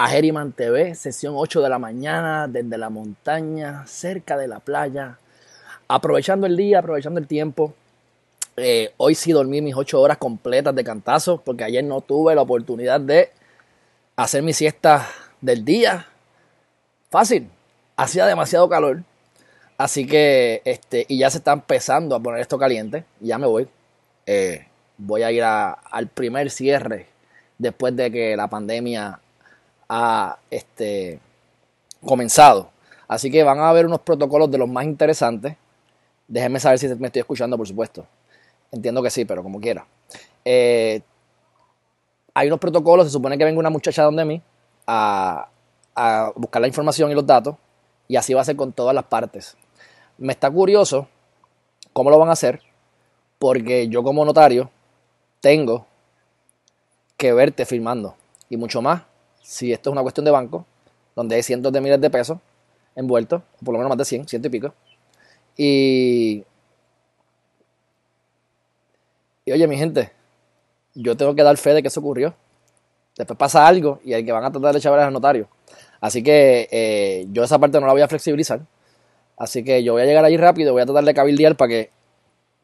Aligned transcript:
a 0.00 0.14
Herriman 0.14 0.52
TV, 0.52 0.94
sesión 0.94 1.34
8 1.36 1.60
de 1.60 1.68
la 1.68 1.80
mañana, 1.80 2.46
desde 2.46 2.78
la 2.78 2.88
montaña, 2.88 3.84
cerca 3.88 4.36
de 4.36 4.46
la 4.46 4.60
playa, 4.60 5.18
aprovechando 5.88 6.46
el 6.46 6.56
día, 6.56 6.78
aprovechando 6.78 7.18
el 7.18 7.26
tiempo. 7.26 7.74
Eh, 8.56 8.92
hoy 8.96 9.16
sí 9.16 9.32
dormí 9.32 9.60
mis 9.60 9.74
8 9.74 10.00
horas 10.00 10.16
completas 10.16 10.72
de 10.72 10.84
cantazo, 10.84 11.42
porque 11.44 11.64
ayer 11.64 11.82
no 11.82 12.00
tuve 12.00 12.36
la 12.36 12.42
oportunidad 12.42 13.00
de 13.00 13.30
hacer 14.14 14.44
mi 14.44 14.52
siesta 14.52 15.04
del 15.40 15.64
día. 15.64 16.06
Fácil, 17.10 17.50
hacía 17.96 18.24
demasiado 18.24 18.68
calor, 18.68 19.02
así 19.78 20.06
que, 20.06 20.62
este, 20.64 21.06
y 21.08 21.18
ya 21.18 21.28
se 21.28 21.38
está 21.38 21.50
empezando 21.50 22.14
a 22.14 22.20
poner 22.20 22.40
esto 22.40 22.56
caliente, 22.56 23.04
ya 23.18 23.36
me 23.36 23.48
voy. 23.48 23.68
Eh, 24.26 24.64
voy 24.96 25.24
a 25.24 25.32
ir 25.32 25.42
al 25.42 26.06
primer 26.06 26.50
cierre 26.50 27.08
después 27.58 27.96
de 27.96 28.12
que 28.12 28.36
la 28.36 28.46
pandemia 28.46 29.18
ha 29.88 30.38
este, 30.50 31.20
comenzado. 32.04 32.70
Así 33.06 33.30
que 33.30 33.42
van 33.42 33.58
a 33.58 33.70
haber 33.70 33.86
unos 33.86 34.00
protocolos 34.00 34.50
de 34.50 34.58
los 34.58 34.68
más 34.68 34.84
interesantes. 34.84 35.56
Déjenme 36.26 36.60
saber 36.60 36.78
si 36.78 36.88
me 36.96 37.06
estoy 37.06 37.20
escuchando, 37.20 37.56
por 37.56 37.66
supuesto. 37.66 38.06
Entiendo 38.70 39.02
que 39.02 39.10
sí, 39.10 39.24
pero 39.24 39.42
como 39.42 39.60
quiera. 39.60 39.86
Eh, 40.44 41.00
hay 42.34 42.48
unos 42.48 42.60
protocolos, 42.60 43.06
se 43.06 43.12
supone 43.12 43.38
que 43.38 43.44
venga 43.44 43.58
una 43.58 43.70
muchacha 43.70 44.02
donde 44.02 44.24
mí 44.24 44.42
a, 44.86 45.48
a 45.94 46.32
buscar 46.36 46.60
la 46.60 46.68
información 46.68 47.10
y 47.10 47.14
los 47.14 47.26
datos, 47.26 47.56
y 48.06 48.16
así 48.16 48.34
va 48.34 48.42
a 48.42 48.44
ser 48.44 48.56
con 48.56 48.72
todas 48.72 48.94
las 48.94 49.04
partes. 49.04 49.56
Me 50.18 50.32
está 50.32 50.50
curioso 50.50 51.08
cómo 51.92 52.10
lo 52.10 52.18
van 52.18 52.28
a 52.28 52.32
hacer, 52.32 52.60
porque 53.38 53.88
yo 53.88 54.02
como 54.02 54.24
notario 54.24 54.70
tengo 55.40 55.86
que 57.16 57.32
verte 57.32 57.64
firmando, 57.64 58.14
y 58.48 58.56
mucho 58.56 58.82
más 58.82 59.02
si 59.48 59.72
esto 59.72 59.88
es 59.88 59.92
una 59.92 60.02
cuestión 60.02 60.26
de 60.26 60.30
banco, 60.30 60.66
donde 61.16 61.36
hay 61.36 61.42
cientos 61.42 61.72
de 61.72 61.80
miles 61.80 61.98
de 61.98 62.10
pesos 62.10 62.36
envueltos, 62.94 63.40
por 63.64 63.72
lo 63.72 63.78
menos 63.78 63.88
más 63.88 63.96
de 63.96 64.04
100, 64.04 64.28
ciento 64.28 64.48
y 64.48 64.50
pico. 64.50 64.74
Y, 65.56 66.44
y 69.46 69.52
oye, 69.52 69.66
mi 69.66 69.78
gente, 69.78 70.12
yo 70.94 71.16
tengo 71.16 71.34
que 71.34 71.42
dar 71.42 71.56
fe 71.56 71.72
de 71.72 71.80
que 71.80 71.88
eso 71.88 72.00
ocurrió. 72.00 72.34
Después 73.16 73.38
pasa 73.38 73.66
algo 73.66 74.00
y 74.04 74.12
hay 74.12 74.22
que 74.22 74.32
van 74.32 74.44
a 74.44 74.52
tratar 74.52 74.74
de 74.74 74.80
echar 74.80 74.92
al 74.98 75.14
notario. 75.14 75.48
Así 75.98 76.22
que 76.22 76.68
eh, 76.70 77.26
yo 77.32 77.42
esa 77.42 77.58
parte 77.58 77.80
no 77.80 77.86
la 77.86 77.94
voy 77.94 78.02
a 78.02 78.08
flexibilizar. 78.08 78.60
Así 79.38 79.64
que 79.64 79.82
yo 79.82 79.94
voy 79.94 80.02
a 80.02 80.04
llegar 80.04 80.26
allí 80.26 80.36
rápido, 80.36 80.74
voy 80.74 80.82
a 80.82 80.86
tratar 80.86 81.04
de 81.04 81.14
cabildear 81.14 81.56
para 81.56 81.68
que, 81.70 81.90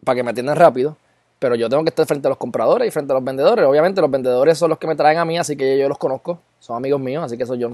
para 0.05 0.17
que 0.17 0.23
me 0.23 0.33
atiendan 0.33 0.57
rápido 0.57 0.99
pero 1.45 1.57
yo 1.57 1.69
tengo 1.69 1.85
que 1.85 1.91
estar 1.91 2.07
frente 2.07 2.27
a 2.27 2.31
los 2.31 2.39
compradores 2.39 2.89
y 2.89 2.91
frente 2.91 3.13
a 3.13 3.17
los 3.17 3.23
vendedores. 3.23 3.67
Obviamente 3.67 4.01
los 4.01 4.11
vendedores 4.11 4.57
son 4.57 4.71
los 4.71 4.79
que 4.79 4.87
me 4.87 4.97
traen 4.97 5.19
a 5.19 5.27
mí, 5.27 5.37
así 5.37 5.59
que 5.59 5.77
yo 5.77 5.91
los 5.91 5.99
conozco, 5.99 6.41
son 6.59 6.75
amigos 6.75 6.99
míos, 6.99 7.23
así 7.23 7.37
que 7.37 7.43
eso 7.43 7.55
yo 7.55 7.71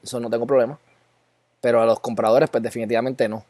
eso 0.00 0.20
no 0.20 0.30
tengo 0.30 0.46
problema. 0.46 0.78
Pero 1.60 1.82
a 1.82 1.86
los 1.86 1.98
compradores 1.98 2.48
pues 2.50 2.62
definitivamente 2.62 3.28
no. 3.28 3.44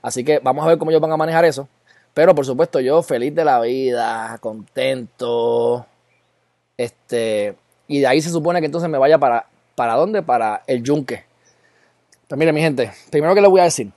Así 0.00 0.24
que 0.24 0.38
vamos 0.38 0.64
a 0.64 0.68
ver 0.68 0.78
cómo 0.78 0.90
ellos 0.90 1.02
van 1.02 1.12
a 1.12 1.18
manejar 1.18 1.44
eso. 1.44 1.68
Pero 2.14 2.34
por 2.34 2.46
supuesto 2.46 2.80
yo 2.80 3.02
feliz 3.02 3.34
de 3.34 3.44
la 3.44 3.60
vida, 3.60 4.38
contento. 4.40 5.84
Este, 6.78 7.54
y 7.88 8.00
de 8.00 8.06
ahí 8.06 8.22
se 8.22 8.30
supone 8.30 8.60
que 8.60 8.66
entonces 8.66 8.88
me 8.88 8.96
vaya 8.96 9.18
para 9.18 9.44
¿para 9.74 9.92
dónde? 9.92 10.22
Para 10.22 10.62
el 10.66 10.82
yunque. 10.82 11.22
Pues 12.28 12.38
mire 12.38 12.54
mi 12.54 12.62
gente, 12.62 12.90
primero 13.10 13.34
que 13.34 13.42
les 13.42 13.50
voy 13.50 13.60
a 13.60 13.64
decir, 13.64 13.92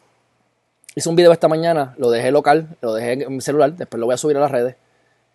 hice 0.93 1.07
un 1.07 1.15
video 1.15 1.31
esta 1.31 1.47
mañana, 1.47 1.95
lo 1.97 2.09
dejé 2.09 2.31
local, 2.31 2.75
lo 2.81 2.93
dejé 2.93 3.23
en 3.23 3.33
mi 3.33 3.39
celular, 3.39 3.71
después 3.71 3.97
lo 3.97 4.07
voy 4.07 4.15
a 4.15 4.17
subir 4.17 4.35
a 4.35 4.41
las 4.41 4.51
redes 4.51 4.75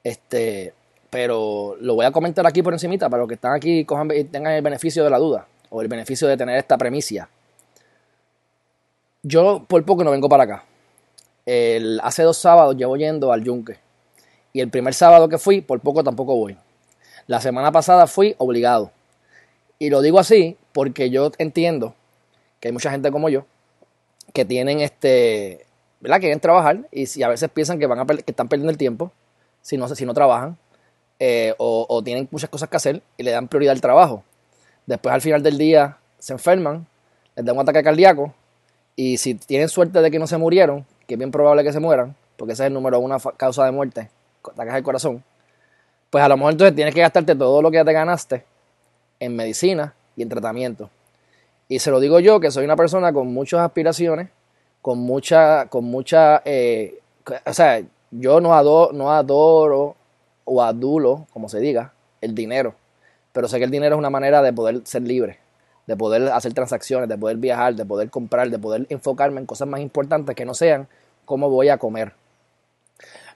este, 0.05 0.75
pero 1.11 1.77
lo 1.81 1.95
voy 1.95 2.07
a 2.07 2.13
comentar 2.13 2.47
aquí 2.47 2.63
por 2.63 2.73
encimita 2.73 3.09
para 3.11 3.21
los 3.21 3.29
que 3.29 3.35
están 3.35 3.55
aquí 3.55 3.81
y 3.81 4.25
tengan 4.25 4.53
el 4.53 4.63
beneficio 4.63 5.05
de 5.05 5.11
la 5.11 5.19
duda 5.19 5.47
o 5.69 5.83
el 5.83 5.89
beneficio 5.89 6.29
de 6.29 6.37
tener 6.37 6.57
esta 6.57 6.79
premicia. 6.79 7.29
Yo 9.23 9.65
por 9.69 9.85
poco 9.85 10.05
no 10.05 10.13
vengo 10.13 10.29
para 10.29 10.45
acá. 10.45 10.65
El, 11.45 12.01
hace 12.03 12.23
dos 12.23 12.39
sábados 12.39 12.77
llevo 12.77 12.97
yendo 12.97 13.33
al 13.33 13.43
yunque. 13.43 13.79
Y 14.53 14.61
el 14.61 14.71
primer 14.71 14.95
sábado 14.95 15.29
que 15.29 15.39
fui, 15.39 15.61
por 15.61 15.81
poco 15.81 16.03
tampoco 16.03 16.35
voy. 16.37 16.57
La 17.27 17.41
semana 17.41 17.71
pasada 17.71 18.07
fui 18.07 18.35
obligado. 18.39 18.91
Y 19.79 19.91
lo 19.91 20.03
digo 20.03 20.19
así 20.19 20.57
porque 20.73 21.11
yo 21.11 21.31
entiendo 21.39 21.95
que 22.61 22.69
hay 22.69 22.73
mucha 22.73 22.91
gente 22.91 23.11
como 23.11 23.29
yo 23.29 23.47
que 24.33 24.45
tienen 24.45 24.81
este, 24.81 25.67
¿verdad? 26.01 26.17
Que 26.17 26.23
quieren 26.23 26.41
trabajar 26.41 26.89
y 26.93 27.23
a 27.23 27.29
veces 27.29 27.51
piensan 27.51 27.79
que, 27.79 27.87
van 27.87 27.99
a 27.99 28.07
que 28.07 28.25
están 28.27 28.49
perdiendo 28.49 28.71
el 28.71 28.79
tiempo 28.79 29.13
si 29.63 29.77
no, 29.77 29.89
si 29.89 30.07
no 30.07 30.15
trabajan 30.15 30.57
eh, 31.19 31.55
o, 31.59 32.03
tienen 32.03 32.27
muchas 32.31 32.49
cosas 32.49 32.69
que 32.71 32.77
hacer 32.77 33.03
y 33.19 33.23
le 33.23 33.31
dan 33.31 33.47
prioridad 33.47 33.73
al 33.73 33.81
trabajo. 33.81 34.25
Después 34.87 35.15
al 35.15 35.21
final 35.21 35.43
del 35.43 35.59
día 35.59 35.99
se 36.19 36.33
enferman, 36.33 36.87
les 37.37 37.45
da 37.45 37.53
un 37.53 37.61
ataque 37.61 37.83
cardíaco 37.83 38.35
y 38.97 39.19
si 39.19 39.35
tienen 39.35 39.69
suerte 39.69 40.01
de 40.01 40.11
que 40.11 40.19
no 40.19 40.27
se 40.27 40.39
murieron, 40.39 40.87
que 41.07 41.15
es 41.15 41.19
bien 41.19 41.31
probable 41.31 41.63
que 41.63 41.73
se 41.73 41.81
mueran, 41.81 42.17
porque 42.37 42.55
ese 42.55 42.65
es 42.65 42.69
el 42.69 42.73
número 42.73 42.99
una 43.01 43.19
causa 43.37 43.65
de 43.67 43.71
muerte, 43.71 44.09
ataques 44.43 44.73
al 44.73 44.83
corazón, 44.83 45.23
pues 46.09 46.25
a 46.25 46.29
lo 46.29 46.39
mejor 46.39 46.53
entonces 46.53 46.75
tienes 46.75 46.95
que 46.95 47.01
gastarte 47.03 47.37
todo 47.37 47.61
lo 47.61 47.71
que 47.71 47.77
ya 47.77 47.85
te 47.85 47.93
ganaste 47.93 48.45
en 49.21 49.37
medicina 49.37 49.95
y 50.17 50.23
en 50.23 50.31
tratamiento. 50.31 50.89
Y 51.69 51.79
se 51.79 51.91
lo 51.91 52.01
digo 52.01 52.19
yo, 52.19 52.41
que 52.41 52.51
soy 52.51 52.65
una 52.65 52.77
persona 52.77 53.13
con 53.13 53.33
muchas 53.33 53.61
aspiraciones, 53.61 54.31
con 54.81 54.99
mucha, 54.99 55.67
con 55.67 55.85
mucha, 55.85 56.43
eh, 56.45 56.99
o 57.47 57.53
sea, 57.53 57.83
yo 58.11 58.41
no 58.41 58.55
adoro, 58.55 58.93
no 58.93 59.13
adoro 59.13 59.97
o 60.45 60.63
adulo, 60.63 61.27
como 61.33 61.49
se 61.49 61.61
diga, 61.61 61.93
el 62.21 62.35
dinero. 62.35 62.75
Pero 63.33 63.49
sé 63.49 63.59
que 63.59 63.65
el 63.65 63.71
dinero 63.71 63.95
es 63.95 63.99
una 63.99 64.11
manera 64.11 64.43
de 64.43 64.53
poder 64.53 64.81
ser 64.85 65.03
libre, 65.03 65.39
de 65.87 65.97
poder 65.97 66.29
hacer 66.29 66.53
transacciones, 66.53 67.09
de 67.09 67.17
poder 67.17 67.37
viajar, 67.37 67.75
de 67.75 67.85
poder 67.85 68.11
comprar, 68.11 68.51
de 68.51 68.59
poder 68.59 68.87
enfocarme 68.91 69.41
en 69.41 69.47
cosas 69.47 69.69
más 69.69 69.81
importantes 69.81 70.35
que 70.35 70.45
no 70.45 70.55
sean 70.55 70.89
cómo 71.25 71.49
voy 71.49 71.69
a 71.69 71.79
comer. 71.79 72.13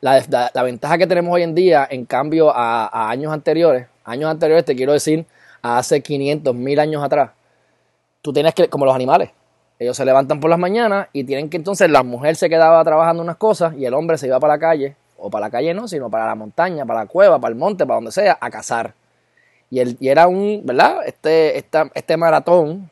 La, 0.00 0.20
ventaja 0.62 0.98
que 0.98 1.06
tenemos 1.06 1.32
hoy 1.32 1.42
en 1.42 1.54
día, 1.54 1.86
en 1.88 2.04
cambio 2.04 2.50
a, 2.54 3.08
años 3.08 3.32
anteriores, 3.32 3.86
años 4.04 4.30
anteriores 4.30 4.64
te 4.64 4.74
quiero 4.74 4.92
decir, 4.92 5.24
a 5.62 5.78
hace 5.78 6.02
500, 6.02 6.54
1000 6.54 6.80
años 6.80 7.02
atrás, 7.02 7.30
tú 8.20 8.32
tienes 8.32 8.52
que, 8.52 8.68
como 8.68 8.84
los 8.84 8.94
animales, 8.94 9.30
ellos 9.78 9.96
se 9.96 10.04
levantan 10.04 10.40
por 10.40 10.50
las 10.50 10.58
mañanas 10.58 11.08
y 11.12 11.24
tienen 11.24 11.50
que 11.50 11.56
entonces 11.56 11.90
la 11.90 12.02
mujer 12.02 12.36
se 12.36 12.48
quedaba 12.48 12.82
trabajando 12.84 13.22
unas 13.22 13.36
cosas 13.36 13.74
y 13.76 13.84
el 13.84 13.94
hombre 13.94 14.18
se 14.18 14.26
iba 14.26 14.38
para 14.38 14.54
la 14.54 14.60
calle, 14.60 14.96
o 15.18 15.30
para 15.30 15.46
la 15.46 15.50
calle 15.50 15.74
no, 15.74 15.88
sino 15.88 16.10
para 16.10 16.26
la 16.26 16.34
montaña, 16.34 16.84
para 16.84 17.00
la 17.00 17.06
cueva, 17.06 17.38
para 17.38 17.52
el 17.52 17.58
monte, 17.58 17.84
para 17.86 17.96
donde 17.96 18.12
sea, 18.12 18.38
a 18.40 18.50
cazar. 18.50 18.94
Y, 19.70 19.80
el, 19.80 19.96
y 19.98 20.08
era 20.08 20.28
un, 20.28 20.62
¿verdad? 20.64 20.98
Este, 21.06 21.56
este 21.58 22.16
maratón 22.16 22.90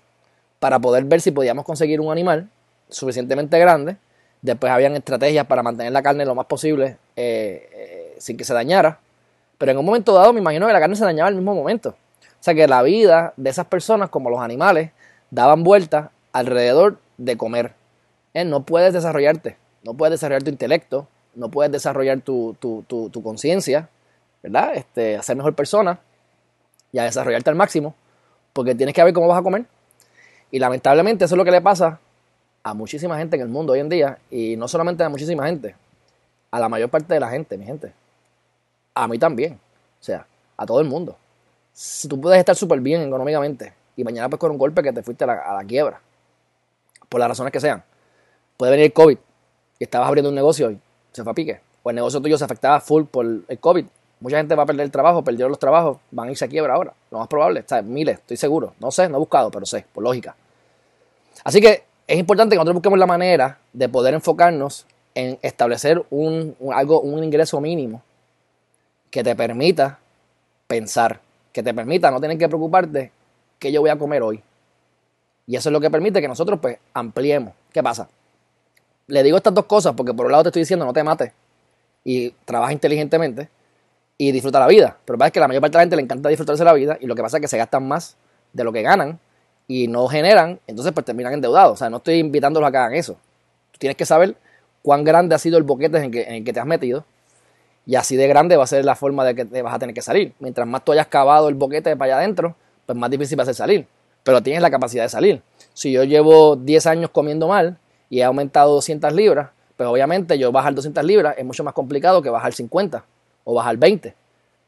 para 0.58 0.78
poder 0.78 1.04
ver 1.04 1.20
si 1.20 1.30
podíamos 1.30 1.64
conseguir 1.64 2.00
un 2.00 2.10
animal 2.10 2.48
suficientemente 2.88 3.58
grande. 3.58 3.96
Después 4.40 4.72
habían 4.72 4.96
estrategias 4.96 5.46
para 5.46 5.62
mantener 5.62 5.92
la 5.92 6.02
carne 6.02 6.24
lo 6.24 6.34
más 6.34 6.46
posible 6.46 6.96
eh, 7.16 7.68
eh, 7.72 8.14
sin 8.18 8.36
que 8.36 8.44
se 8.44 8.54
dañara. 8.54 8.98
Pero 9.58 9.72
en 9.72 9.78
un 9.78 9.84
momento 9.84 10.14
dado 10.14 10.32
me 10.32 10.40
imagino 10.40 10.66
que 10.66 10.72
la 10.72 10.80
carne 10.80 10.96
se 10.96 11.04
dañaba 11.04 11.28
al 11.28 11.34
mismo 11.34 11.54
momento. 11.54 11.90
O 11.90 12.44
sea 12.44 12.54
que 12.54 12.66
la 12.66 12.82
vida 12.82 13.34
de 13.36 13.50
esas 13.50 13.66
personas, 13.66 14.08
como 14.08 14.30
los 14.30 14.40
animales, 14.40 14.90
daban 15.30 15.62
vueltas 15.62 16.10
alrededor 16.32 16.98
de 17.18 17.36
comer. 17.36 17.74
¿Eh? 18.34 18.44
No 18.44 18.64
puedes 18.64 18.92
desarrollarte, 18.92 19.56
no 19.84 19.94
puedes 19.94 20.12
desarrollar 20.12 20.42
tu 20.42 20.50
intelecto, 20.50 21.08
no 21.34 21.50
puedes 21.50 21.70
desarrollar 21.72 22.20
tu, 22.20 22.56
conciencia, 23.22 23.88
¿verdad? 24.42 24.74
Este, 24.74 25.22
ser 25.22 25.36
mejor 25.36 25.54
persona 25.54 26.00
y 26.90 26.98
a 26.98 27.04
desarrollarte 27.04 27.50
al 27.50 27.56
máximo, 27.56 27.94
porque 28.52 28.74
tienes 28.74 28.94
que 28.94 29.02
ver 29.02 29.12
cómo 29.12 29.28
vas 29.28 29.38
a 29.38 29.42
comer. 29.42 29.64
Y 30.50 30.58
lamentablemente 30.58 31.24
eso 31.24 31.34
es 31.34 31.38
lo 31.38 31.44
que 31.44 31.50
le 31.50 31.60
pasa 31.60 32.00
a 32.62 32.74
muchísima 32.74 33.18
gente 33.18 33.36
en 33.36 33.42
el 33.42 33.48
mundo 33.48 33.72
hoy 33.72 33.80
en 33.80 33.88
día, 33.88 34.18
y 34.30 34.56
no 34.56 34.68
solamente 34.68 35.02
a 35.02 35.08
muchísima 35.08 35.46
gente, 35.46 35.74
a 36.50 36.60
la 36.60 36.68
mayor 36.68 36.90
parte 36.90 37.14
de 37.14 37.20
la 37.20 37.30
gente, 37.30 37.56
mi 37.56 37.64
gente. 37.64 37.92
A 38.94 39.08
mí 39.08 39.18
también, 39.18 39.54
o 39.54 40.04
sea, 40.04 40.26
a 40.56 40.66
todo 40.66 40.80
el 40.80 40.86
mundo. 40.86 41.16
Si 41.72 42.06
tú 42.06 42.20
puedes 42.20 42.38
estar 42.38 42.54
súper 42.54 42.80
bien 42.80 43.02
económicamente 43.02 43.72
y 43.96 44.04
mañana 44.04 44.28
pues 44.28 44.38
con 44.38 44.50
un 44.50 44.58
golpe 44.58 44.82
que 44.82 44.92
te 44.92 45.02
fuiste 45.02 45.24
a 45.24 45.26
la 45.26 45.64
quiebra, 45.66 46.00
por 47.12 47.20
las 47.20 47.28
razones 47.28 47.52
que 47.52 47.60
sean. 47.60 47.84
Puede 48.56 48.72
venir 48.72 48.86
el 48.86 48.92
COVID 48.94 49.18
y 49.78 49.84
estabas 49.84 50.08
abriendo 50.08 50.30
un 50.30 50.34
negocio 50.34 50.70
y 50.70 50.78
se 51.12 51.22
fue 51.22 51.32
a 51.32 51.34
pique. 51.34 51.60
O 51.82 51.90
el 51.90 51.96
negocio 51.96 52.22
tuyo 52.22 52.38
se 52.38 52.44
afectaba 52.44 52.80
full 52.80 53.04
por 53.04 53.26
el 53.46 53.58
COVID. 53.60 53.84
Mucha 54.20 54.38
gente 54.38 54.54
va 54.54 54.62
a 54.62 54.66
perder 54.66 54.86
el 54.86 54.90
trabajo, 54.90 55.22
perdieron 55.22 55.50
los 55.50 55.58
trabajos, 55.58 55.98
van 56.10 56.28
a 56.28 56.30
irse 56.30 56.46
a 56.46 56.48
quiebra 56.48 56.74
ahora. 56.74 56.94
Lo 57.10 57.18
más 57.18 57.28
probable, 57.28 57.60
está 57.60 57.82
miles, 57.82 58.18
estoy 58.18 58.38
seguro. 58.38 58.72
No 58.80 58.90
sé, 58.90 59.10
no 59.10 59.16
he 59.16 59.18
buscado, 59.18 59.50
pero 59.50 59.66
sé, 59.66 59.84
por 59.92 60.02
lógica. 60.02 60.34
Así 61.44 61.60
que 61.60 61.84
es 62.06 62.18
importante 62.18 62.54
que 62.54 62.56
nosotros 62.56 62.76
busquemos 62.76 62.98
la 62.98 63.06
manera 63.06 63.58
de 63.74 63.88
poder 63.90 64.14
enfocarnos 64.14 64.86
en 65.14 65.38
establecer 65.42 66.02
un, 66.08 66.56
algo, 66.72 67.02
un 67.02 67.22
ingreso 67.22 67.60
mínimo 67.60 68.02
que 69.10 69.22
te 69.22 69.36
permita 69.36 69.98
pensar, 70.66 71.20
que 71.52 71.62
te 71.62 71.74
permita 71.74 72.10
no 72.10 72.20
tener 72.20 72.38
que 72.38 72.48
preocuparte 72.48 73.12
qué 73.58 73.70
yo 73.70 73.82
voy 73.82 73.90
a 73.90 73.98
comer 73.98 74.22
hoy. 74.22 74.42
Y 75.46 75.56
eso 75.56 75.68
es 75.68 75.72
lo 75.72 75.80
que 75.80 75.90
permite 75.90 76.20
que 76.20 76.28
nosotros 76.28 76.58
pues 76.60 76.78
ampliemos. 76.94 77.54
¿Qué 77.72 77.82
pasa? 77.82 78.08
Le 79.06 79.22
digo 79.22 79.36
estas 79.36 79.54
dos 79.54 79.66
cosas 79.66 79.94
porque 79.94 80.14
por 80.14 80.26
un 80.26 80.32
lado 80.32 80.44
te 80.44 80.48
estoy 80.50 80.62
diciendo 80.62 80.84
no 80.84 80.92
te 80.92 81.02
mates 81.02 81.32
y 82.04 82.30
trabaja 82.44 82.72
inteligentemente 82.72 83.48
y 84.16 84.32
disfruta 84.32 84.60
la 84.60 84.66
vida. 84.66 84.96
Pero 85.04 85.22
es 85.24 85.32
que 85.32 85.40
la 85.40 85.48
mayor 85.48 85.60
parte 85.60 85.72
de 85.72 85.78
la 85.78 85.82
gente 85.82 85.96
le 85.96 86.02
encanta 86.02 86.28
disfrutarse 86.28 86.64
la 86.64 86.72
vida 86.72 86.96
y 87.00 87.06
lo 87.06 87.14
que 87.14 87.22
pasa 87.22 87.38
es 87.38 87.40
que 87.40 87.48
se 87.48 87.58
gastan 87.58 87.86
más 87.86 88.16
de 88.52 88.64
lo 88.64 88.72
que 88.72 88.82
ganan 88.82 89.18
y 89.66 89.88
no 89.88 90.06
generan, 90.08 90.60
entonces 90.66 90.92
pues 90.92 91.04
terminan 91.04 91.32
endeudados. 91.32 91.72
O 91.72 91.76
sea, 91.76 91.90
no 91.90 91.98
estoy 91.98 92.14
invitándolos 92.16 92.68
a 92.68 92.70
que 92.70 92.78
hagan 92.78 92.94
eso. 92.94 93.14
Tú 93.72 93.78
tienes 93.78 93.96
que 93.96 94.06
saber 94.06 94.36
cuán 94.82 95.04
grande 95.04 95.34
ha 95.34 95.38
sido 95.38 95.58
el 95.58 95.64
boquete 95.64 95.98
en, 95.98 96.10
que, 96.10 96.22
en 96.22 96.34
el 96.34 96.44
que 96.44 96.52
te 96.52 96.60
has 96.60 96.66
metido 96.66 97.04
y 97.86 97.96
así 97.96 98.16
de 98.16 98.28
grande 98.28 98.56
va 98.56 98.64
a 98.64 98.66
ser 98.66 98.84
la 98.84 98.94
forma 98.94 99.24
de 99.24 99.34
que 99.34 99.44
te 99.44 99.62
vas 99.62 99.74
a 99.74 99.78
tener 99.78 99.94
que 99.94 100.02
salir. 100.02 100.34
Mientras 100.38 100.66
más 100.66 100.84
tú 100.84 100.92
hayas 100.92 101.06
cavado 101.08 101.48
el 101.48 101.54
boquete 101.54 101.96
para 101.96 102.14
allá 102.14 102.22
adentro, 102.22 102.54
pues 102.86 102.96
más 102.96 103.10
difícil 103.10 103.38
va 103.38 103.42
a 103.42 103.46
ser 103.46 103.54
salir. 103.54 103.86
Pero 104.22 104.42
tienes 104.42 104.62
la 104.62 104.70
capacidad 104.70 105.04
de 105.04 105.08
salir. 105.08 105.42
Si 105.74 105.92
yo 105.92 106.04
llevo 106.04 106.56
10 106.56 106.86
años 106.86 107.10
comiendo 107.10 107.48
mal 107.48 107.78
y 108.08 108.20
he 108.20 108.24
aumentado 108.24 108.74
200 108.74 109.12
libras, 109.12 109.50
pues 109.76 109.88
obviamente 109.88 110.38
yo 110.38 110.52
bajar 110.52 110.74
200 110.74 111.04
libras 111.04 111.34
es 111.38 111.44
mucho 111.44 111.64
más 111.64 111.74
complicado 111.74 112.22
que 112.22 112.30
bajar 112.30 112.52
50 112.52 113.04
o 113.44 113.54
bajar 113.54 113.76
20. 113.76 114.14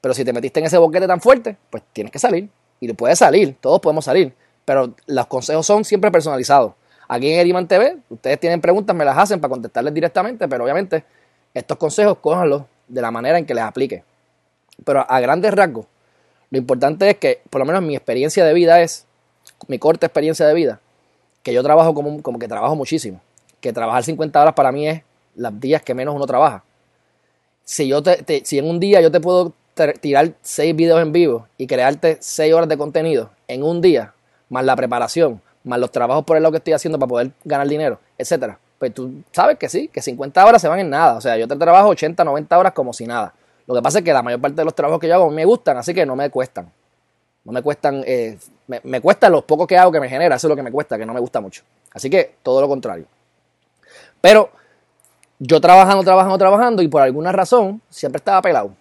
Pero 0.00 0.14
si 0.14 0.24
te 0.24 0.32
metiste 0.32 0.60
en 0.60 0.66
ese 0.66 0.78
boquete 0.78 1.06
tan 1.06 1.20
fuerte, 1.20 1.56
pues 1.70 1.82
tienes 1.92 2.12
que 2.12 2.18
salir. 2.18 2.48
Y 2.80 2.92
puedes 2.92 3.18
salir, 3.18 3.56
todos 3.60 3.80
podemos 3.80 4.04
salir. 4.04 4.34
Pero 4.64 4.94
los 5.06 5.26
consejos 5.26 5.64
son 5.64 5.84
siempre 5.84 6.10
personalizados. 6.10 6.72
Aquí 7.08 7.30
en 7.30 7.38
Eriman 7.38 7.68
TV, 7.68 7.98
ustedes 8.08 8.40
tienen 8.40 8.60
preguntas, 8.60 8.96
me 8.96 9.04
las 9.04 9.16
hacen 9.16 9.40
para 9.40 9.50
contestarles 9.50 9.92
directamente, 9.92 10.48
pero 10.48 10.64
obviamente 10.64 11.04
estos 11.52 11.76
consejos 11.76 12.18
cójanlos 12.20 12.62
de 12.88 13.02
la 13.02 13.10
manera 13.10 13.38
en 13.38 13.46
que 13.46 13.54
les 13.54 13.64
aplique. 13.64 14.04
Pero 14.84 15.06
a 15.08 15.20
grandes 15.20 15.54
rasgos, 15.54 15.86
lo 16.50 16.58
importante 16.58 17.08
es 17.10 17.18
que, 17.18 17.40
por 17.50 17.60
lo 17.60 17.64
menos 17.66 17.82
mi 17.82 17.94
experiencia 17.94 18.44
de 18.44 18.52
vida 18.54 18.80
es, 18.80 19.06
mi 19.68 19.78
corta 19.78 20.06
experiencia 20.06 20.46
de 20.46 20.54
vida, 20.54 20.80
que 21.42 21.52
yo 21.52 21.62
trabajo 21.62 21.94
como, 21.94 22.22
como 22.22 22.38
que 22.38 22.48
trabajo 22.48 22.76
muchísimo. 22.76 23.20
Que 23.60 23.72
trabajar 23.72 24.04
50 24.04 24.40
horas 24.40 24.54
para 24.54 24.72
mí 24.72 24.88
es 24.88 25.02
las 25.34 25.58
días 25.58 25.82
que 25.82 25.94
menos 25.94 26.14
uno 26.14 26.26
trabaja. 26.26 26.64
Si, 27.64 27.88
yo 27.88 28.02
te, 28.02 28.44
si 28.44 28.58
en 28.58 28.68
un 28.68 28.78
día 28.78 29.00
yo 29.00 29.10
te 29.10 29.20
puedo 29.20 29.52
tirar 30.00 30.32
6 30.42 30.76
videos 30.76 31.00
en 31.00 31.12
vivo 31.12 31.48
y 31.56 31.66
crearte 31.66 32.18
6 32.20 32.52
horas 32.54 32.68
de 32.68 32.76
contenido 32.76 33.30
en 33.48 33.62
un 33.62 33.80
día, 33.80 34.12
más 34.48 34.64
la 34.64 34.76
preparación, 34.76 35.40
más 35.64 35.78
los 35.78 35.90
trabajos 35.90 36.24
por 36.24 36.36
el 36.36 36.42
lado 36.42 36.52
que 36.52 36.58
estoy 36.58 36.74
haciendo 36.74 36.98
para 36.98 37.08
poder 37.08 37.30
ganar 37.44 37.66
dinero, 37.66 37.98
etcétera, 38.18 38.58
pues 38.78 38.92
tú 38.92 39.22
sabes 39.32 39.58
que 39.58 39.68
sí, 39.68 39.88
que 39.88 40.02
50 40.02 40.44
horas 40.44 40.60
se 40.60 40.68
van 40.68 40.80
en 40.80 40.90
nada. 40.90 41.14
O 41.14 41.20
sea, 41.20 41.36
yo 41.36 41.48
te 41.48 41.56
trabajo 41.56 41.88
80, 41.88 42.22
90 42.22 42.58
horas 42.58 42.72
como 42.72 42.92
si 42.92 43.06
nada. 43.06 43.32
Lo 43.66 43.74
que 43.74 43.80
pasa 43.80 43.98
es 43.98 44.04
que 44.04 44.12
la 44.12 44.22
mayor 44.22 44.40
parte 44.40 44.56
de 44.56 44.64
los 44.64 44.74
trabajos 44.74 45.00
que 45.00 45.08
yo 45.08 45.14
hago 45.14 45.30
me 45.30 45.44
gustan, 45.44 45.78
así 45.78 45.94
que 45.94 46.04
no 46.04 46.16
me 46.16 46.28
cuestan. 46.28 46.70
No 47.44 47.52
me 47.52 47.62
cuestan, 47.62 48.02
eh, 48.06 48.38
me, 48.66 49.00
cuestan 49.00 49.32
los 49.32 49.44
pocos 49.44 49.66
que 49.66 49.76
hago 49.76 49.92
que 49.92 50.00
me 50.00 50.08
genera, 50.08 50.36
eso 50.36 50.46
es 50.46 50.48
lo 50.48 50.56
que 50.56 50.62
me 50.62 50.72
cuesta, 50.72 50.96
que 50.96 51.04
no 51.04 51.12
me 51.12 51.20
gusta 51.20 51.40
mucho. 51.40 51.62
Así 51.92 52.08
que 52.08 52.36
todo 52.42 52.60
lo 52.60 52.68
contrario. 52.68 53.06
Pero 54.20 54.50
yo 55.38 55.60
trabajando, 55.60 56.02
trabajando, 56.02 56.38
trabajando 56.38 56.82
y 56.82 56.88
por 56.88 57.02
alguna 57.02 57.32
razón 57.32 57.82
siempre 57.90 58.18
estaba 58.18 58.40
pelado. 58.40 58.72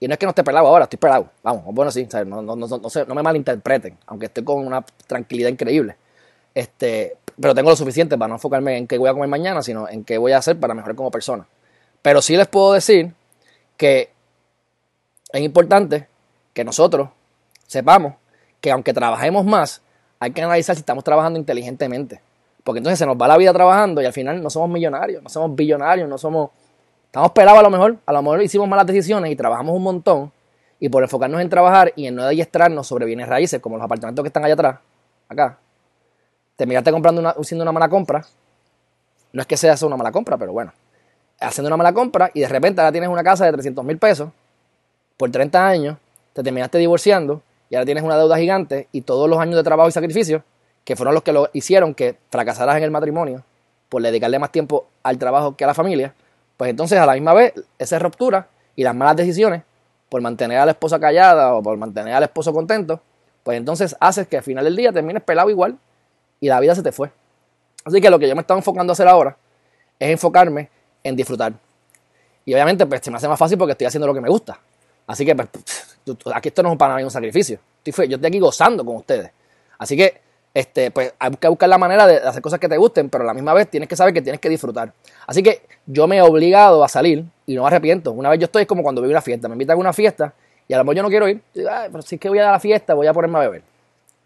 Y 0.00 0.08
no 0.08 0.14
es 0.14 0.18
que 0.18 0.26
no 0.26 0.30
esté 0.30 0.42
pelado 0.42 0.66
ahora, 0.66 0.84
estoy 0.84 0.98
pelado. 0.98 1.28
Vamos, 1.42 1.62
bueno, 1.66 1.92
sí, 1.92 2.08
no, 2.26 2.42
no, 2.42 2.56
no, 2.56 2.66
no, 2.66 3.14
me 3.14 3.22
malinterpreten, 3.22 3.98
aunque 4.06 4.26
estoy 4.26 4.42
con 4.42 4.66
una 4.66 4.84
tranquilidad 5.06 5.50
increíble. 5.50 5.94
Este, 6.54 7.18
pero 7.40 7.54
tengo 7.54 7.70
lo 7.70 7.76
suficiente 7.76 8.18
para 8.18 8.28
no 8.28 8.34
enfocarme 8.34 8.76
en 8.78 8.86
qué 8.86 8.98
voy 8.98 9.08
a 9.08 9.12
comer 9.12 9.28
mañana, 9.28 9.62
sino 9.62 9.88
en 9.88 10.04
qué 10.04 10.18
voy 10.18 10.32
a 10.32 10.38
hacer 10.38 10.58
para 10.58 10.74
mejorar 10.74 10.96
como 10.96 11.10
persona. 11.10 11.46
Pero 12.02 12.22
sí 12.22 12.36
les 12.36 12.48
puedo 12.48 12.72
decir 12.72 13.12
que 13.76 14.10
es 15.32 15.40
importante 15.42 16.08
que 16.52 16.64
nosotros 16.64 17.10
sepamos 17.70 18.14
que 18.60 18.72
aunque 18.72 18.92
trabajemos 18.92 19.44
más, 19.46 19.80
hay 20.18 20.32
que 20.32 20.42
analizar 20.42 20.74
si 20.74 20.80
estamos 20.80 21.04
trabajando 21.04 21.38
inteligentemente. 21.38 22.20
Porque 22.64 22.78
entonces 22.78 22.98
se 22.98 23.06
nos 23.06 23.16
va 23.16 23.28
la 23.28 23.36
vida 23.36 23.52
trabajando 23.52 24.02
y 24.02 24.06
al 24.06 24.12
final 24.12 24.42
no 24.42 24.50
somos 24.50 24.68
millonarios, 24.68 25.22
no 25.22 25.28
somos 25.28 25.54
billonarios, 25.54 26.08
no 26.08 26.18
somos... 26.18 26.50
Estamos 27.06 27.30
pelados 27.30 27.60
a 27.60 27.62
lo 27.62 27.70
mejor, 27.70 27.96
a 28.04 28.12
lo 28.12 28.22
mejor 28.22 28.42
hicimos 28.42 28.68
malas 28.68 28.86
decisiones 28.86 29.30
y 29.30 29.36
trabajamos 29.36 29.76
un 29.76 29.84
montón 29.84 30.32
y 30.80 30.88
por 30.88 31.04
enfocarnos 31.04 31.40
en 31.40 31.48
trabajar 31.48 31.92
y 31.94 32.06
en 32.06 32.16
no 32.16 32.24
adiestrarnos 32.24 32.88
sobre 32.88 33.06
bienes 33.06 33.28
raíces 33.28 33.60
como 33.60 33.76
los 33.76 33.84
apartamentos 33.84 34.22
que 34.22 34.28
están 34.28 34.44
allá 34.44 34.54
atrás, 34.54 34.78
acá, 35.28 35.58
te 36.56 36.66
miraste 36.66 36.90
comprando 36.90 37.20
una, 37.20 37.30
haciendo 37.30 37.62
una 37.62 37.72
mala 37.72 37.88
compra. 37.88 38.24
No 39.32 39.40
es 39.42 39.46
que 39.46 39.56
sea 39.56 39.76
una 39.82 39.96
mala 39.96 40.10
compra, 40.10 40.36
pero 40.36 40.52
bueno. 40.52 40.72
Haciendo 41.38 41.68
una 41.68 41.76
mala 41.76 41.92
compra 41.92 42.30
y 42.34 42.40
de 42.40 42.48
repente 42.48 42.80
ahora 42.80 42.92
tienes 42.92 43.08
una 43.08 43.22
casa 43.22 43.46
de 43.46 43.52
300 43.52 43.84
mil 43.84 43.98
pesos 43.98 44.30
por 45.16 45.30
30 45.30 45.66
años, 45.66 45.98
te 46.32 46.42
terminaste 46.42 46.78
divorciando 46.78 47.42
y 47.70 47.76
ahora 47.76 47.86
tienes 47.86 48.04
una 48.04 48.18
deuda 48.18 48.36
gigante 48.36 48.88
y 48.92 49.02
todos 49.02 49.30
los 49.30 49.38
años 49.38 49.56
de 49.56 49.62
trabajo 49.62 49.88
y 49.88 49.92
sacrificio 49.92 50.42
que 50.84 50.96
fueron 50.96 51.14
los 51.14 51.22
que 51.22 51.32
lo 51.32 51.48
hicieron 51.52 51.94
que 51.94 52.16
fracasaras 52.30 52.76
en 52.76 52.82
el 52.82 52.90
matrimonio 52.90 53.44
por 53.88 54.02
dedicarle 54.02 54.38
más 54.38 54.50
tiempo 54.50 54.88
al 55.02 55.18
trabajo 55.18 55.56
que 55.56 55.64
a 55.64 55.68
la 55.68 55.74
familia, 55.74 56.14
pues 56.56 56.70
entonces 56.70 56.98
a 56.98 57.06
la 57.06 57.14
misma 57.14 57.32
vez 57.32 57.54
esa 57.78 57.98
ruptura 57.98 58.48
y 58.76 58.82
las 58.82 58.94
malas 58.94 59.16
decisiones 59.16 59.62
por 60.08 60.20
mantener 60.20 60.58
a 60.58 60.66
la 60.66 60.72
esposa 60.72 60.98
callada 60.98 61.54
o 61.54 61.62
por 61.62 61.76
mantener 61.76 62.14
al 62.14 62.24
esposo 62.24 62.52
contento, 62.52 63.00
pues 63.44 63.56
entonces 63.56 63.96
haces 64.00 64.26
que 64.26 64.36
al 64.36 64.42
final 64.42 64.64
del 64.64 64.76
día 64.76 64.92
termines 64.92 65.22
pelado 65.22 65.48
igual 65.48 65.78
y 66.40 66.48
la 66.48 66.58
vida 66.58 66.74
se 66.74 66.82
te 66.82 66.90
fue. 66.90 67.10
Así 67.84 68.00
que 68.00 68.10
lo 68.10 68.18
que 68.18 68.28
yo 68.28 68.34
me 68.34 68.40
estaba 68.40 68.58
enfocando 68.58 68.90
a 68.90 68.94
hacer 68.94 69.06
ahora 69.06 69.36
es 69.98 70.10
enfocarme 70.10 70.68
en 71.04 71.14
disfrutar. 71.14 71.52
Y 72.44 72.52
obviamente 72.52 72.84
pues 72.86 73.00
se 73.02 73.10
me 73.10 73.16
hace 73.16 73.28
más 73.28 73.38
fácil 73.38 73.56
porque 73.56 73.72
estoy 73.72 73.86
haciendo 73.86 74.08
lo 74.08 74.14
que 74.14 74.20
me 74.20 74.28
gusta. 74.28 74.58
Así 75.06 75.24
que 75.24 75.34
pues, 75.34 75.48
aquí 76.34 76.48
esto 76.48 76.62
no 76.62 76.72
es 76.72 76.78
para 76.78 76.96
mí 76.96 77.02
un 77.02 77.10
sacrificio. 77.10 77.58
Yo 77.84 77.92
estoy 77.92 78.26
aquí 78.26 78.38
gozando 78.38 78.84
con 78.84 78.96
ustedes. 78.96 79.30
Así 79.78 79.96
que 79.96 80.20
este, 80.52 80.90
pues 80.90 81.14
hay 81.18 81.30
que 81.36 81.48
buscar 81.48 81.68
la 81.68 81.78
manera 81.78 82.06
de 82.06 82.16
hacer 82.16 82.42
cosas 82.42 82.58
que 82.58 82.68
te 82.68 82.76
gusten, 82.76 83.08
pero 83.08 83.24
a 83.24 83.26
la 83.26 83.34
misma 83.34 83.54
vez 83.54 83.68
tienes 83.70 83.88
que 83.88 83.96
saber 83.96 84.12
que 84.12 84.22
tienes 84.22 84.40
que 84.40 84.48
disfrutar. 84.48 84.92
Así 85.26 85.42
que 85.42 85.62
yo 85.86 86.06
me 86.06 86.18
he 86.18 86.22
obligado 86.22 86.82
a 86.82 86.88
salir 86.88 87.24
y 87.46 87.54
no 87.54 87.62
me 87.62 87.68
arrepiento. 87.68 88.12
Una 88.12 88.30
vez 88.30 88.38
yo 88.38 88.46
estoy 88.46 88.66
como 88.66 88.82
cuando 88.82 89.00
voy 89.00 89.10
una 89.10 89.22
fiesta, 89.22 89.48
me 89.48 89.54
invitan 89.54 89.76
a 89.76 89.80
una 89.80 89.92
fiesta 89.92 90.34
y 90.66 90.74
a 90.74 90.78
lo 90.78 90.84
mejor 90.84 90.96
yo 90.96 91.02
no 91.02 91.08
quiero 91.08 91.28
ir. 91.28 91.40
pero 91.54 92.02
si 92.02 92.16
es 92.16 92.20
que 92.20 92.28
voy 92.28 92.38
a 92.38 92.50
la 92.50 92.60
fiesta, 92.60 92.94
voy 92.94 93.06
a 93.06 93.12
ponerme 93.12 93.38
a 93.38 93.42
beber. 93.42 93.62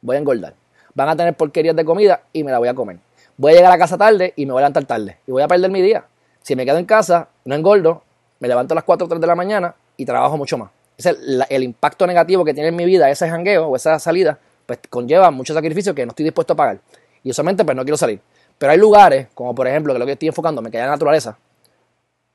Voy 0.01 0.17
a 0.17 0.19
engordar 0.19 0.55
van 0.95 1.09
a 1.09 1.17
tener 1.17 1.35
porquerías 1.35 1.77
de 1.77 1.85
comida 1.85 2.23
y 2.33 2.45
me 2.45 2.51
la 2.51 2.59
voy 2.59 2.69
a 2.69 2.75
comer. 2.75 2.99
Voy 3.37 3.53
a 3.53 3.57
llegar 3.57 3.73
a 3.73 3.79
casa 3.79 3.99
tarde 3.99 4.33
y 4.37 4.47
me 4.47 4.53
voy 4.53 4.61
a 4.61 4.63
levantar 4.63 4.85
tarde. 4.85 5.19
Y 5.27 5.33
voy 5.33 5.43
a 5.43 5.49
perder 5.49 5.71
mi 5.71 5.83
día. 5.83 6.05
Si 6.41 6.55
me 6.55 6.65
quedo 6.65 6.79
en 6.79 6.87
casa, 6.87 7.29
no 7.45 7.55
engordo, 7.55 8.03
me 8.39 8.49
levanto 8.49 8.75
a 8.75 8.77
las 8.77 8.85
4 8.85 9.05
o 9.05 9.09
3 9.09 9.21
de 9.21 9.27
la 9.27 9.35
mañana 9.35 9.75
y 9.97 10.05
trabajo 10.05 10.37
mucho 10.37 10.57
más. 10.57 10.71
El, 10.99 11.63
impacto 11.63 12.07
negativo 12.07 12.45
que 12.45 12.55
tiene 12.55 12.69
en 12.69 12.77
mi 12.77 12.85
vida 12.85 13.11
ese 13.11 13.29
jangueo 13.29 13.67
o 13.67 13.77
esa 13.77 13.99
salida, 13.99 14.39
pues 14.67 14.79
conlleva 14.89 15.31
mucho 15.31 15.53
sacrificio 15.53 15.95
que 15.95 16.07
no 16.07 16.11
estoy 16.11 16.25
dispuesto 16.25 16.53
a 16.53 16.57
pagar. 16.57 16.81
Y 17.23 17.31
usualmente 17.31 17.65
pues 17.65 17.77
no 17.77 17.83
quiero 17.83 17.97
salir. 17.97 18.21
Pero 18.59 18.73
hay 18.73 18.79
lugares, 18.79 19.29
como 19.35 19.55
por 19.55 19.67
ejemplo, 19.67 19.93
que 19.93 19.99
lo 19.99 20.07
que 20.07 20.13
estoy 20.13 20.29
enfocando 20.29 20.63
me 20.63 20.71
queda 20.71 20.87
la 20.87 20.93
naturaleza, 20.93 21.37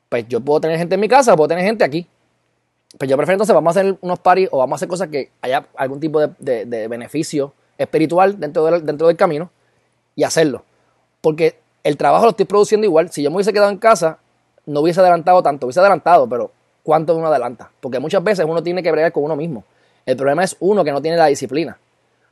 pues 0.10 0.28
yo 0.28 0.42
puedo 0.42 0.62
tener 0.62 0.78
gente 0.78 0.96
en 0.96 1.02
mi 1.02 1.08
casa 1.08 1.34
o 1.34 1.38
puedo 1.38 1.48
tener 1.48 1.64
gente 1.64 1.84
aquí. 1.84 2.06
Pues 2.98 3.10
yo 3.10 3.16
prefiero 3.16 3.36
entonces 3.36 3.54
vamos 3.54 3.78
a 3.78 3.80
hacer 3.80 3.98
unos 4.02 4.20
paris 4.20 4.50
o 4.52 4.58
vamos 4.58 4.74
a 4.74 4.78
hacer 4.78 4.88
cosas 4.90 5.08
que 5.08 5.32
haya 5.42 5.68
algún 5.76 6.00
tipo 6.00 6.20
de, 6.20 6.66
de 6.66 6.88
beneficio 6.88 7.54
espiritual 7.78 8.40
dentro 8.40 8.66
del, 8.66 8.86
dentro 8.86 9.08
del 9.08 9.16
camino 9.16 9.50
y 10.16 10.24
hacerlo. 10.24 10.64
Porque 11.22 11.60
el 11.84 11.98
trabajo 11.98 12.26
lo 12.26 12.32
estoy 12.32 12.46
produciendo 12.46 12.86
igual. 12.86 13.12
Si 13.12 13.24
yo 13.24 13.30
me 13.30 13.38
hubiese 13.38 13.54
quedado 13.54 13.72
en 13.72 13.78
casa, 13.78 14.20
no 14.66 14.82
hubiese 14.82 15.00
adelantado 15.00 15.42
tanto, 15.42 15.66
hubiese 15.66 15.80
adelantado, 15.80 16.28
pero 16.28 16.52
¿cuánto 16.84 17.16
uno 17.16 17.28
adelanta? 17.28 17.72
Porque 17.80 18.00
muchas 18.00 18.24
veces 18.24 18.46
uno 18.48 18.64
tiene 18.64 18.84
que 18.84 18.92
bregar 18.92 19.12
con 19.12 19.24
uno 19.24 19.36
mismo. 19.36 19.64
El 20.06 20.18
problema 20.18 20.44
es 20.44 20.56
uno 20.60 20.84
que 20.84 20.92
no 20.92 21.02
tiene 21.02 21.18
la 21.18 21.28
disciplina. 21.28 21.78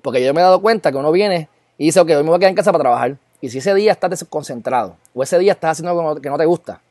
Porque 0.01 0.23
yo 0.23 0.33
me 0.33 0.41
he 0.41 0.43
dado 0.43 0.61
cuenta 0.61 0.91
que 0.91 0.97
uno 0.97 1.11
viene 1.11 1.49
y 1.77 1.85
dice, 1.85 1.99
ok, 1.99 2.09
hoy 2.09 2.23
me 2.23 2.29
voy 2.29 2.35
a 2.35 2.39
quedar 2.39 2.49
en 2.49 2.55
casa 2.55 2.71
para 2.71 2.83
trabajar. 2.83 3.17
Y 3.41 3.49
si 3.49 3.59
ese 3.59 3.73
día 3.75 3.91
estás 3.91 4.09
desconcentrado 4.09 4.95
o 5.13 5.21
ese 5.21 5.37
día 5.37 5.51
estás 5.53 5.71
haciendo 5.71 5.91
algo 5.91 6.21
que 6.21 6.29
no 6.29 6.37
te 6.37 6.45
gusta, 6.45 6.81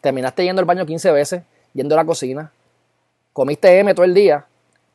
terminaste 0.00 0.44
yendo 0.44 0.60
al 0.60 0.66
baño 0.66 0.84
15 0.84 1.10
veces, 1.12 1.42
yendo 1.72 1.94
a 1.94 1.98
la 1.98 2.04
cocina, 2.04 2.52
comiste 3.32 3.78
M 3.78 3.94
todo 3.94 4.04
el 4.04 4.14
día 4.14 4.46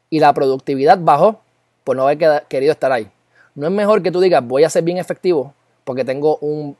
y 0.09 0.19
la 0.19 0.33
productividad 0.33 0.99
bajó 0.99 1.41
por 1.83 1.95
no 1.95 2.03
haber 2.03 2.45
querido 2.47 2.71
estar 2.71 2.91
ahí. 2.91 3.09
No 3.55 3.67
es 3.67 3.73
mejor 3.73 4.03
que 4.03 4.11
tú 4.11 4.19
digas, 4.19 4.45
voy 4.45 4.63
a 4.63 4.69
ser 4.69 4.83
bien 4.83 4.97
efectivo 4.97 5.53
porque 5.83 6.03
tengo 6.03 6.37
un, 6.37 6.75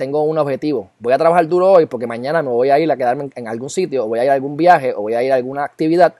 tengo 0.00 0.22
un 0.22 0.38
objetivo. 0.38 0.88
Voy 0.98 1.12
a 1.12 1.18
trabajar 1.18 1.46
duro 1.46 1.72
hoy 1.72 1.84
porque 1.84 2.06
mañana 2.06 2.42
me 2.42 2.48
voy 2.48 2.70
a 2.70 2.78
ir 2.78 2.90
a 2.90 2.96
quedarme 2.96 3.28
en, 3.34 3.46
algún 3.46 3.68
sitio, 3.68 4.06
o 4.06 4.08
voy 4.08 4.18
a 4.18 4.24
ir 4.24 4.30
a 4.30 4.32
algún 4.32 4.56
viaje, 4.56 4.94
o 4.94 5.02
voy 5.02 5.12
a 5.12 5.22
ir 5.22 5.30
a 5.30 5.34
alguna 5.34 5.62
actividad, 5.62 6.14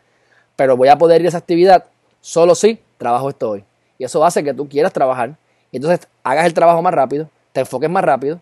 pero 0.54 0.76
voy 0.76 0.88
a 0.88 0.99
poder 0.99 1.22
ir 1.22 1.28
a 1.28 1.30
esa 1.30 1.38
actividad 1.38 1.87
solo 2.20 2.54
si 2.54 2.78
trabajo 2.99 3.30
esto 3.30 3.49
hoy. 3.52 3.64
Y 3.96 4.04
eso 4.04 4.22
hace 4.22 4.44
que 4.44 4.52
tú 4.52 4.68
quieras 4.68 4.92
trabajar 4.92 5.34
y 5.72 5.78
entonces 5.78 6.06
hagas 6.22 6.44
el 6.44 6.52
trabajo 6.52 6.82
más 6.82 6.92
rápido, 6.92 7.30
te 7.54 7.60
enfoques 7.60 7.88
más 7.88 8.04
rápido 8.04 8.38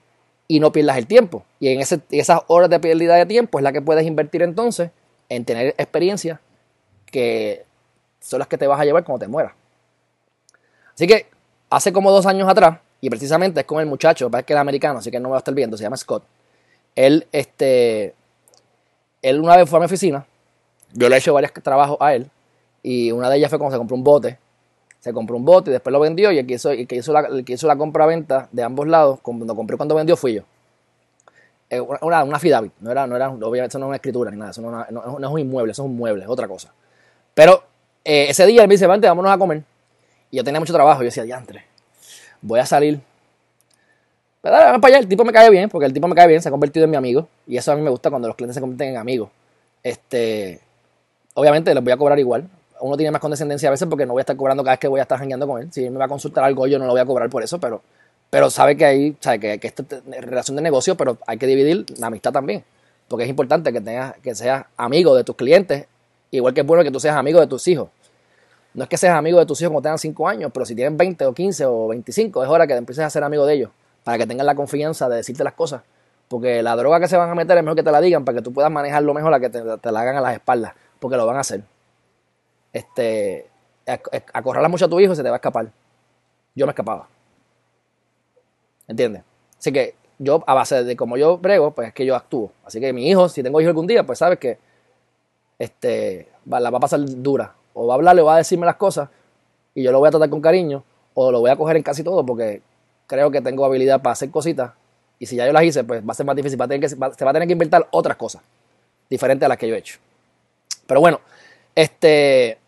y 0.48 0.58
no 0.58 0.72
pierdas 0.72 0.98
el 0.98 1.06
tiempo. 1.06 1.44
Y 1.60 1.68
en 1.68 1.80
ese, 1.80 2.00
esas 2.10 2.40
horas 2.48 2.68
de 2.68 2.80
pérdida 2.80 3.14
de 3.14 3.24
tiempo 3.24 3.60
es 3.60 3.62
la 3.62 3.70
que 3.70 3.80
puedes 3.80 4.04
invertir 4.04 4.42
entonces 4.42 4.90
en 5.28 5.44
tener 5.44 5.68
experiencias 5.78 6.40
que 7.06 7.64
son 8.18 8.40
las 8.40 8.48
que 8.48 8.58
te 8.58 8.66
vas 8.66 8.80
a 8.80 8.84
llevar 8.84 9.04
cuando 9.04 9.24
te 9.24 9.28
mueras. 9.28 9.52
Así 10.96 11.06
que 11.06 11.26
hace 11.70 11.92
como 11.92 12.10
dos 12.10 12.26
años 12.26 12.48
atrás, 12.48 12.80
Y 13.00 13.10
precisamente 13.10 13.60
es 13.60 13.66
con 13.66 13.80
el 13.80 13.86
muchacho, 13.86 14.30
parece 14.30 14.46
que 14.46 14.52
es 14.54 14.58
americano, 14.58 14.98
así 14.98 15.10
que 15.10 15.20
no 15.20 15.28
me 15.28 15.32
va 15.32 15.36
a 15.36 15.38
estar 15.38 15.54
viendo, 15.54 15.76
se 15.76 15.84
llama 15.84 15.96
Scott. 15.96 16.24
Él, 16.96 17.26
este, 17.30 18.14
él 19.22 19.40
una 19.40 19.56
vez 19.56 19.68
fue 19.68 19.78
a 19.78 19.80
mi 19.80 19.86
oficina, 19.86 20.26
yo 20.92 21.08
le 21.08 21.14
he 21.14 21.18
hecho 21.18 21.32
varios 21.32 21.52
trabajos 21.52 21.96
a 22.00 22.14
él, 22.14 22.28
y 22.82 23.12
una 23.12 23.30
de 23.30 23.36
ellas 23.36 23.50
fue 23.50 23.58
cuando 23.58 23.74
se 23.74 23.78
compró 23.78 23.96
un 23.96 24.04
bote. 24.04 24.38
Se 25.00 25.12
compró 25.12 25.36
un 25.36 25.44
bote 25.44 25.70
y 25.70 25.72
después 25.74 25.92
lo 25.92 26.00
vendió, 26.00 26.32
y 26.32 26.38
el 26.38 26.46
que 26.46 26.54
hizo, 26.54 26.70
el 26.70 26.86
que 26.88 26.96
hizo 26.96 27.12
la, 27.12 27.28
la 27.28 27.76
compra-venta 27.76 28.48
de 28.50 28.62
ambos 28.64 28.88
lados, 28.88 29.20
cuando 29.22 29.54
compré 29.54 29.76
cuando 29.76 29.94
vendió 29.94 30.16
fui 30.16 30.34
yo. 30.34 30.42
Eh, 31.70 31.80
una, 31.80 32.24
una 32.24 32.38
fidavit, 32.38 32.72
no 32.80 32.90
era, 32.90 33.06
no 33.06 33.14
era, 33.14 33.28
obviamente 33.28 33.68
eso 33.68 33.78
no 33.78 33.86
es 33.86 33.88
una 33.88 33.96
escritura 33.96 34.30
ni 34.30 34.38
nada, 34.38 34.50
eso 34.50 34.62
no, 34.62 34.70
no, 34.70 35.18
no, 35.18 35.28
es 35.28 35.32
un 35.32 35.38
inmueble, 35.38 35.72
eso 35.72 35.82
es 35.82 35.86
un 35.86 35.96
mueble, 35.96 36.24
es 36.24 36.28
otra 36.28 36.48
cosa. 36.48 36.72
Pero 37.34 37.62
eh, 38.04 38.26
ese 38.30 38.46
día 38.46 38.62
él 38.62 38.68
me 38.68 38.74
dice, 38.74 38.86
vente, 38.86 39.06
vámonos 39.06 39.30
a 39.30 39.38
comer. 39.38 39.62
Y 40.30 40.38
yo 40.38 40.44
tenía 40.44 40.60
mucho 40.60 40.72
trabajo, 40.72 41.00
yo 41.00 41.04
decía, 41.04 41.24
diantre, 41.24 41.64
voy 42.42 42.60
a 42.60 42.66
salir. 42.66 43.00
Pero 44.40 44.56
para 44.80 44.86
allá, 44.86 44.98
el 44.98 45.08
tipo 45.08 45.24
me 45.24 45.32
cae 45.32 45.50
bien, 45.50 45.68
porque 45.68 45.86
el 45.86 45.92
tipo 45.92 46.06
me 46.06 46.14
cae 46.14 46.28
bien, 46.28 46.40
se 46.40 46.48
ha 46.48 46.52
convertido 46.52 46.84
en 46.84 46.90
mi 46.90 46.96
amigo. 46.96 47.28
Y 47.46 47.56
eso 47.56 47.72
a 47.72 47.76
mí 47.76 47.82
me 47.82 47.90
gusta 47.90 48.10
cuando 48.10 48.28
los 48.28 48.36
clientes 48.36 48.54
se 48.54 48.60
convierten 48.60 48.90
en 48.90 48.96
amigos. 48.96 49.30
Este, 49.82 50.60
obviamente 51.34 51.74
les 51.74 51.82
voy 51.82 51.92
a 51.92 51.96
cobrar 51.96 52.18
igual. 52.18 52.48
Uno 52.80 52.96
tiene 52.96 53.10
más 53.10 53.20
condescendencia 53.20 53.68
a 53.68 53.72
veces 53.72 53.88
porque 53.88 54.06
no 54.06 54.12
voy 54.12 54.20
a 54.20 54.22
estar 54.22 54.36
cobrando 54.36 54.62
cada 54.62 54.74
vez 54.74 54.80
que 54.80 54.88
voy 54.88 55.00
a 55.00 55.02
estar 55.02 55.18
jangueando 55.18 55.46
con 55.46 55.60
él. 55.60 55.72
Si 55.72 55.84
él 55.84 55.90
me 55.90 55.98
va 55.98 56.04
a 56.04 56.08
consultar 56.08 56.44
algo, 56.44 56.66
yo 56.66 56.78
no 56.78 56.86
lo 56.86 56.92
voy 56.92 57.00
a 57.00 57.04
cobrar 57.04 57.28
por 57.28 57.42
eso, 57.42 57.58
pero, 57.58 57.82
pero 58.30 58.50
sabe 58.50 58.76
que 58.76 58.84
hay, 58.84 59.16
sabe 59.18 59.40
que, 59.40 59.58
que 59.58 59.66
esto 59.66 59.84
es 59.90 60.24
relación 60.24 60.56
de 60.56 60.62
negocio, 60.62 60.96
pero 60.96 61.18
hay 61.26 61.38
que 61.38 61.46
dividir 61.46 61.84
la 61.98 62.06
amistad 62.06 62.32
también. 62.32 62.64
Porque 63.08 63.24
es 63.24 63.30
importante 63.30 63.72
que 63.72 63.80
tengas, 63.80 64.16
que 64.18 64.34
seas 64.34 64.66
amigo 64.76 65.16
de 65.16 65.24
tus 65.24 65.34
clientes, 65.34 65.86
igual 66.30 66.54
que 66.54 66.60
es 66.60 66.66
bueno 66.66 66.84
que 66.84 66.90
tú 66.90 67.00
seas 67.00 67.16
amigo 67.16 67.40
de 67.40 67.48
tus 67.48 67.66
hijos. 67.66 67.88
No 68.78 68.84
es 68.84 68.88
que 68.88 68.96
seas 68.96 69.16
amigo 69.16 69.40
de 69.40 69.44
tus 69.44 69.60
hijos 69.60 69.72
cuando 69.72 69.88
tengan 69.88 69.98
5 69.98 70.28
años, 70.28 70.52
pero 70.54 70.64
si 70.64 70.72
tienen 70.76 70.96
20 70.96 71.26
o 71.26 71.34
15 71.34 71.66
o 71.66 71.88
25, 71.88 72.44
es 72.44 72.48
hora 72.48 72.64
que 72.64 72.74
empieces 72.74 73.04
a 73.04 73.10
ser 73.10 73.24
amigo 73.24 73.44
de 73.44 73.54
ellos, 73.54 73.70
para 74.04 74.18
que 74.18 74.24
tengan 74.24 74.46
la 74.46 74.54
confianza 74.54 75.08
de 75.08 75.16
decirte 75.16 75.42
las 75.42 75.54
cosas. 75.54 75.82
Porque 76.28 76.62
la 76.62 76.76
droga 76.76 77.00
que 77.00 77.08
se 77.08 77.16
van 77.16 77.28
a 77.28 77.34
meter 77.34 77.58
es 77.58 77.64
mejor 77.64 77.74
que 77.74 77.82
te 77.82 77.90
la 77.90 78.00
digan, 78.00 78.24
para 78.24 78.38
que 78.38 78.42
tú 78.42 78.52
puedas 78.52 78.70
manejarlo 78.70 79.12
mejor 79.14 79.34
a 79.34 79.40
que 79.40 79.50
te, 79.50 79.60
te 79.78 79.90
la 79.90 80.00
hagan 80.00 80.18
a 80.18 80.20
las 80.20 80.34
espaldas, 80.34 80.74
porque 81.00 81.16
lo 81.16 81.26
van 81.26 81.38
a 81.38 81.40
hacer. 81.40 81.64
Este, 82.72 83.48
acorralas 84.32 84.70
mucho 84.70 84.84
a 84.84 84.88
tu 84.88 85.00
hijo 85.00 85.12
y 85.12 85.16
se 85.16 85.24
te 85.24 85.28
va 85.28 85.34
a 85.34 85.38
escapar. 85.38 85.72
Yo 86.54 86.64
me 86.64 86.70
escapaba. 86.70 87.08
¿Entiendes? 88.86 89.24
Así 89.58 89.72
que 89.72 89.96
yo, 90.20 90.44
a 90.46 90.54
base 90.54 90.84
de 90.84 90.94
como 90.94 91.16
yo 91.16 91.38
brego, 91.38 91.72
pues 91.72 91.88
es 91.88 91.94
que 91.94 92.06
yo 92.06 92.14
actúo. 92.14 92.52
Así 92.64 92.78
que 92.78 92.92
mi 92.92 93.10
hijo, 93.10 93.28
si 93.28 93.42
tengo 93.42 93.60
hijo 93.60 93.70
algún 93.70 93.88
día, 93.88 94.06
pues 94.06 94.20
sabes 94.20 94.38
que 94.38 94.56
este, 95.58 96.28
la 96.46 96.70
va 96.70 96.78
a 96.78 96.80
pasar 96.80 97.00
dura 97.04 97.57
o 97.78 97.86
va 97.86 97.94
a 97.94 97.96
hablarle 97.96 98.22
o 98.22 98.24
va 98.24 98.34
a 98.34 98.38
decirme 98.38 98.66
las 98.66 98.74
cosas 98.74 99.08
y 99.74 99.84
yo 99.84 99.92
lo 99.92 100.00
voy 100.00 100.08
a 100.08 100.10
tratar 100.10 100.28
con 100.28 100.40
cariño 100.40 100.82
o 101.14 101.30
lo 101.30 101.40
voy 101.40 101.50
a 101.50 101.56
coger 101.56 101.76
en 101.76 101.84
casi 101.84 102.02
todo 102.02 102.26
porque 102.26 102.60
creo 103.06 103.30
que 103.30 103.40
tengo 103.40 103.64
habilidad 103.64 104.02
para 104.02 104.14
hacer 104.14 104.30
cositas 104.30 104.72
y 105.20 105.26
si 105.26 105.36
ya 105.36 105.46
yo 105.46 105.52
las 105.52 105.62
hice, 105.62 105.84
pues 105.84 106.02
va 106.02 106.10
a 106.10 106.14
ser 106.14 106.26
más 106.26 106.34
difícil, 106.34 106.58
tener 106.58 106.80
que, 106.80 106.88
se 106.88 106.96
va 106.96 107.06
a 107.08 107.32
tener 107.32 107.46
que 107.46 107.52
inventar 107.52 107.86
otras 107.92 108.16
cosas 108.16 108.42
diferentes 109.08 109.44
a 109.46 109.48
las 109.48 109.58
que 109.58 109.68
yo 109.68 109.74
he 109.74 109.78
hecho. 109.78 109.98
Pero 110.86 111.00
bueno, 111.00 111.20
este, 111.74 112.58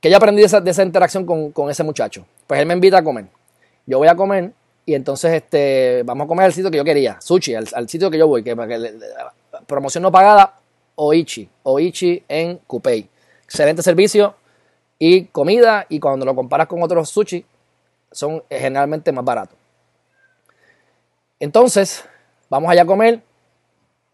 que 0.00 0.10
yo 0.10 0.16
aprendí 0.16 0.40
de 0.40 0.46
esa, 0.46 0.60
de 0.60 0.70
esa 0.70 0.82
interacción 0.82 1.24
con, 1.24 1.52
con, 1.52 1.70
ese 1.70 1.82
muchacho. 1.82 2.26
Pues 2.46 2.60
él 2.60 2.66
me 2.66 2.74
invita 2.74 2.98
a 2.98 3.04
comer. 3.04 3.26
Yo 3.86 3.98
voy 3.98 4.08
a 4.08 4.14
comer 4.14 4.52
y 4.84 4.94
entonces 4.94 5.32
este, 5.32 6.02
vamos 6.04 6.24
a 6.26 6.28
comer 6.28 6.46
al 6.46 6.52
sitio 6.52 6.70
que 6.70 6.76
yo 6.76 6.84
quería, 6.84 7.20
sushi, 7.20 7.54
al, 7.54 7.68
al 7.74 7.88
sitio 7.88 8.10
que 8.10 8.18
yo 8.18 8.26
voy, 8.26 8.42
que, 8.42 8.54
que 8.54 8.92
promoción 9.66 10.02
no 10.02 10.12
pagada, 10.12 10.58
Oichi, 10.96 11.48
Oichi 11.62 12.22
en 12.28 12.58
Coupey 12.66 13.08
excelente 13.54 13.84
servicio 13.84 14.34
y 14.98 15.26
comida 15.26 15.86
y 15.88 16.00
cuando 16.00 16.26
lo 16.26 16.34
comparas 16.34 16.66
con 16.66 16.82
otros 16.82 17.08
sushi 17.08 17.46
son 18.10 18.42
generalmente 18.50 19.12
más 19.12 19.24
baratos. 19.24 19.56
Entonces, 21.38 22.04
vamos 22.50 22.68
allá 22.68 22.82
a 22.82 22.86
comer, 22.86 23.22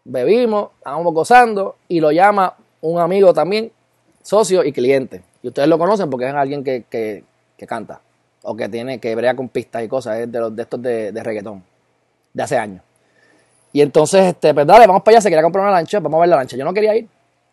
bebimos, 0.03 0.69
estamos 0.77 1.11
gozando 1.11 1.75
y 1.87 1.99
lo 1.99 2.11
llama 2.11 2.55
un 2.81 2.99
amigo 2.99 3.33
también, 3.33 3.71
socio 4.21 4.63
y 4.63 4.71
cliente. 4.71 5.23
Y 5.41 5.47
ustedes 5.47 5.67
lo 5.67 5.79
conocen 5.79 6.07
porque 6.11 6.27
es 6.27 6.35
alguien 6.35 6.63
que, 6.63 6.85
que, 6.87 7.23
que 7.57 7.65
canta 7.65 7.99
o 8.43 8.55
que 8.55 8.69
tiene 8.69 8.99
que 8.99 9.15
brea 9.15 9.35
con 9.35 9.49
pistas 9.49 9.83
y 9.83 9.87
cosas, 9.87 10.19
es 10.19 10.31
de, 10.31 10.39
los, 10.39 10.55
de 10.55 10.61
estos 10.61 10.79
de, 10.83 11.11
de 11.11 11.23
reggaetón, 11.23 11.63
de 12.31 12.43
hace 12.43 12.59
años. 12.59 12.83
Y 13.73 13.81
entonces, 13.81 14.23
este, 14.23 14.53
pues 14.53 14.67
dale, 14.67 14.85
vamos 14.85 15.01
para 15.01 15.15
allá, 15.15 15.21
se 15.21 15.29
quería 15.29 15.41
comprar 15.41 15.63
una 15.63 15.73
lancha, 15.73 15.99
vamos 15.99 16.19
a 16.19 16.21
ver 16.21 16.29
la 16.29 16.35
lancha. 16.35 16.57
Yo 16.57 16.65
no 16.65 16.73
quería 16.73 16.95
ir. 16.95 17.07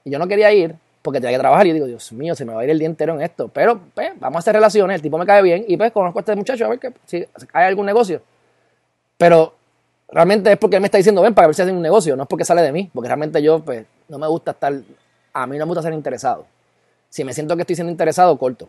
Y 0.05 0.11
yo 0.11 0.19
no 0.19 0.27
quería 0.27 0.53
ir 0.53 0.77
porque 1.03 1.21
tenía 1.21 1.37
que 1.37 1.41
trabajar. 1.41 1.67
Y 1.67 1.71
yo 1.71 1.75
digo, 1.75 1.87
Dios 1.87 2.13
mío, 2.13 2.35
se 2.35 2.45
me 2.45 2.55
va 2.55 2.61
a 2.61 2.65
ir 2.65 2.71
el 2.71 2.79
día 2.79 2.87
entero 2.87 3.15
en 3.15 3.23
esto. 3.23 3.49
Pero, 3.49 3.81
pues, 3.95 4.13
vamos 4.19 4.37
a 4.37 4.39
hacer 4.41 4.55
relaciones, 4.55 4.97
el 4.97 5.03
tipo 5.03 5.19
me 5.19 5.27
cae 5.27 5.43
bien 5.43 5.65
y 5.67 5.77
pues 5.77 5.93
conozco 5.93 6.19
a 6.19 6.21
este 6.21 6.37
muchacho 6.37 6.65
a 6.65 6.69
ver 6.69 6.79
que, 6.79 6.93
si 7.07 7.27
hay 7.53 7.67
algún 7.67 7.87
negocio. 7.87 8.23
Pero 9.17 9.55
realmente 10.11 10.53
es 10.53 10.59
porque 10.59 10.77
él 10.77 10.83
me 10.83 10.87
está 10.87 10.99
diciendo, 10.99 11.23
ven, 11.23 11.35
para 11.35 11.49
ver 11.49 11.55
si 11.55 11.63
hace 11.63 11.73
un 11.73 11.83
negocio, 11.83 12.17
no 12.17 12.23
es 12.23 12.29
porque 12.29 12.45
sale 12.45 12.63
de 12.63 12.73
mí, 12.73 12.91
porque 12.93 13.09
realmente 13.09 13.43
yo, 13.43 13.61
pues, 13.61 13.85
no 14.09 14.19
me 14.19 14.27
gusta 14.27 14.53
estar, 14.53 14.73
a 15.33 15.47
mí 15.47 15.59
no 15.59 15.67
me 15.67 15.71
gusta 15.71 15.83
ser 15.83 15.93
interesado. 15.93 16.47
Si 17.11 17.25
me 17.25 17.33
siento 17.33 17.57
que 17.57 17.63
estoy 17.63 17.77
siendo 17.77 17.91
interesado, 17.91 18.37
corto. 18.39 18.69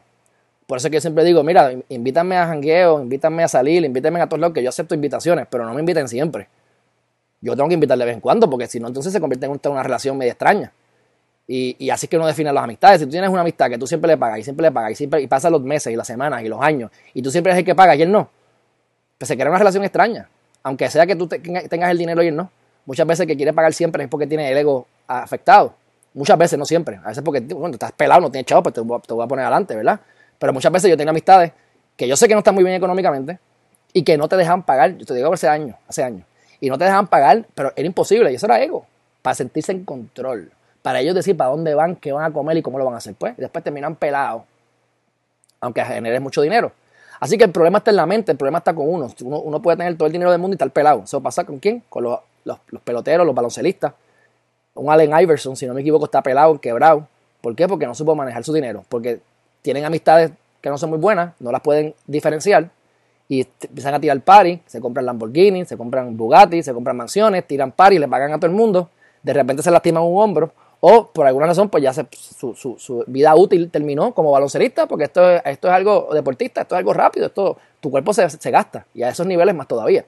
Por 0.66 0.78
eso 0.78 0.88
es 0.88 0.92
que 0.92 0.98
yo 0.98 1.02
siempre 1.02 1.24
digo, 1.24 1.44
mira, 1.44 1.72
invítame 1.90 2.38
a 2.38 2.46
jangueo, 2.46 3.02
invítame 3.02 3.44
a 3.44 3.48
salir, 3.48 3.84
invítame 3.84 4.22
a 4.22 4.28
todos 4.28 4.40
lados, 4.40 4.54
que 4.54 4.62
yo 4.62 4.70
acepto 4.70 4.94
invitaciones, 4.94 5.48
pero 5.50 5.66
no 5.66 5.74
me 5.74 5.80
inviten 5.80 6.08
siempre. 6.08 6.48
Yo 7.42 7.56
tengo 7.56 7.68
que 7.70 7.74
invitarle 7.74 8.04
de 8.04 8.10
vez 8.10 8.16
en 8.16 8.22
cuando, 8.22 8.50
porque 8.50 8.68
si 8.68 8.80
no, 8.80 8.88
entonces 8.88 9.12
se 9.12 9.20
convierte 9.20 9.46
en 9.46 9.72
una 9.72 9.82
relación 9.82 10.18
media 10.18 10.34
extraña. 10.34 10.72
Y, 11.52 11.76
y, 11.80 11.90
así 11.90 12.06
es 12.06 12.10
que 12.12 12.16
uno 12.16 12.28
define 12.28 12.54
las 12.54 12.64
amistades. 12.64 13.00
Si 13.00 13.08
tú 13.08 13.12
tienes 13.12 13.28
una 13.28 13.42
amistad 13.42 13.72
que 13.72 13.80
tú 13.80 13.88
siempre 13.88 14.08
le 14.08 14.18
pagas 14.18 14.38
y 14.38 14.44
siempre 14.44 14.68
le 14.68 14.72
pagas 14.72 14.92
y, 14.92 14.96
siempre, 14.96 15.20
y 15.20 15.26
pasan 15.26 15.52
los 15.52 15.64
meses 15.64 15.92
y 15.92 15.96
las 15.96 16.06
semanas 16.06 16.44
y 16.44 16.48
los 16.48 16.62
años 16.62 16.92
y 17.12 17.24
tú 17.24 17.32
siempre 17.32 17.52
eres 17.52 17.62
el 17.62 17.66
que 17.66 17.74
paga 17.74 17.96
y 17.96 18.04
él 18.04 18.12
no, 18.12 18.30
pues 19.18 19.28
se 19.28 19.36
crea 19.36 19.50
una 19.50 19.58
relación 19.58 19.84
extraña. 19.84 20.30
Aunque 20.62 20.88
sea 20.92 21.08
que 21.08 21.16
tú 21.16 21.26
te, 21.26 21.40
tengas 21.40 21.90
el 21.90 21.98
dinero 21.98 22.22
y 22.22 22.28
él 22.28 22.36
no. 22.36 22.52
Muchas 22.86 23.08
veces 23.08 23.26
que 23.26 23.36
quiere 23.36 23.52
pagar 23.52 23.74
siempre 23.74 24.04
es 24.04 24.10
porque 24.10 24.28
tiene 24.28 24.52
el 24.52 24.58
ego 24.60 24.86
afectado. 25.08 25.74
Muchas 26.14 26.38
veces, 26.38 26.60
no 26.60 26.66
siempre. 26.66 27.00
A 27.04 27.08
veces 27.08 27.24
porque, 27.24 27.40
bueno, 27.40 27.74
estás 27.74 27.94
pelado, 27.94 28.22
no 28.22 28.30
tienes 28.30 28.46
chavo, 28.46 28.62
pues 28.62 28.76
te, 28.76 28.82
te 28.82 29.14
voy 29.16 29.26
a 29.26 29.28
poner 29.28 29.46
adelante, 29.46 29.76
¿verdad? 29.76 30.00
Pero 30.38 30.54
muchas 30.54 30.72
veces 30.72 30.88
yo 30.88 30.98
tengo 30.98 31.10
amistades 31.10 31.52
que 31.98 32.08
yo 32.08 32.16
sé 32.16 32.28
que 32.28 32.36
no 32.36 32.42
están 32.42 32.54
muy 32.54 32.64
bien 32.64 32.76
económicamente 32.76 33.40
y 33.92 34.04
que 34.04 34.20
no 34.20 34.28
te 34.28 34.38
dejan 34.38 34.62
pagar. 34.62 34.96
Yo 34.98 35.06
te 35.08 35.16
digo 35.16 35.34
hace 35.34 35.48
años, 35.48 35.78
hace 35.88 36.04
años. 36.04 36.28
Y 36.62 36.70
no 36.70 36.78
te 36.78 36.84
dejan 36.84 37.08
pagar, 37.08 37.48
pero 37.56 37.74
era 37.76 37.88
imposible. 37.88 38.32
Y 38.32 38.36
eso 38.36 38.46
era 38.46 38.62
ego. 38.62 38.86
Para 39.24 39.34
sentirse 39.34 39.72
en 39.72 39.84
control 39.84 40.52
para 40.82 41.00
ellos 41.00 41.16
decir 41.16 41.36
para 41.36 41.50
dónde 41.50 41.74
van, 41.76 41.96
qué 41.96 42.12
van 42.12 42.26
a 42.26 42.34
comer 42.34 42.58
y 42.58 42.62
cómo 42.62 42.78
lo 42.78 42.86
van 42.86 42.96
a 42.96 42.98
hacer. 42.98 43.16
Pues 43.16 43.36
después 43.38 43.64
terminan 43.64 43.96
pelados, 43.96 44.44
aunque 45.62 45.84
generes 45.84 46.22
mucho 46.22 46.42
dinero. 46.42 46.72
Así 47.20 47.38
que 47.38 47.44
el 47.44 47.52
problema 47.52 47.80
está 47.80 47.92
en 47.92 47.98
la 47.98 48.06
mente, 48.06 48.32
el 48.32 48.38
problema 48.38 48.60
está 48.60 48.74
con 48.74 48.88
uno. 48.88 49.14
Uno, 49.22 49.62
puede 49.62 49.78
tener 49.78 49.96
todo 49.98 50.06
el 50.06 50.12
dinero 50.12 50.32
del 50.32 50.40
mundo 50.40 50.54
y 50.54 50.56
estar 50.56 50.72
pelado. 50.72 51.04
¿Eso 51.04 51.22
pasa 51.22 51.44
con 51.44 51.60
quién? 51.60 51.84
Con 51.90 52.04
los, 52.04 52.20
peloteros, 52.84 53.26
los 53.26 53.36
baloncelistas. 53.36 53.94
Un 54.76 54.90
Allen 54.90 55.12
Iverson, 55.20 55.58
si 55.58 55.66
no 55.68 55.74
me 55.74 55.82
equivoco, 55.82 56.06
está 56.06 56.24
pelado, 56.24 56.60
quebrado. 56.62 57.08
¿Por 57.42 57.56
qué? 57.56 57.68
Porque 57.68 57.86
no 57.86 57.94
supo 57.94 58.16
manejar 58.16 58.44
su 58.46 58.54
dinero. 58.54 58.86
Porque 58.88 59.20
tienen 59.62 59.84
amistades 59.84 60.32
que 60.62 60.70
no 60.70 60.78
son 60.78 60.92
muy 60.92 61.00
buenas, 61.00 61.34
no 61.40 61.52
las 61.52 61.62
pueden 61.62 61.94
diferenciar 62.08 62.70
y 63.28 63.48
empiezan 63.62 63.94
a 63.94 64.00
tirar 64.00 64.20
party, 64.22 64.60
se 64.66 64.82
compran 64.82 65.06
Lamborghini, 65.06 65.64
se 65.64 65.78
compran 65.78 66.18
Bugatti, 66.18 66.64
se 66.64 66.74
compran 66.74 66.98
mansiones, 66.98 67.46
tiran 67.46 67.72
party, 67.72 68.00
le 68.00 68.08
pagan 68.08 68.34
a 68.34 68.38
todo 68.38 68.48
el 68.48 68.54
mundo, 68.54 68.90
de 69.22 69.34
repente 69.34 69.62
se 69.62 69.70
lastiman 69.70 70.04
un 70.04 70.20
hombro 70.20 70.52
o 70.82 71.08
por 71.08 71.28
alguna 71.28 71.48
razón 71.48 71.70
pues 71.70 71.84
ya 71.84 71.94
se, 71.94 72.06
su, 72.12 72.56
su, 72.56 73.04
vida 73.08 73.36
útil 73.36 73.70
terminó 73.70 74.14
como 74.14 74.32
baloncerista 74.32 74.88
porque 74.88 75.06
esto, 75.06 75.30
esto 75.30 75.68
es 75.68 75.74
algo 75.74 76.10
deportista, 76.14 76.62
esto 76.62 76.76
es 76.76 76.80
algo 76.80 76.94
rápido, 76.94 77.26
esto, 77.28 77.58
tu 77.80 77.92
cuerpo 77.92 78.14
se, 78.14 78.30
se 78.30 78.52
gasta 78.52 78.86
y 78.94 79.04
a 79.04 79.10
esos 79.10 79.26
niveles 79.28 79.54
más 79.56 79.68
todavía. 79.68 80.06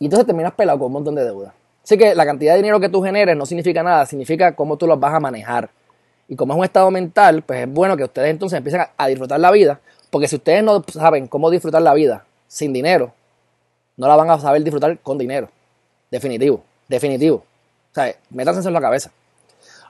Y 0.00 0.04
entonces 0.04 0.26
terminas 0.26 0.52
pelado 0.52 0.78
con 0.78 0.86
un 0.86 0.92
montón 0.92 1.14
de 1.14 1.24
deuda. 1.24 1.54
Así 1.84 1.96
que 1.96 2.14
la 2.14 2.26
cantidad 2.26 2.52
de 2.52 2.58
dinero 2.58 2.80
que 2.80 2.88
tú 2.88 3.02
generes 3.02 3.36
no 3.36 3.46
significa 3.46 3.82
nada, 3.82 4.06
significa 4.06 4.54
cómo 4.54 4.76
tú 4.76 4.86
los 4.86 4.98
vas 4.98 5.14
a 5.14 5.20
manejar. 5.20 5.70
Y 6.28 6.36
como 6.36 6.52
es 6.52 6.58
un 6.58 6.64
estado 6.64 6.90
mental, 6.90 7.42
pues 7.42 7.60
es 7.60 7.72
bueno 7.72 7.96
que 7.96 8.04
ustedes 8.04 8.30
entonces 8.30 8.58
empiecen 8.58 8.82
a, 8.82 8.90
a 8.96 9.06
disfrutar 9.06 9.40
la 9.40 9.50
vida, 9.50 9.80
porque 10.10 10.28
si 10.28 10.36
ustedes 10.36 10.62
no 10.62 10.84
saben 10.92 11.26
cómo 11.26 11.50
disfrutar 11.50 11.82
la 11.82 11.94
vida 11.94 12.24
sin 12.46 12.72
dinero, 12.72 13.12
no 13.96 14.06
la 14.06 14.16
van 14.16 14.30
a 14.30 14.38
saber 14.38 14.62
disfrutar 14.62 14.98
con 14.98 15.16
dinero. 15.18 15.48
Definitivo, 16.10 16.62
definitivo. 16.88 17.36
O 17.36 17.94
sea, 17.94 18.14
métanse 18.30 18.66
en 18.66 18.74
la 18.74 18.80
cabeza. 18.80 19.10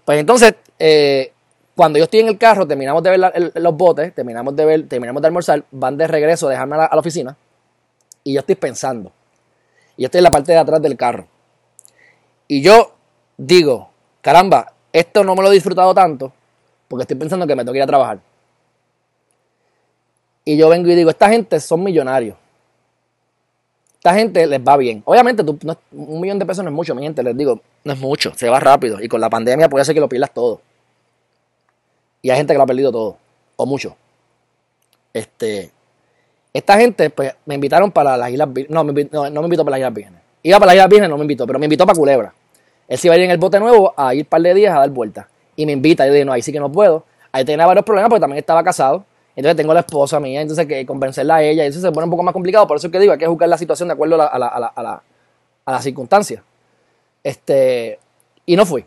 Pues 0.09 0.21
entonces, 0.21 0.55
eh, 0.79 1.33
cuando 1.77 1.99
yo 1.99 2.05
estoy 2.05 2.21
en 2.21 2.29
el 2.29 2.39
carro, 2.39 2.67
terminamos 2.67 3.03
de 3.03 3.11
ver 3.11 3.53
los 3.57 3.77
botes, 3.77 4.15
terminamos 4.15 4.57
de 4.57 4.65
ver, 4.65 4.89
terminamos 4.89 5.21
de 5.21 5.29
almorzar, 5.29 5.65
van 5.71 5.99
de 5.99 6.07
regreso 6.07 6.49
a 6.49 6.51
dejarme 6.51 6.77
a 6.77 6.89
la, 6.91 6.99
oficina 6.99 7.37
y 8.25 8.33
yo 8.33 8.41
estoy 8.41 8.55
pensando. 8.55 9.13
Y 9.99 10.03
yo 10.05 10.07
estoy 10.07 10.21
en 10.21 10.25
la 10.25 10.31
parte 10.31 10.53
de 10.53 10.57
atrás 10.57 10.81
del 10.81 10.97
carro. 10.97 11.27
Y 12.47 12.63
yo 12.63 12.95
digo, 13.37 13.91
caramba, 14.23 14.73
esto 14.95 15.23
no 15.25 15.35
me 15.35 15.43
lo 15.43 15.51
he 15.51 15.53
disfrutado 15.53 15.93
tanto 15.93 16.33
porque 16.89 17.03
estoy 17.03 17.19
pensando 17.19 17.47
que 17.47 17.55
me 17.55 17.63
tengo 17.63 17.73
que 17.73 17.79
ir 17.81 17.85
a 17.85 17.87
trabajar. 17.87 18.19
Y 20.43 20.57
yo 20.57 20.71
vengo 20.71 20.89
y 20.89 20.95
digo, 20.95 21.11
esta 21.11 21.29
gente 21.29 21.61
son 21.61 21.85
millonarios. 21.85 22.39
Esta 24.09 24.21
gente 24.21 24.47
les 24.47 24.61
va 24.61 24.75
bien. 24.79 25.03
Obviamente, 25.05 25.43
un 25.43 26.21
millón 26.21 26.39
de 26.39 26.47
pesos 26.47 26.65
no 26.65 26.71
es 26.71 26.75
mucho, 26.75 26.95
mi 26.95 27.03
gente, 27.03 27.23
les 27.23 27.37
digo, 27.37 27.61
no 27.85 27.93
es 27.93 27.99
mucho, 27.99 28.33
se 28.35 28.49
va 28.49 28.59
rápido. 28.59 29.03
Y 29.03 29.07
con 29.07 29.21
la 29.21 29.29
pandemia 29.29 29.69
puede 29.69 29.85
ser 29.85 29.95
que 29.95 30.01
lo 30.01 30.09
pierdas 30.09 30.33
todo. 30.33 30.63
Y 32.23 32.31
hay 32.31 32.39
gente 32.39 32.55
que 32.55 32.57
lo 32.57 32.63
ha 32.63 32.67
perdido 32.67 32.91
todo, 32.91 33.19
o 33.57 33.67
mucho. 33.67 33.97
Este, 35.13 35.71
Esta 36.55 36.79
gente, 36.79 37.11
pues, 37.11 37.35
me 37.45 37.57
invitaron 37.57 37.93
para 37.93 38.17
las 38.17 38.31
Islas. 38.31 38.49
No, 38.71 38.83
no, 38.83 39.31
no, 39.31 39.41
me 39.43 39.47
invitó 39.47 39.63
para 39.63 39.73
las 39.73 39.81
Islas 39.81 39.93
Vírgenes. 39.93 40.21
Iba 40.43 40.59
para 40.59 40.69
las 40.69 40.77
Islas 40.77 40.89
Vírgenes, 40.89 41.11
no 41.11 41.19
me 41.19 41.25
invitó, 41.25 41.47
pero 41.47 41.59
me 41.59 41.67
invitó 41.67 41.85
para 41.85 41.99
Culebra. 41.99 42.35
Él 42.89 42.97
se 42.97 43.09
iba 43.09 43.15
a 43.15 43.19
ir 43.19 43.25
en 43.25 43.31
el 43.33 43.37
bote 43.37 43.61
nuevo 43.61 43.93
a 43.95 44.15
ir 44.15 44.23
un 44.23 44.27
par 44.31 44.41
de 44.41 44.55
días 44.55 44.75
a 44.75 44.79
dar 44.79 44.89
vueltas. 44.89 45.27
Y 45.55 45.67
me 45.67 45.73
invita. 45.73 46.07
Yo 46.07 46.15
dije, 46.15 46.25
no, 46.25 46.33
ahí 46.33 46.41
sí 46.41 46.51
que 46.51 46.61
no 46.61 46.73
puedo. 46.73 47.05
Ahí 47.31 47.45
tenía 47.45 47.67
varios 47.67 47.85
problemas 47.85 48.09
porque 48.09 48.23
también 48.23 48.39
estaba 48.39 48.65
casado. 48.65 49.05
Entonces 49.39 49.57
tengo 49.57 49.73
la 49.73 49.81
esposa 49.81 50.19
mía, 50.19 50.41
entonces 50.41 50.67
que 50.67 50.85
convencerla 50.85 51.37
a 51.37 51.43
ella. 51.45 51.65
Y 51.65 51.69
eso 51.69 51.81
se 51.81 51.93
pone 51.93 52.07
un 52.07 52.11
poco 52.11 52.25
más 52.25 52.33
complicado. 52.33 52.67
Por 52.67 52.77
eso 52.77 52.89
es 52.89 52.93
que 52.93 52.99
digo, 52.99 53.13
hay 53.13 53.21
que 53.21 53.27
juzgar 53.29 53.49
la 53.49 53.57
situación 53.57 53.89
de 53.89 53.93
acuerdo 53.93 54.21
a 54.21 54.37
la, 54.37 55.03
a 55.65 55.81
circunstancia. 55.81 56.43
Este, 57.23 58.01
y 58.47 58.57
no 58.57 58.67
fui. 58.67 58.85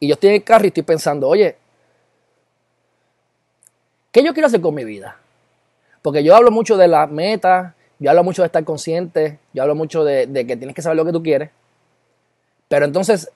Y 0.00 0.08
yo 0.08 0.12
estoy 0.12 0.28
en 0.28 0.34
el 0.34 0.44
carro 0.44 0.64
y 0.64 0.68
estoy 0.68 0.82
pensando, 0.82 1.26
oye, 1.26 1.56
¿qué 4.12 4.22
yo 4.22 4.34
quiero 4.34 4.48
hacer 4.48 4.60
con 4.60 4.74
mi 4.74 4.84
vida? 4.84 5.16
Porque 6.02 6.22
yo 6.22 6.36
hablo 6.36 6.50
mucho 6.50 6.76
de 6.76 6.88
las 6.88 7.10
metas, 7.10 7.72
yo 7.98 8.10
hablo 8.10 8.24
mucho 8.24 8.42
de 8.42 8.46
estar 8.48 8.64
consciente, 8.64 9.38
yo 9.54 9.62
hablo 9.62 9.74
mucho 9.74 10.04
de, 10.04 10.26
que 10.46 10.58
tienes 10.58 10.74
que 10.74 10.82
saber 10.82 10.98
lo 10.98 11.06
que 11.06 11.12
tú 11.12 11.22
quieres. 11.22 11.48
Pero 12.68 12.84
entonces, 12.84 13.30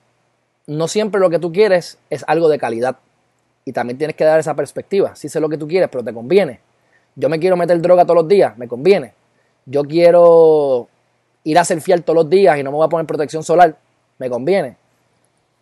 no 0.67 0.87
siempre 0.87 1.19
lo 1.19 1.31
que 1.31 1.39
tú 1.39 1.51
quieres 1.51 1.97
es 2.11 2.23
algo 2.27 2.49
de 2.49 2.59
calidad. 2.59 2.97
Y 3.65 3.71
también 3.71 3.97
tienes 3.97 4.15
que 4.15 4.23
dar 4.23 4.39
esa 4.39 4.53
perspectiva. 4.55 5.15
Sí 5.15 5.29
sé 5.29 5.39
lo 5.39 5.49
que 5.49 5.57
tú 5.57 5.67
quieres, 5.67 5.89
pero 5.89 6.03
te 6.03 6.13
conviene. 6.13 6.59
Yo 7.15 7.29
me 7.29 7.39
quiero 7.39 7.55
meter 7.55 7.79
droga 7.81 8.03
todos 8.03 8.17
los 8.17 8.27
días, 8.27 8.57
me 8.57 8.67
conviene. 8.67 9.13
Yo 9.65 9.83
quiero 9.83 10.87
ir 11.43 11.57
a 11.57 11.65
fiel 11.65 12.03
todos 12.03 12.15
los 12.15 12.29
días 12.29 12.57
y 12.57 12.63
no 12.63 12.71
me 12.71 12.77
voy 12.77 12.85
a 12.85 12.89
poner 12.89 13.05
protección 13.05 13.43
solar, 13.43 13.77
me 14.17 14.29
conviene. 14.29 14.77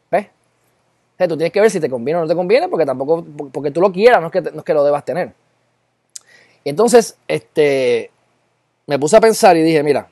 ¿Ves? 0.10 0.26
O 0.26 1.18
sea, 1.18 1.28
tú 1.28 1.38
tienes 1.38 1.52
que 1.52 1.62
ver 1.62 1.70
si 1.70 1.80
te 1.80 1.90
conviene 1.90 2.20
o 2.20 2.22
no 2.24 2.28
te 2.28 2.36
conviene, 2.36 2.68
porque 2.68 2.86
tampoco, 2.86 3.26
porque 3.52 3.72
tú 3.72 3.82
lo 3.82 3.92
quieras, 3.92 4.22
no 4.22 4.28
es 4.28 4.34
que, 4.34 4.42
no 4.42 4.60
es 4.60 4.64
que 4.64 4.74
lo 4.74 4.84
debas 4.84 5.06
tener. 5.06 5.34
Y 6.64 6.70
entonces, 6.70 7.18
este, 7.28 8.12
me 8.88 9.00
puse 9.00 9.18
a 9.18 9.22
pensar 9.22 9.58
y 9.58 9.62
dije, 9.62 9.84
mira, 9.84 10.10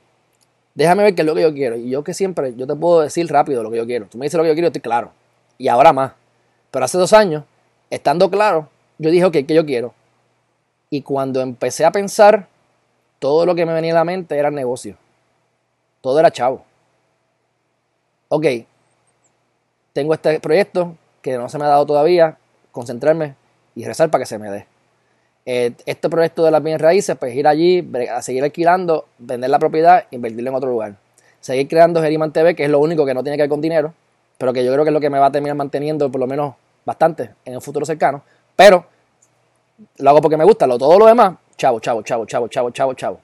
déjame 0.74 1.04
ver 1.04 1.16
qué 1.16 1.22
es 1.22 1.28
lo 1.28 1.36
que 1.36 1.42
yo 1.42 1.54
quiero. 1.54 1.76
Y 1.76 1.90
yo 1.90 2.04
que 2.04 2.14
siempre, 2.14 2.56
yo 2.56 2.66
te 2.68 2.76
puedo 2.76 3.02
decir 3.02 3.28
rápido 3.32 3.64
lo 3.64 3.72
que 3.72 3.78
yo 3.78 3.86
quiero. 3.86 4.08
Tú 4.08 4.18
me 4.18 4.26
dices 4.26 4.38
lo 4.38 4.44
que 4.44 4.50
yo 4.50 4.56
quiero, 4.56 4.68
estoy 4.68 4.82
claro. 4.82 5.12
Y 5.58 5.68
ahora 5.68 5.94
más. 5.94 6.14
Pero 6.72 6.86
hace 6.86 6.98
dos 6.98 7.14
años, 7.14 7.44
estando 7.90 8.30
claro, 8.30 8.70
yo 8.98 9.12
dije, 9.12 9.26
ok, 9.26 9.34
¿qué 9.48 9.54
yo 9.54 9.66
quiero? 9.66 9.94
Y 10.90 11.02
cuando 11.02 11.42
empecé 11.42 11.86
a 11.86 11.92
pensar, 11.92 12.48
todo 13.20 13.46
lo 13.46 13.56
que 13.56 13.66
me 13.66 13.74
venía 13.74 13.92
a 13.92 13.96
la 13.96 14.04
mente 14.04 14.38
era 14.38 14.50
negocio. 14.52 14.98
Todo 16.02 16.20
era 16.20 16.32
chavo. 16.32 16.64
Ok, 18.30 18.46
tengo 19.94 20.14
este 20.14 20.40
proyecto 20.40 20.96
que 21.22 21.38
no 21.38 21.50
se 21.50 21.58
me 21.58 21.66
ha 21.66 21.70
dado 21.70 21.86
todavía, 21.86 22.38
concentrarme 22.72 23.36
y 23.76 23.86
rezar 23.86 24.10
para 24.10 24.22
que 24.22 24.26
se 24.28 24.38
me 24.38 24.50
dé. 24.50 24.66
Eh, 25.46 25.74
este 25.86 26.10
proyecto 26.10 26.44
de 26.44 26.52
las 26.52 26.62
bienes 26.62 26.82
raíces, 26.82 27.18
pues 27.18 27.36
ir 27.36 27.48
allí, 27.48 27.86
a 28.12 28.22
seguir 28.22 28.44
alquilando, 28.44 29.08
vender 29.18 29.50
la 29.50 29.60
propiedad, 29.60 30.06
invertirlo 30.12 30.52
en 30.52 30.56
otro 30.56 30.70
lugar. 30.70 30.96
Seguir 31.40 31.68
creando 31.68 32.02
Geriman 32.02 32.32
TV, 32.32 32.56
que 32.56 32.66
es 32.66 32.70
lo 32.70 32.80
único 32.80 33.06
que 33.06 33.14
no 33.14 33.24
tiene 33.24 33.38
que 33.38 33.44
ver 33.44 33.50
con 33.50 33.62
dinero, 33.62 33.94
pero 34.38 34.54
que 34.54 34.64
yo 34.64 34.72
creo 34.72 34.84
que 34.84 34.90
es 34.90 34.94
lo 34.94 35.00
que 35.00 35.10
me 35.10 35.20
va 35.20 35.28
a 35.28 35.32
terminar 35.32 35.58
manteniendo 35.58 36.12
por 36.12 36.22
lo 36.22 36.28
menos 36.28 36.56
bastante 36.90 37.36
en 37.46 37.54
el 37.54 37.62
futuro 37.62 37.86
cercano. 37.86 38.24
Pero 38.56 38.84
lo 39.98 40.10
hago 40.10 40.22
porque 40.22 40.38
me 40.38 40.44
gusta, 40.44 40.66
lo, 40.66 40.78
todo 40.78 40.98
lo 40.98 41.06
demás, 41.06 41.36
chavo, 41.56 41.80
chavo, 41.80 42.02
chavo, 42.02 42.26
chavo, 42.26 42.48
chavo, 42.48 42.72
chavo, 42.72 42.94
chavo. 42.96 43.20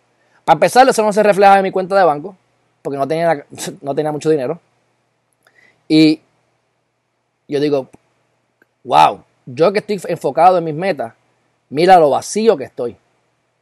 Para 0.45 0.55
empezar, 0.55 0.87
eso 0.87 1.01
no 1.03 1.11
se 1.11 1.23
refleja 1.23 1.57
en 1.57 1.63
mi 1.63 1.71
cuenta 1.71 1.97
de 1.97 2.03
banco, 2.03 2.35
porque 2.83 2.97
no 2.97 3.07
tenía, 3.07 3.45
no 3.81 3.95
tenía 3.95 4.11
mucho 4.11 4.29
dinero. 4.29 4.59
Y 5.87 6.21
yo 7.47 7.59
digo, 7.59 7.89
wow, 8.83 9.23
yo 9.45 9.73
que 9.73 9.79
estoy 9.79 9.99
enfocado 10.07 10.59
en 10.59 10.63
mis 10.63 10.75
metas, 10.75 11.13
mira 11.69 11.97
lo 11.97 12.11
vacío 12.11 12.55
que 12.55 12.65
estoy. 12.65 12.95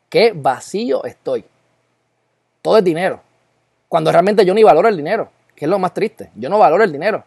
Qué 0.09 0.33
vacío 0.35 1.05
estoy. 1.05 1.45
Todo 2.61 2.77
es 2.77 2.83
dinero. 2.83 3.21
Cuando 3.87 4.11
realmente 4.11 4.45
yo 4.45 4.53
ni 4.53 4.63
valoro 4.63 4.89
el 4.89 4.97
dinero, 4.97 5.29
que 5.55 5.65
es 5.65 5.69
lo 5.69 5.79
más 5.79 5.93
triste. 5.93 6.29
Yo 6.35 6.49
no 6.49 6.59
valoro 6.59 6.83
el 6.83 6.91
dinero. 6.91 7.23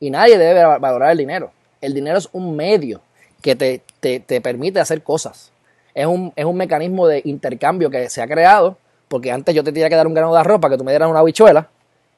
Y 0.00 0.10
nadie 0.10 0.38
debe 0.38 0.78
valorar 0.78 1.12
el 1.12 1.18
dinero. 1.18 1.52
El 1.84 1.94
dinero 1.94 2.18
es 2.18 2.28
un 2.32 2.56
medio 2.56 3.00
que 3.42 3.54
te, 3.56 3.82
te, 4.00 4.20
te 4.20 4.40
permite 4.40 4.80
hacer 4.80 5.02
cosas. 5.02 5.52
Es 5.94 6.06
un, 6.06 6.32
es 6.34 6.44
un 6.44 6.56
mecanismo 6.56 7.06
de 7.06 7.22
intercambio 7.24 7.90
que 7.90 8.08
se 8.10 8.22
ha 8.22 8.26
creado 8.26 8.76
porque 9.08 9.30
antes 9.30 9.54
yo 9.54 9.62
te 9.62 9.72
tenía 9.72 9.88
que 9.88 9.94
dar 9.94 10.06
un 10.06 10.14
grano 10.14 10.32
de 10.32 10.40
arroz 10.40 10.60
para 10.60 10.74
que 10.74 10.78
tú 10.78 10.84
me 10.84 10.92
dieras 10.92 11.08
una 11.08 11.20
habichuela, 11.20 11.68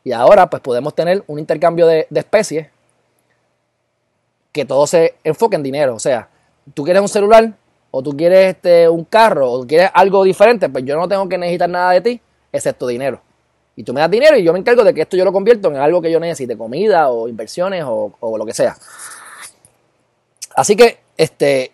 y 0.05 0.13
ahora 0.13 0.49
pues 0.49 0.63
podemos 0.63 0.95
tener 0.95 1.23
un 1.27 1.39
intercambio 1.39 1.87
de, 1.87 2.07
de 2.09 2.21
especies 2.21 2.69
que 4.53 4.65
todo 4.65 4.87
se 4.87 5.17
enfoque 5.25 5.57
en 5.57 5.63
dinero. 5.63 5.95
O 5.95 5.99
sea, 5.99 6.29
tú 6.73 6.85
quieres 6.85 7.03
un 7.03 7.09
celular, 7.09 7.53
o 7.91 8.03
tú 8.03 8.17
quieres 8.17 8.55
este, 8.55 8.89
un 8.89 9.05
carro, 9.05 9.53
o 9.53 9.67
quieres 9.67 9.91
algo 9.93 10.23
diferente, 10.25 10.69
pues 10.69 10.85
yo 10.85 10.97
no 10.97 11.09
tengo 11.09 11.29
que 11.29 11.37
necesitar 11.37 11.69
nada 11.69 11.91
de 11.91 12.01
ti, 12.01 12.21
excepto 12.53 12.87
dinero. 12.87 13.21
Y 13.75 13.83
tú 13.83 13.93
me 13.93 14.01
das 14.01 14.11
dinero 14.11 14.39
y 14.39 14.43
yo 14.43 14.55
me 14.55 14.59
encargo 14.59 14.85
de 14.85 14.95
que 14.95 15.03
esto 15.03 15.19
yo 15.19 15.25
lo 15.25 15.33
convierto 15.33 15.69
en 15.69 15.77
algo 15.77 16.01
que 16.01 16.11
yo 16.11 16.19
necesite, 16.19 16.57
comida 16.57 17.11
o 17.11 17.29
inversiones 17.29 17.85
o, 17.85 18.17
o 18.21 18.39
lo 18.39 18.47
que 18.47 18.55
sea. 18.55 18.77
Así 20.57 20.75
que, 20.75 20.99
este, 21.19 21.71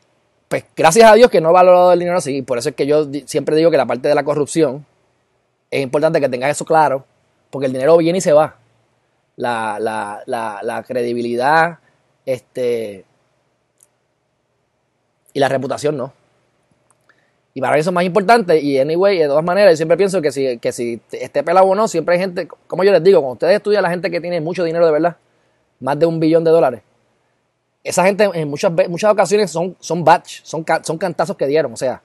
pues 0.49 0.65
gracias 0.77 1.11
a 1.11 1.15
Dios 1.15 1.31
que 1.31 1.41
no 1.41 1.51
he 1.51 1.53
valorado 1.53 1.93
el 1.93 2.01
dinero 2.01 2.19
así. 2.19 2.43
Por 2.43 2.59
eso 2.59 2.69
es 2.71 2.75
que 2.75 2.87
yo 2.87 3.09
siempre 3.25 3.57
digo 3.57 3.71
que 3.71 3.77
la 3.77 3.87
parte 3.87 4.09
de 4.09 4.15
la 4.15 4.25
corrupción 4.25 4.85
es 5.71 5.83
importante 5.83 6.21
que 6.21 6.29
tengas 6.29 6.51
eso 6.51 6.65
claro, 6.65 7.07
porque 7.49 7.67
el 7.67 7.73
dinero 7.73 7.97
viene 7.97 8.19
y 8.19 8.21
se 8.21 8.33
va. 8.33 8.57
La, 9.37 9.79
la, 9.81 10.23
la, 10.27 10.61
la 10.63 10.83
credibilidad 10.83 11.79
este, 12.27 13.05
y 15.33 15.41
la 15.41 15.49
reputación 15.49 15.97
no. 15.97 16.13
Y 17.55 17.61
para 17.61 17.75
mí 17.75 17.81
eso 17.81 17.91
es 17.91 17.95
más 17.95 18.05
importante. 18.05 18.61
Y 18.61 18.79
anyway, 18.79 19.19
de 19.19 19.27
todas 19.29 19.45
maneras, 19.45 19.75
yo 19.75 19.77
siempre 19.77 19.97
pienso 19.97 20.21
que 20.21 20.33
si, 20.33 20.59
que 20.59 20.73
si 20.73 21.01
esté 21.13 21.45
pelado 21.45 21.67
o 21.67 21.75
no, 21.75 21.87
siempre 21.87 22.17
hay 22.17 22.21
gente, 22.21 22.49
como 22.67 22.83
yo 22.83 22.91
les 22.91 23.03
digo, 23.03 23.21
cuando 23.21 23.35
ustedes 23.35 23.57
estudian 23.57 23.83
la 23.85 23.91
gente 23.91 24.11
que 24.11 24.21
tiene 24.21 24.41
mucho 24.41 24.65
dinero 24.65 24.85
de 24.85 24.93
verdad, 24.93 25.17
más 25.79 25.99
de 25.99 26.07
un 26.07 26.19
billón 26.19 26.43
de 26.43 26.51
dólares, 26.51 26.83
esa 27.85 28.05
gente 28.05 28.31
en 28.33 28.49
muchas, 28.49 28.73
muchas 28.89 29.13
ocasiones 29.13 29.51
son, 29.51 29.77
son 29.81 30.05
batch, 30.05 30.43
son, 30.43 30.65
son 30.83 30.99
cantazos 30.99 31.37
que 31.37 31.47
dieron. 31.47 31.73
O 31.73 31.77
sea, 31.77 32.03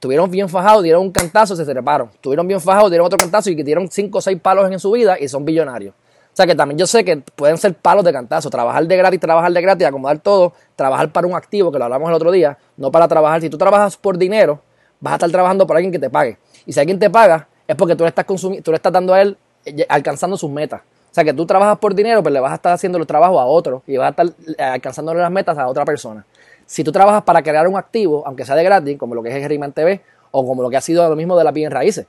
Estuvieron 0.00 0.30
bien 0.30 0.48
fajados, 0.48 0.82
dieron 0.82 1.02
un 1.02 1.12
cantazo, 1.12 1.54
se 1.54 1.62
treparon. 1.62 2.08
Estuvieron 2.14 2.48
bien 2.48 2.58
fajados, 2.58 2.90
dieron 2.90 3.04
otro 3.04 3.18
cantazo 3.18 3.50
y 3.50 3.56
que 3.56 3.62
dieron 3.62 3.86
cinco 3.90 4.16
o 4.16 4.20
seis 4.22 4.40
palos 4.40 4.72
en 4.72 4.78
su 4.78 4.90
vida 4.92 5.18
y 5.20 5.28
son 5.28 5.44
billonarios. 5.44 5.92
O 5.92 6.32
sea 6.32 6.46
que 6.46 6.54
también 6.54 6.78
yo 6.78 6.86
sé 6.86 7.04
que 7.04 7.18
pueden 7.18 7.58
ser 7.58 7.74
palos 7.74 8.02
de 8.02 8.10
cantazo. 8.10 8.48
Trabajar 8.48 8.86
de 8.86 8.96
gratis, 8.96 9.20
trabajar 9.20 9.52
de 9.52 9.60
gratis, 9.60 9.86
acomodar 9.86 10.18
todo, 10.18 10.54
trabajar 10.74 11.12
para 11.12 11.26
un 11.26 11.34
activo, 11.34 11.70
que 11.70 11.78
lo 11.78 11.84
hablamos 11.84 12.08
el 12.08 12.14
otro 12.14 12.32
día, 12.32 12.56
no 12.78 12.90
para 12.90 13.06
trabajar. 13.08 13.42
Si 13.42 13.50
tú 13.50 13.58
trabajas 13.58 13.98
por 13.98 14.16
dinero, 14.16 14.62
vas 15.00 15.12
a 15.12 15.16
estar 15.16 15.30
trabajando 15.30 15.66
por 15.66 15.76
alguien 15.76 15.92
que 15.92 15.98
te 15.98 16.08
pague. 16.08 16.38
Y 16.64 16.72
si 16.72 16.80
alguien 16.80 16.98
te 16.98 17.10
paga, 17.10 17.46
es 17.68 17.76
porque 17.76 17.94
tú 17.94 18.04
le 18.04 18.08
estás, 18.08 18.24
tú 18.24 18.70
le 18.70 18.76
estás 18.76 18.92
dando 18.94 19.12
a 19.12 19.20
él 19.20 19.36
eh, 19.66 19.84
alcanzando 19.86 20.38
sus 20.38 20.50
metas. 20.50 20.80
O 21.10 21.14
sea 21.14 21.24
que 21.24 21.34
tú 21.34 21.44
trabajas 21.44 21.78
por 21.78 21.94
dinero, 21.94 22.22
pero 22.22 22.34
le 22.34 22.40
vas 22.40 22.52
a 22.52 22.54
estar 22.54 22.72
haciendo 22.72 22.98
los 22.98 23.06
trabajos 23.06 23.40
a 23.40 23.44
otro 23.44 23.82
y 23.86 23.96
vas 23.96 24.06
a 24.06 24.10
estar 24.10 24.26
eh, 24.56 24.62
alcanzándole 24.62 25.20
las 25.20 25.30
metas 25.30 25.58
a 25.58 25.66
otra 25.66 25.84
persona. 25.84 26.24
Si 26.66 26.84
tú 26.84 26.92
trabajas 26.92 27.24
para 27.24 27.42
crear 27.42 27.66
un 27.66 27.76
activo, 27.76 28.22
aunque 28.26 28.44
sea 28.44 28.54
de 28.54 28.62
gratis, 28.62 28.96
como 28.96 29.16
lo 29.16 29.22
que 29.22 29.30
es 29.30 29.34
Geriman 29.34 29.72
TV, 29.72 30.00
o 30.30 30.46
como 30.46 30.62
lo 30.62 30.70
que 30.70 30.76
ha 30.76 30.80
sido 30.80 31.08
lo 31.08 31.16
mismo 31.16 31.36
de 31.36 31.42
la 31.42 31.50
bien 31.50 31.72
raíces. 31.72 32.06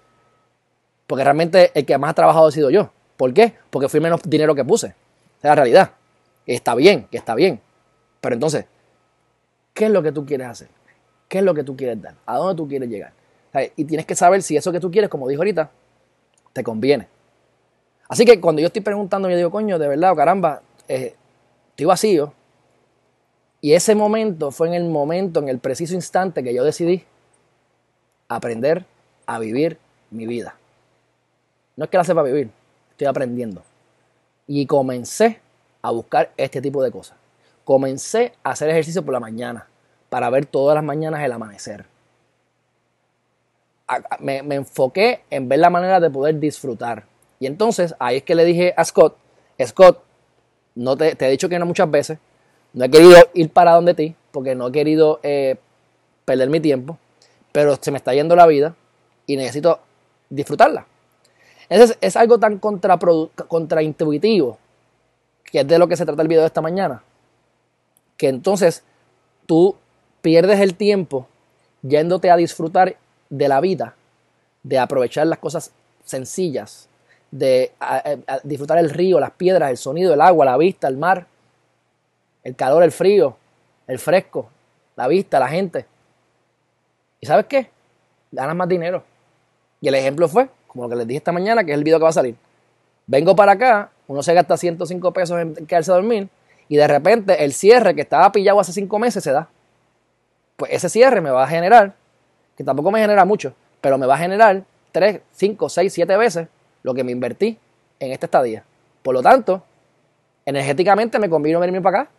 Porque 1.07 1.23
realmente 1.23 1.71
el 1.73 1.83
que 1.83 1.97
más 1.97 2.11
ha 2.11 2.13
trabajado 2.13 2.47
ha 2.47 2.51
sido 2.51 2.69
yo. 2.69 2.91
¿Por 3.17 3.33
qué? 3.33 3.55
Porque 3.71 3.89
fui 3.89 3.99
menos 3.99 4.21
dinero 4.23 4.53
que 4.53 4.63
puse. 4.63 4.87
Es 4.87 5.43
la 5.43 5.55
realidad. 5.55 5.91
Está 6.45 6.75
bien, 6.75 7.07
que 7.09 7.17
está 7.17 7.33
bien. 7.33 7.59
Pero 8.19 8.35
entonces, 8.35 8.65
¿qué 9.73 9.85
es 9.85 9.91
lo 9.91 10.03
que 10.03 10.11
tú 10.11 10.25
quieres 10.25 10.47
hacer? 10.47 10.67
¿Qué 11.27 11.39
es 11.39 11.43
lo 11.43 11.53
que 11.53 11.63
tú 11.63 11.75
quieres 11.75 12.01
dar? 12.01 12.15
¿A 12.25 12.37
dónde 12.37 12.55
tú 12.55 12.67
quieres 12.67 12.87
llegar? 12.87 13.13
Y 13.75 13.85
tienes 13.85 14.05
que 14.05 14.15
saber 14.15 14.43
si 14.43 14.55
eso 14.55 14.71
que 14.71 14.79
tú 14.79 14.91
quieres, 14.91 15.09
como 15.09 15.27
dijo 15.27 15.41
ahorita, 15.41 15.71
te 16.53 16.63
conviene. 16.63 17.07
Así 18.11 18.25
que 18.25 18.41
cuando 18.41 18.59
yo 18.59 18.67
estoy 18.67 18.81
preguntando, 18.81 19.29
yo 19.29 19.37
digo, 19.37 19.51
coño, 19.51 19.79
de 19.79 19.87
verdad, 19.87 20.13
caramba, 20.17 20.61
eh, 20.89 21.15
estoy 21.69 21.85
vacío. 21.85 22.33
Y 23.61 23.71
ese 23.71 23.95
momento 23.95 24.51
fue 24.51 24.67
en 24.67 24.73
el 24.73 24.89
momento, 24.89 25.39
en 25.39 25.47
el 25.47 25.59
preciso 25.59 25.93
instante 25.93 26.43
que 26.43 26.53
yo 26.53 26.65
decidí 26.65 27.05
aprender 28.27 28.85
a 29.25 29.39
vivir 29.39 29.77
mi 30.09 30.27
vida. 30.27 30.57
No 31.77 31.85
es 31.85 31.89
que 31.89 31.95
la 31.95 32.03
sepa 32.03 32.21
vivir, 32.21 32.49
estoy 32.89 33.07
aprendiendo. 33.07 33.63
Y 34.45 34.65
comencé 34.65 35.39
a 35.81 35.91
buscar 35.91 36.33
este 36.35 36.61
tipo 36.61 36.83
de 36.83 36.91
cosas. 36.91 37.15
Comencé 37.63 38.33
a 38.43 38.49
hacer 38.49 38.69
ejercicio 38.71 39.05
por 39.05 39.13
la 39.13 39.21
mañana 39.21 39.69
para 40.09 40.29
ver 40.29 40.47
todas 40.47 40.75
las 40.75 40.83
mañanas 40.83 41.23
el 41.23 41.31
amanecer. 41.31 41.85
Me, 44.19 44.39
enfoqué 44.39 45.21
en 45.29 45.47
ver 45.47 45.59
la 45.59 45.69
manera 45.69 46.01
de 46.01 46.09
poder 46.09 46.37
disfrutar. 46.41 47.05
Y 47.41 47.47
entonces 47.47 47.93
ahí 47.99 48.17
es 48.17 48.23
que 48.23 48.35
le 48.35 48.45
dije 48.45 48.73
a 48.77 48.85
Scott, 48.85 49.17
Scott, 49.65 50.01
no 50.75 50.95
te, 50.95 51.17
he 51.19 51.29
dicho 51.29 51.49
que 51.49 51.59
no 51.59 51.65
muchas 51.65 51.91
veces, 51.91 52.19
no 52.71 52.85
he 52.85 52.89
querido 52.89 53.17
ir 53.33 53.49
para 53.49 53.73
donde 53.73 53.93
ti, 53.93 54.15
porque 54.31 54.55
no 54.55 54.69
he 54.69 54.71
querido 54.71 55.19
eh, 55.23 55.57
perder 56.23 56.49
mi 56.49 56.61
tiempo 56.61 56.97
pero 57.51 57.77
se 57.79 57.91
me 57.91 57.97
está 57.97 58.13
yendo 58.13 58.35
la 58.35 58.47
vida 58.47 58.75
y 59.27 59.35
necesito 59.35 59.79
disfrutarla. 60.29 60.87
Entonces 61.69 61.97
es 62.01 62.15
algo 62.15 62.37
tan 62.37 62.59
contraintuitivo, 62.59 64.57
que 65.43 65.61
es 65.61 65.67
de 65.67 65.79
lo 65.79 65.87
que 65.87 65.97
se 65.97 66.05
trata 66.05 66.21
el 66.21 66.27
video 66.27 66.41
de 66.41 66.47
esta 66.47 66.61
mañana, 66.61 67.03
que 68.17 68.27
entonces 68.27 68.83
tú 69.45 69.75
pierdes 70.21 70.59
el 70.59 70.75
tiempo 70.75 71.27
yéndote 71.81 72.29
a 72.29 72.37
disfrutar 72.37 72.95
de 73.29 73.47
la 73.47 73.61
vida 73.61 73.95
de 74.63 74.77
aprovechar 74.77 75.25
las 75.27 75.39
cosas 75.39 75.71
sencillas, 76.03 76.87
de 77.31 77.71
disfrutar 78.43 78.77
el 78.77 78.89
río, 78.89 79.19
las 79.19 79.31
piedras, 79.31 79.71
el 79.71 79.77
sonido, 79.77 80.13
el 80.13 80.21
agua, 80.21 80.45
la 80.45 80.57
vista, 80.57 80.87
el 80.87 80.97
mar, 80.97 81.25
el 82.43 82.55
calor, 82.55 82.83
el 82.83 82.91
frío, 82.91 83.37
el 83.87 83.99
fresco, 83.99 84.49
la 84.95 85.07
vista, 85.07 85.39
la 85.39 85.47
gente. 85.47 85.85
¿Y 87.19 87.25
sabes 87.25 87.45
qué? 87.45 87.69
Ganas 88.31 88.55
más 88.55 88.67
dinero. 88.67 89.03
Y 89.79 89.87
el 89.87 89.95
ejemplo 89.95 90.27
fue, 90.27 90.49
como 90.67 90.83
lo 90.83 90.89
que 90.89 90.95
les 90.97 91.07
dije 91.07 91.17
esta 91.17 91.31
mañana, 91.31 91.63
que 91.63 91.71
es 91.71 91.77
el 91.77 91.83
video 91.83 91.99
que 91.99 92.03
va 92.03 92.09
a 92.09 92.13
salir. 92.13 92.35
Vengo 93.07 93.35
para 93.35 93.53
acá, 93.53 93.91
uno 94.07 94.21
se 94.21 94.33
gasta 94.33 94.57
105 94.57 95.11
pesos 95.13 95.39
en 95.39 95.65
quedarse 95.65 95.91
a 95.91 95.95
dormir 95.95 96.29
y 96.67 96.77
de 96.77 96.87
repente 96.87 97.43
el 97.43 97.53
cierre 97.53 97.95
que 97.95 98.01
estaba 98.01 98.31
pillado 98.31 98.59
hace 98.59 98.73
5 98.73 98.99
meses 98.99 99.23
se 99.23 99.31
da. 99.31 99.49
Pues 100.57 100.71
ese 100.73 100.89
cierre 100.89 101.21
me 101.21 101.31
va 101.31 101.43
a 101.43 101.47
generar, 101.47 101.95
que 102.55 102.63
tampoco 102.63 102.91
me 102.91 102.99
genera 102.99 103.25
mucho, 103.25 103.53
pero 103.81 103.97
me 103.97 104.05
va 104.05 104.15
a 104.15 104.17
generar 104.17 104.63
3, 104.91 105.21
5, 105.31 105.69
6, 105.69 105.93
7 105.93 106.17
veces 106.17 106.47
lo 106.83 106.93
que 106.93 107.03
me 107.03 107.11
invertí 107.11 107.57
en 107.99 108.11
esta 108.11 108.25
estadía. 108.25 108.63
Por 109.01 109.13
lo 109.13 109.21
tanto, 109.21 109.63
energéticamente 110.45 111.19
me 111.19 111.29
convino 111.29 111.59
venirme 111.59 111.81
para 111.81 112.01
acá 112.01 112.11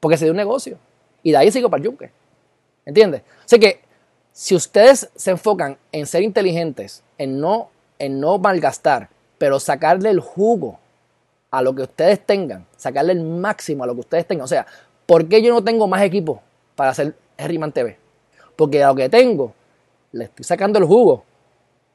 porque 0.00 0.16
se 0.16 0.24
dio 0.24 0.32
un 0.32 0.36
negocio. 0.36 0.78
Y 1.22 1.32
de 1.32 1.38
ahí 1.38 1.50
sigo 1.50 1.68
para 1.68 1.78
el 1.80 1.84
yunque. 1.84 2.10
¿Entiendes? 2.84 3.22
Así 3.44 3.58
que 3.58 3.80
si 4.32 4.54
ustedes 4.54 5.10
se 5.14 5.30
enfocan 5.30 5.78
en 5.92 6.06
ser 6.06 6.22
inteligentes, 6.22 7.02
en 7.18 7.40
no, 7.40 7.70
en 7.98 8.20
no 8.20 8.38
malgastar, 8.38 9.08
pero 9.38 9.58
sacarle 9.58 10.10
el 10.10 10.20
jugo 10.20 10.78
a 11.50 11.62
lo 11.62 11.74
que 11.74 11.82
ustedes 11.82 12.24
tengan, 12.24 12.66
sacarle 12.76 13.12
el 13.12 13.22
máximo 13.22 13.84
a 13.84 13.86
lo 13.86 13.94
que 13.94 14.00
ustedes 14.00 14.26
tengan. 14.26 14.44
O 14.44 14.48
sea, 14.48 14.66
¿por 15.06 15.26
qué 15.28 15.42
yo 15.42 15.52
no 15.52 15.64
tengo 15.64 15.86
más 15.86 16.02
equipo 16.02 16.42
para 16.74 16.90
hacer 16.90 17.14
Herriman 17.36 17.72
TV? 17.72 17.96
Porque 18.56 18.82
a 18.82 18.88
lo 18.88 18.94
que 18.94 19.08
tengo, 19.08 19.54
le 20.12 20.24
estoy 20.24 20.44
sacando 20.44 20.78
el 20.78 20.84
jugo, 20.84 21.24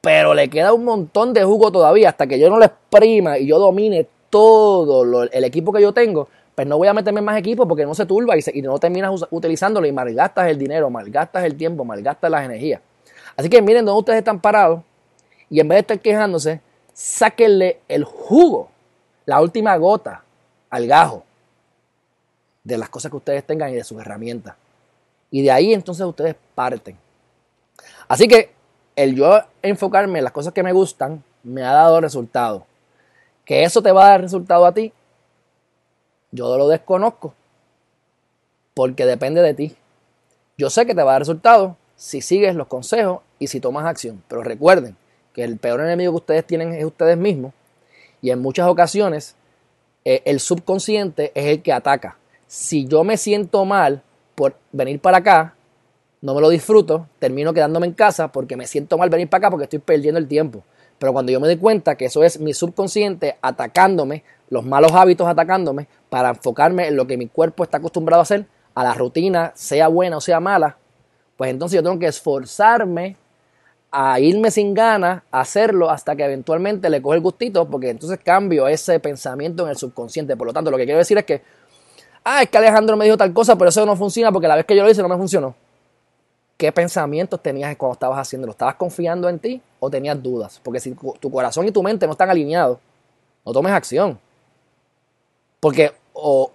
pero 0.02 0.34
le 0.34 0.50
queda 0.50 0.74
un 0.74 0.84
montón 0.84 1.32
de 1.32 1.44
jugo 1.44 1.72
todavía 1.72 2.10
hasta 2.10 2.26
que 2.26 2.40
yo 2.40 2.50
no 2.50 2.58
le 2.58 2.66
exprima 2.66 3.38
y 3.38 3.46
yo 3.46 3.60
domine 3.60 4.08
todo 4.32 5.24
el 5.24 5.44
equipo 5.44 5.72
que 5.72 5.82
yo 5.82 5.94
tengo. 5.94 6.28
Pues 6.56 6.68
no 6.68 6.78
voy 6.78 6.88
a 6.88 6.94
meterme 6.94 7.22
más 7.22 7.38
equipo 7.38 7.68
porque 7.68 7.86
no 7.86 7.94
se 7.94 8.06
turba 8.06 8.36
y, 8.36 8.42
y 8.54 8.62
no 8.62 8.78
terminas 8.80 9.26
utilizándolo 9.30 9.88
y 9.88 9.92
malgastas 9.92 10.50
el 10.50 10.58
dinero, 10.58 10.90
malgastas 10.90 11.44
el 11.46 11.56
tiempo, 11.56 11.86
malgastas 11.86 12.30
las 12.30 12.44
energías. 12.44 12.82
Así 13.38 13.48
que 13.48 13.62
miren 13.62 13.86
dónde 13.86 14.00
ustedes 14.00 14.20
están 14.20 14.42
parados 14.42 14.82
y 15.50 15.60
en 15.60 15.68
vez 15.68 15.78
de 15.78 15.80
estar 15.82 16.00
quejándose, 16.00 16.62
sáquenle 16.94 17.82
el 17.88 18.04
jugo, 18.04 18.70
la 19.26 19.40
última 19.42 19.76
gota 19.78 20.24
al 20.70 20.88
gajo 20.88 21.24
de 22.64 22.78
las 22.78 22.90
cosas 22.90 23.12
que 23.12 23.18
ustedes 23.18 23.44
tengan 23.46 23.70
y 23.70 23.76
de 23.76 23.84
sus 23.84 24.00
herramientas. 24.00 24.56
Y 25.30 25.44
de 25.44 25.52
ahí 25.52 25.74
entonces 25.74 26.06
ustedes 26.06 26.36
parten. 26.56 26.98
Así 28.08 28.28
que 28.28 28.52
el 28.96 29.16
yo 29.16 29.42
enfocarme 29.62 30.20
en 30.20 30.24
las 30.24 30.34
cosas 30.34 30.54
que 30.54 30.64
me 30.64 30.74
gustan 30.74 31.24
me 31.44 31.64
ha 31.64 31.74
dado 31.74 32.02
resultado. 32.02 32.66
Que 33.46 33.64
eso 33.64 33.82
te 33.82 33.92
va 33.92 34.06
a 34.06 34.10
dar 34.10 34.22
resultado 34.22 34.66
a 34.66 34.74
ti, 34.74 34.94
yo 36.32 36.58
lo 36.58 36.68
desconozco. 36.68 37.34
Porque 38.74 39.06
depende 39.06 39.42
de 39.42 39.54
ti. 39.54 39.76
Yo 40.58 40.70
sé 40.70 40.86
que 40.86 40.96
te 40.96 41.04
va 41.04 41.12
a 41.12 41.14
dar 41.14 41.22
resultado 41.22 41.76
si 41.96 42.22
sigues 42.22 42.56
los 42.56 42.68
consejos 42.68 43.22
y 43.40 43.48
si 43.48 43.60
tomas 43.60 43.86
acción. 43.86 44.24
Pero 44.28 44.44
recuerden, 44.44 44.96
que 45.34 45.44
el 45.44 45.58
peor 45.58 45.82
enemigo 45.82 46.12
que 46.14 46.18
ustedes 46.18 46.46
tienen 46.46 46.74
es 46.74 46.86
ustedes 46.86 47.18
mismos, 47.18 47.54
y 48.22 48.32
en 48.32 48.42
muchas 48.42 48.68
ocasiones 48.68 49.36
eh, 50.06 50.22
el 50.26 50.40
subconsciente 50.40 51.32
es 51.36 51.46
el 51.46 51.62
que 51.62 51.74
ataca. 51.74 52.18
Si 52.48 52.86
yo 52.86 53.04
me 53.04 53.18
siento 53.18 53.66
mal 53.66 54.04
por 54.36 54.56
venir 54.72 55.00
para 55.00 55.18
acá, 55.18 55.56
no 56.22 56.36
me 56.36 56.42
lo 56.42 56.50
disfruto, 56.50 57.08
termino 57.20 57.54
quedándome 57.54 57.88
en 57.88 57.94
casa 57.94 58.32
porque 58.32 58.56
me 58.56 58.68
siento 58.68 58.98
mal 58.98 59.10
venir 59.10 59.30
para 59.30 59.40
acá 59.40 59.52
porque 59.52 59.64
estoy 59.64 59.80
perdiendo 59.80 60.20
el 60.20 60.28
tiempo. 60.28 60.64
Pero 61.00 61.14
cuando 61.14 61.32
yo 61.32 61.40
me 61.40 61.48
doy 61.48 61.58
cuenta 61.58 61.96
que 61.96 62.06
eso 62.06 62.24
es 62.24 62.40
mi 62.40 62.54
subconsciente 62.54 63.38
atacándome, 63.42 64.24
los 64.50 64.64
malos 64.64 64.92
hábitos 64.92 65.28
atacándome, 65.28 65.88
para 66.10 66.30
enfocarme 66.30 66.88
en 66.88 66.96
lo 66.96 67.08
que 67.08 67.18
mi 67.18 67.28
cuerpo 67.28 67.64
está 67.64 67.78
acostumbrado 67.78 68.20
a 68.20 68.24
hacer, 68.24 68.46
a 68.76 68.84
la 68.84 68.94
rutina, 68.94 69.52
sea 69.56 69.88
buena 69.88 70.18
o 70.18 70.22
sea 70.22 70.40
mala, 70.40 70.78
pues 71.38 71.50
entonces 71.50 71.78
yo 71.78 71.84
tengo 71.84 71.98
que 71.98 72.06
esforzarme 72.06 73.18
a 73.92 74.20
irme 74.20 74.52
sin 74.52 74.74
ganas, 74.76 75.24
a 75.32 75.42
hacerlo 75.42 75.90
hasta 75.90 76.16
que 76.16 76.24
eventualmente 76.24 76.88
le 76.90 77.02
coge 77.02 77.18
el 77.18 77.22
gustito, 77.24 77.68
porque 77.68 77.90
entonces 77.90 78.20
cambio 78.24 78.68
ese 78.68 79.00
pensamiento 79.00 79.64
en 79.64 79.70
el 79.70 79.76
subconsciente. 79.76 80.38
Por 80.38 80.48
lo 80.48 80.54
tanto, 80.54 80.70
lo 80.70 80.78
que 80.78 80.86
quiero 80.86 81.00
decir 81.00 81.18
es 81.18 81.26
que, 81.26 81.42
ah, 82.24 82.44
es 82.44 82.50
que 82.50 82.58
Alejandro 82.58 82.96
me 82.96 83.06
dijo 83.06 83.18
tal 83.18 83.34
cosa, 83.34 83.58
pero 83.58 83.70
eso 83.70 83.86
no 83.86 83.96
funciona 83.96 84.32
porque 84.32 84.48
la 84.48 84.56
vez 84.56 84.66
que 84.66 84.76
yo 84.76 84.84
lo 84.84 84.90
hice 84.90 85.02
no 85.02 85.10
me 85.10 85.18
funcionó. 85.18 85.56
¿Qué 86.62 86.72
pensamientos 86.72 87.42
tenías 87.42 87.76
cuando 87.76 87.94
estabas 87.94 88.20
haciéndolo? 88.20 88.52
¿Estabas 88.52 88.76
confiando 88.76 89.28
en 89.28 89.40
ti 89.40 89.60
o 89.80 89.90
tenías 89.90 90.22
dudas? 90.22 90.62
Porque 90.62 90.80
si 90.80 90.92
tu 90.92 91.32
corazón 91.32 91.68
y 91.68 91.72
tu 91.72 91.82
mente 91.82 92.06
no 92.06 92.12
están 92.12 92.30
alineados, 92.30 92.78
no 93.44 93.52
tomes 93.52 93.74
acción. 93.74 94.20
Porque 95.60 95.92
o 96.14 96.52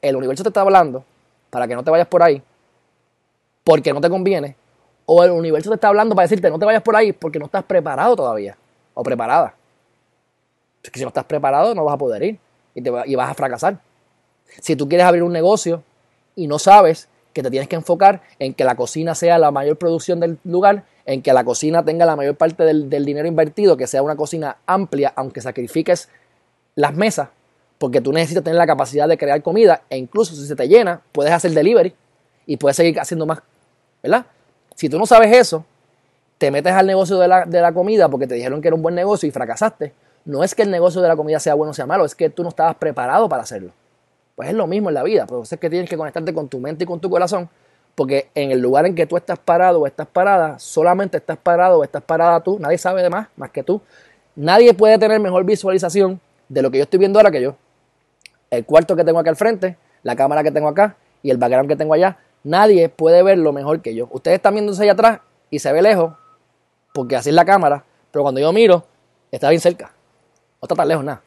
el 0.00 0.14
universo 0.14 0.44
te 0.44 0.50
está 0.50 0.60
hablando 0.60 1.02
para 1.50 1.66
que 1.66 1.74
no 1.74 1.82
te 1.82 1.90
vayas 1.90 2.06
por 2.06 2.22
ahí, 2.22 2.40
porque 3.64 3.92
no 3.92 4.00
te 4.00 4.08
conviene, 4.08 4.54
o 5.06 5.24
el 5.24 5.32
universo 5.32 5.70
te 5.70 5.74
está 5.74 5.88
hablando 5.88 6.14
para 6.14 6.26
decirte 6.26 6.50
no 6.50 6.58
te 6.60 6.64
vayas 6.64 6.82
por 6.82 6.94
ahí 6.94 7.12
porque 7.12 7.40
no 7.40 7.46
estás 7.46 7.64
preparado 7.64 8.14
todavía 8.14 8.56
o 8.94 9.02
preparada. 9.02 9.56
Si 10.94 11.00
no 11.02 11.08
estás 11.08 11.24
preparado 11.24 11.74
no 11.74 11.84
vas 11.84 11.94
a 11.94 11.98
poder 11.98 12.22
ir 12.22 12.38
y, 12.76 12.80
te 12.80 12.92
y 13.06 13.16
vas 13.16 13.28
a 13.28 13.34
fracasar. 13.34 13.80
Si 14.60 14.76
tú 14.76 14.88
quieres 14.88 15.04
abrir 15.04 15.24
un 15.24 15.32
negocio 15.32 15.82
y 16.36 16.46
no 16.46 16.60
sabes 16.60 17.08
que 17.38 17.42
te 17.44 17.50
tienes 17.52 17.68
que 17.68 17.76
enfocar 17.76 18.22
en 18.40 18.52
que 18.52 18.64
la 18.64 18.74
cocina 18.74 19.14
sea 19.14 19.38
la 19.38 19.52
mayor 19.52 19.76
producción 19.76 20.18
del 20.18 20.38
lugar, 20.42 20.82
en 21.06 21.22
que 21.22 21.32
la 21.32 21.44
cocina 21.44 21.84
tenga 21.84 22.04
la 22.04 22.16
mayor 22.16 22.34
parte 22.34 22.64
del, 22.64 22.90
dinero 22.90 23.28
invertido, 23.28 23.76
que 23.76 23.86
sea 23.86 24.02
una 24.02 24.16
cocina 24.16 24.56
amplia, 24.66 25.12
aunque 25.14 25.40
sacrifiques 25.40 26.08
las 26.74 26.96
mesas, 26.96 27.28
porque 27.78 28.00
tú 28.00 28.12
necesitas 28.12 28.42
tener 28.42 28.56
la 28.56 28.66
capacidad 28.66 29.06
de 29.06 29.16
crear 29.16 29.40
comida 29.40 29.82
e 29.88 29.96
incluso 29.96 30.34
si 30.34 30.48
se 30.48 30.56
te 30.56 30.66
llena, 30.66 31.00
puedes 31.12 31.32
hacer 31.32 31.52
delivery 31.52 31.94
y 32.44 32.56
puedes 32.56 32.76
seguir 32.76 32.98
haciendo 32.98 33.24
más, 33.24 33.38
¿verdad? 34.02 34.26
Si 34.74 34.88
tú 34.88 34.98
no 34.98 35.06
sabes 35.06 35.32
eso, 35.36 35.64
te 36.38 36.50
metes 36.50 36.72
al 36.72 36.88
negocio 36.88 37.18
de 37.18 37.28
la, 37.28 37.72
comida 37.72 38.08
porque 38.08 38.26
te 38.26 38.34
dijeron 38.34 38.60
que 38.60 38.66
era 38.66 38.74
un 38.74 38.82
buen 38.82 38.96
negocio 38.96 39.28
y 39.28 39.30
fracasaste. 39.30 39.92
No 40.24 40.42
es 40.42 40.56
que 40.56 40.62
el 40.62 40.72
negocio 40.72 41.00
de 41.00 41.06
la 41.06 41.14
comida 41.14 41.38
sea 41.38 41.54
bueno 41.54 41.70
o 41.70 41.74
sea 41.74 41.86
malo, 41.86 42.04
es 42.04 42.16
que 42.16 42.30
tú 42.30 42.42
no 42.42 42.48
estabas 42.48 42.74
preparado 42.74 43.28
para 43.28 43.44
hacerlo. 43.44 43.70
Pues 44.38 44.50
es 44.50 44.54
lo 44.54 44.68
mismo 44.68 44.88
en 44.88 44.94
la 44.94 45.02
vida, 45.02 45.26
pues 45.26 45.52
es 45.52 45.58
que 45.58 45.68
tienes 45.68 45.90
que 45.90 45.96
conectarte 45.96 46.32
con 46.32 46.46
tu 46.46 46.60
mente 46.60 46.84
y 46.84 46.86
con 46.86 47.00
tu 47.00 47.10
corazón, 47.10 47.48
porque 47.96 48.28
en 48.36 48.52
el 48.52 48.60
lugar 48.60 48.86
en 48.86 48.94
que 48.94 49.04
tú 49.04 49.16
estás 49.16 49.36
parado 49.36 49.80
o 49.80 49.86
estás 49.88 50.06
parada, 50.06 50.60
solamente 50.60 51.16
estás 51.16 51.38
parado 51.38 51.80
o 51.80 51.82
estás 51.82 52.04
parada 52.04 52.38
tú, 52.40 52.56
nadie 52.60 52.78
sabe 52.78 53.02
de 53.02 53.10
más, 53.10 53.26
más 53.34 53.50
que 53.50 53.64
tú. 53.64 53.80
Nadie 54.36 54.72
puede 54.74 54.96
tener 54.96 55.18
mejor 55.18 55.42
visualización 55.42 56.20
de 56.48 56.62
lo 56.62 56.70
que 56.70 56.78
yo 56.78 56.84
estoy 56.84 57.00
viendo 57.00 57.18
ahora 57.18 57.32
que 57.32 57.42
yo. 57.42 57.56
El 58.48 58.64
cuarto 58.64 58.94
que 58.94 59.02
tengo 59.02 59.18
aquí 59.18 59.28
al 59.28 59.34
frente, 59.34 59.76
la 60.04 60.14
cámara 60.14 60.44
que 60.44 60.52
tengo 60.52 60.68
acá 60.68 60.94
y 61.20 61.30
el 61.30 61.38
background 61.38 61.68
que 61.68 61.74
tengo 61.74 61.94
allá, 61.94 62.18
Nadie 62.44 62.88
puede 62.88 63.22
verlo 63.22 63.52
mejor 63.52 63.82
que 63.82 63.94
yo. 63.94 64.08
Ustedes 64.10 64.36
están 64.36 64.54
viéndose 64.54 64.82
allá 64.82 64.92
atrás 64.92 65.20
y 65.50 65.58
se 65.58 65.72
ve 65.72 65.82
lejos, 65.82 66.14
porque 66.92 67.16
así 67.16 67.30
es 67.30 67.34
la 67.34 67.44
cámara, 67.44 67.84
pero 68.10 68.22
cuando 68.22 68.40
yo 68.40 68.52
miro, 68.52 68.84
está 69.30 69.48
bien 69.50 69.60
cerca. 69.60 69.92
No 70.60 70.66
está 70.66 70.74
tan 70.74 70.88
lejos 70.88 71.04
nada. 71.04 71.22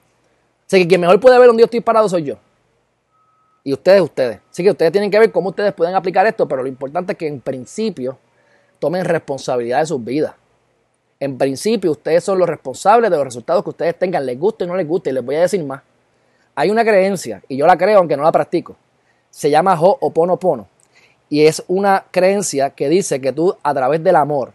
Así 0.66 0.80
que 0.80 0.88
quien 0.88 1.02
mejor 1.02 1.20
puede 1.20 1.38
ver 1.38 1.48
donde 1.48 1.62
yo 1.62 1.66
estoy 1.66 1.82
parado 1.82 2.08
soy 2.08 2.24
yo. 2.24 2.38
Y 3.64 3.74
ustedes, 3.74 4.02
ustedes. 4.02 4.40
Así 4.50 4.64
que 4.64 4.72
ustedes 4.72 4.92
tienen 4.92 5.12
que 5.12 5.20
ver 5.20 5.32
cómo 5.32 5.50
ustedes 5.50 5.74
pueden 5.74 5.96
aplicar 5.96 6.26
esto, 6.26 6.48
pero 6.48 6.64
lo 6.64 6.68
importante 6.68 7.14
es 7.14 7.18
que 7.18 7.28
en 7.28 7.42
principio 7.42 8.18
tomen 8.80 9.06
responsabilidad 9.06 9.80
de 9.80 9.86
sus 9.86 10.04
vidas. 10.04 10.34
En 11.20 11.38
principio, 11.38 11.92
ustedes 11.92 12.24
son 12.24 12.40
los 12.40 12.50
responsables 12.50 13.12
de 13.12 13.16
los 13.18 13.26
resultados 13.26 13.64
que 13.64 13.70
ustedes 13.70 13.98
tengan, 13.98 14.26
les 14.26 14.40
guste 14.40 14.64
o 14.64 14.68
no 14.68 14.76
les 14.76 14.88
guste, 14.88 15.12
y 15.12 15.14
les 15.14 15.24
voy 15.24 15.36
a 15.36 15.42
decir 15.42 15.64
más. 15.64 15.84
Hay 16.56 16.72
una 16.72 16.84
creencia, 16.84 17.44
y 17.48 17.58
yo 17.58 17.68
la 17.68 17.78
creo 17.78 18.00
aunque 18.00 18.18
no 18.18 18.24
la 18.24 18.32
practico, 18.32 18.76
se 19.30 19.52
llama 19.52 19.80
Ho'oponopono. 19.80 20.68
Y 21.30 21.46
es 21.46 21.64
una 21.68 22.06
creencia 22.10 22.72
que 22.72 22.90
dice 22.90 23.22
que 23.22 23.32
tú 23.32 23.56
a 23.62 23.74
través 23.74 24.04
del 24.04 24.16
amor, 24.16 24.52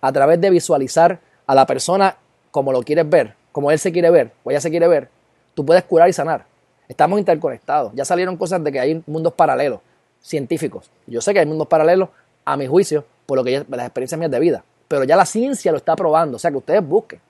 a 0.00 0.10
través 0.10 0.40
de 0.40 0.50
visualizar 0.50 1.20
a 1.46 1.54
la 1.54 1.66
persona 1.66 2.16
como 2.50 2.72
lo 2.72 2.82
quieres 2.82 3.08
ver, 3.08 3.34
como 3.52 3.70
él 3.70 3.78
se 3.78 3.92
quiere 3.92 4.10
ver 4.10 4.32
o 4.42 4.50
ella 4.50 4.60
se 4.60 4.70
quiere 4.70 4.88
ver, 4.88 5.10
tú 5.54 5.64
puedes 5.64 5.84
curar 5.84 6.08
y 6.08 6.12
sanar. 6.12 6.44
Estamos 6.88 7.18
interconectados. 7.18 7.92
Ya 7.94 8.04
salieron 8.04 8.36
cosas 8.36 8.64
de 8.64 8.72
que 8.72 8.80
hay 8.80 9.02
mundos 9.06 9.34
paralelos, 9.34 9.80
científicos. 10.22 10.90
Yo 11.06 11.20
sé 11.20 11.32
que 11.32 11.40
hay 11.40 11.46
mundos 11.46 11.68
paralelos, 11.68 12.08
a 12.44 12.56
mi 12.56 12.66
juicio, 12.66 13.04
por 13.26 13.36
lo 13.36 13.44
que 13.44 13.64
las 13.68 13.86
experiencias 13.86 14.18
mías 14.18 14.30
de 14.30 14.40
vida. 14.40 14.64
Pero 14.88 15.04
ya 15.04 15.16
la 15.16 15.26
ciencia 15.26 15.70
lo 15.70 15.76
está 15.76 15.94
probando, 15.94 16.36
o 16.36 16.38
sea 16.38 16.50
que 16.50 16.56
ustedes 16.56 16.86
busquen. 16.86 17.20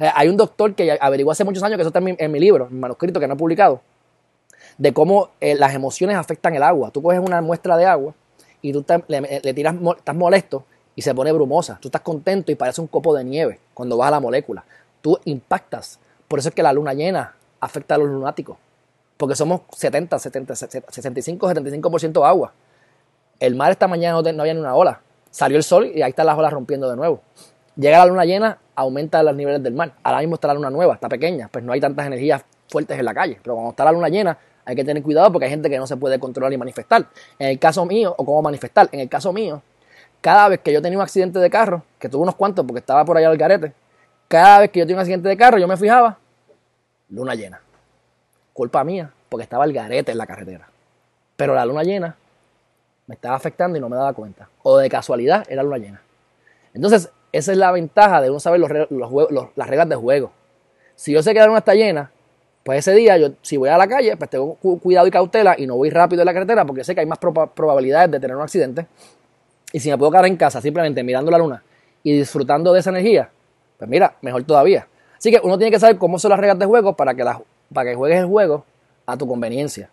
Eh, 0.00 0.10
hay 0.12 0.28
un 0.28 0.36
doctor 0.36 0.74
que 0.74 0.98
averiguó 1.00 1.30
hace 1.30 1.44
muchos 1.44 1.62
años, 1.62 1.76
que 1.76 1.82
eso 1.82 1.88
está 1.88 2.00
en 2.00 2.32
mi, 2.32 2.40
libro, 2.40 2.66
en 2.66 2.74
mi 2.74 2.80
manuscrito 2.80 3.20
que 3.20 3.28
no 3.28 3.34
he 3.34 3.36
publicado, 3.36 3.80
de 4.76 4.92
cómo 4.92 5.30
eh, 5.40 5.54
las 5.54 5.72
emociones 5.72 6.16
afectan 6.16 6.54
el 6.56 6.64
agua. 6.64 6.90
Tú 6.90 7.00
coges 7.00 7.20
una 7.20 7.40
muestra 7.40 7.76
de 7.76 7.86
agua 7.86 8.12
y 8.60 8.72
tú 8.72 8.84
le, 9.06 9.54
tiras, 9.54 9.76
estás 9.96 10.16
molesto 10.16 10.64
y 10.96 11.02
se 11.02 11.14
pone 11.14 11.30
brumosa. 11.30 11.78
Tú 11.80 11.88
estás 11.88 12.02
contento 12.02 12.50
y 12.50 12.56
parece 12.56 12.80
un 12.80 12.88
copo 12.88 13.14
de 13.14 13.22
nieve 13.22 13.60
cuando 13.72 13.96
vas 13.96 14.08
a 14.08 14.10
la 14.12 14.20
molécula. 14.20 14.64
Tú 15.00 15.18
impactas. 15.24 16.00
Por 16.26 16.40
eso 16.40 16.48
es 16.48 16.54
que 16.54 16.62
la 16.62 16.72
luna 16.72 16.92
llena 16.92 17.34
afecta 17.60 17.94
a 17.94 17.98
los 17.98 18.08
lunáticos. 18.08 18.56
Porque 19.16 19.34
somos 19.34 19.62
70, 19.74 20.18
70 20.18 20.56
65, 20.56 21.48
75% 21.48 22.26
agua. 22.26 22.52
El 23.40 23.54
mar 23.54 23.70
esta 23.70 23.88
mañana 23.88 24.20
no, 24.20 24.40
había 24.40 24.54
ni 24.54 24.60
una 24.60 24.74
ola. 24.74 25.00
Salió 25.30 25.56
el 25.56 25.62
sol 25.62 25.90
y 25.94 26.02
ahí 26.02 26.10
están 26.10 26.26
las 26.26 26.38
olas 26.38 26.52
rompiendo 26.52 26.88
de 26.88 26.96
nuevo. 26.96 27.22
Llega 27.76 27.98
la 27.98 28.06
luna 28.06 28.24
llena, 28.24 28.58
aumenta 28.74 29.22
los 29.22 29.36
niveles 29.36 29.62
del 29.62 29.74
mar. 29.74 29.92
Ahora 30.02 30.20
mismo 30.20 30.36
está 30.36 30.48
la 30.48 30.54
luna 30.54 30.70
nueva, 30.70 30.94
está 30.94 31.08
pequeña, 31.08 31.48
pues 31.48 31.62
no 31.62 31.72
hay 31.72 31.80
tantas 31.80 32.06
energías 32.06 32.42
fuertes 32.68 32.98
en 32.98 33.04
la 33.04 33.12
calle. 33.12 33.38
Pero 33.42 33.54
cuando 33.54 33.70
está 33.70 33.84
la 33.84 33.92
luna 33.92 34.08
llena, 34.08 34.38
hay 34.64 34.74
que 34.74 34.84
tener 34.84 35.02
cuidado 35.02 35.30
porque 35.30 35.44
hay 35.44 35.50
gente 35.50 35.68
que 35.68 35.78
no 35.78 35.86
se 35.86 35.96
puede 35.96 36.18
controlar 36.18 36.52
y 36.52 36.58
manifestar. 36.58 37.06
En 37.38 37.48
el 37.48 37.58
caso 37.58 37.84
mío, 37.84 38.14
o 38.16 38.24
cómo 38.24 38.42
manifestar, 38.42 38.88
en 38.92 39.00
el 39.00 39.08
caso 39.08 39.32
mío, 39.32 39.62
cada 40.20 40.48
vez 40.48 40.60
que 40.60 40.72
yo 40.72 40.82
tenía 40.82 40.98
un 40.98 41.02
accidente 41.02 41.38
de 41.38 41.50
carro, 41.50 41.84
que 41.98 42.08
tuve 42.08 42.22
unos 42.22 42.34
cuantos 42.34 42.64
porque 42.64 42.80
estaba 42.80 43.04
por 43.04 43.16
allá 43.16 43.30
el 43.30 43.38
garete, 43.38 43.72
cada 44.28 44.60
vez 44.60 44.70
que 44.70 44.80
yo 44.80 44.86
tenía 44.86 44.96
un 44.96 45.00
accidente 45.02 45.28
de 45.28 45.36
carro, 45.36 45.58
yo 45.58 45.68
me 45.68 45.76
fijaba, 45.76 46.18
luna 47.10 47.34
llena. 47.34 47.60
Culpa 48.56 48.82
mía, 48.84 49.12
porque 49.28 49.44
estaba 49.44 49.66
el 49.66 49.74
garete 49.74 50.12
en 50.12 50.18
la 50.18 50.26
carretera. 50.26 50.66
Pero 51.36 51.54
la 51.54 51.66
luna 51.66 51.82
llena 51.82 52.16
me 53.06 53.14
estaba 53.14 53.36
afectando 53.36 53.76
y 53.76 53.80
no 53.82 53.90
me 53.90 53.96
daba 53.96 54.14
cuenta. 54.14 54.48
O 54.62 54.78
de 54.78 54.88
casualidad 54.88 55.44
era 55.50 55.62
luna 55.62 55.76
llena. 55.76 56.00
Entonces, 56.72 57.10
esa 57.32 57.52
es 57.52 57.58
la 57.58 57.70
ventaja 57.70 58.22
de 58.22 58.30
uno 58.30 58.40
saber 58.40 58.58
las 58.58 59.68
reglas 59.68 59.88
de 59.90 59.96
juego. 59.96 60.32
Si 60.94 61.12
yo 61.12 61.22
sé 61.22 61.34
que 61.34 61.40
la 61.40 61.46
luna 61.46 61.58
está 61.58 61.74
llena, 61.74 62.10
pues 62.64 62.78
ese 62.78 62.96
día, 62.96 63.18
yo, 63.18 63.32
si 63.42 63.58
voy 63.58 63.68
a 63.68 63.76
la 63.76 63.86
calle, 63.86 64.16
pues 64.16 64.30
tengo 64.30 64.54
cuidado 64.54 65.06
y 65.06 65.10
cautela 65.10 65.54
y 65.58 65.66
no 65.66 65.76
voy 65.76 65.90
rápido 65.90 66.22
en 66.22 66.26
la 66.26 66.32
carretera 66.32 66.64
porque 66.64 66.82
sé 66.82 66.94
que 66.94 67.00
hay 67.02 67.06
más 67.06 67.18
probabilidades 67.18 68.10
de 68.10 68.18
tener 68.18 68.34
un 68.34 68.42
accidente. 68.42 68.86
Y 69.70 69.80
si 69.80 69.90
me 69.90 69.98
puedo 69.98 70.10
quedar 70.12 70.24
en 70.24 70.36
casa 70.38 70.62
simplemente 70.62 71.02
mirando 71.04 71.30
la 71.30 71.36
luna 71.36 71.62
y 72.02 72.16
disfrutando 72.16 72.72
de 72.72 72.80
esa 72.80 72.88
energía, 72.88 73.28
pues 73.76 73.90
mira, 73.90 74.16
mejor 74.22 74.44
todavía. 74.44 74.88
Así 75.18 75.30
que 75.30 75.40
uno 75.42 75.58
tiene 75.58 75.70
que 75.70 75.78
saber 75.78 75.98
cómo 75.98 76.18
son 76.18 76.30
las 76.30 76.40
reglas 76.40 76.58
de 76.58 76.64
juego 76.64 76.96
para 76.96 77.14
que, 77.14 77.22
para 77.72 77.90
que 77.90 77.96
juegues 77.96 78.18
el 78.18 78.26
juego 78.26 78.64
a 79.06 79.16
tu 79.16 79.26
conveniencia. 79.26 79.90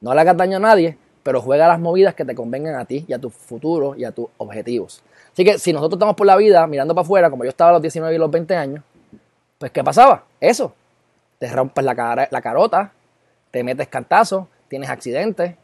No 0.00 0.14
le 0.14 0.20
hagas 0.20 0.36
daño 0.36 0.56
a 0.58 0.60
nadie, 0.60 0.96
pero 1.22 1.42
juega 1.42 1.68
las 1.68 1.80
movidas 1.80 2.14
que 2.14 2.24
te 2.24 2.34
convengan 2.34 2.76
a 2.76 2.84
ti 2.84 3.04
y 3.06 3.12
a 3.12 3.18
tu 3.18 3.30
futuro 3.30 3.94
y 3.96 4.04
a 4.04 4.12
tus 4.12 4.26
objetivos. 4.38 5.02
Así 5.32 5.44
que 5.44 5.58
si 5.58 5.72
nosotros 5.72 5.98
estamos 5.98 6.16
por 6.16 6.26
la 6.26 6.36
vida 6.36 6.66
mirando 6.66 6.94
para 6.94 7.04
afuera, 7.04 7.30
como 7.30 7.44
yo 7.44 7.50
estaba 7.50 7.70
a 7.70 7.72
los 7.74 7.82
19 7.82 8.14
y 8.14 8.18
los 8.18 8.30
20 8.30 8.56
años, 8.56 8.82
pues 9.58 9.70
¿qué 9.72 9.84
pasaba? 9.84 10.24
Eso. 10.40 10.72
Te 11.38 11.48
rompes 11.48 11.84
la, 11.84 11.94
cara, 11.94 12.28
la 12.30 12.40
carota, 12.40 12.92
te 13.50 13.62
metes 13.62 13.88
cantazos, 13.88 14.46
tienes 14.68 14.90
accidentes 14.90 15.54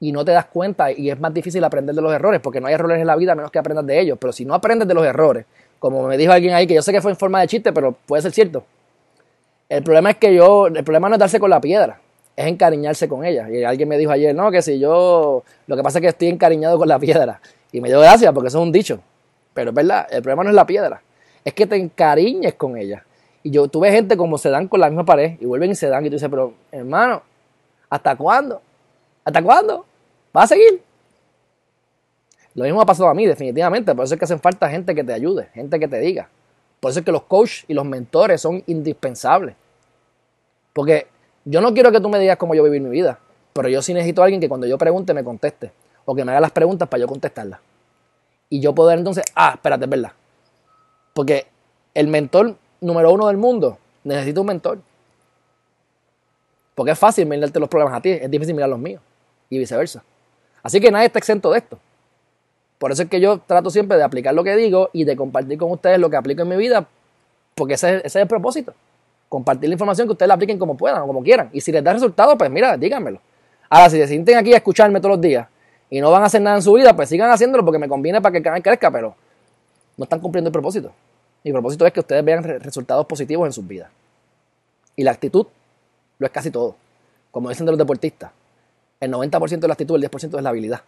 y 0.00 0.12
no 0.12 0.24
te 0.24 0.32
das 0.32 0.46
cuenta 0.46 0.90
y 0.90 1.10
es 1.10 1.20
más 1.20 1.32
difícil 1.32 1.62
aprender 1.62 1.94
de 1.94 2.02
los 2.02 2.12
errores 2.12 2.40
porque 2.40 2.60
no 2.60 2.66
hay 2.66 2.74
errores 2.74 3.00
en 3.00 3.06
la 3.06 3.16
vida 3.16 3.32
a 3.32 3.34
menos 3.34 3.50
que 3.50 3.58
aprendas 3.58 3.86
de 3.86 4.00
ellos. 4.00 4.18
Pero 4.20 4.32
si 4.32 4.44
no 4.44 4.54
aprendes 4.54 4.88
de 4.88 4.94
los 4.94 5.04
errores, 5.04 5.46
como 5.78 6.06
me 6.06 6.16
dijo 6.16 6.32
alguien 6.32 6.54
ahí, 6.54 6.66
que 6.66 6.74
yo 6.74 6.82
sé 6.82 6.92
que 6.92 7.00
fue 7.00 7.10
en 7.10 7.16
forma 7.16 7.40
de 7.40 7.46
chiste, 7.46 7.72
pero 7.72 7.92
puede 7.92 8.22
ser 8.22 8.32
cierto. 8.32 8.64
El 9.70 9.82
problema 9.82 10.10
es 10.10 10.16
que 10.18 10.34
yo, 10.34 10.66
el 10.66 10.84
problema 10.84 11.08
no 11.08 11.14
es 11.14 11.18
darse 11.18 11.40
con 11.40 11.48
la 11.48 11.62
piedra 11.62 11.98
es 12.40 12.46
encariñarse 12.46 13.08
con 13.08 13.24
ella. 13.24 13.48
Y 13.50 13.62
alguien 13.64 13.88
me 13.88 13.98
dijo 13.98 14.10
ayer, 14.12 14.34
no, 14.34 14.50
que 14.50 14.62
si 14.62 14.78
yo, 14.78 15.44
lo 15.66 15.76
que 15.76 15.82
pasa 15.82 15.98
es 15.98 16.02
que 16.02 16.08
estoy 16.08 16.28
encariñado 16.28 16.78
con 16.78 16.88
la 16.88 16.98
piedra. 16.98 17.40
Y 17.72 17.80
me 17.80 17.88
dio 17.88 18.00
gracias 18.00 18.32
porque 18.32 18.48
eso 18.48 18.58
es 18.58 18.62
un 18.62 18.72
dicho. 18.72 19.00
Pero 19.52 19.70
es 19.70 19.74
verdad, 19.74 20.06
el 20.10 20.22
problema 20.22 20.44
no 20.44 20.50
es 20.50 20.54
la 20.54 20.64
piedra, 20.64 21.02
es 21.44 21.52
que 21.52 21.66
te 21.66 21.76
encariñes 21.76 22.54
con 22.54 22.76
ella. 22.76 23.04
Y 23.42 23.50
yo 23.50 23.68
tuve 23.68 23.90
gente 23.90 24.16
como 24.16 24.38
se 24.38 24.48
dan 24.48 24.68
con 24.68 24.80
la 24.80 24.88
misma 24.88 25.04
pared 25.04 25.36
y 25.40 25.46
vuelven 25.46 25.70
y 25.70 25.74
se 25.74 25.88
dan 25.88 26.04
y 26.04 26.08
tú 26.08 26.14
dices, 26.14 26.28
pero 26.30 26.54
hermano, 26.70 27.22
¿hasta 27.88 28.16
cuándo? 28.16 28.62
¿Hasta 29.24 29.42
cuándo? 29.42 29.84
¿Va 30.36 30.44
a 30.44 30.46
seguir? 30.46 30.82
Lo 32.54 32.64
mismo 32.64 32.80
ha 32.80 32.86
pasado 32.86 33.08
a 33.08 33.14
mí, 33.14 33.26
definitivamente. 33.26 33.94
Por 33.94 34.04
eso 34.04 34.14
es 34.14 34.18
que 34.18 34.24
hacen 34.24 34.40
falta 34.40 34.68
gente 34.68 34.94
que 34.94 35.04
te 35.04 35.12
ayude, 35.12 35.48
gente 35.54 35.78
que 35.78 35.88
te 35.88 35.98
diga. 35.98 36.28
Por 36.80 36.90
eso 36.90 37.00
es 37.00 37.04
que 37.04 37.12
los 37.12 37.22
coaches 37.22 37.64
y 37.68 37.74
los 37.74 37.84
mentores 37.84 38.40
son 38.40 38.62
indispensables. 38.66 39.54
Porque 40.72 41.06
yo 41.44 41.60
no 41.60 41.74
quiero 41.74 41.92
que 41.92 42.00
tú 42.00 42.08
me 42.08 42.18
digas 42.18 42.38
cómo 42.38 42.54
yo 42.54 42.64
vivir 42.64 42.80
mi 42.80 42.90
vida, 42.90 43.18
pero 43.52 43.68
yo 43.68 43.82
sí 43.82 43.92
necesito 43.92 44.22
a 44.22 44.24
alguien 44.24 44.40
que 44.40 44.48
cuando 44.48 44.66
yo 44.66 44.78
pregunte 44.78 45.12
me 45.12 45.22
conteste 45.22 45.72
o 46.04 46.14
que 46.14 46.24
me 46.24 46.32
haga 46.32 46.40
las 46.40 46.52
preguntas 46.52 46.88
para 46.88 47.02
yo 47.02 47.06
contestarlas. 47.06 47.60
Y 48.48 48.60
yo 48.60 48.74
poder 48.74 48.98
entonces, 48.98 49.24
ah, 49.34 49.52
espérate, 49.54 49.84
es 49.84 49.90
verdad. 49.90 50.12
Porque 51.14 51.46
el 51.94 52.08
mentor 52.08 52.56
número 52.80 53.12
uno 53.12 53.26
del 53.28 53.36
mundo 53.36 53.78
necesita 54.02 54.40
un 54.40 54.46
mentor. 54.46 54.78
Porque 56.74 56.92
es 56.92 56.98
fácil 56.98 57.26
mirarte 57.26 57.60
los 57.60 57.68
problemas 57.68 57.94
a 57.94 58.00
ti, 58.00 58.10
es 58.10 58.30
difícil 58.30 58.54
mirar 58.54 58.70
los 58.70 58.78
míos. 58.78 59.02
Y 59.50 59.58
viceversa. 59.58 60.02
Así 60.62 60.80
que 60.80 60.90
nadie 60.90 61.06
está 61.06 61.18
exento 61.18 61.50
de 61.50 61.58
esto. 61.58 61.78
Por 62.80 62.90
eso 62.90 63.02
es 63.02 63.08
que 63.08 63.20
yo 63.20 63.38
trato 63.38 63.70
siempre 63.70 63.96
de 63.96 64.02
aplicar 64.02 64.34
lo 64.34 64.42
que 64.42 64.56
digo 64.56 64.90
y 64.92 65.04
de 65.04 65.14
compartir 65.14 65.56
con 65.56 65.70
ustedes 65.70 66.00
lo 66.00 66.10
que 66.10 66.16
aplico 66.16 66.42
en 66.42 66.48
mi 66.48 66.56
vida, 66.56 66.88
porque 67.54 67.74
ese, 67.74 67.98
ese 67.98 68.06
es 68.06 68.16
el 68.16 68.26
propósito 68.26 68.74
compartir 69.30 69.68
la 69.68 69.74
información 69.74 70.08
que 70.08 70.12
ustedes 70.12 70.26
la 70.26 70.34
apliquen 70.34 70.58
como 70.58 70.76
puedan 70.76 71.00
o 71.02 71.06
como 71.06 71.22
quieran. 71.22 71.48
Y 71.52 71.60
si 71.60 71.70
les 71.70 71.82
da 71.82 71.92
resultado, 71.92 72.36
pues 72.36 72.50
mira, 72.50 72.76
díganmelo. 72.76 73.20
Ahora, 73.70 73.88
si 73.88 73.96
se 73.96 74.08
sienten 74.08 74.36
aquí 74.36 74.52
a 74.52 74.56
escucharme 74.56 75.00
todos 75.00 75.14
los 75.14 75.20
días 75.20 75.46
y 75.88 76.00
no 76.00 76.10
van 76.10 76.24
a 76.24 76.26
hacer 76.26 76.42
nada 76.42 76.56
en 76.56 76.62
su 76.62 76.72
vida, 76.72 76.94
pues 76.94 77.08
sigan 77.08 77.30
haciéndolo 77.30 77.64
porque 77.64 77.78
me 77.78 77.88
conviene 77.88 78.20
para 78.20 78.32
que 78.32 78.38
el 78.38 78.44
canal 78.44 78.60
crezca, 78.60 78.90
pero 78.90 79.14
no 79.96 80.02
están 80.02 80.18
cumpliendo 80.18 80.48
el 80.48 80.52
propósito. 80.52 80.92
Mi 81.44 81.52
propósito 81.52 81.86
es 81.86 81.92
que 81.92 82.00
ustedes 82.00 82.24
vean 82.24 82.42
resultados 82.42 83.06
positivos 83.06 83.46
en 83.46 83.52
sus 83.52 83.66
vidas. 83.66 83.88
Y 84.96 85.04
la 85.04 85.12
actitud 85.12 85.46
lo 86.18 86.26
es 86.26 86.32
casi 86.32 86.50
todo. 86.50 86.74
Como 87.30 87.50
dicen 87.50 87.66
de 87.66 87.72
los 87.72 87.78
deportistas, 87.78 88.32
el 88.98 89.12
90% 89.12 89.60
de 89.60 89.68
la 89.68 89.74
actitud, 89.74 89.94
el 89.94 90.10
10% 90.10 90.36
es 90.36 90.42
la 90.42 90.50
habilidad. 90.50 90.80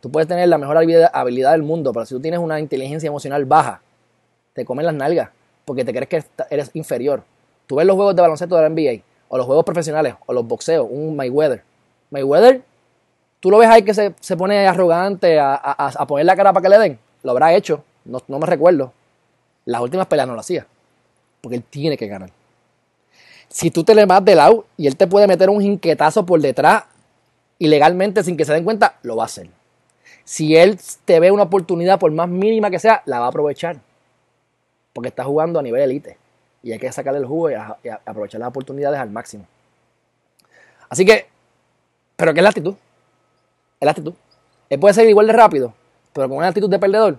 Tú 0.00 0.10
puedes 0.10 0.28
tener 0.28 0.48
la 0.48 0.58
mejor 0.58 0.76
habilidad 0.76 1.52
del 1.52 1.62
mundo, 1.62 1.92
pero 1.92 2.06
si 2.06 2.14
tú 2.14 2.20
tienes 2.20 2.40
una 2.40 2.60
inteligencia 2.60 3.08
emocional 3.08 3.44
baja, 3.44 3.82
te 4.52 4.64
comen 4.64 4.86
las 4.86 4.94
nalgas 4.94 5.30
porque 5.64 5.84
te 5.84 5.92
crees 5.92 6.08
que 6.08 6.24
eres 6.50 6.70
inferior 6.74 7.22
Tú 7.68 7.76
ves 7.76 7.86
los 7.86 7.96
juegos 7.96 8.16
de 8.16 8.22
baloncesto 8.22 8.56
de 8.56 8.62
la 8.62 8.70
NBA, 8.70 9.02
o 9.28 9.36
los 9.36 9.44
juegos 9.44 9.64
profesionales, 9.64 10.14
o 10.24 10.32
los 10.32 10.48
boxeos, 10.48 10.86
un 10.90 11.14
Mayweather. 11.14 11.62
Mayweather, 12.10 12.62
tú 13.40 13.50
lo 13.50 13.58
ves 13.58 13.68
ahí 13.68 13.82
que 13.82 13.92
se, 13.92 14.36
pone 14.38 14.66
arrogante 14.66 15.38
a, 15.38 16.06
poner 16.08 16.24
la 16.24 16.34
cara 16.34 16.54
para 16.54 16.62
que 16.62 16.68
le 16.70 16.78
den. 16.78 16.98
Lo 17.22 17.32
habrá 17.32 17.52
hecho, 17.52 17.84
no, 18.06 18.22
me 18.26 18.46
recuerdo. 18.46 18.90
Las 19.66 19.82
últimas 19.82 20.06
peleas 20.06 20.26
no 20.26 20.32
lo 20.32 20.40
hacía, 20.40 20.66
porque 21.42 21.56
él 21.56 21.62
tiene 21.62 21.98
que 21.98 22.06
ganar. 22.06 22.30
Si 23.50 23.70
tú 23.70 23.84
te 23.84 23.94
le 23.94 24.06
vas 24.06 24.24
de 24.24 24.34
lado 24.34 24.64
y 24.78 24.86
él 24.86 24.96
te 24.96 25.06
puede 25.06 25.26
meter 25.26 25.50
un 25.50 25.60
jinquetazo 25.60 26.24
por 26.24 26.40
detrás 26.40 26.84
ilegalmente 27.58 28.24
sin 28.24 28.38
que 28.38 28.46
se 28.46 28.54
den 28.54 28.64
cuenta, 28.64 28.94
lo 29.02 29.14
va 29.16 29.24
a 29.24 29.26
hacer. 29.26 29.50
Si 30.28 30.54
él 30.54 30.78
te 31.06 31.20
ve 31.20 31.30
una 31.30 31.44
oportunidad, 31.44 31.98
por 31.98 32.12
más 32.12 32.28
mínima 32.28 32.70
que 32.70 32.78
sea, 32.78 33.00
la 33.06 33.18
va 33.18 33.24
a 33.24 33.28
aprovechar. 33.30 33.78
Porque 34.92 35.08
está 35.08 35.24
jugando 35.24 35.58
a 35.58 35.62
nivel 35.62 35.80
elite 35.80 36.18
y 36.62 36.70
hay 36.70 36.78
que 36.78 36.92
sacarle 36.92 37.20
el 37.20 37.24
jugo 37.24 37.50
y, 37.50 37.54
aprovechar 38.04 38.38
las 38.38 38.50
oportunidades 38.50 39.00
al 39.00 39.08
máximo. 39.08 39.46
Así 40.90 41.06
que, 41.06 41.28
pero 42.14 42.34
¿qué 42.34 42.40
es 42.40 42.42
la 42.42 42.50
actitud? 42.50 42.74
Es 43.80 43.86
la 43.86 43.92
actitud. 43.92 44.12
Él 44.68 44.78
puede 44.78 44.92
ser 44.92 45.08
igual 45.08 45.28
de 45.28 45.32
rápido, 45.32 45.72
pero 46.12 46.28
con 46.28 46.36
una 46.36 46.48
actitud 46.48 46.68
de 46.68 46.78
perdedor. 46.78 47.18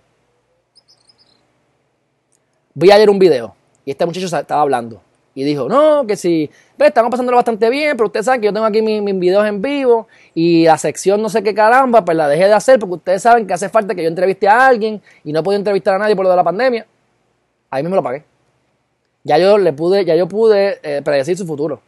Vi 2.76 2.92
ayer 2.92 3.10
un 3.10 3.18
video 3.18 3.56
y 3.86 3.90
este 3.90 4.06
muchacho 4.06 4.28
estaba 4.28 4.62
hablando 4.62 5.02
y 5.36 5.44
dijo, 5.44 5.70
no, 5.70 6.06
que 6.08 6.16
si, 6.16 6.50
ve, 6.78 6.88
estamos 6.88 7.12
pasándolo 7.12 7.38
bastante 7.38 7.70
bien, 7.70 7.96
pero 7.96 8.08
ustedes 8.08 8.26
saben 8.26 8.42
que 8.42 8.48
yo 8.48 8.54
tengo 8.54 8.66
aquí 8.66 8.82
mis, 8.82 9.20
videos 9.20 9.46
en 9.46 9.62
vivo 9.62 10.08
y 10.34 10.66
la 10.66 10.78
sección 10.78 11.22
no 11.22 11.30
sé 11.30 11.44
qué 11.44 11.54
caramba, 11.54 12.04
pues 12.04 12.18
la 12.18 12.28
dejé 12.28 12.46
de 12.46 12.54
hacer 12.54 12.80
porque 12.80 12.96
ustedes 12.96 13.22
saben 13.22 13.48
que 13.48 13.54
hace 13.54 13.70
falta 13.70 13.96
que 13.96 14.04
yo 14.04 14.10
entreviste 14.10 14.48
a 14.48 14.68
alguien 14.68 15.02
y 15.24 15.32
no 15.32 15.44
he 15.46 15.56
entrevistar 15.56 15.96
a 15.96 16.00
nadie 16.00 16.16
por 16.16 16.26
lo 16.26 16.32
de 16.32 16.36
la 16.36 16.44
pandemia. 16.44 16.86
Ahí 17.70 17.84
mismo 17.84 17.96
lo 17.96 18.04
pagué 18.04 18.24
ya 19.24 19.38
yo 19.38 19.58
le 19.58 19.74
pude, 19.74 20.06
ya 20.06 20.16
yo 20.16 20.28
pude 20.28 20.80
eh, 20.82 21.02
predecir 21.04 21.38
su 21.38 21.46
futuro. 21.46 21.82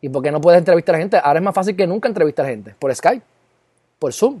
¿Y 0.00 0.08
por 0.08 0.22
qué 0.22 0.30
no 0.30 0.40
puedes 0.40 0.58
entrevistar 0.58 0.94
a 0.94 0.98
gente? 0.98 1.16
Ahora 1.22 1.40
es 1.40 1.44
más 1.44 1.54
fácil 1.54 1.74
que 1.74 1.86
nunca 1.86 2.08
entrevistar 2.08 2.46
a 2.46 2.48
gente. 2.48 2.74
Por 2.78 2.94
Skype, 2.94 3.22
por 3.98 4.12
Zoom. 4.12 4.40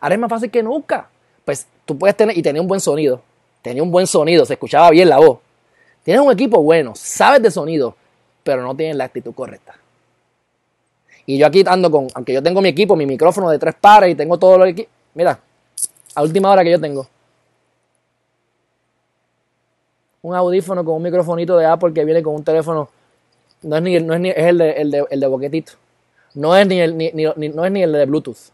Ahora 0.00 0.14
es 0.14 0.20
más 0.20 0.30
fácil 0.30 0.50
que 0.50 0.62
nunca. 0.62 1.08
Pues 1.44 1.66
tú 1.84 1.98
puedes 1.98 2.16
tener, 2.16 2.38
y 2.38 2.42
tenía 2.42 2.62
un 2.62 2.68
buen 2.68 2.80
sonido. 2.80 3.20
Tenía 3.62 3.82
un 3.82 3.90
buen 3.90 4.06
sonido, 4.06 4.44
se 4.44 4.52
escuchaba 4.52 4.90
bien 4.90 5.08
la 5.08 5.18
voz. 5.18 5.38
Tienes 6.02 6.24
un 6.24 6.32
equipo 6.32 6.62
bueno, 6.62 6.92
sabes 6.94 7.42
de 7.42 7.50
sonido, 7.50 7.94
pero 8.42 8.62
no 8.62 8.74
tienes 8.74 8.96
la 8.96 9.04
actitud 9.04 9.34
correcta. 9.34 9.74
Y 11.26 11.38
yo 11.38 11.46
aquí 11.46 11.62
ando 11.66 11.90
con, 11.90 12.08
aunque 12.14 12.32
yo 12.32 12.42
tengo 12.42 12.60
mi 12.60 12.68
equipo, 12.68 12.96
mi 12.96 13.06
micrófono 13.06 13.48
de 13.50 13.58
tres 13.58 13.74
pares 13.80 14.10
y 14.10 14.14
tengo 14.14 14.38
todo 14.38 14.58
lo 14.58 14.64
que. 14.74 14.88
Mira, 15.14 15.38
a 16.14 16.22
última 16.22 16.50
hora 16.50 16.64
que 16.64 16.72
yo 16.72 16.80
tengo, 16.80 17.06
un 20.22 20.34
audífono 20.34 20.84
con 20.84 20.94
un 20.96 21.02
microfonito 21.02 21.56
de 21.56 21.66
Apple 21.66 21.92
que 21.92 22.04
viene 22.04 22.22
con 22.22 22.34
un 22.34 22.44
teléfono. 22.44 22.88
No 23.62 23.76
es 23.76 23.82
ni, 23.82 24.00
no 24.00 24.14
es, 24.14 24.20
ni, 24.20 24.30
es 24.30 24.36
el, 24.38 24.58
de, 24.58 24.70
el, 24.72 24.90
de, 24.90 25.04
el 25.10 25.20
de 25.20 25.26
boquetito. 25.26 25.72
No 26.34 26.56
es 26.56 26.66
ni, 26.66 26.80
el, 26.80 26.96
ni, 26.96 27.12
no 27.12 27.64
es 27.64 27.72
ni 27.72 27.82
el 27.82 27.92
de 27.92 28.06
Bluetooth. 28.06 28.50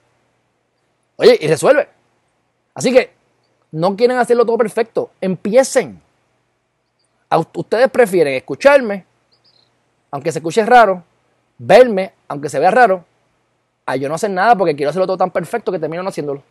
Oye, 1.17 1.39
y 1.41 1.47
resuelve. 1.47 1.89
Así 2.75 2.93
que 2.93 3.11
no 3.73 3.97
quieren 3.97 4.19
hacerlo 4.19 4.45
todo 4.45 4.59
perfecto. 4.59 5.11
Empiecen. 5.21 6.01
Ustedes 7.55 7.89
prefieren 7.91 8.35
escucharme, 8.35 9.05
aunque 10.11 10.33
se 10.33 10.39
escuche 10.39 10.65
raro, 10.65 11.03
verme, 11.59 12.13
aunque 12.29 12.49
se 12.49 12.59
vea 12.59 12.71
raro, 12.71 13.05
a 13.85 13.97
yo 13.97 14.09
no 14.09 14.15
hacer 14.15 14.31
nada 14.31 14.55
porque 14.57 14.77
quiero 14.77 14.91
hacerlo 14.91 15.07
todo 15.07 15.17
tan 15.17 15.31
perfecto 15.31 15.73
que 15.73 15.79
termino 15.79 16.03
no 16.03 16.09
haciéndolo. 16.09 16.43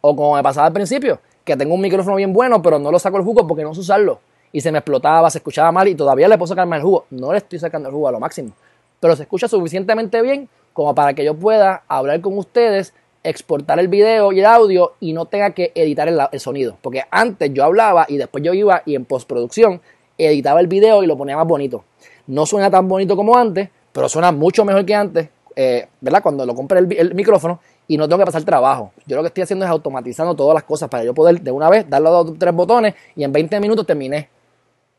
O 0.00 0.16
como 0.16 0.34
me 0.34 0.42
pasaba 0.42 0.66
al 0.66 0.72
principio, 0.72 1.20
que 1.44 1.56
tengo 1.56 1.74
un 1.74 1.80
micrófono 1.80 2.16
bien 2.16 2.32
bueno, 2.32 2.62
pero 2.62 2.78
no 2.78 2.90
lo 2.90 2.98
saco 2.98 3.18
el 3.18 3.22
jugo 3.22 3.46
porque 3.46 3.62
no 3.62 3.74
sé 3.74 3.80
usarlo. 3.80 4.20
Y 4.52 4.60
se 4.60 4.72
me 4.72 4.78
explotaba, 4.78 5.30
se 5.30 5.38
escuchaba 5.38 5.70
mal 5.70 5.88
y 5.88 5.94
todavía 5.94 6.26
le 6.26 6.36
puedo 6.36 6.48
sacar 6.48 6.66
más 6.66 6.78
el 6.78 6.84
jugo. 6.84 7.06
No 7.10 7.32
le 7.32 7.38
estoy 7.38 7.58
sacando 7.58 7.88
el 7.88 7.94
jugo 7.94 8.08
a 8.08 8.12
lo 8.12 8.20
máximo. 8.20 8.52
Pero 8.98 9.14
se 9.14 9.22
escucha 9.22 9.46
suficientemente 9.46 10.20
bien 10.22 10.48
como 10.72 10.94
para 10.94 11.14
que 11.14 11.24
yo 11.24 11.34
pueda 11.34 11.82
hablar 11.88 12.20
con 12.20 12.36
ustedes 12.38 12.94
exportar 13.22 13.78
el 13.78 13.88
video 13.88 14.32
y 14.32 14.40
el 14.40 14.46
audio 14.46 14.94
y 15.00 15.12
no 15.12 15.26
tenga 15.26 15.50
que 15.50 15.72
editar 15.74 16.08
el, 16.08 16.40
sonido. 16.40 16.76
Porque 16.80 17.04
antes 17.10 17.52
yo 17.52 17.64
hablaba 17.64 18.06
y 18.08 18.16
después 18.16 18.42
yo 18.42 18.54
iba 18.54 18.82
y 18.86 18.94
en 18.94 19.04
postproducción 19.04 19.80
editaba 20.16 20.60
el 20.60 20.66
video 20.66 21.02
y 21.02 21.06
lo 21.06 21.16
ponía 21.16 21.36
más 21.36 21.46
bonito. 21.46 21.84
No 22.26 22.46
suena 22.46 22.70
tan 22.70 22.88
bonito 22.88 23.16
como 23.16 23.36
antes, 23.36 23.68
pero 23.92 24.08
suena 24.08 24.32
mucho 24.32 24.64
mejor 24.64 24.84
que 24.84 24.94
antes, 24.94 25.28
eh, 25.56 25.88
¿verdad? 26.00 26.22
Cuando 26.22 26.46
lo 26.46 26.54
compré 26.54 26.80
el, 26.80 26.92
el, 26.96 27.14
micrófono 27.14 27.60
y 27.88 27.96
no 27.96 28.08
tengo 28.08 28.20
que 28.20 28.26
pasar 28.26 28.42
trabajo. 28.44 28.92
Yo 29.06 29.16
lo 29.16 29.22
que 29.22 29.28
estoy 29.28 29.42
haciendo 29.42 29.64
es 29.64 29.70
automatizando 29.70 30.34
todas 30.34 30.54
las 30.54 30.64
cosas 30.64 30.88
para 30.88 31.04
yo 31.04 31.12
poder 31.12 31.40
de 31.40 31.50
una 31.50 31.68
vez 31.68 31.88
darle 31.88 32.08
a 32.08 32.12
dos 32.12 32.38
tres 32.38 32.54
botones 32.54 32.94
y 33.16 33.24
en 33.24 33.32
20 33.32 33.60
minutos 33.60 33.86
terminé. 33.86 34.28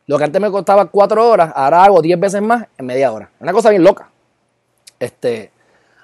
Lo 0.07 0.17
que 0.17 0.25
antes 0.25 0.41
me 0.41 0.51
costaba 0.51 0.87
4 0.87 1.29
horas, 1.29 1.53
ahora 1.55 1.85
hago 1.85 2.01
10 2.01 2.19
veces 2.19 2.41
más 2.41 2.67
en 2.77 2.85
media 2.85 3.11
hora. 3.11 3.29
Una 3.39 3.53
cosa 3.53 3.69
bien 3.69 3.83
loca. 3.83 4.09
Este, 4.99 5.51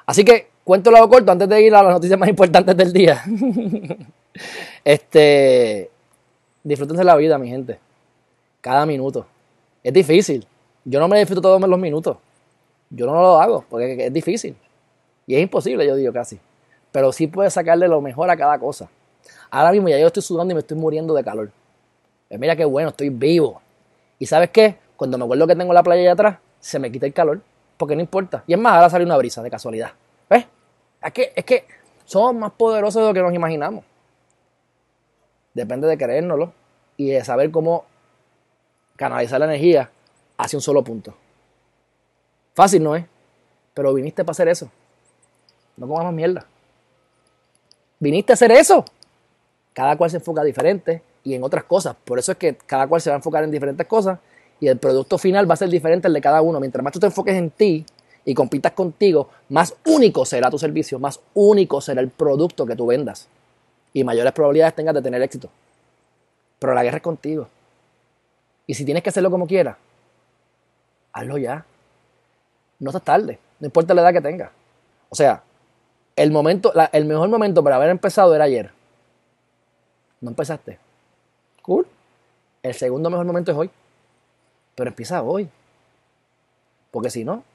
así 0.06 0.24
que 0.24 0.50
cuento 0.68 0.92
lo 0.92 1.08
corto 1.08 1.32
antes 1.32 1.48
de 1.48 1.62
ir 1.62 1.74
a 1.74 1.82
las 1.82 1.94
noticias 1.94 2.20
más 2.20 2.28
importantes 2.28 2.76
del 2.76 2.92
día. 2.92 3.24
este, 4.84 5.90
disfrútense 6.62 7.06
la 7.06 7.16
vida, 7.16 7.38
mi 7.38 7.48
gente. 7.48 7.80
Cada 8.60 8.86
minuto. 8.86 9.26
Es 9.82 9.94
difícil. 9.94 10.46
Yo 10.84 11.00
no 11.00 11.08
me 11.08 11.20
disfruto 11.20 11.42
todos 11.42 11.62
los 11.62 11.80
minutos. 11.80 12.18
Yo 12.90 13.06
no 13.06 13.14
lo 13.14 13.40
hago 13.40 13.64
porque 13.70 14.08
es 14.08 14.12
difícil. 14.12 14.58
Y 15.26 15.36
es 15.36 15.42
imposible, 15.42 15.88
yo 15.88 15.96
digo 15.96 16.12
casi. 16.12 16.38
Pero 16.92 17.14
sí 17.14 17.28
puedes 17.28 17.54
sacarle 17.54 17.88
lo 17.88 18.02
mejor 18.02 18.30
a 18.30 18.36
cada 18.36 18.60
cosa. 18.60 18.90
Ahora 19.50 19.72
mismo 19.72 19.88
ya 19.88 19.98
yo 19.98 20.08
estoy 20.08 20.24
sudando 20.24 20.52
y 20.52 20.56
me 20.56 20.60
estoy 20.60 20.78
muriendo 20.78 21.14
de 21.14 21.24
calor. 21.24 21.50
Pues 22.28 22.40
mira 22.42 22.58
qué 22.58 22.66
bueno, 22.66 22.90
estoy 22.90 23.08
vivo. 23.08 23.62
¿Y 24.20 24.26
sabes 24.26 24.50
qué? 24.50 24.76
Cuando 24.98 25.18
me 25.18 25.24
acuerdo 25.24 25.48
que 25.48 25.56
tengo 25.56 25.72
la 25.72 25.82
playa 25.82 26.02
allá 26.02 26.12
atrás, 26.12 26.38
se 26.60 26.78
me 26.78 26.92
quita 26.92 27.06
el 27.06 27.14
calor. 27.14 27.40
Porque 27.78 27.96
no 27.96 28.02
importa. 28.02 28.44
Y 28.48 28.54
es 28.54 28.60
más, 28.60 28.74
ahora 28.74 28.90
sale 28.90 29.06
una 29.06 29.16
brisa 29.16 29.42
de 29.42 29.50
casualidad. 29.50 29.92
Es 31.08 31.14
que, 31.14 31.32
es 31.36 31.46
que 31.46 31.66
somos 32.06 32.36
más 32.36 32.52
poderosos 32.52 33.02
de 33.02 33.08
lo 33.08 33.14
que 33.14 33.22
nos 33.22 33.34
imaginamos. 33.34 33.86
Depende 35.54 35.88
de 35.88 35.98
creérnoslo 35.98 36.52
y 36.98 37.12
de 37.12 37.24
saber 37.24 37.50
cómo 37.50 37.86
canalizar 38.98 39.40
la 39.40 39.46
energía 39.46 39.90
hacia 40.38 40.58
un 40.58 40.62
solo 40.62 40.84
punto. 40.84 41.14
Fácil 42.54 42.84
no 42.84 42.96
es, 42.96 43.06
pero 43.74 43.94
viniste 43.94 44.26
para 44.26 44.32
hacer 44.32 44.50
eso. 44.50 44.70
No 45.78 45.88
comamos 45.88 46.14
mierda. 46.14 46.46
Viniste 48.00 48.34
a 48.34 48.36
hacer 48.36 48.52
eso. 48.52 48.84
Cada 49.74 49.96
cual 49.96 50.10
se 50.10 50.18
enfoca 50.18 50.44
diferente 50.44 51.02
y 51.24 51.36
en 51.36 51.44
otras 51.44 51.64
cosas. 51.64 51.96
Por 52.04 52.20
eso 52.20 52.34
es 52.34 52.38
que 52.38 52.56
cada 52.56 52.86
cual 52.88 53.00
se 53.00 53.10
va 53.10 53.16
a 53.16 53.18
enfocar 53.18 53.46
en 53.46 53.52
diferentes 53.52 53.88
cosas 53.88 54.20
y 54.60 54.68
el 54.68 54.78
producto 54.78 55.18
final 55.18 55.50
va 55.50 55.54
a 55.54 55.58
ser 55.58 55.70
diferente 55.70 56.08
al 56.08 56.14
de 56.14 56.22
cada 56.22 56.42
uno. 56.42 56.60
Mientras 56.60 56.84
más 56.84 56.92
tú 56.92 57.00
te 57.00 57.06
enfoques 57.06 57.36
en 57.36 57.50
ti 57.50 57.86
y 58.28 58.34
compitas 58.34 58.74
contigo, 58.74 59.30
más 59.48 59.74
único 59.86 60.26
será 60.26 60.50
tu 60.50 60.60
servicio, 60.60 61.00
más 61.00 61.22
único 61.34 61.80
será 61.80 62.02
el 62.02 62.10
producto 62.10 62.66
que 62.66 62.76
tú 62.76 62.88
vendas 62.88 63.30
y 63.94 64.04
mayores 64.04 64.34
probabilidades 64.34 64.76
tengas 64.76 64.94
de 64.96 65.02
tener 65.02 65.22
éxito. 65.22 65.50
Pero 66.60 66.74
la 66.74 66.84
guerra 66.84 66.98
es 66.98 67.04
contigo. 67.04 67.48
Y 68.66 68.74
si 68.74 68.84
tienes 68.84 69.02
que 69.02 69.12
hacerlo 69.12 69.32
como 69.32 69.48
quieras, 69.48 69.78
hazlo 71.14 71.38
ya. 71.38 71.66
No 72.80 72.90
estás 72.90 73.04
tarde, 73.04 73.40
no 73.62 73.68
importa 73.68 73.94
la 73.94 74.02
edad 74.02 74.12
que 74.12 74.22
tengas. 74.22 74.52
O 75.08 75.16
sea, 75.16 75.42
el, 76.18 76.30
momento, 76.30 76.74
la, 76.76 76.90
el 76.92 77.06
mejor 77.06 77.30
momento 77.30 77.64
para 77.64 77.78
haber 77.78 77.92
empezado 77.92 78.36
era 78.36 78.44
ayer. 78.44 78.72
No 80.20 80.32
empezaste. 80.32 80.80
Cool. 81.62 81.88
El 82.62 82.74
segundo 82.74 83.10
mejor 83.10 83.26
momento 83.26 83.54
es 83.54 83.58
hoy. 83.58 83.72
Pero 84.76 84.90
empieza 84.90 85.24
hoy. 85.24 85.50
Porque 86.92 87.10
si 87.10 87.24
no, 87.24 87.46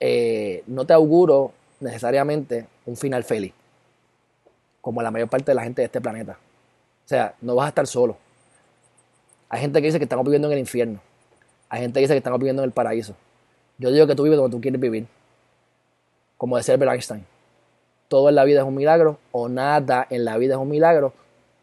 eh, 0.00 0.64
no 0.66 0.86
te 0.86 0.94
auguro 0.94 1.52
necesariamente 1.78 2.66
un 2.86 2.96
final 2.96 3.22
feliz. 3.22 3.52
Como 4.80 5.02
la 5.02 5.10
mayor 5.10 5.28
parte 5.28 5.50
de 5.50 5.54
la 5.54 5.62
gente 5.62 5.82
de 5.82 5.86
este 5.86 6.00
planeta. 6.00 6.38
O 7.04 7.08
sea, 7.08 7.34
no 7.40 7.54
vas 7.54 7.66
a 7.66 7.68
estar 7.68 7.86
solo. 7.86 8.16
Hay 9.50 9.60
gente 9.60 9.80
que 9.80 9.88
dice 9.88 9.98
que 9.98 10.04
estamos 10.04 10.24
viviendo 10.24 10.48
en 10.48 10.52
el 10.54 10.60
infierno. 10.60 11.00
Hay 11.68 11.82
gente 11.82 12.00
que 12.00 12.02
dice 12.02 12.14
que 12.14 12.18
estamos 12.18 12.38
viviendo 12.38 12.62
en 12.62 12.68
el 12.68 12.72
paraíso. 12.72 13.14
Yo 13.78 13.90
digo 13.90 14.06
que 14.06 14.14
tú 14.14 14.22
vives 14.22 14.38
donde 14.38 14.56
tú 14.56 14.60
quieres 14.60 14.80
vivir. 14.80 15.06
Como 16.36 16.56
decía 16.56 16.74
Albert 16.74 16.92
Einstein. 16.92 17.26
Todo 18.08 18.28
en 18.28 18.34
la 18.34 18.44
vida 18.44 18.60
es 18.60 18.66
un 18.66 18.74
milagro 18.74 19.18
o 19.32 19.48
nada 19.48 20.06
en 20.10 20.24
la 20.24 20.36
vida 20.38 20.54
es 20.54 20.60
un 20.60 20.68
milagro. 20.68 21.12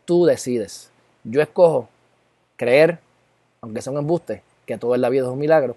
Tú 0.05 0.25
decides. 0.25 0.91
Yo 1.23 1.41
escojo 1.41 1.89
creer, 2.55 2.99
aunque 3.61 3.81
sea 3.81 3.91
un 3.91 3.99
embuste, 3.99 4.43
que 4.65 4.77
todo 4.77 4.95
en 4.95 5.01
la 5.01 5.09
vida 5.09 5.23
es 5.23 5.29
un 5.29 5.39
milagro. 5.39 5.75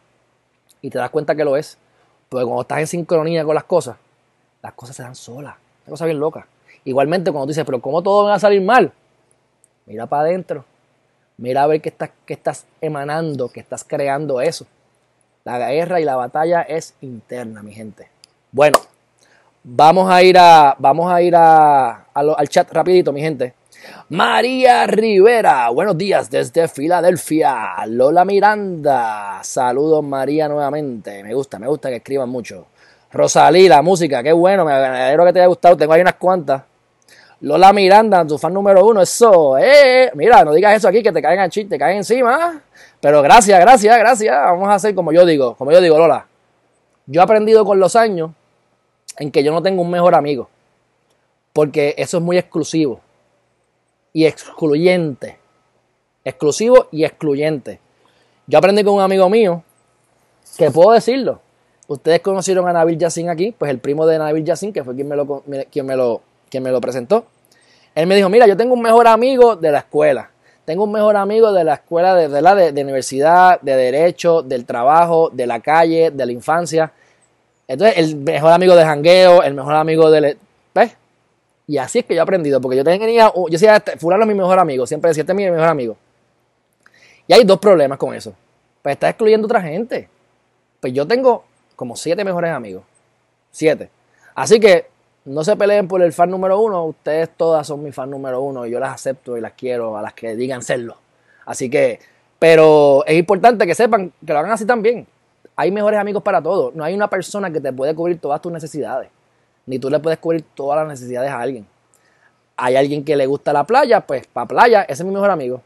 Y 0.82 0.90
te 0.90 0.98
das 0.98 1.10
cuenta 1.10 1.34
que 1.34 1.44
lo 1.44 1.56
es. 1.56 1.78
Porque 2.30 2.46
cuando 2.46 2.62
estás 2.62 2.78
en 2.78 2.86
sincronía 2.86 3.44
con 3.44 3.54
las 3.54 3.64
cosas, 3.64 3.96
las 4.62 4.72
cosas 4.72 4.96
se 4.96 5.02
dan 5.02 5.14
solas. 5.14 5.56
Una 5.84 5.90
cosa 5.90 6.06
bien 6.06 6.18
loca. 6.18 6.46
Igualmente 6.84 7.30
cuando 7.30 7.46
tú 7.46 7.48
dices, 7.48 7.64
pero 7.66 7.82
¿cómo 7.82 8.02
todo 8.02 8.24
va 8.24 8.34
a 8.34 8.38
salir 8.38 8.62
mal? 8.62 8.92
Mira 9.84 10.06
para 10.06 10.22
adentro 10.22 10.64
Mira 11.40 11.62
a 11.62 11.66
ver 11.66 11.80
qué 11.80 11.88
estás, 11.88 12.10
qué 12.26 12.34
estás 12.34 12.66
emanando, 12.82 13.48
qué 13.48 13.60
estás 13.60 13.82
creando 13.82 14.42
eso. 14.42 14.66
La 15.42 15.58
guerra 15.70 15.98
y 15.98 16.04
la 16.04 16.14
batalla 16.14 16.60
es 16.60 16.94
interna, 17.00 17.62
mi 17.62 17.72
gente. 17.72 18.08
Bueno, 18.52 18.78
vamos 19.64 20.10
a 20.10 20.22
ir 20.22 20.36
a, 20.38 20.76
vamos 20.78 21.10
a 21.10 21.22
ir 21.22 21.34
a, 21.34 22.04
al 22.12 22.48
chat 22.50 22.70
rapidito, 22.70 23.10
mi 23.10 23.22
gente. 23.22 23.54
María 24.10 24.86
Rivera, 24.86 25.68
buenos 25.70 25.96
días 25.96 26.30
desde 26.30 26.68
Filadelfia. 26.68 27.86
Lola 27.86 28.24
Miranda, 28.24 29.38
saludos 29.42 30.02
María 30.02 30.48
nuevamente. 30.48 31.22
Me 31.22 31.32
gusta, 31.32 31.58
me 31.58 31.66
gusta 31.68 31.88
que 31.88 31.96
escriban 31.96 32.28
mucho. 32.28 32.66
Rosalí, 33.12 33.68
la 33.68 33.82
música, 33.82 34.22
qué 34.22 34.32
bueno, 34.32 34.64
me 34.64 34.72
alegro 34.72 35.24
que 35.24 35.32
te 35.32 35.38
haya 35.40 35.46
gustado. 35.46 35.76
Tengo 35.76 35.92
ahí 35.92 36.00
unas 36.00 36.14
cuantas. 36.14 36.62
Lola 37.42 37.72
Miranda, 37.72 38.26
tu 38.26 38.36
fan 38.36 38.52
número 38.52 38.84
uno, 38.84 39.00
eso, 39.00 39.56
eh, 39.56 40.10
mira, 40.14 40.44
no 40.44 40.52
digas 40.52 40.76
eso 40.76 40.88
aquí 40.88 41.02
que 41.02 41.12
te 41.12 41.22
caen 41.22 41.40
al 41.40 41.50
te 41.50 41.78
caen 41.78 41.98
encima. 41.98 42.60
Pero 43.00 43.22
gracias, 43.22 43.58
gracias, 43.60 43.98
gracias. 43.98 44.36
Vamos 44.36 44.68
a 44.68 44.74
hacer 44.74 44.94
como 44.94 45.12
yo 45.12 45.24
digo, 45.24 45.54
como 45.54 45.72
yo 45.72 45.80
digo, 45.80 45.96
Lola. 45.96 46.26
Yo 47.06 47.20
he 47.20 47.24
aprendido 47.24 47.64
con 47.64 47.80
los 47.80 47.96
años 47.96 48.32
en 49.18 49.30
que 49.30 49.42
yo 49.42 49.52
no 49.52 49.62
tengo 49.62 49.82
un 49.82 49.90
mejor 49.90 50.14
amigo. 50.14 50.48
Porque 51.52 51.94
eso 51.96 52.18
es 52.18 52.22
muy 52.22 52.36
exclusivo 52.36 53.00
y 54.12 54.26
excluyente. 54.26 55.38
Exclusivo 56.24 56.88
y 56.90 57.04
excluyente. 57.04 57.80
Yo 58.46 58.58
aprendí 58.58 58.84
con 58.84 58.94
un 58.94 59.00
amigo 59.00 59.28
mío 59.28 59.62
que 60.56 60.70
puedo 60.70 60.92
decirlo. 60.92 61.40
Ustedes 61.88 62.20
conocieron 62.20 62.68
a 62.68 62.72
Nabil 62.72 62.98
Yassin 62.98 63.30
aquí, 63.30 63.54
pues 63.56 63.70
el 63.70 63.78
primo 63.78 64.06
de 64.06 64.18
Nabil 64.18 64.44
Yassin, 64.44 64.72
que 64.72 64.84
fue 64.84 64.94
quien 64.94 65.08
me 65.08 65.16
lo, 65.16 65.42
quien 65.70 65.86
me 65.86 65.96
lo 65.96 66.22
quien 66.50 66.62
me 66.62 66.70
lo 66.70 66.80
presentó. 66.80 67.24
Él 67.94 68.06
me 68.06 68.16
dijo, 68.16 68.28
mira, 68.28 68.46
yo 68.46 68.56
tengo 68.56 68.74
un 68.74 68.82
mejor 68.82 69.06
amigo 69.06 69.56
de 69.56 69.70
la 69.70 69.78
escuela. 69.78 70.30
Tengo 70.64 70.84
un 70.84 70.92
mejor 70.92 71.16
amigo 71.16 71.52
de 71.52 71.64
la 71.64 71.74
escuela, 71.74 72.14
de, 72.14 72.42
la 72.42 72.54
de, 72.54 72.82
universidad, 72.82 73.60
de 73.60 73.74
derecho, 73.74 74.42
del 74.42 74.66
trabajo, 74.66 75.30
de 75.32 75.46
la 75.46 75.60
calle, 75.60 76.10
de 76.10 76.26
la 76.26 76.32
infancia. 76.32 76.92
Entonces, 77.66 77.98
el 77.98 78.16
mejor 78.16 78.52
amigo 78.52 78.76
de 78.76 78.84
jangueo, 78.84 79.42
el 79.42 79.54
mejor 79.54 79.74
amigo 79.74 80.10
de... 80.10 80.36
Y 81.70 81.78
así 81.78 82.00
es 82.00 82.04
que 82.04 82.16
yo 82.16 82.18
he 82.18 82.22
aprendido, 82.22 82.60
porque 82.60 82.76
yo 82.78 82.82
tenía, 82.82 83.32
yo 83.32 83.46
decía, 83.48 83.76
este, 83.76 83.96
fulano 83.96 84.24
es 84.24 84.28
mi 84.28 84.34
mejor 84.34 84.58
amigo, 84.58 84.88
siempre 84.88 85.10
decía, 85.10 85.20
este 85.20 85.30
es 85.30 85.36
mi 85.36 85.48
mejor 85.48 85.68
amigo. 85.68 85.96
Y 87.28 87.32
hay 87.32 87.44
dos 87.44 87.60
problemas 87.60 87.96
con 87.96 88.12
eso. 88.12 88.34
Pues 88.82 88.94
está 88.94 89.08
excluyendo 89.08 89.46
otra 89.46 89.62
gente. 89.62 90.08
Pues 90.80 90.92
yo 90.92 91.06
tengo 91.06 91.44
como 91.76 91.94
siete 91.94 92.24
mejores 92.24 92.50
amigos. 92.50 92.82
Siete. 93.52 93.88
Así 94.34 94.58
que 94.58 94.88
no 95.26 95.44
se 95.44 95.54
peleen 95.54 95.86
por 95.86 96.02
el 96.02 96.12
fan 96.12 96.28
número 96.28 96.58
uno, 96.58 96.86
ustedes 96.86 97.30
todas 97.36 97.68
son 97.68 97.84
mi 97.84 97.92
fan 97.92 98.10
número 98.10 98.40
uno 98.40 98.66
y 98.66 98.72
yo 98.72 98.80
las 98.80 98.92
acepto 98.92 99.38
y 99.38 99.40
las 99.40 99.52
quiero 99.52 99.96
a 99.96 100.02
las 100.02 100.12
que 100.14 100.34
digan 100.34 100.64
serlo. 100.64 100.96
Así 101.46 101.70
que, 101.70 102.00
pero 102.40 103.04
es 103.06 103.16
importante 103.16 103.64
que 103.64 103.76
sepan 103.76 104.12
que 104.26 104.32
lo 104.32 104.40
hagan 104.40 104.50
así 104.50 104.66
también. 104.66 105.06
Hay 105.54 105.70
mejores 105.70 106.00
amigos 106.00 106.24
para 106.24 106.42
todos. 106.42 106.74
No 106.74 106.82
hay 106.82 106.94
una 106.94 107.08
persona 107.08 107.48
que 107.52 107.60
te 107.60 107.72
puede 107.72 107.94
cubrir 107.94 108.18
todas 108.18 108.42
tus 108.42 108.50
necesidades. 108.50 109.08
Ni 109.66 109.78
tú 109.78 109.90
le 109.90 109.98
puedes 109.98 110.18
cubrir 110.18 110.44
todas 110.54 110.78
las 110.78 110.88
necesidades 110.88 111.30
a 111.30 111.40
alguien. 111.40 111.66
Hay 112.56 112.76
alguien 112.76 113.04
que 113.04 113.16
le 113.16 113.26
gusta 113.26 113.52
la 113.52 113.64
playa, 113.64 114.00
pues 114.00 114.26
para 114.26 114.46
playa, 114.46 114.82
ese 114.82 115.02
es 115.02 115.06
mi 115.06 115.12
mejor 115.12 115.30
amigo. 115.30 115.62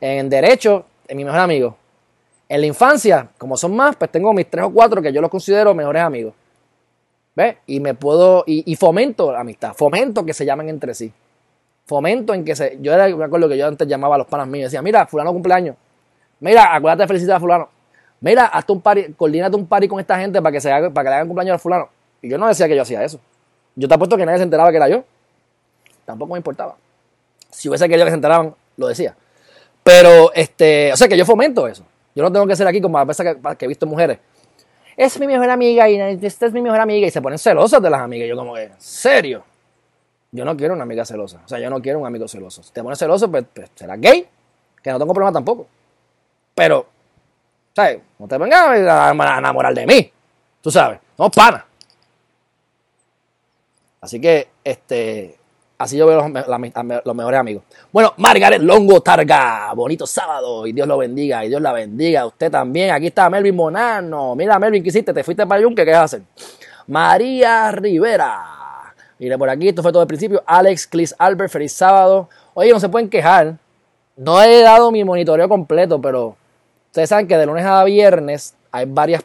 En 0.00 0.28
derecho, 0.28 0.84
es 1.06 1.14
mi 1.14 1.24
mejor 1.24 1.40
amigo. 1.40 1.76
En 2.48 2.60
la 2.60 2.66
infancia, 2.66 3.28
como 3.38 3.56
son 3.56 3.74
más, 3.74 3.96
pues 3.96 4.10
tengo 4.10 4.32
mis 4.32 4.50
tres 4.50 4.64
o 4.64 4.70
cuatro 4.70 5.00
que 5.00 5.12
yo 5.12 5.20
los 5.20 5.30
considero 5.30 5.74
mejores 5.74 6.02
amigos. 6.02 6.34
¿Ves? 7.34 7.56
Y 7.66 7.80
me 7.80 7.94
puedo, 7.94 8.44
y, 8.46 8.76
fomento 8.76 9.32
la 9.32 9.40
amistad, 9.40 9.72
fomento 9.72 10.24
que 10.24 10.34
se 10.34 10.44
llamen 10.44 10.68
entre 10.68 10.92
sí. 10.94 11.10
Fomento 11.86 12.34
en 12.34 12.44
que 12.44 12.54
se, 12.54 12.78
yo 12.80 12.92
era, 12.92 13.08
me 13.16 13.24
acuerdo 13.24 13.48
que 13.48 13.56
yo 13.56 13.66
antes 13.66 13.88
llamaba 13.88 14.16
a 14.16 14.18
los 14.18 14.26
panas 14.26 14.46
míos 14.48 14.70
decía, 14.70 14.82
mira, 14.82 15.06
fulano 15.06 15.32
cumpleaños. 15.32 15.76
Mira, 16.40 16.74
acuérdate 16.74 17.04
de 17.04 17.08
felicitar 17.08 17.36
a 17.36 17.40
fulano. 17.40 17.68
Mira, 18.20 18.46
hazte 18.46 18.72
un 18.72 18.80
party, 18.80 19.14
coordínate 19.14 19.56
un 19.56 19.66
party 19.66 19.88
con 19.88 19.98
esta 19.98 20.18
gente 20.18 20.42
para 20.42 20.52
que, 20.52 20.60
se 20.60 20.70
haga, 20.70 20.90
para 20.90 21.04
que 21.04 21.08
le 21.10 21.14
hagan 21.14 21.26
cumpleaños 21.28 21.54
al 21.54 21.60
fulano. 21.60 21.88
Y 22.20 22.28
yo 22.28 22.36
no 22.36 22.46
decía 22.48 22.68
que 22.68 22.76
yo 22.76 22.82
hacía 22.82 23.02
eso. 23.02 23.18
Yo 23.74 23.88
te 23.88 23.94
apuesto 23.94 24.16
que 24.16 24.26
nadie 24.26 24.38
se 24.38 24.44
enteraba 24.44 24.70
que 24.70 24.76
era 24.76 24.88
yo. 24.88 25.04
Tampoco 26.04 26.32
me 26.32 26.38
importaba. 26.38 26.76
Si 27.50 27.68
hubiese 27.68 27.88
querido 27.88 28.04
que 28.04 28.10
se 28.10 28.16
enteraban, 28.16 28.54
lo 28.76 28.86
decía. 28.86 29.14
Pero, 29.82 30.32
este, 30.34 30.92
o 30.92 30.96
sea 30.96 31.08
que 31.08 31.16
yo 31.16 31.24
fomento 31.24 31.66
eso. 31.66 31.84
Yo 32.14 32.22
no 32.22 32.32
tengo 32.32 32.46
que 32.46 32.56
ser 32.56 32.66
aquí 32.66 32.80
como 32.80 32.98
a 32.98 33.04
veces 33.04 33.36
que, 33.58 33.64
he 33.64 33.68
visto 33.68 33.86
mujeres 33.86 34.18
es 34.96 35.18
mi 35.18 35.26
mejor 35.26 35.48
amiga 35.50 35.88
y 35.88 35.98
esta 36.24 36.46
es 36.46 36.52
mi 36.52 36.60
mejor 36.60 36.80
amiga 36.80 37.06
y 37.06 37.10
se 37.10 37.22
ponen 37.22 37.38
celosas 37.38 37.82
de 37.82 37.90
las 37.90 38.00
amigas. 38.00 38.28
Yo 38.28 38.36
como 38.36 38.54
que, 38.54 38.70
¿serio? 38.78 39.42
Yo 40.30 40.44
no 40.44 40.56
quiero 40.56 40.74
una 40.74 40.84
amiga 40.84 41.04
celosa. 41.04 41.40
O 41.44 41.48
sea, 41.48 41.58
yo 41.58 41.68
no 41.68 41.80
quiero 41.80 41.98
un 41.98 42.06
amigo 42.06 42.26
celoso. 42.28 42.62
Si 42.62 42.72
te 42.72 42.82
pones 42.82 42.98
celoso, 42.98 43.30
pues, 43.30 43.44
pues 43.52 43.70
gay, 43.98 44.26
que 44.82 44.90
no 44.90 44.98
tengo 44.98 45.12
problema 45.12 45.32
tampoco. 45.32 45.66
Pero, 46.54 46.86
¿sabes? 47.74 48.00
No 48.18 48.28
te 48.28 48.38
vengas 48.38 48.60
a 48.60 49.10
enamorar 49.10 49.74
de 49.74 49.86
mí. 49.86 50.12
Tú 50.60 50.70
sabes, 50.70 51.00
no 51.18 51.30
pana. 51.30 51.66
Así 54.02 54.20
que, 54.20 54.48
este, 54.64 55.38
así 55.78 55.96
yo 55.96 56.08
veo 56.08 56.28
los, 57.04 57.14
mejores 57.14 57.38
amigos. 57.38 57.62
Bueno, 57.92 58.12
Margaret 58.16 58.60
Longo 58.60 59.00
Targa, 59.00 59.72
bonito 59.74 60.08
sábado 60.08 60.66
y 60.66 60.72
Dios 60.72 60.88
lo 60.88 60.98
bendiga 60.98 61.44
y 61.44 61.48
Dios 61.48 61.62
la 61.62 61.72
bendiga. 61.72 62.26
Usted 62.26 62.50
también. 62.50 62.90
Aquí 62.90 63.06
está 63.06 63.30
Melvin 63.30 63.54
Monano. 63.54 64.34
Mira, 64.34 64.58
Melvin, 64.58 64.82
¿qué 64.82 64.88
hiciste? 64.88 65.14
¿Te 65.14 65.22
fuiste 65.22 65.46
para 65.46 65.60
Yunque? 65.60 65.84
¿Qué 65.84 65.94
a 65.94 66.02
hacer? 66.02 66.22
María 66.88 67.70
Rivera. 67.70 68.92
Mire 69.20 69.38
por 69.38 69.48
aquí, 69.48 69.68
esto 69.68 69.82
fue 69.82 69.92
todo 69.92 70.02
el 70.02 70.08
principio. 70.08 70.42
Alex, 70.46 70.88
Clis 70.88 71.14
Albert, 71.16 71.52
feliz 71.52 71.72
sábado. 71.72 72.28
Oye, 72.54 72.72
no 72.72 72.80
se 72.80 72.88
pueden 72.88 73.08
quejar. 73.08 73.56
No 74.16 74.42
he 74.42 74.62
dado 74.62 74.90
mi 74.90 75.04
monitoreo 75.04 75.48
completo, 75.48 76.00
pero 76.00 76.36
ustedes 76.86 77.08
saben 77.08 77.28
que 77.28 77.38
de 77.38 77.46
lunes 77.46 77.64
a 77.64 77.84
viernes 77.84 78.56
hay 78.72 78.86
varias 78.86 79.22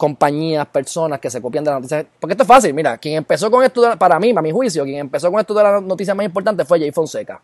compañías, 0.00 0.66
personas 0.68 1.20
que 1.20 1.28
se 1.28 1.42
copian 1.42 1.62
de 1.62 1.70
las 1.70 1.78
noticias. 1.78 2.06
Porque 2.18 2.32
esto 2.32 2.44
es 2.44 2.48
fácil, 2.48 2.72
mira, 2.72 2.96
quien 2.96 3.16
empezó 3.16 3.50
con 3.50 3.62
esto, 3.62 3.98
para 3.98 4.18
mí, 4.18 4.32
para 4.32 4.40
mi 4.40 4.50
juicio, 4.50 4.82
quien 4.84 4.96
empezó 4.96 5.30
con 5.30 5.38
esto 5.38 5.52
de 5.52 5.62
las 5.62 5.82
noticias 5.82 6.16
más 6.16 6.24
importantes 6.24 6.66
fue 6.66 6.78
Jay 6.78 6.90
Fonseca. 6.90 7.42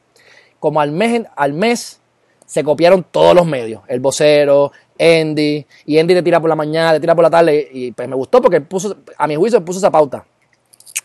Como 0.59 0.81
al 0.81 0.91
mes, 0.91 1.27
al 1.37 1.53
mes 1.53 2.01
se 2.47 2.65
copiaron 2.65 3.05
todos 3.11 3.35
los 3.35 3.45
medios, 3.45 3.83
el 3.89 4.01
vocero, 4.01 4.73
Andy, 4.99 5.67
y 5.85 5.99
Andy 5.99 6.15
le 6.15 6.23
tira 6.23 6.41
por 6.41 6.49
la 6.49 6.57
mañana, 6.57 6.95
le 6.95 7.01
tira 7.01 7.15
por 7.15 7.25
la 7.25 7.29
tarde, 7.29 7.69
y 7.71 7.93
pues 7.93 8.09
me 8.09 8.17
gustó 8.17 8.41
porque 8.41 8.63
puso, 8.63 8.97
a 9.19 9.27
mi 9.27 9.37
juicio 9.37 9.63
puso 9.63 9.79
esa 9.79 9.91
pauta. 9.91 10.25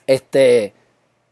Este, 0.07 0.73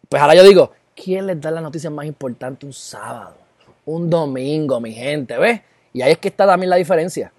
pues 0.10 0.22
ahora 0.22 0.36
yo 0.36 0.44
digo, 0.44 0.74
¿quién 0.94 1.28
les 1.28 1.40
da 1.40 1.50
la 1.50 1.62
noticia 1.62 1.90
más 1.90 2.06
importante 2.06 2.66
un 2.66 2.74
sábado? 2.74 3.38
Un 3.86 4.10
domingo, 4.10 4.82
mi 4.82 4.92
gente, 4.92 5.38
¿ves? 5.38 5.62
Y 5.94 6.02
ahí 6.02 6.12
es 6.12 6.18
que 6.18 6.28
está 6.28 6.46
también 6.46 6.70
la 6.70 6.76
diferencia. 6.76 7.32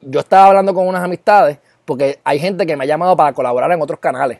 Yo 0.00 0.20
estaba 0.20 0.46
hablando 0.46 0.72
con 0.72 0.86
unas 0.86 1.02
amistades 1.02 1.58
porque 1.84 2.20
hay 2.24 2.38
gente 2.38 2.66
que 2.66 2.76
me 2.76 2.84
ha 2.84 2.86
llamado 2.86 3.16
para 3.16 3.32
colaborar 3.32 3.70
en 3.72 3.80
otros 3.80 4.00
canales. 4.00 4.38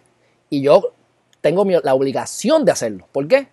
Y 0.51 0.63
yo 0.63 0.93
tengo 1.41 1.65
la 1.83 1.95
obligación 1.95 2.65
de 2.65 2.73
hacerlo. 2.73 3.07
¿Por 3.13 3.29
qué? 3.29 3.49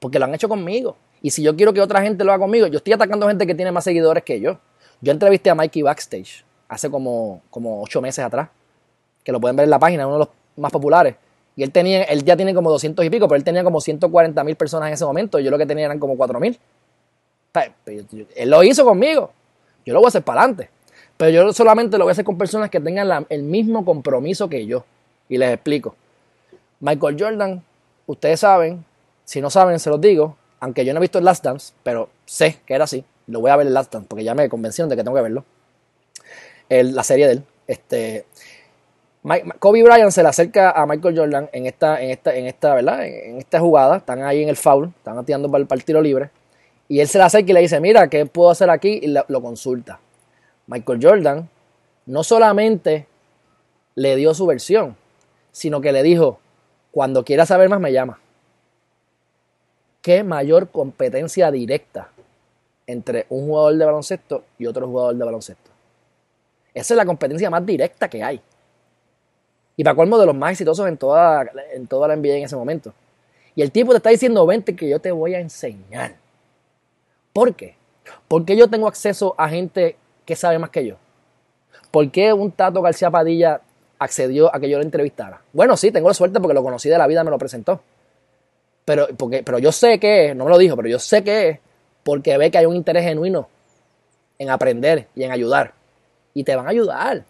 Porque 0.00 0.18
lo 0.18 0.24
han 0.24 0.34
hecho 0.34 0.48
conmigo. 0.48 0.96
Y 1.22 1.30
si 1.30 1.42
yo 1.42 1.56
quiero 1.56 1.72
que 1.72 1.80
otra 1.80 2.02
gente 2.02 2.24
lo 2.24 2.32
haga 2.32 2.40
conmigo, 2.40 2.66
yo 2.66 2.78
estoy 2.78 2.92
atacando 2.92 3.28
gente 3.28 3.46
que 3.46 3.54
tiene 3.54 3.72
más 3.72 3.84
seguidores 3.84 4.22
que 4.24 4.40
yo. 4.40 4.58
Yo 5.00 5.12
entrevisté 5.12 5.50
a 5.50 5.54
Mikey 5.54 5.82
Backstage 5.82 6.44
hace 6.68 6.90
como, 6.90 7.42
como 7.50 7.82
ocho 7.82 8.00
meses 8.00 8.24
atrás, 8.24 8.48
que 9.24 9.32
lo 9.32 9.40
pueden 9.40 9.56
ver 9.56 9.64
en 9.64 9.70
la 9.70 9.78
página, 9.78 10.06
uno 10.06 10.16
de 10.16 10.18
los 10.20 10.28
más 10.56 10.70
populares. 10.70 11.16
Y 11.56 11.62
él, 11.62 11.72
tenía, 11.72 12.04
él 12.04 12.24
ya 12.24 12.36
tiene 12.36 12.54
como 12.54 12.70
200 12.70 13.04
y 13.04 13.10
pico, 13.10 13.26
pero 13.26 13.36
él 13.36 13.44
tenía 13.44 13.64
como 13.64 13.80
140 13.80 14.44
mil 14.44 14.54
personas 14.54 14.88
en 14.88 14.94
ese 14.94 15.04
momento. 15.04 15.40
Yo 15.40 15.50
lo 15.50 15.58
que 15.58 15.66
tenía 15.66 15.86
eran 15.86 15.98
como 15.98 16.16
4 16.16 16.38
mil. 16.38 16.58
Él 18.36 18.50
lo 18.50 18.62
hizo 18.62 18.84
conmigo. 18.84 19.32
Yo 19.84 19.94
lo 19.94 20.00
voy 20.00 20.06
a 20.06 20.08
hacer 20.08 20.22
para 20.22 20.42
adelante. 20.42 20.70
Pero 21.18 21.30
yo 21.30 21.52
solamente 21.52 21.98
lo 21.98 22.04
voy 22.04 22.12
a 22.12 22.12
hacer 22.12 22.24
con 22.24 22.38
personas 22.38 22.70
que 22.70 22.80
tengan 22.80 23.26
el 23.28 23.42
mismo 23.42 23.84
compromiso 23.84 24.48
que 24.48 24.64
yo. 24.66 24.84
Y 25.28 25.36
les 25.36 25.52
explico. 25.52 25.96
Michael 26.80 27.16
Jordan, 27.18 27.62
ustedes 28.06 28.40
saben, 28.40 28.84
si 29.24 29.40
no 29.40 29.50
saben, 29.50 29.80
se 29.80 29.90
los 29.90 30.00
digo, 30.00 30.36
aunque 30.60 30.84
yo 30.84 30.94
no 30.94 30.98
he 30.98 31.02
visto 31.02 31.18
el 31.18 31.24
Last 31.24 31.44
Dance, 31.44 31.74
pero 31.82 32.08
sé 32.24 32.60
que 32.64 32.74
era 32.74 32.84
así. 32.84 33.04
Lo 33.26 33.40
voy 33.40 33.50
a 33.50 33.56
ver 33.56 33.66
el 33.66 33.74
Last 33.74 33.92
Dance 33.92 34.06
porque 34.08 34.22
ya 34.22 34.34
me 34.36 34.48
convencieron 34.48 34.88
de 34.88 34.94
que 34.94 35.02
tengo 35.02 35.16
que 35.16 35.22
verlo. 35.22 35.44
la 36.68 37.02
serie 37.02 37.26
de 37.26 37.32
él. 37.32 37.44
Este, 37.66 38.24
Kobe 39.58 39.82
Bryant 39.82 40.12
se 40.12 40.22
le 40.22 40.28
acerca 40.28 40.70
a 40.70 40.86
Michael 40.86 41.18
Jordan 41.18 41.50
en 41.52 41.66
esta, 41.66 42.00
en 42.00 42.10
esta, 42.10 42.34
en 42.34 42.46
esta, 42.46 42.74
¿verdad? 42.76 43.04
En 43.04 43.38
esta 43.38 43.58
jugada. 43.58 43.96
Están 43.96 44.22
ahí 44.22 44.44
en 44.44 44.48
el 44.48 44.56
foul, 44.56 44.92
están 44.96 45.24
tirando 45.24 45.50
para 45.50 45.66
el, 45.68 45.84
tiro 45.84 46.00
libre. 46.00 46.30
Y 46.86 47.00
él 47.00 47.08
se 47.08 47.18
le 47.18 47.24
acerca 47.24 47.50
y 47.50 47.54
le 47.54 47.60
dice, 47.60 47.80
mira, 47.80 48.08
¿qué 48.08 48.24
puedo 48.24 48.50
hacer 48.50 48.70
aquí? 48.70 49.00
Y 49.02 49.08
lo 49.08 49.42
consulta. 49.42 49.98
Michael 50.68 51.00
Jordan 51.02 51.48
no 52.06 52.22
solamente 52.22 53.06
le 53.94 54.16
dio 54.16 54.32
su 54.34 54.46
versión, 54.46 54.96
sino 55.50 55.80
que 55.80 55.92
le 55.92 56.02
dijo, 56.02 56.38
cuando 56.92 57.24
quiera 57.24 57.44
saber 57.46 57.68
más 57.68 57.80
me 57.80 57.92
llama. 57.92 58.20
¿Qué 60.02 60.22
mayor 60.22 60.70
competencia 60.70 61.50
directa 61.50 62.10
entre 62.86 63.26
un 63.28 63.46
jugador 63.46 63.76
de 63.76 63.84
baloncesto 63.84 64.44
y 64.58 64.66
otro 64.66 64.86
jugador 64.86 65.16
de 65.16 65.24
baloncesto? 65.24 65.70
Esa 66.72 66.94
es 66.94 66.96
la 66.96 67.06
competencia 67.06 67.50
más 67.50 67.64
directa 67.66 68.08
que 68.08 68.22
hay. 68.22 68.40
Y 69.76 69.84
para 69.84 69.96
colmo 69.96 70.18
de 70.18 70.26
los 70.26 70.34
más 70.34 70.52
exitosos 70.52 70.86
en 70.86 70.96
toda, 70.96 71.50
en 71.72 71.86
toda 71.86 72.08
la 72.08 72.16
NBA 72.16 72.36
en 72.36 72.44
ese 72.44 72.56
momento. 72.56 72.92
Y 73.54 73.62
el 73.62 73.72
tipo 73.72 73.90
te 73.92 73.96
está 73.96 74.10
diciendo, 74.10 74.46
vente 74.46 74.76
que 74.76 74.88
yo 74.88 75.00
te 75.00 75.10
voy 75.12 75.34
a 75.34 75.40
enseñar. 75.40 76.16
¿Por 77.32 77.54
qué? 77.54 77.76
Porque 78.28 78.56
yo 78.56 78.68
tengo 78.68 78.86
acceso 78.86 79.34
a 79.38 79.48
gente 79.48 79.96
¿qué 80.28 80.36
sabe 80.36 80.58
más 80.58 80.68
que 80.68 80.84
yo? 80.84 80.96
¿Por 81.90 82.10
qué 82.10 82.34
un 82.34 82.52
Tato 82.52 82.82
García 82.82 83.10
Padilla 83.10 83.62
accedió 83.98 84.54
a 84.54 84.60
que 84.60 84.68
yo 84.68 84.76
lo 84.76 84.84
entrevistara? 84.84 85.40
Bueno, 85.54 85.74
sí, 85.74 85.90
tengo 85.90 86.06
la 86.06 86.12
suerte 86.12 86.38
porque 86.38 86.52
lo 86.52 86.62
conocí 86.62 86.90
de 86.90 86.98
la 86.98 87.06
vida, 87.06 87.24
me 87.24 87.30
lo 87.30 87.38
presentó. 87.38 87.80
Pero, 88.84 89.08
porque, 89.16 89.42
pero 89.42 89.58
yo 89.58 89.72
sé 89.72 89.98
que 89.98 90.26
es, 90.26 90.36
no 90.36 90.44
me 90.44 90.50
lo 90.50 90.58
dijo, 90.58 90.76
pero 90.76 90.86
yo 90.86 90.98
sé 90.98 91.24
que 91.24 91.48
es 91.48 91.58
porque 92.02 92.36
ve 92.36 92.50
que 92.50 92.58
hay 92.58 92.66
un 92.66 92.76
interés 92.76 93.04
genuino 93.04 93.48
en 94.36 94.50
aprender 94.50 95.08
y 95.14 95.22
en 95.22 95.32
ayudar. 95.32 95.72
Y 96.34 96.44
te 96.44 96.54
van 96.54 96.66
a 96.66 96.70
ayudar. 96.70 97.24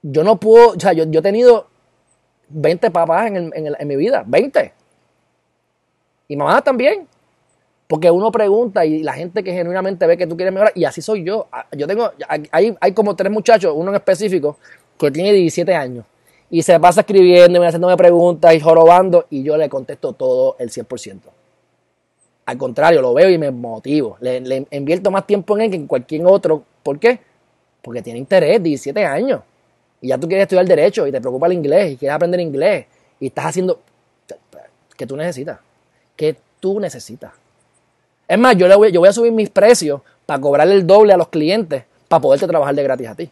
Yo 0.00 0.24
no 0.24 0.40
puedo, 0.40 0.70
o 0.70 0.80
sea, 0.80 0.94
yo, 0.94 1.04
he 1.04 1.22
tenido 1.22 1.68
20 2.48 2.90
papás 2.90 3.26
en, 3.26 3.52
en 3.54 3.86
mi 3.86 3.96
vida, 3.96 4.24
20. 4.26 4.72
Y 6.28 6.36
mamá 6.36 6.62
también. 6.62 7.06
Porque 7.88 8.10
uno 8.10 8.30
pregunta 8.30 8.84
y 8.84 9.02
la 9.02 9.14
gente 9.14 9.42
que 9.42 9.52
genuinamente 9.52 10.06
ve 10.06 10.18
que 10.18 10.26
tú 10.26 10.36
quieres 10.36 10.52
mejorar, 10.52 10.72
y 10.76 10.84
así 10.84 11.00
soy 11.00 11.24
yo. 11.24 11.48
Ah, 11.50 11.66
yo 11.72 11.86
tengo, 11.86 12.12
hay, 12.28 12.76
hay 12.78 12.92
como 12.92 13.16
tres 13.16 13.32
muchachos, 13.32 13.72
uno 13.74 13.90
en 13.90 13.96
específico, 13.96 14.58
que 14.98 15.10
tiene 15.10 15.32
17 15.32 15.74
años, 15.74 16.04
y 16.50 16.62
se 16.62 16.78
pasa 16.78 17.00
escribiendo 17.00 17.62
y 17.62 17.66
haciéndome 17.66 17.96
preguntas 17.96 18.54
y 18.54 18.60
jorobando, 18.60 19.26
y 19.30 19.42
yo 19.42 19.56
le 19.56 19.70
contesto 19.70 20.12
todo 20.12 20.56
el 20.58 20.68
100%. 20.68 21.20
Al 22.44 22.58
contrario, 22.58 23.00
lo 23.00 23.14
veo 23.14 23.30
y 23.30 23.38
me 23.38 23.50
motivo. 23.50 24.18
Le, 24.20 24.40
le 24.40 24.66
invierto 24.70 25.10
más 25.10 25.26
tiempo 25.26 25.56
en 25.56 25.64
él 25.64 25.70
que 25.70 25.76
en 25.76 25.86
cualquier 25.86 26.24
otro. 26.26 26.62
¿Por 26.82 26.98
qué? 26.98 27.20
Porque 27.82 28.02
tiene 28.02 28.18
interés, 28.18 28.62
17 28.62 29.04
años. 29.04 29.42
Y 30.00 30.08
ya 30.08 30.18
tú 30.18 30.28
quieres 30.28 30.44
estudiar 30.44 30.66
derecho 30.66 31.06
y 31.06 31.12
te 31.12 31.20
preocupa 31.20 31.46
el 31.46 31.54
inglés 31.54 31.92
y 31.92 31.96
quieres 31.96 32.14
aprender 32.14 32.40
inglés 32.40 32.86
y 33.20 33.26
estás 33.26 33.46
haciendo... 33.46 33.80
¿Qué 34.96 35.06
tú 35.06 35.16
necesitas? 35.16 35.58
¿Qué 36.16 36.36
tú 36.60 36.80
necesitas? 36.80 37.32
Es 38.28 38.38
más, 38.38 38.56
yo, 38.56 38.68
le 38.68 38.76
voy, 38.76 38.92
yo 38.92 39.00
voy 39.00 39.08
a 39.08 39.12
subir 39.12 39.32
mis 39.32 39.48
precios 39.48 40.02
para 40.26 40.38
cobrarle 40.40 40.74
el 40.74 40.86
doble 40.86 41.14
a 41.14 41.16
los 41.16 41.28
clientes 41.28 41.84
para 42.08 42.20
poderte 42.20 42.46
trabajar 42.46 42.74
de 42.74 42.82
gratis 42.82 43.08
a 43.08 43.14
ti. 43.14 43.30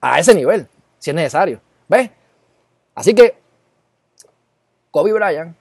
A 0.00 0.18
ese 0.18 0.34
nivel, 0.34 0.66
si 0.98 1.10
es 1.10 1.16
necesario. 1.16 1.60
¿Ves? 1.88 2.10
Así 2.96 3.14
que 3.14 3.36
Kobe 4.90 5.12
Bryant 5.12 5.56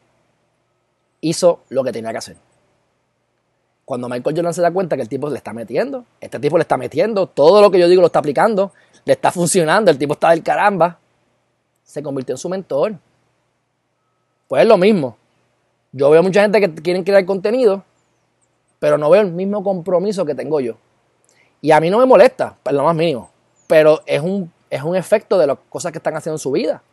hizo 1.22 1.62
lo 1.70 1.84
que 1.84 1.92
tenía 1.92 2.12
que 2.12 2.18
hacer. 2.18 2.38
Cuando 3.86 4.10
Michael 4.10 4.36
Jordan 4.36 4.54
se 4.54 4.62
da 4.62 4.72
cuenta 4.72 4.96
que 4.96 5.04
el 5.04 5.10
tipo 5.10 5.30
le 5.30 5.38
está 5.38 5.54
metiendo, 5.54 6.06
este 6.20 6.40
tipo 6.40 6.58
le 6.58 6.64
está 6.64 6.78
metiendo, 6.78 7.28
todo 7.28 7.62
lo 7.62 7.70
que 7.70 7.80
yo 7.80 7.88
digo 7.88 8.02
lo 8.02 8.08
está 8.08 8.20
aplicando, 8.20 8.72
le 9.06 9.14
está 9.14 9.32
funcionando, 9.32 9.92
el 9.92 9.98
tipo 9.98 10.14
está 10.14 10.32
del 10.32 10.42
caramba, 10.42 11.00
se 11.84 12.02
convirtió 12.02 12.34
en 12.34 12.38
su 12.38 12.50
mentor. 12.50 12.96
Pues 14.48 14.64
es 14.64 14.68
lo 14.68 14.78
mismo. 14.78 15.18
Yo 15.92 16.10
veo 16.10 16.24
mucha 16.24 16.42
gente 16.42 16.60
que 16.60 16.74
quieren 16.74 17.04
crear 17.04 17.26
contenido 17.26 17.84
pero 18.84 18.98
no 18.98 19.10
veo 19.10 19.22
el 19.22 19.32
mismo 19.32 19.64
compromiso 19.64 20.26
que 20.26 20.36
tengo 20.36 20.60
yo. 20.60 20.76
Y 21.62 21.72
a 21.72 21.80
mí 21.80 21.90
no 21.90 22.00
me 22.00 22.06
molesta, 22.06 22.58
por 22.62 22.74
lo 22.74 22.84
más 22.84 22.94
mínimo, 22.94 23.30
pero 23.66 24.02
es 24.06 24.20
un, 24.20 24.52
es 24.70 24.84
un 24.84 24.98
efecto 24.98 25.38
de 25.38 25.48
las 25.48 25.58
cosas 25.70 25.94
que 25.94 26.00
están 26.00 26.18
haciendo 26.18 26.36
en 26.36 26.40
su 26.40 26.52
vida. 26.52 26.84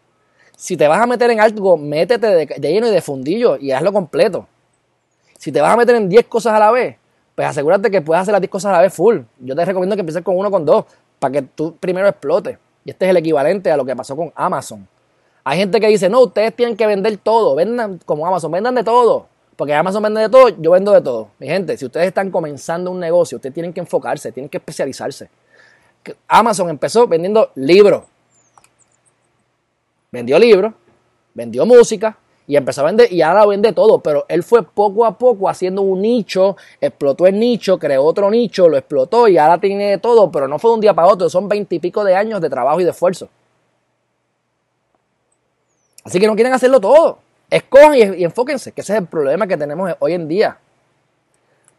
Si 0.57 0.77
te 0.77 0.87
vas 0.87 1.01
a 1.01 1.07
meter 1.09 1.29
en 1.31 1.41
algo, 1.41 1.77
métete 1.77 2.29
de, 2.29 2.47
lleno 2.61 2.87
y 2.87 2.93
de 2.93 3.01
fundillo 3.03 3.57
y 3.57 3.73
hazlo 3.73 3.93
completo. 3.93 4.47
Si 5.37 5.51
te 5.51 5.61
vas 5.61 5.75
a 5.75 5.77
meter 5.77 5.97
en 5.97 6.09
10 6.09 6.27
cosas 6.27 6.53
a 6.53 6.61
la 6.61 6.71
vez, 6.71 6.97
pues 7.35 7.49
asegúrate 7.49 7.91
que 7.91 8.01
puedas 8.01 8.23
hacer 8.23 8.31
las 8.31 8.41
10 8.41 8.51
cosas 8.53 8.71
a 8.71 8.77
la 8.77 8.83
vez 8.83 8.95
full. 8.95 9.23
Yo 9.41 9.57
te 9.57 9.65
recomiendo 9.65 9.97
que 9.97 10.03
empieces 10.03 10.23
con 10.23 10.39
uno 10.39 10.49
con 10.49 10.65
dos, 10.65 10.85
para 11.19 11.33
que 11.33 11.43
tú 11.43 11.75
primero 11.75 12.07
explotes. 12.07 12.57
Y 12.85 12.91
este 12.91 13.07
es 13.07 13.11
el 13.11 13.17
equivalente 13.17 13.69
a 13.69 13.77
lo 13.77 13.85
que 13.85 13.97
pasó 13.97 14.15
con 14.15 14.33
Amazon. 14.37 14.87
Hay 15.43 15.59
gente 15.59 15.81
que 15.81 15.89
dice, 15.89 16.09
no, 16.09 16.21
ustedes 16.21 16.55
tienen 16.55 16.77
que 16.77 16.87
vender 16.87 17.17
todo, 17.17 17.57
vendan 17.57 17.99
como 18.07 18.29
Amazon, 18.29 18.53
vendan 18.53 18.77
de 18.77 18.85
todo. 18.85 19.27
Porque 19.57 19.75
Amazon 19.75 20.03
vende 20.03 20.23
de 20.23 20.29
todo, 20.29 20.49
yo 20.49 20.71
vendo 20.71 20.93
de 20.93 21.01
todo. 21.01 21.29
Mi 21.39 21.47
gente, 21.47 21.77
si 21.77 21.85
ustedes 21.85 22.07
están 22.07 22.31
comenzando 22.31 22.91
un 22.91 22.99
negocio, 22.99 23.37
ustedes 23.37 23.55
tienen 23.55 23.73
que 23.73 23.81
enfocarse, 23.81 24.33
tienen 24.33 24.49
que 24.49 24.59
especializarse. 24.59 25.29
Amazon 26.29 26.71
empezó 26.71 27.07
vendiendo 27.07 27.51
libros. 27.57 28.05
Vendió 30.11 30.39
libros, 30.39 30.73
vendió 31.35 31.67
música 31.67 32.17
Y 32.51 32.57
empezó 32.57 32.81
a 32.81 32.87
vender 32.87 33.13
y 33.13 33.23
ahora 33.23 33.47
vende 33.47 33.73
todo, 33.73 34.01
pero 34.01 34.25
él 34.27 34.43
fue 34.43 34.65
poco 34.65 35.07
a 35.07 35.17
poco 35.17 35.49
haciendo 35.49 35.83
un 35.83 36.03
nicho, 36.03 36.57
explotó 36.81 37.29
el 37.29 37.39
nicho, 37.39 37.79
creó 37.79 38.03
otro 38.03 38.29
nicho, 38.29 38.69
lo 38.69 38.77
explotó 38.77 39.29
y 39.29 39.39
ahora 39.39 39.59
tiene 39.59 39.99
todo, 39.99 40.33
pero 40.33 40.49
no 40.49 40.59
fue 40.59 40.73
de 40.73 40.75
un 40.75 40.81
día 40.81 40.93
para 40.93 41.07
otro, 41.07 41.31
son 41.31 41.49
veintipico 41.49 42.03
de 42.03 42.17
años 42.17 42.41
de 42.41 42.51
trabajo 42.51 42.81
y 42.81 42.85
de 42.85 42.91
esfuerzo. 42.91 43.29
Así 46.03 46.19
que 46.19 46.27
no 46.27 46.35
quieren 46.35 46.53
hacerlo 46.53 46.81
todo. 46.81 47.21
Escojan 47.51 47.95
y, 47.97 48.25
enfóquense, 48.25 48.71
que 48.73 48.81
ese 48.81 48.93
es 48.93 49.01
el 49.01 49.07
problema 49.07 49.47
que 49.47 49.57
tenemos 49.57 49.93
hoy 49.99 50.13
en 50.13 50.29
día. 50.29 50.59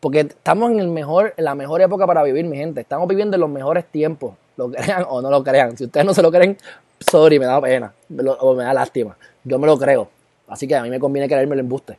Porque 0.01 0.21
estamos 0.21 0.71
en, 0.71 0.79
el 0.79 0.89
mejor, 0.89 1.33
la 1.37 1.55
mejor 1.55 1.81
época 1.81 2.05
para 2.05 2.23
vivir, 2.23 2.45
mi 2.45 2.57
gente. 2.57 2.81
Estamos 2.81 3.07
viviendo 3.07 3.35
en 3.35 3.41
los 3.41 3.49
mejores 3.49 3.85
tiempos, 3.85 4.35
lo 4.57 4.69
crean 4.69 5.05
o 5.07 5.21
no 5.21 5.29
lo 5.29 5.43
crean. 5.43 5.77
Si 5.77 5.85
ustedes 5.85 6.05
no 6.05 6.13
se 6.13 6.21
lo 6.21 6.31
creen, 6.31 6.57
sorry, 6.99 7.39
me 7.39 7.45
da 7.45 7.61
pena 7.61 7.93
o 8.39 8.53
me 8.53 8.63
da 8.63 8.73
lástima. 8.73 9.15
Yo 9.43 9.57
me 9.57 9.67
lo 9.67 9.77
creo. 9.77 10.09
Así 10.47 10.67
que 10.67 10.75
a 10.75 10.83
mí 10.83 10.89
me 10.89 10.99
conviene 10.99 11.29
creerme 11.29 11.53
el 11.53 11.61
embuste. 11.61 11.97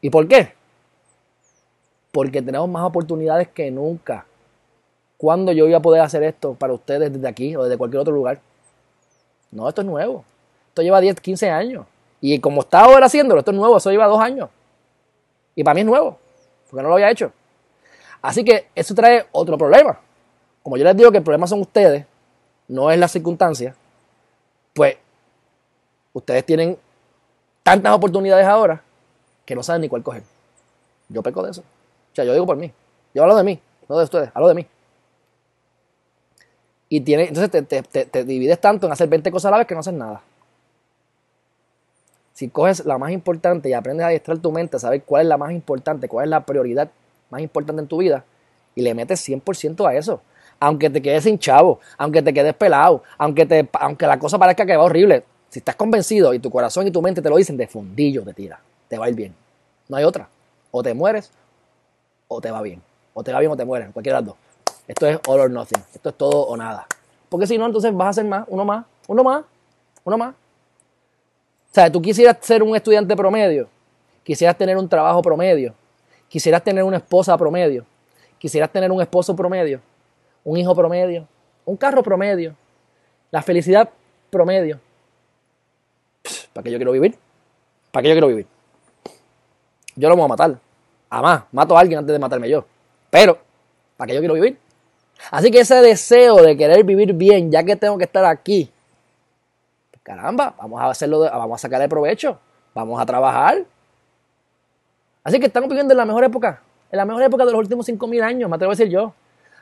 ¿Y 0.00 0.10
por 0.10 0.28
qué? 0.28 0.52
Porque 2.12 2.40
tenemos 2.42 2.68
más 2.68 2.84
oportunidades 2.84 3.48
que 3.48 3.70
nunca. 3.70 4.26
¿Cuándo 5.16 5.52
yo 5.52 5.64
voy 5.64 5.74
a 5.74 5.80
poder 5.80 6.00
hacer 6.02 6.22
esto 6.22 6.54
para 6.54 6.72
ustedes 6.72 7.12
desde 7.12 7.28
aquí 7.28 7.56
o 7.56 7.64
desde 7.64 7.76
cualquier 7.76 8.00
otro 8.00 8.14
lugar? 8.14 8.40
No, 9.50 9.68
esto 9.68 9.80
es 9.80 9.86
nuevo. 9.86 10.24
Esto 10.68 10.82
lleva 10.82 11.00
10, 11.00 11.20
15 11.20 11.50
años. 11.50 11.86
Y 12.20 12.38
como 12.40 12.60
está 12.60 12.80
ahora 12.80 13.06
haciéndolo, 13.06 13.40
esto 13.40 13.50
es 13.50 13.56
nuevo, 13.56 13.76
eso 13.76 13.90
lleva 13.90 14.06
dos 14.06 14.20
años. 14.20 14.50
Y 15.54 15.64
para 15.64 15.74
mí 15.74 15.80
es 15.80 15.86
nuevo, 15.86 16.18
porque 16.68 16.82
no 16.82 16.88
lo 16.88 16.94
había 16.94 17.10
hecho. 17.10 17.32
Así 18.22 18.44
que 18.44 18.68
eso 18.74 18.94
trae 18.94 19.26
otro 19.32 19.56
problema. 19.56 19.98
Como 20.62 20.76
yo 20.76 20.84
les 20.84 20.96
digo 20.96 21.10
que 21.10 21.18
el 21.18 21.24
problema 21.24 21.46
son 21.46 21.60
ustedes, 21.60 22.04
no 22.68 22.90
es 22.90 22.98
la 22.98 23.08
circunstancia, 23.08 23.74
pues 24.74 24.96
ustedes 26.12 26.44
tienen 26.44 26.78
tantas 27.62 27.94
oportunidades 27.94 28.46
ahora 28.46 28.82
que 29.44 29.54
no 29.54 29.62
saben 29.62 29.82
ni 29.82 29.88
cuál 29.88 30.02
coger. 30.02 30.22
Yo 31.08 31.22
peco 31.22 31.42
de 31.42 31.50
eso. 31.50 31.62
O 31.62 32.14
sea, 32.14 32.24
yo 32.24 32.32
digo 32.32 32.46
por 32.46 32.56
mí. 32.56 32.72
Yo 33.14 33.22
hablo 33.22 33.36
de 33.36 33.44
mí, 33.44 33.60
no 33.88 33.98
de 33.98 34.04
ustedes, 34.04 34.30
hablo 34.34 34.48
de 34.48 34.54
mí. 34.54 34.66
Y 36.88 37.00
tiene, 37.00 37.28
entonces 37.28 37.50
te, 38.10 38.24
divides 38.24 38.60
tanto 38.60 38.86
en 38.86 38.92
hacer 38.92 39.08
20 39.08 39.30
cosas 39.30 39.48
a 39.48 39.50
la 39.52 39.58
vez 39.58 39.66
que 39.66 39.74
no 39.74 39.80
haces 39.80 39.94
nada. 39.94 40.22
Si 42.40 42.48
coges 42.48 42.86
la 42.86 42.96
más 42.96 43.10
importante 43.10 43.68
y 43.68 43.74
aprendes 43.74 44.02
a 44.02 44.06
adiestrar 44.06 44.38
tu 44.38 44.50
mente, 44.50 44.78
a 44.78 44.80
saber 44.80 45.02
cuál 45.02 45.24
es 45.24 45.28
la 45.28 45.36
más 45.36 45.52
importante, 45.52 46.08
cuál 46.08 46.24
es 46.24 46.30
la 46.30 46.46
prioridad 46.46 46.88
más 47.28 47.42
importante 47.42 47.82
en 47.82 47.86
tu 47.86 47.98
vida, 47.98 48.24
y 48.74 48.80
le 48.80 48.94
metes 48.94 49.28
100% 49.28 49.86
a 49.86 49.94
eso. 49.94 50.22
Aunque 50.58 50.88
te 50.88 51.02
quedes 51.02 51.24
sin 51.24 51.38
aunque 51.98 52.22
te 52.22 52.32
quedes 52.32 52.54
pelado, 52.54 53.02
aunque, 53.18 53.44
te, 53.44 53.68
aunque 53.74 54.06
la 54.06 54.18
cosa 54.18 54.38
parezca 54.38 54.64
que 54.64 54.74
va 54.74 54.84
horrible, 54.84 55.22
si 55.50 55.58
estás 55.58 55.76
convencido 55.76 56.32
y 56.32 56.38
tu 56.38 56.48
corazón 56.48 56.86
y 56.86 56.90
tu 56.90 57.02
mente 57.02 57.20
te 57.20 57.28
lo 57.28 57.36
dicen, 57.36 57.58
de 57.58 57.66
fundillo 57.66 58.22
te 58.22 58.32
tira. 58.32 58.58
Te 58.88 58.96
va 58.96 59.04
a 59.04 59.10
ir 59.10 59.16
bien. 59.16 59.34
No 59.90 59.98
hay 59.98 60.04
otra. 60.04 60.26
O 60.70 60.82
te 60.82 60.94
mueres 60.94 61.30
o 62.26 62.40
te 62.40 62.50
va 62.50 62.62
bien. 62.62 62.80
O 63.12 63.22
te 63.22 63.34
va 63.34 63.40
bien 63.40 63.52
o 63.52 63.56
te 63.58 63.66
mueres. 63.66 63.90
Cualquiera 63.92 64.22
de 64.22 64.24
las 64.24 64.34
dos. 64.34 64.76
Esto 64.88 65.06
es 65.06 65.20
all 65.28 65.40
or 65.40 65.50
nothing. 65.50 65.82
Esto 65.92 66.08
es 66.08 66.14
todo 66.14 66.46
o 66.46 66.56
nada. 66.56 66.86
Porque 67.28 67.46
si 67.46 67.58
no, 67.58 67.66
entonces 67.66 67.94
vas 67.94 68.06
a 68.06 68.08
hacer 68.08 68.24
más, 68.24 68.46
uno 68.48 68.64
más, 68.64 68.86
uno 69.08 69.22
más, 69.22 69.44
uno 70.04 70.16
más. 70.16 70.34
O 71.70 71.74
sea, 71.74 71.90
tú 71.90 72.02
quisieras 72.02 72.36
ser 72.40 72.64
un 72.64 72.74
estudiante 72.74 73.14
promedio, 73.14 73.68
quisieras 74.24 74.58
tener 74.58 74.76
un 74.76 74.88
trabajo 74.88 75.22
promedio, 75.22 75.72
quisieras 76.28 76.64
tener 76.64 76.82
una 76.82 76.96
esposa 76.96 77.38
promedio, 77.38 77.86
quisieras 78.38 78.70
tener 78.72 78.90
un 78.90 79.00
esposo 79.00 79.36
promedio, 79.36 79.80
un 80.42 80.56
hijo 80.56 80.74
promedio, 80.74 81.28
un 81.64 81.76
carro 81.76 82.02
promedio, 82.02 82.56
la 83.30 83.40
felicidad 83.40 83.88
promedio. 84.30 84.80
¿Para 86.52 86.64
qué 86.64 86.72
yo 86.72 86.78
quiero 86.78 86.90
vivir? 86.90 87.16
¿Para 87.92 88.02
qué 88.02 88.08
yo 88.08 88.14
quiero 88.14 88.26
vivir? 88.26 88.46
Yo 89.94 90.08
lo 90.08 90.16
voy 90.16 90.24
a 90.24 90.28
matar. 90.28 90.58
Además, 91.08 91.44
mato 91.52 91.76
a 91.76 91.80
alguien 91.80 92.00
antes 92.00 92.12
de 92.12 92.18
matarme 92.18 92.48
yo. 92.48 92.64
Pero, 93.10 93.38
¿para 93.96 94.08
qué 94.08 94.14
yo 94.14 94.20
quiero 94.20 94.34
vivir? 94.34 94.58
Así 95.30 95.50
que 95.52 95.60
ese 95.60 95.76
deseo 95.76 96.36
de 96.36 96.56
querer 96.56 96.82
vivir 96.82 97.12
bien, 97.12 97.52
ya 97.52 97.62
que 97.62 97.76
tengo 97.76 97.96
que 97.96 98.04
estar 98.04 98.24
aquí, 98.24 98.70
caramba, 100.02 100.54
vamos 100.58 100.80
a 100.80 100.86
hacerlo, 100.86 101.20
vamos 101.20 101.60
a 101.60 101.62
sacarle 101.62 101.88
provecho, 101.88 102.38
vamos 102.74 103.00
a 103.00 103.06
trabajar. 103.06 103.58
Así 105.22 105.38
que 105.38 105.46
estamos 105.46 105.68
viviendo 105.68 105.92
en 105.92 105.98
la 105.98 106.04
mejor 106.04 106.24
época, 106.24 106.62
en 106.90 106.96
la 106.96 107.04
mejor 107.04 107.22
época 107.22 107.44
de 107.44 107.52
los 107.52 107.60
últimos 107.60 107.88
5.000 107.88 108.22
años, 108.22 108.48
me 108.50 108.56
atrevo 108.56 108.72
a 108.72 108.74
decir 108.74 108.88
yo. 108.88 109.12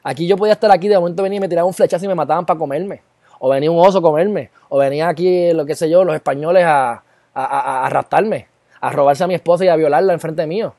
Aquí 0.03 0.27
yo 0.27 0.37
podía 0.37 0.53
estar 0.53 0.71
aquí, 0.71 0.89
de 0.89 0.99
momento 0.99 1.23
venir 1.23 1.39
y 1.39 1.41
me 1.41 1.49
tiraban 1.49 1.67
un 1.67 1.75
flechazo 1.75 2.05
y 2.05 2.09
me 2.09 2.15
mataban 2.15 2.47
para 2.47 2.59
comerme 2.59 3.03
o 3.39 3.49
venía 3.49 3.71
un 3.71 3.79
oso 3.79 3.99
a 3.99 4.03
comerme, 4.03 4.51
o 4.69 4.79
venía 4.79 5.09
aquí, 5.09 5.53
lo 5.53 5.65
que 5.65 5.75
sé 5.75 5.89
yo, 5.89 6.05
los 6.05 6.15
españoles 6.15 6.65
a, 6.65 7.03
a, 7.35 7.87
a, 7.87 7.91
raptarme, 7.91 8.49
a 8.81 8.91
robarse 8.91 9.25
a 9.25 9.27
mi 9.27 9.35
esposa 9.35 9.65
y 9.65 9.69
a 9.69 9.77
violarla 9.77 10.13
enfrente 10.13 10.47
mío. 10.47 10.75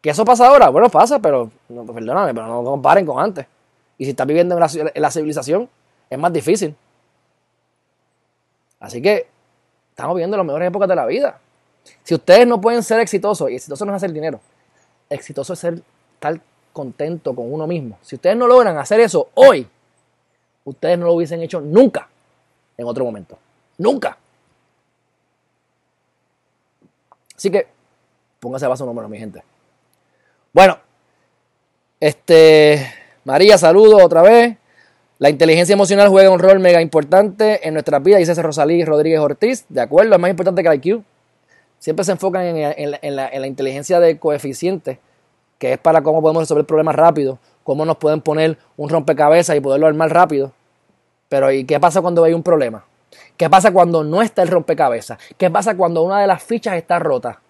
¿Que 0.00 0.10
eso 0.10 0.24
pasa 0.24 0.48
ahora? 0.48 0.68
Bueno, 0.68 0.88
pasa, 0.88 1.18
pero 1.18 1.50
no, 1.68 1.84
perdóname, 1.84 2.32
pero 2.32 2.46
no 2.46 2.64
comparen 2.64 3.04
con 3.04 3.22
antes. 3.22 3.46
Y 3.98 4.04
si 4.04 4.10
estás 4.10 4.26
viviendo 4.26 4.54
en 4.54 4.60
la, 4.60 4.68
en 4.94 5.02
la 5.02 5.10
civilización, 5.10 5.68
es 6.08 6.18
más 6.18 6.32
difícil. 6.32 6.74
Así 8.80 9.00
que 9.00 9.26
estamos 9.90 10.14
viviendo 10.14 10.36
las 10.36 10.46
mejores 10.46 10.68
épocas 10.68 10.88
de 10.88 10.96
la 10.96 11.06
vida. 11.06 11.40
Si 12.02 12.14
ustedes 12.14 12.46
no 12.46 12.60
pueden 12.60 12.82
ser 12.82 13.00
exitosos, 13.00 13.50
y 13.50 13.56
exitoso 13.56 13.84
no 13.84 13.92
es 13.92 13.96
hacer 13.96 14.12
dinero, 14.12 14.40
exitoso 15.08 15.52
es 15.52 15.58
ser 15.58 15.82
estar 16.14 16.40
contento 16.72 17.34
con 17.34 17.52
uno 17.52 17.66
mismo. 17.66 17.98
Si 18.02 18.16
ustedes 18.16 18.36
no 18.36 18.46
logran 18.46 18.76
hacer 18.78 19.00
eso 19.00 19.30
hoy, 19.34 19.66
ustedes 20.64 20.98
no 20.98 21.06
lo 21.06 21.12
hubiesen 21.14 21.40
hecho 21.42 21.60
nunca 21.60 22.08
en 22.76 22.86
otro 22.86 23.04
momento. 23.04 23.38
Nunca. 23.78 24.18
Así 27.36 27.50
que 27.50 27.66
póngase 28.40 28.66
a 28.66 28.76
su 28.76 28.86
número, 28.86 29.08
mi 29.08 29.18
gente. 29.18 29.42
Bueno, 30.52 30.78
este, 32.00 32.92
María, 33.24 33.58
saludo 33.58 34.04
otra 34.04 34.22
vez. 34.22 34.56
La 35.18 35.30
inteligencia 35.30 35.72
emocional 35.72 36.08
juega 36.08 36.28
un 36.28 36.38
rol 36.38 36.58
mega 36.60 36.82
importante 36.82 37.66
en 37.66 37.72
nuestras 37.72 38.02
vidas, 38.02 38.18
dice 38.18 38.42
Rosalí 38.42 38.84
Rodríguez 38.84 39.18
Ortiz. 39.20 39.64
De 39.70 39.80
acuerdo, 39.80 40.14
es 40.14 40.20
más 40.20 40.28
importante 40.28 40.62
que 40.62 40.68
el 40.68 40.74
IQ. 40.74 41.02
Siempre 41.78 42.04
se 42.04 42.12
enfocan 42.12 42.44
en, 42.44 42.90
la, 42.90 43.28
en 43.28 43.40
la 43.40 43.46
inteligencia 43.46 43.98
de 43.98 44.18
coeficiente, 44.18 44.98
que 45.58 45.72
es 45.72 45.78
para 45.78 46.02
cómo 46.02 46.20
podemos 46.20 46.42
resolver 46.42 46.66
problemas 46.66 46.96
rápido, 46.96 47.38
cómo 47.64 47.86
nos 47.86 47.96
pueden 47.96 48.20
poner 48.20 48.58
un 48.76 48.90
rompecabezas 48.90 49.56
y 49.56 49.60
poderlo 49.60 49.86
armar 49.86 50.12
rápido. 50.12 50.52
Pero 51.30 51.50
¿y 51.50 51.64
qué 51.64 51.80
pasa 51.80 52.02
cuando 52.02 52.22
hay 52.22 52.34
un 52.34 52.42
problema? 52.42 52.84
¿Qué 53.38 53.48
pasa 53.48 53.72
cuando 53.72 54.04
no 54.04 54.20
está 54.20 54.42
el 54.42 54.48
rompecabezas? 54.48 55.18
¿Qué 55.38 55.50
pasa 55.50 55.76
cuando 55.76 56.02
una 56.02 56.20
de 56.20 56.26
las 56.26 56.42
fichas 56.42 56.74
está 56.76 56.98
rota? 56.98 57.40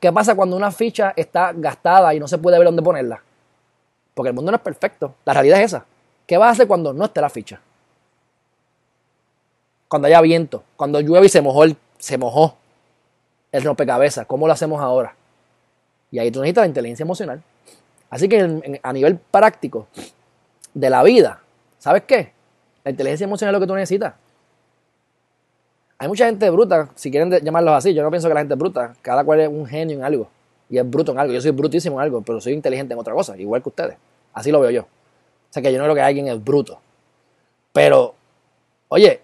¿Qué 0.00 0.12
pasa 0.12 0.34
cuando 0.34 0.56
una 0.56 0.72
ficha 0.72 1.12
está 1.14 1.52
gastada 1.54 2.14
y 2.14 2.20
no 2.20 2.26
se 2.26 2.38
puede 2.38 2.58
ver 2.58 2.66
dónde 2.66 2.82
ponerla? 2.82 3.22
Porque 4.12 4.30
el 4.30 4.34
mundo 4.34 4.50
no 4.50 4.56
es 4.56 4.62
perfecto. 4.62 5.14
La 5.24 5.34
realidad 5.34 5.60
es 5.60 5.66
esa. 5.66 5.84
¿Qué 6.26 6.36
vas 6.36 6.48
a 6.48 6.52
hacer 6.52 6.66
cuando 6.66 6.92
no 6.92 7.04
esté 7.04 7.20
la 7.20 7.30
ficha? 7.30 7.60
Cuando 9.88 10.08
haya 10.08 10.20
viento, 10.20 10.64
cuando 10.76 11.00
llueve 11.00 11.26
y 11.26 11.28
se 11.28 11.40
mojó 11.40 11.64
el, 11.64 11.76
se 11.98 12.18
mojó 12.18 12.56
el 13.52 13.62
rompecabezas. 13.62 14.26
¿Cómo 14.26 14.46
lo 14.46 14.52
hacemos 14.52 14.80
ahora? 14.80 15.14
Y 16.10 16.18
ahí 16.18 16.30
tú 16.30 16.40
necesitas 16.40 16.62
la 16.62 16.68
inteligencia 16.68 17.04
emocional. 17.04 17.42
Así 18.10 18.28
que 18.28 18.78
a 18.82 18.92
nivel 18.92 19.18
práctico 19.18 19.86
de 20.74 20.90
la 20.90 21.02
vida, 21.02 21.40
¿sabes 21.78 22.02
qué? 22.06 22.32
La 22.84 22.90
inteligencia 22.90 23.24
emocional 23.24 23.54
es 23.54 23.60
lo 23.60 23.64
que 23.64 23.68
tú 23.68 23.74
necesitas. 23.74 24.14
Hay 25.98 26.08
mucha 26.08 26.26
gente 26.26 26.50
bruta, 26.50 26.90
si 26.94 27.10
quieren 27.10 27.30
llamarlos 27.42 27.74
así. 27.74 27.94
Yo 27.94 28.02
no 28.02 28.10
pienso 28.10 28.28
que 28.28 28.34
la 28.34 28.40
gente 28.40 28.54
es 28.54 28.58
bruta. 28.58 28.94
Cada 29.00 29.24
cual 29.24 29.40
es 29.40 29.48
un 29.48 29.66
genio 29.66 29.96
en 29.96 30.04
algo. 30.04 30.28
Y 30.68 30.78
es 30.78 30.88
bruto 30.88 31.12
en 31.12 31.18
algo. 31.18 31.32
Yo 31.32 31.40
soy 31.40 31.52
brutísimo 31.52 31.96
en 31.96 32.02
algo, 32.02 32.20
pero 32.22 32.40
soy 32.40 32.52
inteligente 32.52 32.92
en 32.92 33.00
otra 33.00 33.14
cosa, 33.14 33.36
igual 33.36 33.62
que 33.62 33.68
ustedes. 33.70 33.96
Así 34.34 34.50
lo 34.50 34.60
veo 34.60 34.70
yo. 34.70 34.86
Sea 35.60 35.62
que 35.62 35.72
yo 35.72 35.78
no 35.78 35.84
creo 35.84 35.94
que 35.94 36.02
alguien 36.02 36.28
es 36.28 36.42
bruto. 36.42 36.80
Pero, 37.72 38.14
oye, 38.88 39.20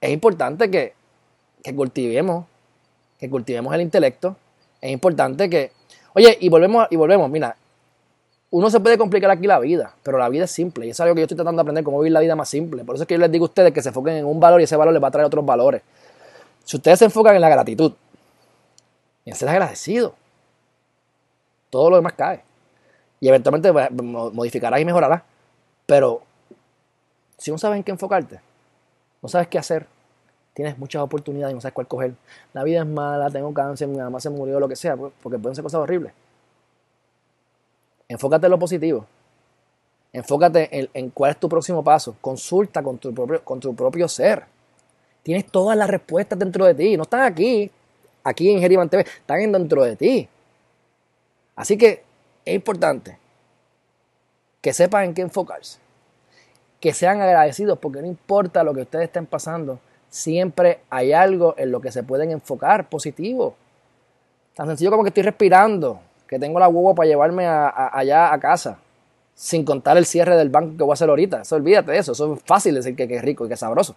es 0.00 0.10
importante 0.10 0.70
que, 0.70 0.94
que 1.62 1.74
cultivemos, 1.74 2.46
que 3.18 3.30
cultivemos 3.30 3.72
el 3.74 3.82
intelecto. 3.82 4.36
Es 4.80 4.90
importante 4.90 5.48
que 5.48 5.70
Oye, 6.14 6.38
y 6.40 6.48
volvemos, 6.48 6.86
y 6.90 6.96
volvemos, 6.96 7.28
mira, 7.28 7.56
uno 8.50 8.70
se 8.70 8.78
puede 8.78 8.96
complicar 8.96 9.30
aquí 9.32 9.48
la 9.48 9.58
vida, 9.58 9.94
pero 10.04 10.16
la 10.16 10.28
vida 10.28 10.44
es 10.44 10.50
simple. 10.50 10.86
Y 10.86 10.90
es 10.90 11.00
algo 11.00 11.14
que 11.14 11.22
yo 11.22 11.24
estoy 11.24 11.36
tratando 11.36 11.58
de 11.58 11.62
aprender, 11.62 11.82
cómo 11.82 11.98
vivir 11.98 12.12
la 12.12 12.20
vida 12.20 12.36
más 12.36 12.48
simple. 12.48 12.84
Por 12.84 12.94
eso 12.94 13.02
es 13.02 13.08
que 13.08 13.14
yo 13.14 13.18
les 13.18 13.32
digo 13.32 13.46
a 13.46 13.48
ustedes 13.48 13.72
que 13.72 13.82
se 13.82 13.88
enfoquen 13.88 14.14
en 14.14 14.24
un 14.24 14.38
valor 14.38 14.60
y 14.60 14.64
ese 14.64 14.76
valor 14.76 14.94
les 14.94 15.02
va 15.02 15.08
a 15.08 15.10
traer 15.10 15.26
otros 15.26 15.44
valores. 15.44 15.82
Si 16.64 16.76
ustedes 16.76 17.00
se 17.00 17.06
enfocan 17.06 17.34
en 17.34 17.40
la 17.40 17.48
gratitud 17.48 17.92
y 19.24 19.30
en 19.30 19.36
ser 19.36 19.48
agradecido, 19.48 20.14
todo 21.68 21.90
lo 21.90 21.96
demás 21.96 22.12
cae. 22.12 22.44
Y 23.24 23.28
eventualmente 23.28 23.72
modificarás 23.72 24.78
y 24.78 24.84
mejorarás. 24.84 25.22
Pero 25.86 26.20
si 27.38 27.50
no 27.50 27.56
sabes 27.56 27.78
en 27.78 27.82
qué 27.82 27.90
enfocarte, 27.90 28.38
no 29.22 29.30
sabes 29.30 29.48
qué 29.48 29.56
hacer, 29.56 29.86
tienes 30.52 30.76
muchas 30.76 31.00
oportunidades 31.00 31.52
y 31.52 31.54
no 31.54 31.60
sabes 31.62 31.72
cuál 31.72 31.88
coger. 31.88 32.12
La 32.52 32.62
vida 32.64 32.80
es 32.80 32.86
mala, 32.86 33.30
tengo 33.30 33.54
cáncer, 33.54 33.88
mi 33.88 33.96
mamá 33.96 34.20
se 34.20 34.28
murió, 34.28 34.60
lo 34.60 34.68
que 34.68 34.76
sea, 34.76 34.94
pues, 34.94 35.10
porque 35.22 35.38
pueden 35.38 35.54
ser 35.54 35.62
cosas 35.62 35.80
horribles. 35.80 36.12
Enfócate 38.08 38.44
en 38.46 38.50
lo 38.50 38.58
positivo. 38.58 39.06
Enfócate 40.12 40.90
en, 40.92 41.08
cuál 41.08 41.30
es 41.30 41.40
tu 41.40 41.48
próximo 41.48 41.82
paso. 41.82 42.14
Consulta 42.20 42.82
con 42.82 42.98
tu 42.98 43.14
propio, 43.14 43.42
con 43.42 43.58
tu 43.58 43.74
propio 43.74 44.06
ser. 44.06 44.44
Tienes 45.22 45.46
todas 45.46 45.78
las 45.78 45.88
respuestas 45.88 46.38
dentro 46.38 46.66
de 46.66 46.74
ti. 46.74 46.94
No 46.98 47.04
están 47.04 47.22
aquí, 47.22 47.70
aquí 48.22 48.50
en 48.50 48.60
Geriman 48.60 48.90
TV, 48.90 49.00
están 49.00 49.50
dentro 49.50 49.82
de 49.82 49.96
ti. 49.96 50.28
Así 51.56 51.78
que 51.78 52.04
es 52.44 52.54
importante 52.54 53.18
que 54.60 54.72
sepan 54.72 55.04
en 55.04 55.14
qué 55.14 55.22
enfocarse. 55.22 55.78
Que 56.80 56.92
sean 56.92 57.20
agradecidos 57.20 57.78
porque 57.78 58.00
no 58.00 58.06
importa 58.06 58.64
lo 58.64 58.74
que 58.74 58.82
ustedes 58.82 59.04
estén 59.04 59.26
pasando, 59.26 59.78
siempre 60.08 60.80
hay 60.90 61.12
algo 61.12 61.54
en 61.58 61.70
lo 61.72 61.80
que 61.80 61.90
se 61.90 62.02
pueden 62.02 62.30
enfocar 62.30 62.88
positivo. 62.88 63.56
Tan 64.54 64.68
sencillo 64.68 64.90
como 64.90 65.02
que 65.02 65.08
estoy 65.08 65.24
respirando, 65.24 66.00
que 66.28 66.38
tengo 66.38 66.58
la 66.58 66.68
huevo 66.68 66.94
para 66.94 67.08
llevarme 67.08 67.46
allá 67.46 68.32
a 68.32 68.38
casa, 68.38 68.78
sin 69.34 69.64
contar 69.64 69.98
el 69.98 70.06
cierre 70.06 70.36
del 70.36 70.48
banco 70.48 70.76
que 70.76 70.84
voy 70.84 70.92
a 70.92 70.94
hacer 70.94 71.08
ahorita. 71.08 71.42
Eso 71.42 71.56
olvídate 71.56 71.92
de 71.92 71.98
eso, 71.98 72.12
eso 72.12 72.34
es 72.34 72.40
fácil 72.44 72.74
decir 72.74 72.94
que, 72.94 73.04
es 73.04 73.22
rico 73.22 73.44
y 73.44 73.48
que 73.48 73.54
es 73.54 73.60
sabroso. 73.60 73.96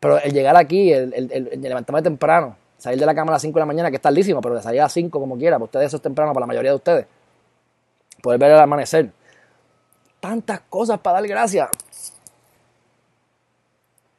Pero 0.00 0.18
el 0.18 0.32
llegar 0.32 0.56
aquí, 0.56 0.92
el, 0.92 1.10
levantarme 1.60 2.02
temprano, 2.02 2.56
salir 2.78 2.98
de 2.98 3.06
la 3.06 3.14
cama 3.14 3.32
a 3.32 3.34
las 3.34 3.42
5 3.42 3.54
de 3.54 3.60
la 3.60 3.66
mañana, 3.66 3.90
que 3.90 3.96
es 3.96 4.02
tardísimo, 4.02 4.40
pero 4.40 4.56
de 4.56 4.62
salir 4.62 4.80
a 4.80 4.84
las 4.84 4.92
5 4.92 5.18
como 5.18 5.36
quiera, 5.36 5.56
para 5.56 5.64
ustedes 5.64 5.86
eso 5.86 5.96
es 5.96 6.02
temprano, 6.02 6.32
para 6.32 6.42
la 6.42 6.48
mayoría 6.48 6.70
de 6.70 6.76
ustedes. 6.76 7.06
Poder 8.22 8.38
ver 8.38 8.52
el 8.52 8.58
amanecer. 8.58 9.10
Tantas 10.20 10.60
cosas 10.68 10.98
para 11.00 11.20
dar 11.20 11.28
gracias. 11.28 11.68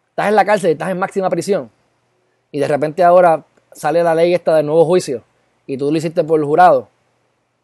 Estás 0.10 0.30
en 0.30 0.36
la 0.36 0.46
cárcel 0.46 0.72
estás 0.72 0.90
en 0.90 1.00
máxima 1.00 1.30
prisión. 1.30 1.70
Y 2.52 2.60
de 2.60 2.68
repente 2.68 3.04
ahora 3.04 3.44
sale 3.74 4.02
la 4.04 4.16
ley 4.16 4.34
esta 4.34 4.56
del 4.56 4.66
nuevo 4.66 4.86
juicio 4.86 5.24
y 5.68 5.78
tú 5.78 5.92
lo 5.92 5.98
hiciste 5.98 6.24
por 6.24 6.40
el 6.40 6.46
jurado, 6.46 6.88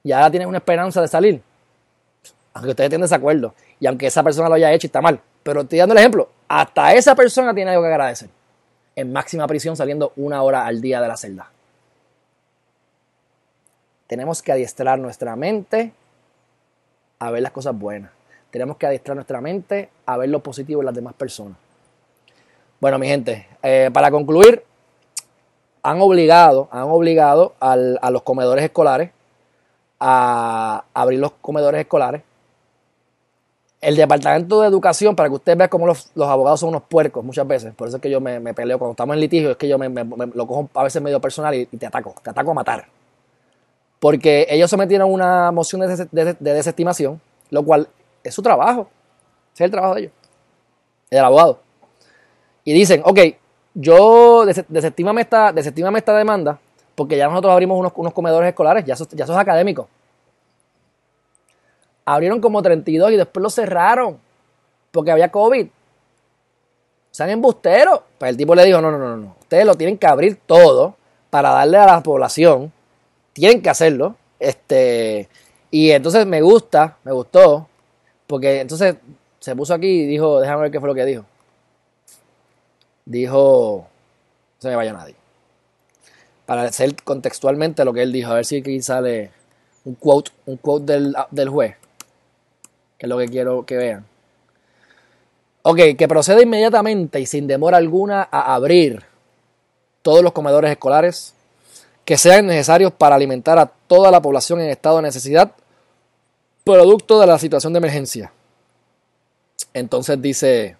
y 0.04 0.12
ahora 0.12 0.32
tienes 0.32 0.48
una 0.48 0.58
esperanza 0.58 1.02
de 1.02 1.08
salir. 1.08 1.42
Aunque 2.54 2.72
ustedes 2.72 2.88
estén 2.88 3.02
desacuerdo. 3.02 3.54
Y 3.80 3.88
aunque 3.88 4.08
esa 4.08 4.24
persona 4.24 4.50
lo 4.50 4.56
haya 4.56 4.72
hecho 4.72 4.88
y 4.88 4.89
está 4.89 5.02
mal. 5.02 5.20
Pero 5.44 5.62
estoy 5.62 5.80
dando 5.80 5.94
el 5.94 6.00
ejemplo. 6.00 6.30
Hasta 6.48 6.94
esa 6.94 7.16
persona 7.16 7.54
tiene 7.54 7.72
algo 7.72 7.84
que 7.84 7.89
agradecer. 7.89 8.30
En 8.96 9.14
máxima 9.14 9.48
prisión 9.48 9.76
saliendo 9.76 10.14
una 10.16 10.42
hora 10.44 10.66
al 10.66 10.82
día 10.82 11.02
de 11.02 11.08
la 11.08 11.18
celda. 11.18 11.50
Tenemos 14.08 14.42
que 14.42 14.52
adiestrar 14.52 15.00
nuestra 15.00 15.36
mente 15.36 15.94
a 17.20 17.32
ver 17.32 17.42
las 17.42 17.52
cosas 17.52 17.78
buenas. 17.78 18.12
Tenemos 18.50 18.76
que 18.78 18.86
adiestrar 18.86 19.16
nuestra 19.16 19.39
mente 19.39 19.89
a 20.06 20.18
ver 20.18 20.30
lo 20.30 20.44
positivo 20.44 20.82
en 20.82 20.88
las 20.88 20.96
demás 20.96 21.14
personas. 21.14 21.58
Bueno, 22.82 23.00
mi 23.00 23.08
gente, 23.08 23.48
eh, 23.64 23.89
para 23.94 24.12
concluir, 24.12 24.64
han 25.84 26.02
obligado, 26.02 26.68
han 26.72 26.84
obligado 26.84 27.54
a 27.60 27.76
los 27.76 28.22
comedores 28.24 28.66
escolares 28.66 29.12
a 30.00 30.84
abrir 30.96 31.20
los 31.20 31.32
comedores 31.42 31.80
escolares. 31.80 32.24
El 33.82 33.96
Departamento 33.96 34.62
de 34.62 34.68
Educación, 34.68 35.16
para 35.16 35.28
que 35.28 35.36
usted 35.36 35.58
vea 35.58 35.68
cómo 35.68 35.88
los, 35.88 36.12
abogados 36.16 36.60
son 36.60 36.70
unos 36.70 36.84
puercos 36.84 37.26
muchas 37.26 37.48
veces, 37.48 37.74
por 37.74 37.88
eso 37.88 37.98
es 37.98 38.02
que 38.02 38.10
yo 38.10 38.22
me, 38.22 38.54
peleo 38.54 38.78
cuando 38.78 38.92
estamos 38.92 39.16
en 39.16 39.20
litigio, 39.20 39.52
es 39.52 39.58
que 39.58 39.68
yo 39.68 39.78
me, 39.80 39.90
lo 39.90 40.48
cojo 40.48 40.70
a 40.76 40.84
veces 40.84 41.02
medio 41.02 41.20
personal 41.20 41.56
y, 41.56 41.66
te 41.66 41.86
ataco, 41.86 42.14
te 42.24 42.30
ataco 42.30 42.52
a 42.52 42.54
matar. 42.54 42.86
Porque 44.00 44.48
ellos 44.50 44.70
sometieron 44.70 45.12
una 45.12 45.52
moción 45.52 45.82
de, 45.82 46.08
de, 46.12 46.54
desestimación, 46.54 47.20
lo 47.50 47.64
cual 47.64 47.88
es 48.24 48.34
su 48.34 48.42
trabajo, 48.42 48.88
es 49.54 49.62
el 49.62 49.72
trabajo 49.72 49.96
de 49.96 50.02
ellos, 50.02 50.14
el 51.10 51.20
abogado. 51.20 51.60
Y 52.64 52.74
dicen, 52.74 53.02
ok, 53.04 53.20
yo 53.74 54.46
desestímame 54.46 55.22
esta, 55.22 55.50
esta 55.50 56.18
demanda 56.18 56.60
porque 56.96 57.18
ya 57.18 57.28
nosotros 57.28 57.52
abrimos 57.52 57.80
unos, 57.96 58.14
comedores 58.14 58.50
escolares, 58.50 58.86
ya 58.86 58.94
eso, 58.94 59.08
ya 59.12 59.24
es 59.24 59.30
académico. 59.32 59.88
Abrieron 62.06 62.41
como 62.41 62.62
32 62.62 63.12
y 63.12 63.18
después 63.18 63.41
los 63.41 63.54
cerraron 63.54 64.20
porque 64.91 65.12
había 65.12 65.32
COVID. 65.32 65.68
Sean 67.12 67.30
embusteros. 67.30 68.02
Pues 68.18 68.32
el 68.32 68.38
tipo 68.38 68.56
le 68.56 68.66
dijo, 68.66 68.82
no, 68.82 68.91
no, 68.91 68.97
no, 68.97 69.18
no. 69.18 69.36
Ustedes 69.41 69.66
lo 69.66 69.76
tienen 69.76 69.97
que 69.97 70.08
abrir 70.08 70.39
todo 70.45 70.95
para 71.30 71.52
darle 71.52 71.78
a 71.78 71.86
la 71.86 72.04
población. 72.04 72.72
Tienen 73.34 73.62
que 73.62 73.70
hacerlo. 73.70 74.16
Este, 74.39 75.30
y 75.70 75.91
entonces 75.91 76.26
me 76.26 76.41
gusta, 76.41 76.97
me 77.04 77.12
gustó, 77.12 77.68
porque 78.26 78.62
entonces 78.62 78.95
se 79.39 79.56
puso 79.56 79.74
aquí 79.74 79.88
y 79.88 80.06
dijo, 80.08 80.39
déjame 80.39 80.64
ver 80.64 80.72
qué 80.72 80.80
fue 80.80 80.89
lo 80.89 80.95
que 80.95 81.06
dijo 81.06 81.26
dijo, 83.06 83.88
no 83.88 84.62
se 84.62 84.70
me 84.70 84.76
vaya 84.76 84.93
nadie. 84.93 85.16
Para 86.45 86.64
hacer 86.64 86.95
contextualmente 87.04 87.86
lo 87.86 87.93
que 87.93 88.04
él 88.04 88.12
dijo, 88.12 88.32
a 88.32 88.36
ver 88.36 88.45
si 88.45 88.58
aquí 88.58 88.82
sale 88.82 89.32
un 89.86 89.95
quote, 89.95 90.32
un 90.45 90.58
quote 90.58 90.93
del, 90.93 91.16
del 91.32 91.49
juez, 91.49 91.76
que 93.02 93.08
es 93.08 93.10
lo 93.10 93.18
que 93.18 93.30
quiero 93.30 93.66
que 93.66 93.78
vean. 93.78 94.06
Ok, 95.64 95.80
que 95.97 96.08
proceda 96.08 96.39
inmediatamente 96.39 97.20
y 97.20 97.26
sin 97.26 97.47
demora 97.47 97.78
alguna 97.78 98.28
a 98.30 98.54
abrir 98.54 99.04
todos 100.04 100.22
los 100.22 100.34
comedores 100.34 100.70
escolares 100.70 101.34
que 102.06 102.16
sean 102.16 102.45
necesarios 102.45 102.91
para 102.91 103.16
alimentar 103.16 103.58
a 103.58 103.66
toda 103.66 104.12
la 104.12 104.22
población 104.22 104.62
en 104.62 104.70
estado 104.70 104.97
de 104.97 105.02
necesidad, 105.02 105.52
producto 106.64 107.20
de 107.20 107.26
la 107.26 107.39
situación 107.39 107.74
de 107.74 107.78
emergencia. 107.80 108.32
Entonces 109.74 110.22
dice, 110.22 110.78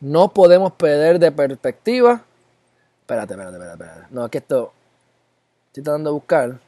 no 0.00 0.32
podemos 0.32 0.72
perder 0.72 1.18
de 1.18 1.30
perspectiva. 1.30 2.22
Espérate, 3.02 3.34
espérate, 3.34 3.56
espérate. 3.58 3.84
espérate. 3.84 4.06
No, 4.08 4.24
es 4.24 4.30
que 4.30 4.38
esto. 4.38 4.72
Estoy 5.66 5.82
tratando 5.82 6.08
de 6.08 6.14
buscar. 6.14 6.58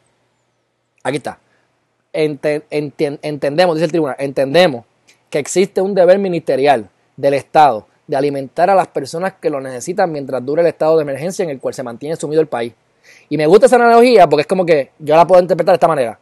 Aquí 1.03 1.17
está. 1.17 1.39
Entendemos, 2.13 3.77
dice 3.77 3.85
el 3.85 3.91
tribunal, 3.91 4.17
entendemos 4.19 4.85
que 5.31 5.39
existe 5.39 5.81
un 5.81 5.95
deber 5.95 6.19
ministerial 6.19 6.89
del 7.17 7.35
Estado 7.35 7.87
de 8.07 8.17
alimentar 8.17 8.69
a 8.69 8.75
las 8.75 8.89
personas 8.89 9.35
que 9.41 9.49
lo 9.49 9.61
necesitan 9.61 10.11
mientras 10.13 10.45
dure 10.45 10.63
el 10.63 10.69
estado 10.69 10.97
de 10.97 11.03
emergencia 11.03 11.43
en 11.45 11.51
el 11.51 11.61
cual 11.61 11.73
se 11.73 11.83
mantiene 11.83 12.17
sumido 12.17 12.41
el 12.41 12.49
país. 12.49 12.75
Y 13.29 13.37
me 13.37 13.47
gusta 13.47 13.67
esa 13.67 13.77
analogía 13.77 14.29
porque 14.29 14.43
es 14.43 14.47
como 14.47 14.67
que 14.67 14.91
yo 14.99 15.17
la 15.17 15.27
puedo 15.27 15.41
interpretar 15.41 15.73
de 15.73 15.77
esta 15.77 15.89
manera. 15.89 16.19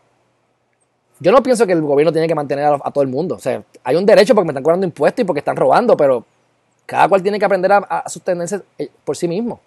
Yo 1.19 1.33
no 1.33 1.43
pienso 1.43 1.67
que 1.67 1.73
el 1.73 1.83
gobierno 1.83 2.13
tiene 2.13 2.29
que 2.29 2.35
mantener 2.35 2.67
a, 2.67 2.79
a 2.83 2.91
todo 2.91 3.03
el 3.03 3.09
mundo. 3.09 3.35
O 3.35 3.39
sea, 3.41 3.63
hay 3.83 3.97
un 3.97 4.07
derecho 4.07 4.35
porque 4.35 4.47
me 4.47 4.53
están 4.53 4.63
cobrando 4.63 4.87
impuestos 4.87 5.23
y 5.23 5.27
porque 5.27 5.41
están 5.41 5.57
robando, 5.57 5.97
pero 5.97 6.25
cada 6.91 7.09
cual 7.09 7.23
tiene 7.23 7.39
que 7.39 7.45
aprender 7.45 7.71
a, 7.73 8.05
sostenerse 8.09 8.63
eh, 8.77 8.89
por 9.05 9.17
sí 9.17 9.29
mismo. 9.29 9.61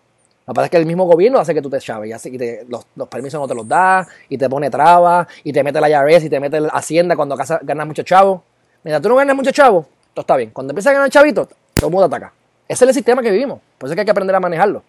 Lo 0.45 0.53
que 0.53 0.55
pasa 0.55 0.65
es 0.65 0.71
que 0.71 0.77
el 0.77 0.85
mismo 0.85 1.05
gobierno 1.05 1.39
hace 1.39 1.53
que 1.53 1.61
tú 1.61 1.69
te 1.69 1.79
chaves 1.79 2.25
y, 2.25 2.35
y 2.35 2.59
los, 2.67 2.85
permisos 3.09 3.39
no 3.39 3.47
te 3.47 3.55
los 3.55 3.67
da, 3.67 4.05
y 4.27 4.37
te 4.37 4.49
pone 4.49 4.69
trabas, 4.69 5.27
y 5.43 5.53
te 5.53 5.63
mete 5.63 5.79
la 5.79 5.89
IRS, 5.89 6.25
y 6.25 6.29
te 6.29 6.39
mete 6.39 6.59
la 6.59 6.69
Hacienda 6.69 7.15
cuando 7.15 7.37
ganas 7.37 7.87
mucho 7.87 8.03
chavo. 8.03 8.43
Mira, 8.83 8.99
tú 8.99 9.07
no 9.07 9.15
ganas 9.15 9.35
mucho 9.35 9.51
chavo, 9.51 9.87
todo 10.13 10.21
está 10.21 10.35
bien. 10.35 10.49
Cuando 10.49 10.71
empiezas 10.71 10.91
a 10.91 10.93
ganar 10.93 11.09
chavito, 11.09 11.47
todo 11.73 11.87
el 11.87 11.91
mundo 11.91 12.07
ataca. 12.07 12.33
Ese 12.67 12.83
es 12.83 12.89
el 12.89 12.93
sistema 12.93 13.21
que 13.21 13.31
vivimos. 13.31 13.59
Por 13.77 13.87
eso 13.87 13.93
es 13.93 13.95
que 13.95 14.01
hay 14.01 14.05
que 14.05 14.11
aprender 14.11 14.35
a 14.35 14.41
manejarlo. 14.41 14.83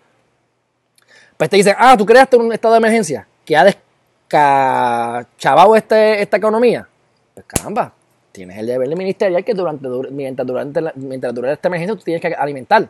Pues 1.37 1.51
te 1.51 1.57
dicen, 1.57 1.75
ah, 1.79 1.97
tú 1.97 2.05
creaste 2.05 2.37
un 2.37 2.53
estado 2.53 2.75
de 2.75 2.79
emergencia 2.79 3.27
que 3.45 3.57
ha 3.57 3.65
descachavado 3.65 5.77
este, 5.77 6.23
esta 6.23 6.37
economía. 6.37 6.89
Pues 7.35 7.47
caramba, 7.47 7.93
tienes 8.33 8.59
el 8.59 8.67
deber 8.67 8.89
ministerial 8.97 9.45
que 9.45 9.55
durante, 9.55 9.89
mientras, 10.11 10.47
durante 10.47 10.81
mientras 10.97 11.35
dure 11.35 11.53
esta 11.53 11.69
emergencia 11.69 11.97
tú 11.97 12.03
tienes 12.03 12.21
que 12.21 12.35
alimentar. 12.35 12.89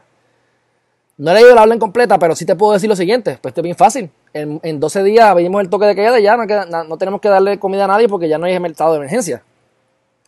No 1.16 1.30
he 1.30 1.34
leído 1.34 1.54
la 1.54 1.62
orden 1.62 1.78
completa, 1.78 2.18
pero 2.18 2.34
sí 2.34 2.44
te 2.44 2.56
puedo 2.56 2.72
decir 2.72 2.88
lo 2.88 2.96
siguiente. 2.96 3.38
Pues 3.40 3.52
esto 3.52 3.60
es 3.60 3.64
bien 3.64 3.76
fácil. 3.76 4.10
En, 4.32 4.60
en 4.62 4.80
12 4.80 5.02
días 5.04 5.34
venimos 5.34 5.60
el 5.62 5.70
toque 5.70 5.86
de 5.86 5.94
queda 5.94 6.18
y 6.18 6.24
ya 6.24 6.36
no, 6.36 6.98
tenemos 6.98 7.20
que 7.20 7.28
darle 7.28 7.58
comida 7.58 7.84
a 7.84 7.88
nadie 7.88 8.08
porque 8.08 8.28
ya 8.28 8.38
no 8.38 8.46
hay 8.46 8.54
estado 8.54 8.92
de 8.92 8.98
emergencia. 8.98 9.42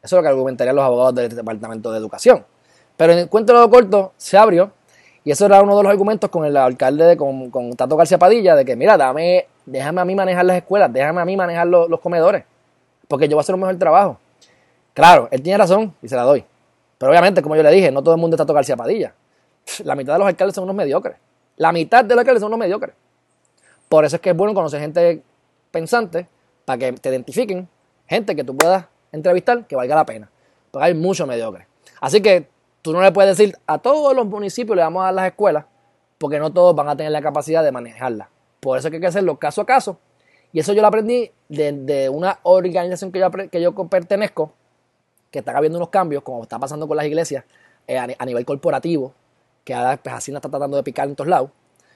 Eso 0.03 0.05
es 0.05 0.13
lo 0.13 0.23
que 0.23 0.29
argumentarían 0.29 0.77
los 0.77 0.85
abogados 0.85 1.15
del 1.17 1.35
Departamento 1.35 1.91
de 1.91 1.99
Educación. 1.99 2.45
Pero 2.97 3.13
en 3.13 3.19
el 3.21 3.29
cuento 3.29 3.61
de 3.61 3.69
corto 3.69 4.13
se 4.17 4.39
abrió 4.39 4.71
y 5.25 5.33
eso 5.33 5.45
era 5.45 5.61
uno 5.61 5.77
de 5.77 5.83
los 5.83 5.91
argumentos 5.91 6.31
con 6.31 6.45
el 6.45 6.57
alcalde, 6.57 7.05
de, 7.05 7.17
con, 7.17 7.51
con 7.51 7.73
Tato 7.75 7.97
García 7.97 8.17
Padilla, 8.17 8.55
de 8.55 8.65
que 8.65 8.77
mira, 8.77 8.97
dame, 8.97 9.49
déjame 9.67 10.01
a 10.01 10.05
mí 10.05 10.15
manejar 10.15 10.45
las 10.45 10.57
escuelas, 10.57 10.93
déjame 10.93 11.21
a 11.21 11.25
mí 11.25 11.37
manejar 11.37 11.67
los, 11.67 11.99
comedores, 11.99 12.45
porque 13.09 13.27
yo 13.27 13.35
voy 13.35 13.41
a 13.41 13.43
hacer 13.43 13.57
un 13.57 13.63
mejor 13.63 13.77
trabajo. 13.77 14.19
Claro, 14.95 15.27
él 15.33 15.43
tiene 15.43 15.59
razón 15.59 15.93
y 16.01 16.07
se 16.07 16.15
la 16.15 16.23
doy. 16.23 16.45
Pero 16.97 17.11
obviamente, 17.11 17.43
como 17.43 17.57
yo 17.57 17.65
le 17.65 17.73
dije, 17.73 17.91
no 17.91 18.05
todo 18.05 18.15
el 18.15 18.21
mundo 18.21 18.37
está 18.37 18.47
tocando 18.47 18.77
Padilla. 18.77 19.15
La 19.85 19.95
mitad 19.95 20.15
de 20.15 20.19
los 20.19 20.29
alcaldes 20.29 20.55
son 20.55 20.65
unos 20.65 20.77
mediocres. 20.77 21.17
La 21.57 21.73
mitad 21.73 22.05
de 22.05 22.15
los 22.15 22.21
alcaldes 22.21 22.41
son 22.41 22.49
unos 22.49 22.59
mediocres. 22.59 22.95
Por 23.89 24.05
eso 24.05 24.17
es 24.17 24.23
que 24.23 24.31
es 24.31 24.37
bueno 24.37 24.55
conocer 24.55 24.81
gente 24.81 25.23
pensante 25.71 26.29
para 26.65 26.79
que 26.79 26.93
te 26.93 27.09
identifiquen 27.09 27.69
gente 28.07 28.35
que 28.35 28.45
tú 28.45 28.57
puedas 28.57 28.87
entrevistar 29.13 29.67
que 29.67 29.77
valga 29.77 29.95
la 29.95 30.07
pena. 30.07 30.31
Porque 30.71 30.87
hay 30.87 30.95
muchos 30.95 31.27
mediocres. 31.27 31.67
Así 32.01 32.21
que 32.21 32.49
tú 32.83 32.93
no 32.93 33.01
le 33.01 33.13
puedes 33.13 33.37
decir 33.37 33.57
a 33.67 33.79
todos 33.79 34.15
los 34.15 34.27
municipios 34.27 34.77
le 34.77 34.83
vamos 34.83 35.03
a 35.03 35.07
dar 35.07 35.15
las 35.15 35.27
escuelas 35.27 35.65
porque 36.19 36.39
no 36.39 36.53
todos 36.53 36.75
van 36.75 36.89
a 36.89 36.97
tener 36.97 37.13
la 37.13 37.23
capacidad 37.23 37.63
de 37.63 37.73
manejarlas. 37.73 38.29
Por 38.61 38.79
eso 38.79 38.89
es 38.89 38.91
que 38.91 38.97
hay 38.97 39.01
que 39.01 39.07
hacerlo 39.07 39.39
caso 39.39 39.61
a 39.61 39.67
caso. 39.67 39.99
Y 40.53 40.61
eso 40.61 40.73
yo 40.73 40.81
lo 40.81 40.89
aprendí 40.89 41.31
de, 41.49 42.09
una 42.09 42.39
organización 42.43 43.13
que 43.13 43.19
yo, 43.19 43.31
que 43.31 43.61
yo 43.61 43.75
pertenezco, 43.89 44.53
que 45.31 45.41
están 45.41 45.57
habiendo 45.57 45.79
unos 45.79 45.91
cambios, 45.91 46.23
como 46.23 46.43
está 46.43 46.59
pasando 46.59 46.89
con 46.89 46.97
las 46.97 47.07
iglesias, 47.07 47.45
eh, 47.87 47.99
a, 47.99 48.25
nivel 48.25 48.45
corporativo, 48.45 49.13
que 49.67 49.75
ahora 49.75 49.97
pues, 49.99 50.15
así 50.15 50.31
no 50.31 50.39
está 50.39 50.49
tratando 50.49 50.77
de 50.77 50.85
picar 50.85 51.09
en 51.09 51.17
todos 51.17 51.29
lados, 51.29 51.51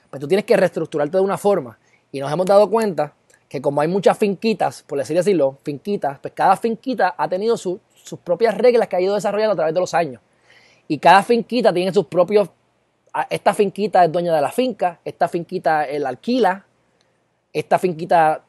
pues 0.09 0.19
tú 0.19 0.27
tienes 0.27 0.43
que 0.43 0.57
reestructurarte 0.57 1.17
de 1.17 1.23
una 1.23 1.37
forma. 1.37 1.79
Y 2.11 2.19
nos 2.19 2.29
hemos 2.29 2.45
dado 2.45 2.69
cuenta 2.69 3.13
que 3.47 3.61
como 3.61 3.79
hay 3.79 3.87
muchas 3.87 4.17
finquitas, 4.17 4.83
por 4.83 4.99
así 4.99 5.13
decirlo, 5.13 5.57
finquitas, 5.63 6.19
pues 6.19 6.33
cada 6.33 6.57
finquita 6.57 7.15
ha 7.17 7.29
tenido 7.29 7.55
sus 7.55 7.79
propias 8.23 8.57
reglas 8.57 8.89
que 8.89 8.97
ha 8.97 9.01
ido 9.01 9.15
desarrollando 9.15 9.53
a 9.53 9.55
través 9.55 9.73
de 9.73 9.79
los 9.79 9.93
años. 9.93 10.21
Y 10.89 10.97
cada 10.97 11.23
finquita 11.23 11.73
tiene 11.73 11.93
sus 11.93 12.07
propios 12.07 12.49
esta 13.29 13.53
finquita 13.53 14.05
es 14.05 14.11
dueña 14.11 14.33
de 14.33 14.41
la 14.41 14.51
finca, 14.51 14.99
esta 15.03 15.27
finquita 15.27 15.83
él 15.85 16.05
alquila, 16.05 16.65
esta 17.51 17.77
finquita 17.77 18.43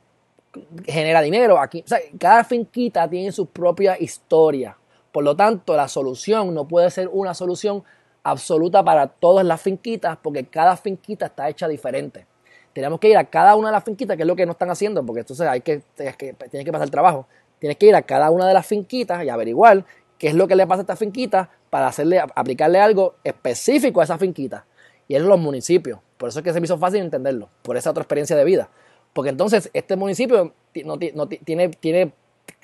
genera 0.86 1.20
dinero. 1.20 1.58
Aquí, 1.58 1.84
cada 2.18 2.44
finquita 2.44 3.08
tiene 3.08 3.32
su 3.32 3.46
propia 3.46 3.96
historia. 3.98 4.76
Por 5.10 5.24
lo 5.24 5.34
tanto, 5.34 5.76
la 5.76 5.88
solución 5.88 6.54
no 6.54 6.66
puede 6.66 6.90
ser 6.90 7.08
una 7.08 7.34
solución 7.34 7.82
absoluta 8.22 8.84
para 8.84 9.06
todas 9.06 9.44
las 9.44 9.60
finquitas, 9.60 10.16
porque 10.22 10.44
cada 10.44 10.76
finquita 10.76 11.26
está 11.26 11.48
hecha 11.48 11.68
diferente. 11.68 12.26
Tenemos 12.72 13.00
que 13.00 13.08
ir 13.08 13.16
a 13.16 13.24
cada 13.24 13.54
una 13.56 13.68
de 13.68 13.72
las 13.72 13.84
finquitas, 13.84 14.16
que 14.16 14.22
es 14.22 14.26
lo 14.26 14.36
que 14.36 14.46
no 14.46 14.52
están 14.52 14.70
haciendo, 14.70 15.04
porque 15.04 15.20
entonces 15.20 15.46
hay 15.46 15.60
que, 15.60 15.82
tienes 15.96 16.16
que, 16.16 16.72
pasar 16.72 16.86
el 16.86 16.90
trabajo. 16.90 17.26
Tienes 17.58 17.76
que 17.76 17.86
ir 17.86 17.94
a 17.94 18.02
cada 18.02 18.30
una 18.30 18.46
de 18.46 18.54
las 18.54 18.66
finquitas 18.66 19.22
y 19.24 19.28
averiguar 19.28 19.84
qué 20.18 20.28
es 20.28 20.34
lo 20.34 20.48
que 20.48 20.56
le 20.56 20.66
pasa 20.66 20.80
a 20.80 20.82
esta 20.82 20.96
finquita 20.96 21.50
para 21.70 21.88
hacerle, 21.88 22.20
aplicarle 22.20 22.80
algo 22.80 23.16
específico 23.24 24.00
a 24.00 24.04
esa 24.04 24.18
finquita. 24.18 24.64
Y 25.06 25.16
es 25.16 25.22
los 25.22 25.38
municipios. 25.38 26.00
Por 26.16 26.30
eso 26.30 26.38
es 26.38 26.44
que 26.44 26.52
se 26.52 26.60
me 26.60 26.64
hizo 26.64 26.78
fácil 26.78 27.00
entenderlo, 27.00 27.50
por 27.62 27.76
esa 27.76 27.90
otra 27.90 28.02
experiencia 28.02 28.36
de 28.36 28.44
vida. 28.44 28.70
Porque 29.12 29.30
entonces 29.30 29.70
este 29.74 29.96
municipio 29.96 30.54
no, 30.84 30.98
tiene, 30.98 31.68
tiene, 31.68 32.12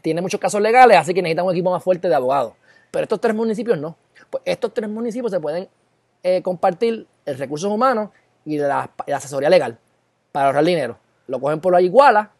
tiene 0.01 0.23
muchos 0.23 0.41
casos 0.41 0.63
legales, 0.63 0.97
así 0.97 1.13
que 1.13 1.21
necesita 1.21 1.43
un 1.43 1.53
equipo 1.53 1.71
más 1.71 1.83
fuerte 1.83 2.09
de 2.09 2.15
abogados. 2.15 2.55
Pero 2.91 3.03
estos 3.03 3.21
tres 3.21 3.35
municipios 3.35 3.79
no. 3.79 3.97
Pues 4.31 4.43
estos 4.47 4.74
tres 4.74 4.89
municipios 4.89 5.33
se 5.33 5.41
pueden 5.41 5.68
eh, 6.22 6.43
compartir 6.43 7.07
el 7.24 7.39
recursos 7.39 7.70
humanos 7.70 8.11
y 8.45 8.59
la, 8.59 8.91
asesoría 9.14 9.51
legal 9.51 9.79
para 10.33 10.47
ahorrar 10.47 10.64
dinero. 10.64 10.99
Lo 11.26 11.41
cogen 11.41 11.61
por 11.61 11.72
la 11.72 11.81
iguala 11.81 12.31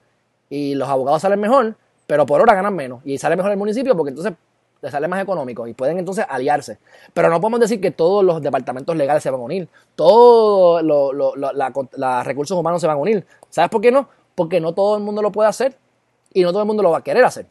y 0.51 0.75
los 0.75 0.89
abogados 0.89 1.23
salen 1.23 1.41
mejor, 1.41 1.77
pero 2.07 2.27
por 2.27 2.41
hora 2.41 2.55
ganan 2.55 2.75
menos. 2.75 3.01
Y 3.05 3.19
sale 3.19 3.37
mejor 3.37 3.53
el 3.53 3.59
municipio 3.59 3.97
porque 3.97 4.11
entonces 4.11 4.35
les 4.81 4.93
sale 4.93 5.09
más 5.09 5.23
económico 5.23 5.67
y 5.67 5.75
pueden 5.75 5.99
entonces 5.99 6.25
aliarse. 6.29 6.79
Pero 7.13 7.29
no 7.31 7.41
podemos 7.41 7.61
decir 7.61 7.81
que 7.81 7.91
todos 7.91 8.25
los 8.25 8.41
departamentos 8.41 8.97
legales 8.97 9.23
se 9.23 9.31
van 9.31 9.41
a 9.41 9.45
unir, 9.45 9.69
todos 9.95 10.83
los 10.83 12.25
recursos 12.25 12.57
humanos 12.59 12.81
se 12.81 12.87
van 12.87 12.97
a 12.97 13.01
unir. 13.01 13.27
¿Sabes 13.51 13.71
por 13.71 13.81
qué 13.81 13.91
no? 13.91 14.09
Porque 14.35 14.61
no 14.61 14.75
todo 14.75 14.97
el 14.97 15.03
mundo 15.03 15.23
lo 15.23 15.33
puede 15.33 15.49
hacer 15.49 15.77
y 16.33 16.43
no 16.43 16.51
todo 16.51 16.63
el 16.63 16.67
mundo 16.67 16.83
lo 16.83 16.91
va 16.91 16.99
a 16.99 17.05
querer 17.05 17.25
hacer. 17.25 17.47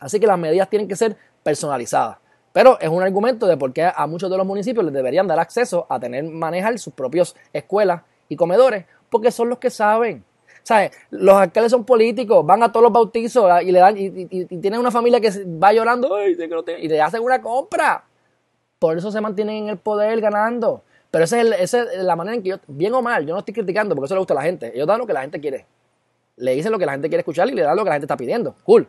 Así 0.00 0.18
que 0.18 0.26
las 0.26 0.38
medidas 0.38 0.68
tienen 0.68 0.88
que 0.88 0.96
ser 0.96 1.16
personalizadas. 1.42 2.18
Pero 2.54 2.78
es 2.80 2.88
un 2.88 3.02
argumento 3.02 3.48
de 3.48 3.56
por 3.56 3.72
qué 3.72 3.90
a 3.92 4.06
muchos 4.06 4.30
de 4.30 4.36
los 4.36 4.46
municipios 4.46 4.84
les 4.84 4.94
deberían 4.94 5.26
dar 5.26 5.40
acceso 5.40 5.88
a 5.88 5.98
tener, 5.98 6.22
manejar 6.22 6.78
sus 6.78 6.94
propias 6.94 7.34
escuelas 7.52 8.02
y 8.28 8.36
comedores, 8.36 8.84
porque 9.10 9.32
son 9.32 9.48
los 9.48 9.58
que 9.58 9.70
saben. 9.70 10.24
¿Sabes? 10.62 10.92
Los 11.10 11.34
alcaldes 11.34 11.72
son 11.72 11.84
políticos, 11.84 12.46
van 12.46 12.62
a 12.62 12.70
todos 12.70 12.84
los 12.84 12.92
bautizos 12.92 13.50
y 13.60 13.72
le 13.72 13.80
dan 13.80 13.96
y, 13.98 14.46
tienen 14.46 14.78
una 14.78 14.92
familia 14.92 15.20
que 15.20 15.30
va 15.60 15.72
llorando 15.72 16.16
y 16.24 16.88
le 16.88 17.02
hacen 17.02 17.22
una 17.24 17.42
compra. 17.42 18.04
Por 18.78 18.96
eso 18.96 19.10
se 19.10 19.20
mantienen 19.20 19.64
en 19.64 19.68
el 19.70 19.78
poder 19.78 20.20
ganando. 20.20 20.84
Pero 21.10 21.24
esa 21.24 21.40
es, 21.40 21.76
la 21.96 22.14
manera 22.14 22.36
en 22.36 22.42
que 22.44 22.50
yo, 22.50 22.56
bien 22.68 22.94
o 22.94 23.02
mal, 23.02 23.26
yo 23.26 23.32
no 23.34 23.40
estoy 23.40 23.52
criticando 23.52 23.96
porque 23.96 24.06
eso 24.06 24.14
le 24.14 24.20
gusta 24.20 24.34
a 24.34 24.36
la 24.36 24.42
gente. 24.42 24.70
Ellos 24.72 24.86
dan 24.86 25.00
lo 25.00 25.08
que 25.08 25.12
la 25.12 25.22
gente 25.22 25.40
quiere. 25.40 25.66
Le 26.36 26.54
dicen 26.54 26.70
lo 26.70 26.78
que 26.78 26.86
la 26.86 26.92
gente 26.92 27.08
quiere 27.08 27.22
escuchar 27.22 27.48
y 27.48 27.52
le 27.52 27.62
dan 27.62 27.76
lo 27.76 27.82
que 27.82 27.88
la 27.88 27.96
gente 27.96 28.04
está 28.04 28.16
pidiendo. 28.16 28.54
Cool. 28.62 28.88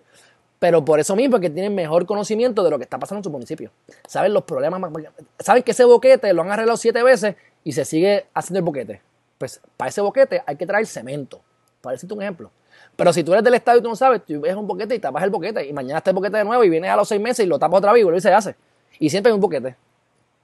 Pero 0.59 0.85
por 0.85 0.99
eso 0.99 1.15
mismo 1.15 1.37
es 1.37 1.41
que 1.41 1.49
tienen 1.49 1.75
mejor 1.75 2.05
conocimiento 2.05 2.63
de 2.63 2.69
lo 2.69 2.77
que 2.77 2.83
está 2.83 2.97
pasando 2.97 3.19
en 3.19 3.23
su 3.23 3.29
municipio. 3.29 3.71
Saben 4.07 4.33
los 4.33 4.43
problemas 4.43 4.79
más. 4.79 4.91
Saben 5.39 5.63
que 5.63 5.71
ese 5.71 5.83
boquete 5.83 6.33
lo 6.33 6.41
han 6.41 6.51
arreglado 6.51 6.77
siete 6.77 7.03
veces 7.03 7.35
y 7.63 7.73
se 7.73 7.85
sigue 7.85 8.25
haciendo 8.33 8.59
el 8.59 8.65
boquete. 8.65 9.01
Pues 9.37 9.59
para 9.75 9.89
ese 9.89 10.01
boquete 10.01 10.41
hay 10.45 10.55
que 10.55 10.65
traer 10.65 10.85
cemento. 10.87 11.41
Para 11.81 11.93
decirte 11.93 12.13
un 12.13 12.21
ejemplo. 12.21 12.51
Pero 12.95 13.11
si 13.11 13.23
tú 13.23 13.33
eres 13.33 13.43
del 13.43 13.53
estado 13.53 13.77
y 13.77 13.81
tú 13.81 13.89
no 13.89 13.95
sabes, 13.95 14.23
tú 14.25 14.39
ves 14.39 14.55
un 14.55 14.65
boquete 14.65 14.95
y 14.95 14.99
tapas 14.99 15.23
el 15.23 15.29
boquete 15.29 15.65
y 15.67 15.73
mañana 15.73 15.97
está 15.97 16.11
el 16.11 16.15
boquete 16.15 16.37
de 16.37 16.45
nuevo 16.45 16.63
y 16.63 16.69
vienes 16.69 16.89
a 16.89 16.95
los 16.95 17.07
seis 17.07 17.19
meses 17.19 17.45
y 17.45 17.49
lo 17.49 17.59
tapas 17.59 17.79
otra 17.79 17.91
vez 17.91 18.01
y 18.01 18.03
vuelve 18.03 18.19
y 18.19 18.21
se 18.21 18.33
hace. 18.33 18.55
Y 18.99 19.09
siempre 19.09 19.31
hay 19.31 19.35
un 19.35 19.41
boquete. 19.41 19.75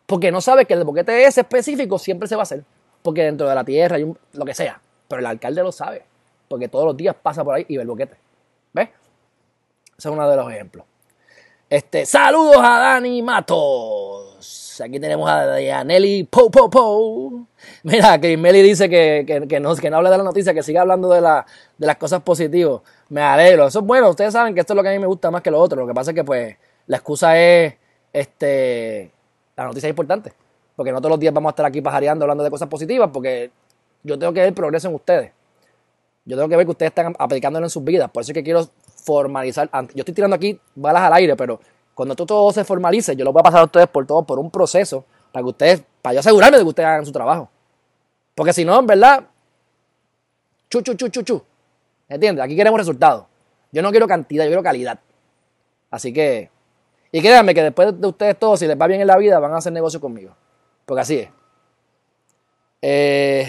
Porque 0.06 0.32
no 0.32 0.42
sabes 0.42 0.68
que 0.68 0.74
el 0.74 0.84
boquete 0.84 1.24
ese 1.24 1.42
específico 1.42 1.98
siempre 1.98 2.28
se 2.28 2.36
va 2.36 2.42
a 2.42 2.44
hacer. 2.44 2.64
Porque 3.02 3.24
dentro 3.24 3.48
de 3.48 3.56
la 3.56 3.64
tierra 3.64 3.96
hay 3.96 4.04
un, 4.04 4.18
lo 4.34 4.44
que 4.44 4.54
sea. 4.54 4.82
Pero 5.08 5.22
el 5.22 5.26
alcalde 5.26 5.64
lo 5.64 5.72
sabe. 5.72 6.04
Porque 6.50 6.68
todos 6.68 6.86
los 6.86 6.98
días 6.98 7.16
pasa 7.16 7.44
por 7.44 7.56
ahí 7.56 7.66
y 7.70 7.78
ve 7.78 7.84
el 7.84 7.88
boquete. 7.88 8.18
¿Ves? 8.74 8.90
Ese 10.02 10.10
es 10.10 10.16
uno 10.16 10.28
de 10.28 10.36
los 10.36 10.52
ejemplos. 10.52 10.84
Este, 11.70 12.08
saludos 12.08 12.58
a 12.58 12.80
Dani 12.80 13.22
Matos. 13.22 14.82
Aquí 14.82 15.00
tenemos 15.00 15.30
a 15.30 15.84
Nelly 15.84 16.24
Po 16.24 16.50
Po 16.50 16.72
Po. 16.72 17.46
Mira, 17.84 18.20
que 18.20 18.36
Meli 18.36 18.64
dice 18.64 18.90
que, 18.90 19.46
que, 19.48 19.60
no, 19.60 19.76
que 19.76 19.92
no 19.92 19.98
hable 19.98 20.10
de 20.10 20.18
la 20.18 20.24
noticia, 20.24 20.56
que 20.56 20.64
siga 20.64 20.82
hablando 20.82 21.08
de, 21.12 21.22
la, 21.22 21.46
de 21.78 21.86
las 21.86 21.98
cosas 21.98 22.24
positivas. 22.24 22.82
Me 23.10 23.22
alegro. 23.22 23.68
Eso 23.68 23.78
es 23.78 23.86
bueno. 23.86 24.10
Ustedes 24.10 24.34
saben 24.34 24.56
que 24.56 24.62
esto 24.62 24.74
es 24.74 24.76
lo 24.76 24.82
que 24.82 24.90
a 24.90 24.92
mí 24.94 24.98
me 24.98 25.06
gusta 25.06 25.30
más 25.30 25.44
que 25.44 25.52
lo 25.52 25.60
otro. 25.60 25.82
Lo 25.82 25.88
que 25.88 25.94
pasa 25.94 26.10
es 26.10 26.16
que, 26.16 26.24
pues, 26.24 26.58
la 26.88 26.98
excusa 26.98 27.40
es, 27.40 27.76
este, 28.12 29.12
la 29.56 29.66
noticia 29.66 29.86
es 29.86 29.92
importante. 29.92 30.34
Porque 30.76 30.92
no 30.92 30.98
todos 30.98 31.12
los 31.12 31.20
días 31.20 31.32
vamos 31.32 31.50
a 31.50 31.52
estar 31.52 31.68
aquí 31.68 31.80
pajareando 31.80 32.24
hablando 32.26 32.44
de 32.44 32.50
cosas 32.50 32.68
positivas, 32.68 33.12
porque 33.14 33.52
yo 34.02 34.18
tengo 34.18 34.34
que 34.34 34.40
ver 34.40 34.54
progreso 34.56 34.88
en 34.88 34.96
ustedes. 34.96 35.32
Yo 36.26 36.38
tengo 36.38 36.50
que 36.50 36.56
ver 36.56 36.66
que 36.66 36.72
ustedes 36.72 36.90
están 36.90 37.16
aplicándolo 37.20 37.68
en 37.68 37.70
sus 37.70 37.84
vidas. 37.84 38.10
Por 38.10 38.22
eso 38.22 38.32
es 38.32 38.34
que 38.34 38.44
quiero 38.44 38.68
formalizar. 39.04 39.70
Yo 39.94 40.02
estoy 40.02 40.14
tirando 40.14 40.36
aquí 40.36 40.60
balas 40.76 41.04
al 41.04 41.14
aire, 41.14 41.36
pero 41.36 41.60
cuando 41.94 42.16
todo 42.16 42.52
se 42.52 42.64
formalice, 42.64 43.16
yo 43.16 43.26
lo 43.26 43.34
voy 43.34 43.42
a 43.42 43.44
pasar 43.44 43.62
a 43.62 43.66
ustedes 43.66 43.88
por 43.88 44.06
todo, 44.06 44.24
por 44.24 44.40
un 44.40 44.50
proceso, 44.50 45.06
para 45.32 45.44
que 45.44 45.50
ustedes, 45.50 45.84
para 46.02 46.14
yo 46.14 46.20
asegurarme 46.22 46.58
de 46.58 46.64
que 46.64 46.70
ustedes 46.70 46.88
hagan 46.88 47.06
su 47.06 47.12
trabajo. 47.12 47.50
Porque 48.36 48.54
si 48.54 48.66
no, 48.66 48.80
en 48.80 48.88
verdad, 48.88 49.24
chu, 50.70 50.82
chu, 50.82 50.94
chu, 50.96 51.10
chu, 51.10 51.22
chu. 51.22 51.44
¿Entiendes? 52.08 52.44
Aquí 52.44 52.56
queremos 52.56 52.80
resultados. 52.80 53.26
Yo 53.72 53.82
no 53.82 53.92
quiero 53.92 54.08
cantidad, 54.08 54.44
yo 54.46 54.50
quiero 54.50 54.64
calidad. 54.64 55.00
Así 55.90 56.12
que, 56.12 56.50
y 57.12 57.22
créanme 57.22 57.54
que 57.54 57.64
después 57.64 58.00
de 58.00 58.08
ustedes 58.08 58.38
todos, 58.40 58.60
si 58.60 58.68
les 58.68 58.80
va 58.80 58.88
bien 58.88 59.02
en 59.02 59.08
la 59.08 59.18
vida, 59.18 59.40
van 59.40 59.54
a 59.54 59.58
hacer 59.58 59.74
negocio 59.74 60.00
conmigo. 60.00 60.34
Porque 60.86 61.02
así 61.02 61.18
es. 61.20 61.30
Eh, 62.82 63.48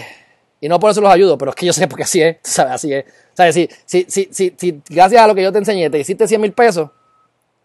y 0.63 0.69
no 0.69 0.79
por 0.79 0.91
eso 0.91 1.01
los 1.01 1.11
ayudo, 1.11 1.37
pero 1.37 1.51
es 1.51 1.55
que 1.55 1.65
yo 1.65 1.73
sé 1.73 1.89
porque 1.89 2.03
así 2.03 2.21
es, 2.21 2.37
¿sabes? 2.41 2.71
Así 2.71 2.93
es. 2.93 3.03
¿Sabes? 3.33 3.53
Si, 3.53 3.69
si, 3.85 4.05
si, 4.07 4.53
si, 4.55 4.81
gracias 4.89 5.21
a 5.21 5.27
lo 5.27 5.35
que 5.35 5.43
yo 5.43 5.51
te 5.51 5.57
enseñé 5.57 5.89
te 5.89 5.99
hiciste 5.99 6.25
100 6.25 6.39
mil 6.39 6.53
pesos, 6.53 6.89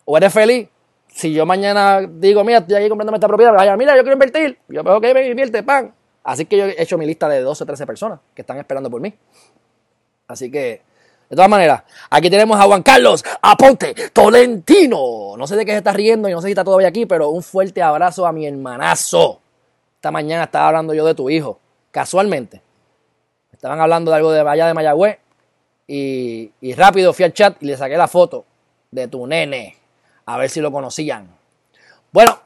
o 0.05 0.17
eres 0.17 0.33
feliz, 0.33 0.69
si 1.07 1.33
yo 1.33 1.47
mañana 1.47 2.01
digo, 2.01 2.43
mira, 2.43 2.59
estoy 2.59 2.75
aquí 2.75 2.89
comprándome 2.89 3.19
esta 3.19 3.29
propiedad, 3.29 3.53
vaya, 3.53 3.77
mira, 3.77 3.95
yo 3.95 4.03
quiero 4.03 4.15
invertir, 4.15 4.59
yo, 4.67 4.83
pues, 4.83 4.97
ok, 4.97 5.05
me 5.15 5.29
invierte, 5.29 5.63
pan. 5.63 5.95
Así 6.25 6.45
que 6.47 6.57
yo 6.57 6.65
he 6.65 6.83
hecho 6.83 6.99
mi 6.99 7.07
lista 7.07 7.29
de 7.29 7.41
12 7.41 7.63
o 7.63 7.67
13 7.67 7.87
personas 7.87 8.19
que 8.35 8.43
están 8.43 8.59
esperando 8.59 8.91
por 8.91 9.01
mí. 9.01 9.15
Así 10.27 10.51
que, 10.51 10.83
de 11.31 11.37
todas 11.37 11.49
maneras, 11.49 11.85
aquí 12.11 12.29
tenemos 12.29 12.59
a 12.59 12.65
Juan 12.65 12.83
Carlos 12.83 13.25
Aponte 13.41 13.95
Tolentino. 14.13 15.37
No 15.37 15.47
sé 15.47 15.55
de 15.55 15.65
qué 15.65 15.71
se 15.71 15.79
está 15.79 15.93
riendo 15.93 16.29
y 16.29 16.33
no 16.33 16.41
sé 16.41 16.47
si 16.49 16.51
está 16.51 16.65
todavía 16.65 16.89
aquí, 16.89 17.07
pero 17.07 17.29
un 17.29 17.45
fuerte 17.45 17.81
abrazo 17.81 18.27
a 18.27 18.33
mi 18.33 18.45
hermanazo. 18.45 19.41
Esta 19.95 20.11
mañana 20.11 20.43
estaba 20.43 20.67
hablando 20.67 20.95
yo 20.95 21.07
de 21.07 21.15
tu 21.15 21.31
hijo, 21.31 21.61
casualmente. 21.93 22.67
Estaban 23.59 23.81
hablando 23.81 24.13
de 24.13 24.17
algo 24.17 24.31
de 24.31 24.39
allá 24.39 24.69
de 24.69 24.75
Mayagüez 24.75 25.19
y, 25.89 26.53
rápido 26.77 27.13
fui 27.13 27.25
al 27.25 27.33
chat 27.33 27.61
y 27.61 27.67
le 27.67 27.77
saqué 27.77 27.97
la 27.97 28.07
foto 28.07 28.45
de 28.89 29.09
tu 29.09 29.27
nene 29.27 29.77
a 30.27 30.39
ver 30.39 30.49
si 30.49 30.61
lo 30.61 30.71
conocían. 30.71 31.27
Bueno, 32.13 32.39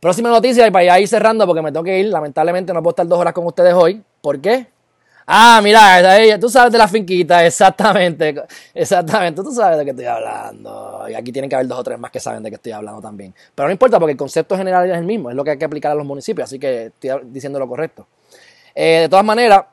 próxima 0.00 0.30
noticia 0.30 0.66
y 0.66 0.72
para 0.72 0.98
ir 0.98 1.06
cerrando 1.06 1.46
porque 1.46 1.62
me 1.62 1.70
tengo 1.70 1.84
que 1.84 2.00
ir. 2.00 2.06
Lamentablemente 2.06 2.72
no 2.72 2.82
puedo 2.82 2.90
estar 2.90 3.06
dos 3.06 3.20
horas 3.20 3.32
con 3.32 3.46
ustedes 3.46 3.72
hoy. 3.72 4.02
¿Por 4.20 4.40
qué? 4.40 4.66
Ah, 5.28 5.60
mira, 5.62 6.38
tú 6.40 6.48
sabes 6.48 6.72
de 6.72 6.78
la 6.78 6.88
finquita, 6.88 7.46
exactamente, 7.46 8.34
exactamente, 8.74 9.42
tú 9.42 9.52
sabes 9.52 9.78
de 9.78 9.84
qué 9.84 9.90
estoy 9.90 10.06
hablando. 10.06 11.06
Y 11.08 11.14
aquí 11.14 11.30
tienen 11.30 11.48
que 11.48 11.54
haber 11.54 11.68
dos 11.68 11.78
o 11.78 11.84
tres 11.84 12.00
más 12.00 12.10
que 12.10 12.18
saben 12.18 12.42
de 12.42 12.50
qué 12.50 12.56
estoy 12.56 12.72
hablando 12.72 13.00
también. 13.00 13.32
Pero 13.54 13.68
no 13.68 13.72
importa 13.72 14.00
porque 14.00 14.12
el 14.12 14.18
concepto 14.18 14.56
general 14.56 14.90
es 14.90 14.96
el 14.96 15.04
mismo, 15.04 15.30
es 15.30 15.36
lo 15.36 15.44
que 15.44 15.52
hay 15.52 15.58
que 15.58 15.66
aplicar 15.66 15.92
a 15.92 15.94
los 15.94 16.04
municipios, 16.04 16.48
así 16.48 16.58
que 16.58 16.86
estoy 16.86 17.10
diciendo 17.26 17.60
lo 17.60 17.68
correcto. 17.68 18.08
Eh, 18.74 19.00
de 19.02 19.08
todas 19.08 19.24
maneras, 19.24 19.64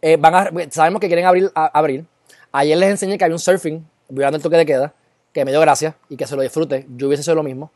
eh, 0.00 0.16
van 0.16 0.70
sabemos 0.70 1.00
que 1.00 1.06
quieren 1.06 1.26
abrir, 1.26 1.50
abrir. 1.54 2.04
Ayer 2.52 2.78
les 2.78 2.90
enseñé 2.90 3.18
que 3.18 3.24
hay 3.24 3.32
un 3.32 3.38
surfing, 3.38 3.86
violando 4.08 4.36
el 4.36 4.42
toque 4.42 4.56
de 4.56 4.66
queda, 4.66 4.94
que 5.32 5.44
me 5.44 5.50
dio 5.50 5.60
gracia 5.60 5.96
y 6.08 6.16
que 6.16 6.26
se 6.26 6.36
lo 6.36 6.42
disfrute. 6.42 6.86
Yo 6.96 7.08
hubiese 7.08 7.22
hecho 7.22 7.34
lo 7.34 7.42
mismo. 7.42 7.70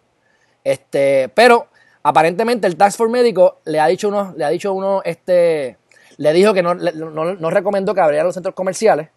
Este, 0.65 1.31
pero 1.35 1.69
aparentemente 2.03 2.67
el 2.67 2.77
Tax 2.77 2.97
Force 2.97 3.13
médico 3.13 3.59
le 3.65 3.81
ha 3.81 3.87
dicho 3.87 4.09
uno, 4.09 4.33
le 4.37 4.45
ha 4.45 4.49
dicho 4.49 4.73
uno, 4.73 5.03
este, 5.05 5.77
le 6.17 6.33
dijo 6.33 6.55
que 6.55 6.63
no, 6.63 6.75
no, 6.75 7.51
recomendó 7.51 7.95
que 7.95 8.01
abrieran 8.01 8.27
los 8.27 8.35
centros 8.35 8.55
comerciales. 8.55 9.09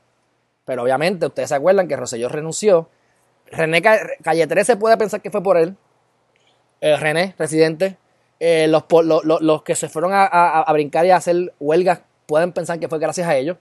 Pero 0.66 0.84
obviamente 0.84 1.28
ustedes 1.28 1.49
se 1.49 1.56
acuerdan 1.56 1.88
que 1.88 1.95
Rosselló 1.95 2.28
renunció. 2.28 2.89
René 3.51 3.82
Calle 3.82 4.47
13 4.47 4.78
puede 4.78 4.97
pensar 4.97 5.22
que 5.22 5.30
fue 5.30 5.43
por 5.43 5.58
él. 5.58 5.76
Eh, 6.82 6.97
René, 6.97 7.36
residente. 7.38 7.97
Eh, 8.39 8.68
los, 8.68 8.84
los, 9.24 9.64
que 9.64 9.76
se 9.76 9.88
fueron 9.88 10.12
a, 10.14 10.26
a 10.26 10.74
brincar 10.74 11.06
y 11.06 11.12
a 11.12 11.18
hacer 11.18 11.53
huelgas 11.60 12.01
pueden 12.26 12.52
pensar 12.52 12.80
que 12.80 12.88
fue 12.88 13.00
gracias 13.00 13.28
a 13.28 13.36
ellos. 13.36 13.58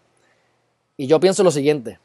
Y 0.96 1.06
yo 1.06 1.18
pienso 1.20 1.42
lo 1.42 1.50
siguiente, 1.50 1.98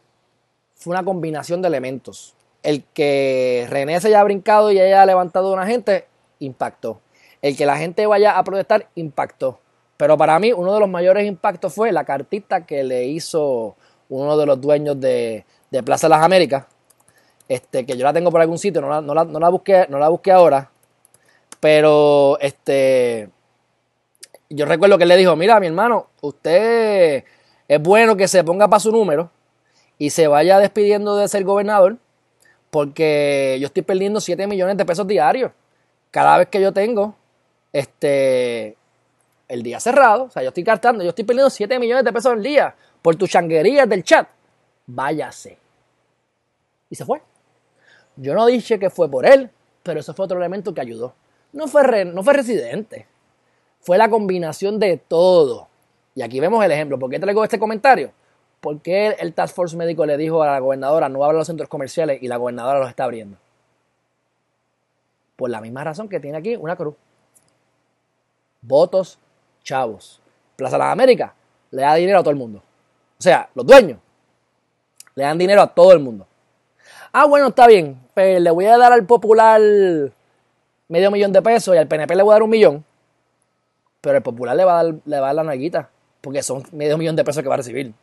fue 0.75 0.91
una 0.91 1.03
combinación 1.03 1.61
de 1.61 1.67
elementos. 1.67 2.35
El 2.63 2.83
que 2.93 3.67
René 3.69 3.99
se 4.01 4.07
haya 4.07 4.23
brincado 4.23 4.71
y 4.71 4.79
haya 4.79 5.05
levantado 5.05 5.49
a 5.49 5.53
una 5.53 5.67
gente, 5.67 6.07
impactó. 6.39 6.99
El 7.41 7.55
que 7.55 7.65
la 7.65 7.77
gente 7.77 8.05
vaya 8.05 8.37
a 8.37 8.43
protestar, 8.43 8.87
impactó. 8.95 9.59
Pero 9.97 10.17
para 10.17 10.39
mí 10.39 10.53
uno 10.53 10.73
de 10.73 10.79
los 10.79 10.89
mayores 10.89 11.27
impactos 11.27 11.73
fue 11.73 11.91
la 11.91 12.05
cartita 12.05 12.65
que 12.65 12.83
le 12.83 13.05
hizo 13.05 13.75
uno 14.09 14.37
de 14.37 14.45
los 14.45 14.59
dueños 14.59 14.99
de, 14.99 15.45
Plaza 15.85 16.07
de 16.07 16.15
las 16.15 16.23
Américas, 16.23 16.65
este, 17.47 17.85
que 17.85 17.95
yo 17.95 18.03
la 18.03 18.13
tengo 18.13 18.31
por 18.31 18.41
algún 18.41 18.57
sitio, 18.57 18.81
no 18.81 18.89
la, 18.89 19.01
no 19.01 19.39
la, 19.39 19.49
busqué, 19.49 19.85
no 19.89 19.99
la 19.99 20.09
busqué 20.09 20.31
ahora, 20.31 20.71
pero 21.59 22.39
este, 22.39 23.29
yo 24.49 24.65
recuerdo 24.65 24.97
que 24.97 25.03
él 25.03 25.09
le 25.09 25.17
dijo, 25.17 25.35
mira, 25.35 25.59
mi 25.59 25.67
hermano, 25.67 26.07
usted 26.21 27.23
es 27.67 27.81
bueno 27.81 28.15
que 28.15 28.27
se 28.27 28.43
ponga 28.43 28.67
para 28.67 28.79
su 28.79 28.91
número 28.91 29.31
y 29.97 30.09
se 30.09 30.27
vaya 30.27 30.59
despidiendo 30.59 31.17
de 31.17 31.27
ser 31.27 31.43
gobernador 31.43 31.97
porque 32.69 33.57
yo 33.59 33.67
estoy 33.67 33.83
perdiendo 33.83 34.19
7 34.19 34.47
millones 34.47 34.77
de 34.77 34.85
pesos 34.85 35.07
diarios 35.07 35.51
cada 36.11 36.37
vez 36.37 36.47
que 36.47 36.61
yo 36.61 36.73
tengo 36.73 37.15
este 37.71 38.75
el 39.47 39.63
día 39.63 39.79
cerrado, 39.79 40.25
o 40.25 40.29
sea, 40.29 40.43
yo 40.43 40.49
estoy 40.49 40.63
gastando, 40.63 41.03
yo 41.03 41.09
estoy 41.09 41.25
perdiendo 41.25 41.49
7 41.49 41.79
millones 41.79 42.05
de 42.05 42.13
pesos 42.13 42.33
al 42.33 42.43
día 42.43 42.75
por 43.01 43.15
tus 43.15 43.31
changuerías 43.31 43.89
del 43.89 44.03
chat. 44.03 44.29
Váyase. 44.85 45.57
Y 46.87 46.95
se 46.95 47.03
fue. 47.03 47.21
Yo 48.15 48.35
no 48.35 48.45
dije 48.45 48.77
que 48.77 48.91
fue 48.91 49.09
por 49.09 49.25
él, 49.25 49.49
pero 49.81 49.99
eso 49.99 50.13
fue 50.13 50.25
otro 50.25 50.37
elemento 50.37 50.71
que 50.71 50.81
ayudó. 50.81 51.15
No 51.51 51.67
fue, 51.67 52.05
no 52.05 52.21
fue 52.21 52.33
residente. 52.33 53.07
Fue 53.81 53.97
la 53.97 54.09
combinación 54.09 54.79
de 54.79 54.97
todo. 54.97 55.67
Y 56.15 56.21
aquí 56.21 56.39
vemos 56.39 56.63
el 56.63 56.71
ejemplo. 56.71 56.99
¿Por 56.99 57.09
qué 57.09 57.19
traigo 57.19 57.43
este 57.43 57.59
comentario? 57.59 58.11
Porque 58.59 59.15
el 59.19 59.33
Task 59.33 59.55
Force 59.55 59.77
médico 59.77 60.05
le 60.05 60.17
dijo 60.17 60.43
a 60.43 60.47
la 60.47 60.59
gobernadora 60.59 61.07
no 61.07 61.23
abra 61.23 61.37
los 61.37 61.47
centros 61.47 61.69
comerciales 61.69 62.21
y 62.21 62.27
la 62.27 62.37
gobernadora 62.37 62.79
los 62.79 62.89
está 62.89 63.05
abriendo? 63.05 63.37
Por 65.35 65.49
la 65.49 65.61
misma 65.61 65.83
razón 65.83 66.09
que 66.09 66.19
tiene 66.19 66.37
aquí 66.37 66.55
una 66.55 66.75
cruz. 66.75 66.95
Votos, 68.61 69.17
chavos. 69.63 70.21
Plaza 70.57 70.75
de 70.75 70.79
las 70.79 70.91
Américas 70.91 71.31
le 71.71 71.81
da 71.81 71.95
dinero 71.95 72.19
a 72.19 72.21
todo 72.21 72.31
el 72.31 72.37
mundo. 72.37 72.59
O 73.17 73.21
sea, 73.21 73.49
los 73.55 73.65
dueños 73.65 73.99
le 75.15 75.23
dan 75.23 75.37
dinero 75.37 75.61
a 75.61 75.67
todo 75.67 75.93
el 75.93 75.99
mundo. 75.99 76.27
Ah, 77.11 77.25
bueno, 77.25 77.47
está 77.47 77.67
bien. 77.67 77.99
Pues 78.13 78.41
le 78.41 78.51
voy 78.51 78.65
a 78.65 78.77
dar 78.77 78.91
al 78.91 79.05
popular 79.05 79.61
medio 80.87 81.11
millón 81.11 81.31
de 81.31 81.41
pesos 81.41 81.75
y 81.75 81.77
al 81.77 81.87
PNP 81.87 82.15
le 82.15 82.23
voy 82.23 82.31
a 82.31 82.35
dar 82.35 82.43
un 82.43 82.49
millón. 82.49 82.85
Pero 84.01 84.17
el 84.17 84.23
popular 84.23 84.55
le 84.55 84.65
va 84.65 84.79
a 84.79 84.83
dar, 84.83 84.95
le 85.05 85.19
va 85.19 85.25
a 85.25 85.29
dar 85.29 85.35
la 85.35 85.43
naguita. 85.43 85.89
Porque 86.21 86.43
son 86.43 86.63
medio 86.71 86.97
millón 86.97 87.15
de 87.15 87.23
pesos 87.23 87.41
que 87.43 87.49
va 87.49 87.55
a 87.55 87.57
recibir. 87.57 87.93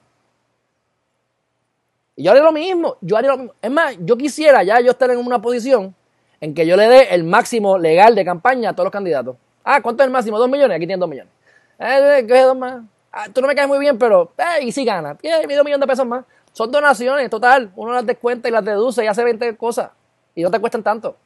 Y 2.16 2.24
yo 2.24 2.30
haría 2.30 2.42
lo 2.42 2.52
mismo. 2.52 2.96
Yo 3.00 3.16
haría 3.16 3.30
lo 3.30 3.38
mismo. 3.38 3.54
Es 3.60 3.70
más, 3.70 3.96
yo 4.00 4.16
quisiera 4.16 4.62
ya 4.62 4.80
yo 4.80 4.90
estar 4.90 5.10
en 5.10 5.18
una 5.18 5.40
posición 5.40 5.94
en 6.40 6.54
que 6.54 6.66
yo 6.66 6.76
le 6.76 6.88
dé 6.88 7.14
el 7.14 7.24
máximo 7.24 7.78
legal 7.78 8.14
de 8.14 8.24
campaña 8.24 8.70
a 8.70 8.72
todos 8.72 8.86
los 8.86 8.92
candidatos. 8.92 9.36
Ah, 9.64 9.80
¿cuánto 9.82 10.02
es 10.02 10.06
el 10.06 10.12
máximo? 10.12 10.38
Dos 10.38 10.48
millones. 10.48 10.76
Aquí 10.76 10.86
tienen 10.86 11.00
dos 11.00 11.08
millones. 11.08 11.32
Eh, 11.78 12.24
¿qué 12.26 12.40
dos 12.42 12.56
más? 12.56 12.82
Ah, 13.12 13.28
tú 13.32 13.40
no 13.40 13.46
me 13.46 13.54
caes 13.54 13.68
muy 13.68 13.78
bien, 13.78 13.98
pero 13.98 14.32
eh, 14.38 14.64
y 14.64 14.72
si 14.72 14.84
gana. 14.84 15.14
Tiene 15.14 15.46
medio 15.46 15.64
millón 15.64 15.80
de 15.80 15.86
pesos 15.86 16.06
más. 16.06 16.24
Son 16.52 16.70
donaciones, 16.70 17.28
total. 17.28 17.70
Uno 17.76 17.92
las 17.92 18.06
descuenta 18.06 18.48
y 18.48 18.52
las 18.52 18.64
deduce 18.64 19.04
y 19.04 19.06
hace 19.06 19.22
20 19.24 19.56
cosas. 19.56 19.90
Y 20.34 20.42
no 20.42 20.50
te 20.50 20.58
cuestan 20.58 20.82
tanto. 20.82 21.16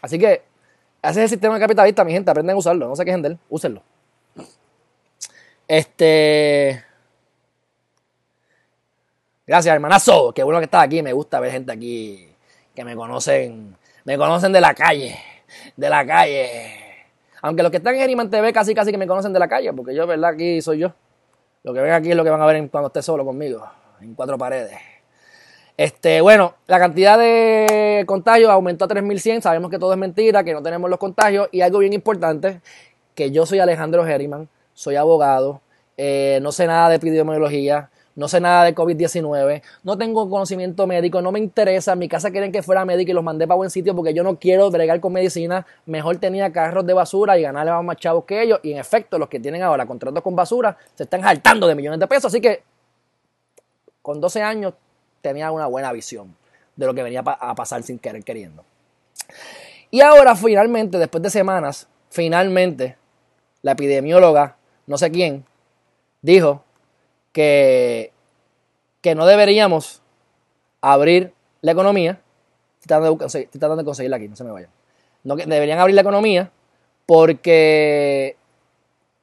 Así 0.00 0.18
que, 0.18 0.42
ese 1.10 1.20
es 1.20 1.24
el 1.24 1.28
sistema 1.28 1.58
capitalista, 1.58 2.04
mi 2.04 2.12
gente. 2.12 2.30
Aprenden 2.30 2.54
a 2.54 2.58
usarlo. 2.58 2.88
No 2.88 2.96
sé 2.96 3.04
qué 3.04 3.10
es 3.10 3.16
él. 3.16 3.38
Úsenlo. 3.48 3.82
Este. 5.68 6.82
Gracias, 9.46 9.74
hermanazo. 9.74 10.32
Qué 10.32 10.42
bueno 10.42 10.60
que 10.60 10.64
estás 10.64 10.82
aquí. 10.82 11.02
Me 11.02 11.12
gusta 11.12 11.40
ver 11.40 11.52
gente 11.52 11.72
aquí 11.72 12.28
que 12.74 12.84
me 12.84 12.96
conocen. 12.96 13.76
Me 14.04 14.16
conocen 14.16 14.52
de 14.52 14.60
la 14.60 14.74
calle. 14.74 15.18
De 15.76 15.90
la 15.90 16.06
calle. 16.06 16.84
Aunque 17.42 17.62
los 17.62 17.70
que 17.70 17.76
están 17.76 17.94
en 17.94 18.02
Animan 18.02 18.30
TV 18.30 18.54
casi 18.54 18.74
casi 18.74 18.90
que 18.90 18.96
me 18.96 19.06
conocen 19.06 19.34
de 19.34 19.38
la 19.38 19.46
calle, 19.46 19.70
porque 19.74 19.94
yo, 19.94 20.06
verdad, 20.06 20.30
aquí 20.30 20.62
soy 20.62 20.78
yo. 20.78 20.94
Lo 21.62 21.74
que 21.74 21.80
ven 21.80 21.92
aquí 21.92 22.10
es 22.10 22.16
lo 22.16 22.24
que 22.24 22.30
van 22.30 22.40
a 22.40 22.46
ver 22.46 22.70
cuando 22.70 22.86
esté 22.86 23.02
solo 23.02 23.22
conmigo 23.22 23.62
en 24.00 24.14
cuatro 24.14 24.38
paredes. 24.38 24.93
Este, 25.76 26.20
bueno, 26.20 26.54
la 26.68 26.78
cantidad 26.78 27.18
de 27.18 28.04
contagios 28.06 28.50
aumentó 28.50 28.84
a 28.84 28.88
3.100. 28.88 29.42
Sabemos 29.42 29.70
que 29.70 29.78
todo 29.78 29.92
es 29.92 29.98
mentira, 29.98 30.44
que 30.44 30.52
no 30.52 30.62
tenemos 30.62 30.88
los 30.88 30.98
contagios. 30.98 31.48
Y 31.50 31.62
algo 31.62 31.80
bien 31.80 31.92
importante, 31.92 32.60
que 33.14 33.30
yo 33.30 33.44
soy 33.46 33.58
Alejandro 33.58 34.04
Geriman, 34.04 34.48
soy 34.74 34.96
abogado, 34.96 35.60
eh, 35.96 36.38
no 36.42 36.52
sé 36.52 36.66
nada 36.66 36.88
de 36.88 36.96
epidemiología, 36.96 37.90
no 38.16 38.28
sé 38.28 38.40
nada 38.40 38.64
de 38.64 38.74
COVID-19, 38.74 39.62
no 39.82 39.98
tengo 39.98 40.28
conocimiento 40.28 40.86
médico, 40.86 41.20
no 41.20 41.32
me 41.32 41.38
interesa, 41.40 41.92
en 41.92 41.98
mi 41.98 42.08
casa 42.08 42.30
quieren 42.30 42.52
que 42.52 42.62
fuera 42.62 42.84
médico 42.84 43.10
y 43.10 43.14
los 43.14 43.24
mandé 43.24 43.46
para 43.46 43.56
buen 43.56 43.70
sitio 43.70 43.94
porque 43.94 44.14
yo 44.14 44.22
no 44.22 44.38
quiero 44.38 44.70
bregar 44.70 45.00
con 45.00 45.12
medicina, 45.12 45.66
mejor 45.86 46.16
tenía 46.18 46.52
carros 46.52 46.86
de 46.86 46.92
basura 46.92 47.38
y 47.38 47.42
ganarle 47.42 47.72
más 47.82 47.96
chavos 47.96 48.24
que 48.24 48.42
ellos 48.42 48.60
y 48.62 48.72
en 48.72 48.78
efecto 48.78 49.18
los 49.18 49.28
que 49.28 49.40
tienen 49.40 49.62
ahora 49.62 49.86
contratos 49.86 50.22
con 50.22 50.36
basura 50.36 50.76
se 50.94 51.04
están 51.04 51.22
saltando 51.22 51.66
de 51.66 51.74
millones 51.74 51.98
de 51.98 52.06
pesos, 52.06 52.26
así 52.26 52.40
que 52.40 52.62
con 54.00 54.20
12 54.20 54.42
años 54.42 54.74
tenía 55.24 55.50
una 55.50 55.66
buena 55.66 55.90
visión 55.90 56.36
de 56.76 56.84
lo 56.84 56.92
que 56.92 57.02
venía 57.02 57.22
a 57.24 57.54
pasar 57.54 57.82
sin 57.82 57.98
querer 57.98 58.22
queriendo. 58.22 58.62
Y 59.90 60.02
ahora 60.02 60.36
finalmente, 60.36 60.98
después 60.98 61.22
de 61.22 61.30
semanas, 61.30 61.88
finalmente, 62.10 62.96
la 63.62 63.72
epidemióloga, 63.72 64.56
no 64.86 64.98
sé 64.98 65.10
quién, 65.10 65.46
dijo 66.20 66.62
que, 67.32 68.12
que 69.00 69.14
no 69.14 69.24
deberíamos 69.24 70.02
abrir 70.82 71.32
la 71.62 71.72
economía. 71.72 72.20
Estoy 72.82 73.46
tratando, 73.46 73.76
de, 73.76 73.84
conseguirla 73.84 74.16
aquí, 74.18 74.28
no 74.28 74.36
se 74.36 74.44
me 74.44 74.50
vayan. 74.50 74.70
No, 75.22 75.36
deberían 75.36 75.78
abrir 75.78 75.94
la 75.94 76.02
economía 76.02 76.50
porque, 77.06 78.36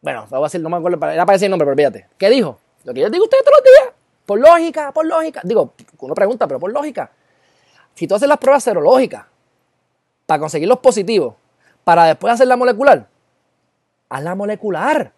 bueno, 0.02 0.26
voy 0.32 0.40
a 0.40 0.44
decir, 0.44 0.62
no 0.62 0.70
me 0.70 0.78
acuerdo, 0.78 0.98
era 1.12 1.28
para 1.28 1.36
decir 1.36 1.46
el 1.46 1.52
nombre, 1.52 1.68
pero 1.68 1.78
fíjate. 1.78 2.08
¿Qué 2.18 2.30
dijo? 2.32 2.58
Lo 2.86 2.94
que 2.94 3.02
yo 3.02 3.10
digo 3.12 3.24
a 3.24 3.28
ustedes 3.28 3.44
todos 3.44 3.58
los 3.60 3.64
días. 3.64 4.01
Por 4.32 4.40
lógica, 4.40 4.94
por 4.94 5.06
lógica. 5.06 5.42
Digo, 5.44 5.74
uno 6.00 6.16
pregunta, 6.16 6.48
pero 6.48 6.58
por 6.58 6.72
lógica. 6.72 7.12
Si 7.94 8.08
tú 8.08 8.16
haces 8.16 8.30
las 8.30 8.38
pruebas 8.38 8.64
serológicas 8.64 9.26
para 10.26 10.40
conseguir 10.40 10.70
los 10.70 10.80
positivos, 10.80 11.36
para 11.84 12.06
después 12.06 12.34
hacer 12.34 12.48
la 12.48 12.56
molecular, 12.56 13.10
haz 14.08 14.24
la 14.24 14.34
molecular. 14.34 15.12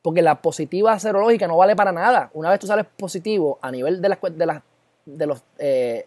Porque 0.00 0.22
la 0.22 0.40
positiva 0.40 0.96
serológica 1.00 1.48
no 1.48 1.56
vale 1.56 1.74
para 1.74 1.90
nada. 1.90 2.30
Una 2.32 2.50
vez 2.50 2.60
tú 2.60 2.68
sales 2.68 2.86
positivo 2.96 3.58
a 3.60 3.72
nivel 3.72 4.00
de 4.00 4.08
las, 4.08 4.18
de 4.22 4.46
las, 4.46 4.62
de 5.06 5.26
los, 5.26 5.42
eh, 5.58 6.06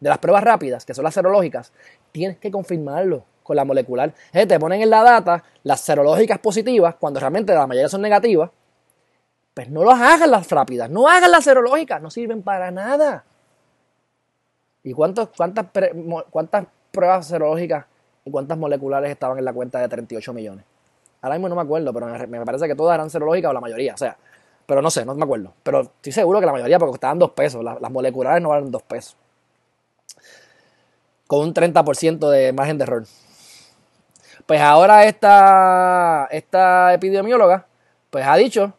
de 0.00 0.08
las 0.08 0.16
pruebas 0.16 0.42
rápidas, 0.42 0.86
que 0.86 0.94
son 0.94 1.04
las 1.04 1.12
serológicas, 1.12 1.70
tienes 2.12 2.38
que 2.38 2.50
confirmarlo 2.50 3.24
con 3.42 3.56
la 3.56 3.66
molecular. 3.66 4.14
te 4.32 4.58
ponen 4.58 4.80
en 4.80 4.88
la 4.88 5.02
data 5.02 5.44
las 5.64 5.82
serológicas 5.82 6.38
positivas, 6.38 6.94
cuando 6.94 7.20
realmente 7.20 7.52
la 7.52 7.66
mayoría 7.66 7.90
son 7.90 8.00
negativas, 8.00 8.48
pues 9.58 9.70
no 9.70 9.82
las 9.82 10.00
hagan 10.00 10.30
las 10.30 10.48
rápidas, 10.48 10.88
no 10.88 11.08
hagan 11.08 11.32
las 11.32 11.42
serológicas, 11.42 12.00
no 12.00 12.12
sirven 12.12 12.44
para 12.44 12.70
nada. 12.70 13.24
¿Y 14.84 14.92
cuántas, 14.92 15.30
cuántas 16.30 16.66
pruebas 16.92 17.26
serológicas 17.26 17.86
y 18.24 18.30
cuántas 18.30 18.56
moleculares 18.56 19.10
estaban 19.10 19.36
en 19.36 19.44
la 19.44 19.52
cuenta 19.52 19.80
de 19.80 19.88
38 19.88 20.32
millones? 20.32 20.64
Ahora 21.20 21.34
mismo 21.34 21.48
no 21.48 21.56
me 21.56 21.62
acuerdo, 21.62 21.92
pero 21.92 22.06
me 22.28 22.44
parece 22.44 22.68
que 22.68 22.76
todas 22.76 22.94
eran 22.94 23.10
serológicas 23.10 23.50
o 23.50 23.52
la 23.52 23.60
mayoría, 23.60 23.94
o 23.94 23.96
sea, 23.96 24.16
pero 24.64 24.80
no 24.80 24.92
sé, 24.92 25.04
no 25.04 25.16
me 25.16 25.24
acuerdo. 25.24 25.52
Pero 25.64 25.80
estoy 25.80 26.12
seguro 26.12 26.38
que 26.38 26.46
la 26.46 26.52
mayoría, 26.52 26.78
porque 26.78 26.92
costaban 26.92 27.18
dos 27.18 27.32
pesos, 27.32 27.64
las, 27.64 27.90
moleculares 27.90 28.40
no 28.40 28.50
valen 28.50 28.70
dos 28.70 28.84
pesos. 28.84 29.16
Con 31.26 31.40
un 31.40 31.52
30% 31.52 32.30
de 32.30 32.52
margen 32.52 32.78
de 32.78 32.84
error. 32.84 33.04
Pues 34.46 34.60
ahora 34.60 35.04
esta, 35.06 36.28
esta 36.30 36.94
epidemióloga, 36.94 37.66
pues 38.08 38.24
ha 38.24 38.36
dicho 38.36 38.77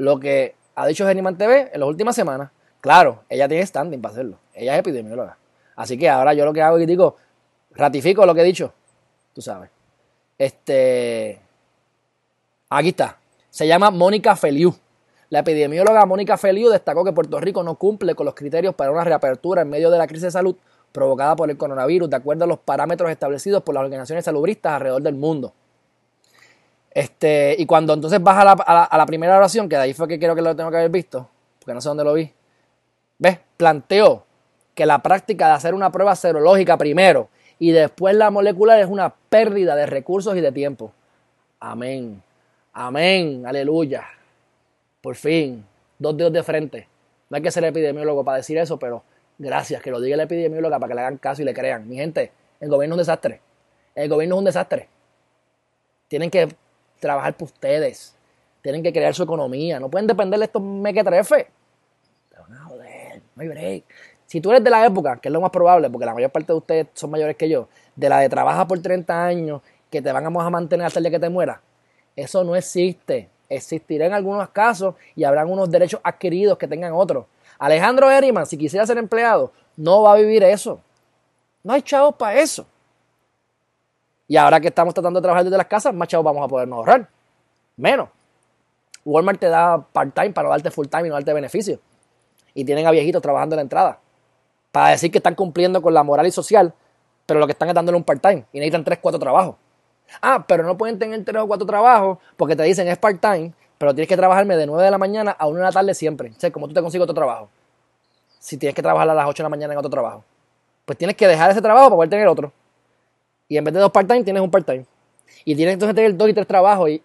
lo 0.00 0.18
que 0.18 0.54
ha 0.74 0.86
dicho 0.86 1.06
Geniman 1.06 1.36
TV 1.36 1.70
en 1.72 1.80
las 1.80 1.88
últimas 1.88 2.16
semanas. 2.16 2.50
Claro, 2.80 3.24
ella 3.28 3.46
tiene 3.48 3.66
standing 3.66 4.00
para 4.00 4.12
hacerlo. 4.12 4.38
Ella 4.54 4.74
es 4.74 4.80
epidemióloga. 4.80 5.36
Así 5.76 5.98
que 5.98 6.08
ahora 6.08 6.32
yo 6.32 6.44
lo 6.44 6.52
que 6.52 6.62
hago 6.62 6.78
es 6.78 6.86
digo, 6.86 7.16
ratifico 7.72 8.24
lo 8.24 8.34
que 8.34 8.40
he 8.40 8.44
dicho. 8.44 8.72
Tú 9.34 9.42
sabes. 9.42 9.70
Este. 10.38 11.40
Aquí 12.70 12.88
está. 12.88 13.18
Se 13.50 13.66
llama 13.66 13.90
Mónica 13.90 14.36
Feliu. 14.36 14.74
La 15.28 15.40
epidemióloga 15.40 16.06
Mónica 16.06 16.38
Feliu 16.38 16.70
destacó 16.70 17.04
que 17.04 17.12
Puerto 17.12 17.38
Rico 17.38 17.62
no 17.62 17.74
cumple 17.76 18.14
con 18.14 18.24
los 18.24 18.34
criterios 18.34 18.74
para 18.74 18.90
una 18.90 19.04
reapertura 19.04 19.62
en 19.62 19.68
medio 19.68 19.90
de 19.90 19.98
la 19.98 20.06
crisis 20.06 20.24
de 20.24 20.30
salud 20.30 20.56
provocada 20.92 21.36
por 21.36 21.50
el 21.50 21.56
coronavirus, 21.56 22.10
de 22.10 22.16
acuerdo 22.16 22.44
a 22.44 22.48
los 22.48 22.58
parámetros 22.58 23.10
establecidos 23.10 23.62
por 23.62 23.74
las 23.74 23.84
organizaciones 23.84 24.24
salubristas 24.24 24.72
alrededor 24.72 25.02
del 25.02 25.14
mundo. 25.14 25.52
Este, 26.90 27.54
y 27.58 27.66
cuando 27.66 27.94
entonces 27.94 28.20
vas 28.22 28.38
a 28.38 28.44
la, 28.44 28.52
a, 28.52 28.98
la, 28.98 29.06
primera 29.06 29.36
oración, 29.36 29.68
que 29.68 29.76
de 29.76 29.82
ahí 29.82 29.94
fue 29.94 30.08
que 30.08 30.18
creo 30.18 30.34
que 30.34 30.42
lo 30.42 30.56
tengo 30.56 30.70
que 30.70 30.76
haber 30.76 30.90
visto, 30.90 31.28
porque 31.60 31.74
no 31.74 31.80
sé 31.80 31.88
dónde 31.88 32.04
lo 32.04 32.14
vi, 32.14 32.32
¿ves? 33.18 33.38
Planteó 33.56 34.24
que 34.74 34.86
la 34.86 35.00
práctica 35.00 35.46
de 35.46 35.52
hacer 35.52 35.74
una 35.74 35.92
prueba 35.92 36.16
serológica 36.16 36.76
primero 36.76 37.28
y 37.58 37.70
después 37.72 38.16
la 38.16 38.30
molecular 38.30 38.80
es 38.80 38.86
una 38.86 39.14
pérdida 39.28 39.76
de 39.76 39.86
recursos 39.86 40.36
y 40.36 40.40
de 40.40 40.50
tiempo. 40.50 40.92
Amén. 41.60 42.22
Amén. 42.72 43.44
Aleluya. 43.46 44.04
Por 45.02 45.14
fin. 45.14 45.64
Dos 45.98 46.16
dedos 46.16 46.32
de 46.32 46.42
frente. 46.42 46.88
No 47.28 47.36
hay 47.36 47.42
que 47.42 47.50
ser 47.50 47.62
epidemiólogo 47.64 48.24
para 48.24 48.38
decir 48.38 48.56
eso, 48.56 48.78
pero 48.78 49.02
gracias 49.38 49.82
que 49.82 49.90
lo 49.90 50.00
diga 50.00 50.14
el 50.14 50.20
epidemiólogo 50.20 50.74
para 50.80 50.88
que 50.88 50.94
le 50.94 51.00
hagan 51.02 51.18
caso 51.18 51.42
y 51.42 51.44
le 51.44 51.52
crean. 51.52 51.86
Mi 51.86 51.96
gente, 51.96 52.32
el 52.60 52.70
gobierno 52.70 52.94
es 52.94 52.96
un 52.96 53.00
desastre. 53.00 53.40
El 53.94 54.08
gobierno 54.08 54.36
es 54.36 54.38
un 54.38 54.44
desastre. 54.46 54.88
Tienen 56.08 56.30
que 56.30 56.48
trabajar 57.00 57.36
por 57.36 57.46
ustedes. 57.46 58.14
Tienen 58.62 58.82
que 58.82 58.92
crear 58.92 59.14
su 59.14 59.22
economía. 59.22 59.80
No 59.80 59.90
pueden 59.90 60.06
depender 60.06 60.38
de 60.38 60.44
estos 60.44 60.62
mequetrefes. 60.62 61.46
Te 62.28 62.38
van 62.38 62.52
a 62.54 62.64
joder. 62.64 63.22
No 63.34 63.42
hay 63.42 63.48
break. 63.48 63.84
Si 64.26 64.40
tú 64.40 64.50
eres 64.50 64.62
de 64.62 64.70
la 64.70 64.86
época, 64.86 65.16
que 65.16 65.28
es 65.28 65.32
lo 65.32 65.40
más 65.40 65.50
probable, 65.50 65.90
porque 65.90 66.06
la 66.06 66.14
mayor 66.14 66.30
parte 66.30 66.52
de 66.52 66.58
ustedes 66.58 66.86
son 66.94 67.10
mayores 67.10 67.36
que 67.36 67.48
yo, 67.48 67.68
de 67.96 68.08
la 68.08 68.20
de 68.20 68.28
trabaja 68.28 68.64
por 68.64 68.80
30 68.80 69.24
años, 69.24 69.60
que 69.90 70.00
te 70.00 70.12
van 70.12 70.24
a 70.24 70.30
mantener 70.30 70.86
hasta 70.86 71.00
el 71.00 71.04
día 71.04 71.10
que 71.10 71.18
te 71.18 71.28
mueras, 71.28 71.58
Eso 72.14 72.44
no 72.44 72.54
existe. 72.54 73.28
Existirá 73.48 74.06
en 74.06 74.12
algunos 74.12 74.48
casos 74.50 74.94
y 75.16 75.24
habrán 75.24 75.50
unos 75.50 75.68
derechos 75.68 76.00
adquiridos 76.04 76.56
que 76.56 76.68
tengan 76.68 76.92
otros. 76.92 77.26
Alejandro 77.58 78.08
Eriman, 78.08 78.46
si 78.46 78.56
quisiera 78.56 78.86
ser 78.86 78.98
empleado, 78.98 79.52
no 79.76 80.02
va 80.02 80.12
a 80.12 80.16
vivir 80.16 80.44
eso. 80.44 80.80
No 81.64 81.72
hay 81.72 81.82
chavos 81.82 82.14
para 82.14 82.40
eso. 82.40 82.64
Y 84.30 84.36
ahora 84.36 84.60
que 84.60 84.68
estamos 84.68 84.94
tratando 84.94 85.18
de 85.18 85.24
trabajar 85.24 85.42
desde 85.42 85.56
las 85.56 85.66
casas, 85.66 85.92
más 85.92 86.06
chavos 86.06 86.24
vamos 86.24 86.44
a 86.44 86.46
podernos 86.46 86.76
ahorrar. 86.76 87.08
Menos. 87.76 88.10
Walmart 89.04 89.40
te 89.40 89.48
da 89.48 89.82
part-time 89.82 90.30
para 90.30 90.46
no 90.46 90.50
darte 90.50 90.70
full-time 90.70 91.06
y 91.06 91.08
no 91.08 91.16
darte 91.16 91.32
beneficio. 91.32 91.80
Y 92.54 92.64
tienen 92.64 92.86
a 92.86 92.92
viejitos 92.92 93.20
trabajando 93.20 93.56
en 93.56 93.56
la 93.56 93.62
entrada. 93.62 93.98
Para 94.70 94.90
decir 94.90 95.10
que 95.10 95.18
están 95.18 95.34
cumpliendo 95.34 95.82
con 95.82 95.92
la 95.94 96.04
moral 96.04 96.28
y 96.28 96.30
social, 96.30 96.72
pero 97.26 97.40
lo 97.40 97.46
que 97.46 97.54
están 97.54 97.70
es 97.70 97.74
dándole 97.74 97.98
un 97.98 98.04
part-time 98.04 98.44
y 98.52 98.60
necesitan 98.60 98.84
3, 98.84 99.00
4 99.02 99.18
trabajos. 99.18 99.56
Ah, 100.22 100.44
pero 100.46 100.62
no 100.62 100.78
pueden 100.78 100.96
tener 100.96 101.24
3 101.24 101.42
o 101.42 101.48
4 101.48 101.66
trabajos 101.66 102.18
porque 102.36 102.54
te 102.54 102.62
dicen 102.62 102.86
es 102.86 102.98
part-time, 102.98 103.52
pero 103.78 103.92
tienes 103.96 104.08
que 104.08 104.16
trabajarme 104.16 104.56
de 104.56 104.64
9 104.64 104.84
de 104.84 104.92
la 104.92 104.98
mañana 104.98 105.32
a 105.32 105.48
1 105.48 105.58
de 105.58 105.64
la 105.64 105.72
tarde 105.72 105.92
siempre. 105.92 106.30
O 106.36 106.38
sea, 106.38 106.52
como 106.52 106.68
tú 106.68 106.74
te 106.74 106.82
consigues 106.82 107.02
otro 107.02 107.16
trabajo. 107.16 107.48
Si 108.38 108.56
tienes 108.56 108.76
que 108.76 108.82
trabajar 108.82 109.10
a 109.10 109.14
las 109.14 109.26
8 109.26 109.42
de 109.42 109.44
la 109.44 109.50
mañana 109.50 109.72
en 109.72 109.78
otro 109.80 109.90
trabajo. 109.90 110.22
Pues 110.84 110.96
tienes 110.96 111.16
que 111.16 111.26
dejar 111.26 111.50
ese 111.50 111.60
trabajo 111.60 111.86
para 111.86 111.96
poder 111.96 112.10
tener 112.10 112.28
otro. 112.28 112.52
Y 113.50 113.58
en 113.58 113.64
vez 113.64 113.74
de 113.74 113.80
dos 113.80 113.90
part-time, 113.90 114.22
tienes 114.22 114.42
un 114.42 114.50
part-time. 114.50 114.86
Y 115.44 115.56
tienes 115.56 115.74
entonces 115.74 115.96
tener 115.96 116.16
dos 116.16 116.28
y 116.28 116.32
tres 116.32 116.46
trabajos. 116.46 116.88
Y 116.88 117.02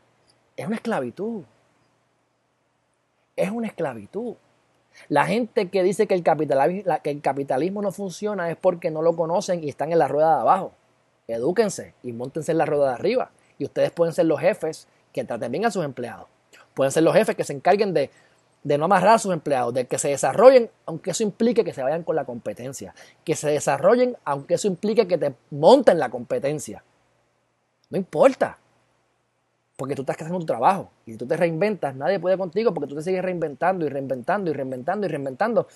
es 0.55 0.67
una 0.67 0.75
esclavitud. 0.75 1.41
Es 3.35 3.49
una 3.49 3.65
esclavitud. 3.65 4.35
La 5.09 5.25
gente 5.25 5.69
que 5.69 5.81
dice 5.81 6.05
que 6.05 6.13
el, 6.13 6.21
capitalismo, 6.21 6.93
que 7.03 7.09
el 7.09 7.21
capitalismo 7.21 7.81
no 7.81 7.91
funciona 7.91 8.51
es 8.51 8.57
porque 8.57 8.91
no 8.91 9.01
lo 9.01 9.15
conocen 9.15 9.63
y 9.63 9.69
están 9.69 9.91
en 9.91 9.97
la 9.97 10.07
rueda 10.07 10.35
de 10.35 10.41
abajo. 10.41 10.71
Edúquense 11.27 11.95
y 12.03 12.13
montense 12.13 12.51
en 12.51 12.59
la 12.59 12.67
rueda 12.67 12.89
de 12.89 12.93
arriba. 12.93 13.31
Y 13.57 13.65
ustedes 13.65 13.89
pueden 13.89 14.13
ser 14.13 14.27
los 14.27 14.39
jefes 14.39 14.87
que 15.11 15.23
traten 15.23 15.51
bien 15.51 15.65
a 15.65 15.71
sus 15.71 15.83
empleados. 15.83 16.27
Pueden 16.75 16.91
ser 16.91 17.01
los 17.01 17.15
jefes 17.15 17.35
que 17.35 17.43
se 17.43 17.53
encarguen 17.53 17.95
de, 17.95 18.11
de 18.65 18.79
no 18.79 18.85
amarrar 18.85 19.13
a 19.13 19.19
sus 19.19 19.31
empleados, 19.31 19.75
de 19.75 19.85
que 19.85 19.99
se 19.99 20.09
desarrollen, 20.09 20.71
aunque 20.87 21.11
eso 21.11 21.21
implique 21.21 21.63
que 21.63 21.71
se 21.71 21.83
vayan 21.83 22.01
con 22.01 22.15
la 22.15 22.25
competencia. 22.25 22.95
Que 23.23 23.35
se 23.35 23.47
desarrollen, 23.47 24.17
aunque 24.25 24.55
eso 24.55 24.67
implique 24.67 25.07
que 25.07 25.19
te 25.19 25.35
monten 25.51 25.99
la 25.99 26.09
competencia. 26.09 26.83
No 27.91 27.97
importa. 27.99 28.57
Porque 29.77 29.93
tú 29.93 30.01
estás 30.01 30.15
haciendo 30.15 30.39
tu 30.39 30.47
trabajo. 30.47 30.89
Y 31.05 31.15
tú 31.15 31.27
te 31.27 31.37
reinventas, 31.37 31.95
nadie 31.95 32.19
puede 32.19 32.39
contigo 32.39 32.73
porque 32.73 32.89
tú 32.89 32.95
te 32.95 33.03
sigues 33.03 33.23
reinventando 33.23 33.85
y 33.85 33.89
reinventando 33.89 34.49
y 34.49 34.53
reinventando 34.55 35.05
y 35.05 35.09
reinventando. 35.09 35.67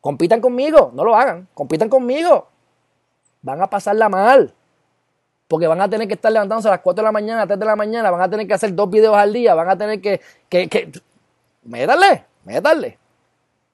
Compitan 0.00 0.40
conmigo, 0.40 0.92
no 0.94 1.04
lo 1.04 1.16
hagan. 1.16 1.48
Compitan 1.52 1.88
conmigo. 1.88 2.46
Van 3.42 3.60
a 3.60 3.68
pasarla 3.68 4.08
mal. 4.08 4.54
Porque 5.48 5.66
van 5.66 5.80
a 5.80 5.90
tener 5.90 6.06
que 6.06 6.14
estar 6.14 6.30
levantándose 6.30 6.68
a 6.68 6.72
las 6.72 6.80
4 6.80 7.02
de 7.02 7.06
la 7.06 7.12
mañana, 7.12 7.42
a 7.42 7.46
3 7.48 7.58
de 7.58 7.66
la 7.66 7.74
mañana, 7.74 8.12
van 8.12 8.22
a 8.22 8.30
tener 8.30 8.46
que 8.46 8.54
hacer 8.54 8.72
dos 8.72 8.88
videos 8.88 9.16
al 9.16 9.32
día, 9.32 9.56
van 9.56 9.68
a 9.68 9.76
tener 9.76 10.00
que, 10.00 10.20
que... 10.48 10.92
Métale, 11.64 12.24
métale. 12.44 12.98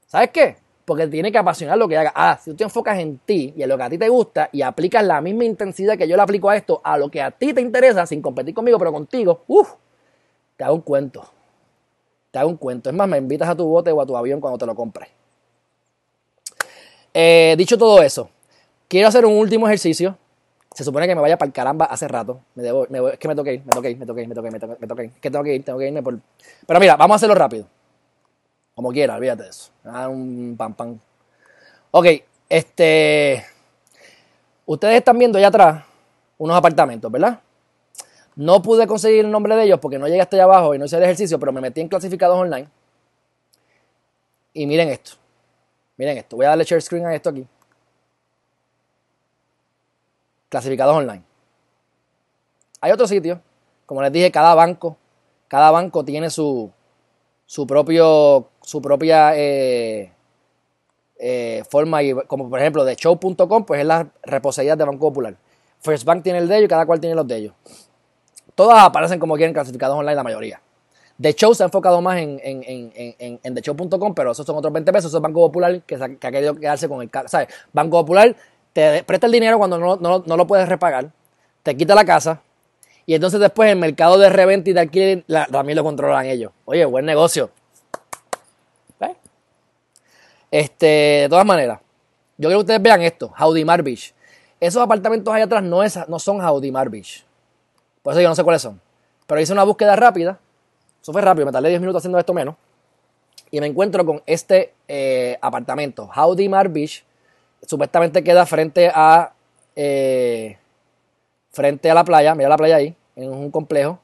¿Sabes 0.06 0.30
qué? 0.30 0.56
Porque 0.84 1.06
tiene 1.06 1.30
que 1.30 1.38
apasionar 1.38 1.78
lo 1.78 1.86
que 1.88 1.96
haga. 1.96 2.12
Ah, 2.14 2.38
si 2.42 2.50
tú 2.50 2.56
te 2.56 2.64
enfocas 2.64 2.98
en 2.98 3.18
ti 3.18 3.54
y 3.56 3.62
en 3.62 3.68
lo 3.68 3.76
que 3.76 3.84
a 3.84 3.90
ti 3.90 3.98
te 3.98 4.08
gusta 4.08 4.48
y 4.52 4.62
aplicas 4.62 5.04
la 5.04 5.20
misma 5.20 5.44
intensidad 5.44 5.96
que 5.96 6.08
yo 6.08 6.16
le 6.16 6.22
aplico 6.22 6.50
a 6.50 6.56
esto, 6.56 6.80
a 6.82 6.98
lo 6.98 7.10
que 7.10 7.22
a 7.22 7.30
ti 7.30 7.52
te 7.52 7.60
interesa, 7.60 8.06
sin 8.06 8.20
competir 8.20 8.54
conmigo, 8.54 8.78
pero 8.78 8.92
contigo, 8.92 9.44
uff, 9.46 9.74
te 10.56 10.64
hago 10.64 10.74
un 10.74 10.80
cuento. 10.82 11.24
Te 12.30 12.38
hago 12.38 12.48
un 12.48 12.56
cuento. 12.56 12.90
Es 12.90 12.96
más, 12.96 13.08
me 13.08 13.18
invitas 13.18 13.48
a 13.48 13.56
tu 13.56 13.66
bote 13.66 13.92
o 13.92 14.00
a 14.00 14.06
tu 14.06 14.16
avión 14.16 14.40
cuando 14.40 14.58
te 14.58 14.66
lo 14.66 14.74
compres. 14.74 15.08
Eh, 17.14 17.54
dicho 17.58 17.76
todo 17.76 18.02
eso, 18.02 18.30
quiero 18.88 19.08
hacer 19.08 19.24
un 19.24 19.34
último 19.34 19.66
ejercicio. 19.66 20.16
Se 20.72 20.84
supone 20.84 21.08
que 21.08 21.14
me 21.16 21.20
vaya 21.20 21.36
para 21.36 21.48
el 21.48 21.52
caramba 21.52 21.86
hace 21.86 22.06
rato. 22.06 22.40
Me 22.54 22.62
debo, 22.62 22.86
es 23.08 23.18
que 23.18 23.26
me 23.26 23.34
toqué 23.34 23.62
me 23.64 23.72
toqué 23.72 23.96
me 23.96 24.06
toqué 24.06 24.26
me 24.26 24.34
toqué 24.34 24.50
me 24.50 24.58
toqué, 24.60 24.76
me 24.78 24.86
toqué 24.86 25.10
Que 25.20 25.30
tengo 25.30 25.42
que 25.44 25.54
ir, 25.54 25.64
tengo 25.64 25.78
que 25.78 25.88
irme 25.88 26.02
por... 26.02 26.18
Pero 26.66 26.78
mira, 26.78 26.96
vamos 26.96 27.14
a 27.14 27.16
hacerlo 27.16 27.34
rápido. 27.34 27.66
Como 28.80 28.92
quiera, 28.92 29.16
olvídate 29.16 29.42
de 29.42 29.50
eso. 29.50 29.70
Ah, 29.84 30.08
un 30.08 30.54
pam 30.56 30.72
pam. 30.72 30.98
Ok, 31.90 32.06
este. 32.48 33.44
Ustedes 34.64 34.96
están 34.96 35.18
viendo 35.18 35.36
allá 35.36 35.48
atrás 35.48 35.84
unos 36.38 36.56
apartamentos, 36.56 37.12
¿verdad? 37.12 37.40
No 38.36 38.62
pude 38.62 38.86
conseguir 38.86 39.26
el 39.26 39.30
nombre 39.30 39.54
de 39.54 39.64
ellos 39.64 39.80
porque 39.80 39.98
no 39.98 40.06
llegué 40.06 40.22
hasta 40.22 40.36
allá 40.36 40.44
abajo 40.44 40.74
y 40.74 40.78
no 40.78 40.86
hice 40.86 40.96
el 40.96 41.02
ejercicio, 41.02 41.38
pero 41.38 41.52
me 41.52 41.60
metí 41.60 41.82
en 41.82 41.88
clasificados 41.88 42.38
online. 42.38 42.68
Y 44.54 44.64
miren 44.64 44.88
esto. 44.88 45.10
Miren 45.98 46.16
esto. 46.16 46.36
Voy 46.36 46.46
a 46.46 46.48
darle 46.48 46.64
share 46.64 46.80
screen 46.80 47.04
a 47.04 47.14
esto 47.14 47.28
aquí. 47.28 47.46
Clasificados 50.48 50.96
online. 50.96 51.22
Hay 52.80 52.92
otro 52.92 53.06
sitio. 53.06 53.42
Como 53.84 54.00
les 54.00 54.10
dije, 54.10 54.30
cada 54.30 54.54
banco, 54.54 54.96
cada 55.48 55.70
banco 55.70 56.02
tiene 56.02 56.30
su, 56.30 56.72
su 57.50 57.66
propio 57.66 58.48
su 58.62 58.80
propia 58.80 59.36
eh, 59.36 60.12
eh, 61.18 61.64
forma, 61.68 62.00
y, 62.00 62.14
como 62.28 62.48
por 62.48 62.60
ejemplo 62.60 62.84
de 62.84 62.94
show.com, 62.94 63.64
pues 63.64 63.80
es 63.80 63.86
la 63.86 64.06
reposeída 64.22 64.76
de 64.76 64.84
Banco 64.84 65.08
Popular. 65.08 65.34
First 65.80 66.04
Bank 66.04 66.22
tiene 66.22 66.38
el 66.38 66.46
de 66.46 66.58
ellos 66.58 66.66
y 66.66 66.68
cada 66.68 66.86
cual 66.86 67.00
tiene 67.00 67.16
los 67.16 67.26
de 67.26 67.36
ellos. 67.38 67.54
Todas 68.54 68.78
aparecen 68.84 69.18
como 69.18 69.34
quieren 69.34 69.52
clasificados 69.52 69.98
online 69.98 70.14
la 70.14 70.22
mayoría. 70.22 70.62
The 71.20 71.34
Show 71.34 71.52
se 71.56 71.64
ha 71.64 71.66
enfocado 71.66 72.00
más 72.00 72.20
en, 72.20 72.40
en, 72.44 72.62
en, 72.94 73.40
en 73.42 73.54
TheShow.com, 73.56 74.14
pero 74.14 74.30
esos 74.30 74.46
son 74.46 74.56
otros 74.56 74.72
20 74.72 74.92
pesos. 74.92 75.10
Eso 75.10 75.16
es 75.16 75.22
Banco 75.22 75.40
Popular 75.40 75.82
que, 75.82 75.96
ha 75.96 76.30
querido 76.30 76.54
quedarse 76.54 76.88
con 76.88 77.02
el... 77.02 77.10
¿Sabes? 77.26 77.48
Banco 77.72 77.98
Popular 77.98 78.36
te 78.72 79.02
presta 79.02 79.26
el 79.26 79.32
dinero 79.32 79.58
cuando 79.58 79.76
no, 79.76 79.96
no, 79.96 80.36
lo 80.36 80.46
puedes 80.46 80.68
repagar, 80.68 81.10
te 81.64 81.76
quita 81.76 81.96
la 81.96 82.04
casa, 82.04 82.42
y 83.06 83.14
entonces 83.14 83.40
después 83.40 83.70
el 83.70 83.78
mercado 83.78 84.18
de 84.18 84.28
reventa 84.28 84.70
y 84.70 84.72
de 84.72 84.80
alquiler 84.80 85.24
también 85.50 85.76
lo 85.76 85.84
controlan 85.84 86.26
ellos. 86.26 86.52
Oye, 86.64 86.84
buen 86.84 87.04
negocio. 87.04 87.50
Este, 90.50 90.86
de 90.86 91.26
todas 91.28 91.46
maneras, 91.46 91.78
yo 92.36 92.48
quiero 92.48 92.58
que 92.58 92.62
ustedes 92.62 92.82
vean 92.82 93.02
esto, 93.02 93.32
Mar 93.64 93.82
Beach. 93.82 94.12
Esos 94.58 94.82
apartamentos 94.82 95.32
allá 95.32 95.44
atrás 95.44 95.62
no, 95.62 95.82
es, 95.82 95.96
no 96.08 96.18
son 96.18 96.38
Mar 96.72 96.88
Beach. 96.90 97.24
Por 98.02 98.12
eso 98.12 98.20
yo 98.20 98.28
no 98.28 98.34
sé 98.34 98.42
cuáles 98.42 98.62
son. 98.62 98.80
Pero 99.26 99.40
hice 99.40 99.52
una 99.52 99.62
búsqueda 99.62 99.94
rápida. 99.94 100.38
Eso 101.00 101.12
fue 101.12 101.22
rápido, 101.22 101.46
me 101.46 101.52
tardé 101.52 101.68
10 101.68 101.80
minutos 101.80 102.00
haciendo 102.00 102.18
esto 102.18 102.34
menos. 102.34 102.56
Y 103.50 103.60
me 103.60 103.66
encuentro 103.66 104.04
con 104.04 104.22
este 104.26 104.74
eh, 104.88 105.38
apartamento, 105.40 106.10
Mar 106.48 106.68
Beach. 106.68 107.04
Supuestamente 107.62 108.24
queda 108.24 108.44
frente 108.46 108.90
a 108.92 109.32
eh, 109.76 110.58
frente 111.50 111.90
a 111.90 111.94
la 111.94 112.04
playa, 112.04 112.34
mira 112.34 112.48
la 112.48 112.56
playa 112.56 112.76
ahí, 112.76 112.96
en 113.16 113.30
un 113.30 113.50
complejo, 113.50 114.00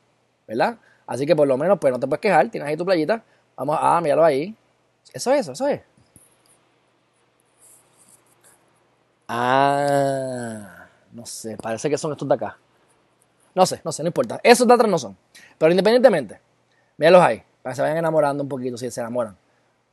¿verdad? 0.47 0.79
Así 1.07 1.27
que 1.27 1.37
por 1.37 1.47
lo 1.47 1.57
menos, 1.57 1.79
pues 1.79 1.93
no 1.93 2.01
te 2.01 2.07
puedes 2.07 2.21
quejar, 2.21 2.49
tienes 2.51 2.69
ahí 2.69 2.77
tu 2.77 2.85
playita. 2.85 3.23
Vamos, 3.57 3.79
ah, 3.81 4.01
míralo 4.03 4.25
ahí. 4.25 4.55
Eso 5.13 5.33
es, 5.33 5.49
eso 5.49 5.67
es. 5.69 5.81
Ah, 9.29 10.87
no 11.13 11.27
sé, 11.27 11.57
parece 11.57 11.89
que 11.89 11.99
son 11.99 12.13
estos 12.13 12.29
de 12.29 12.35
acá. 12.35 12.59
No 13.55 13.65
sé, 13.65 13.81
no 13.85 13.93
sé, 13.93 14.03
no 14.03 14.09
importa. 14.09 14.39
Esos 14.43 14.67
de 14.67 14.75
atrás 14.75 14.91
no 14.91 14.99
son. 14.99 15.17
Pero 15.59 15.71
independientemente, 15.71 16.41
míralos 16.97 17.23
ahí, 17.23 17.43
para 17.63 17.73
que 17.73 17.77
se 17.77 17.83
vayan 17.83 17.97
enamorando 17.97 18.43
un 18.43 18.49
poquito 18.49 18.77
si 18.77 18.91
se 18.91 19.01
enamoran. 19.01 19.37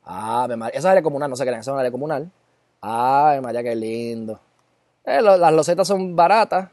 Ah, 0.03 0.47
María. 0.49 0.77
Esa 0.77 0.89
es 0.89 0.91
área 0.91 1.03
comunal, 1.03 1.29
no 1.29 1.35
se 1.35 1.45
crean, 1.45 1.61
esa 1.61 1.71
es 1.71 1.77
área 1.77 1.91
comunal. 1.91 2.29
Ay, 2.81 3.39
María, 3.39 3.63
qué 3.63 3.75
lindo. 3.75 4.39
Eh, 5.05 5.21
las 5.21 5.53
losetas 5.53 5.87
son 5.87 6.15
baratas, 6.15 6.69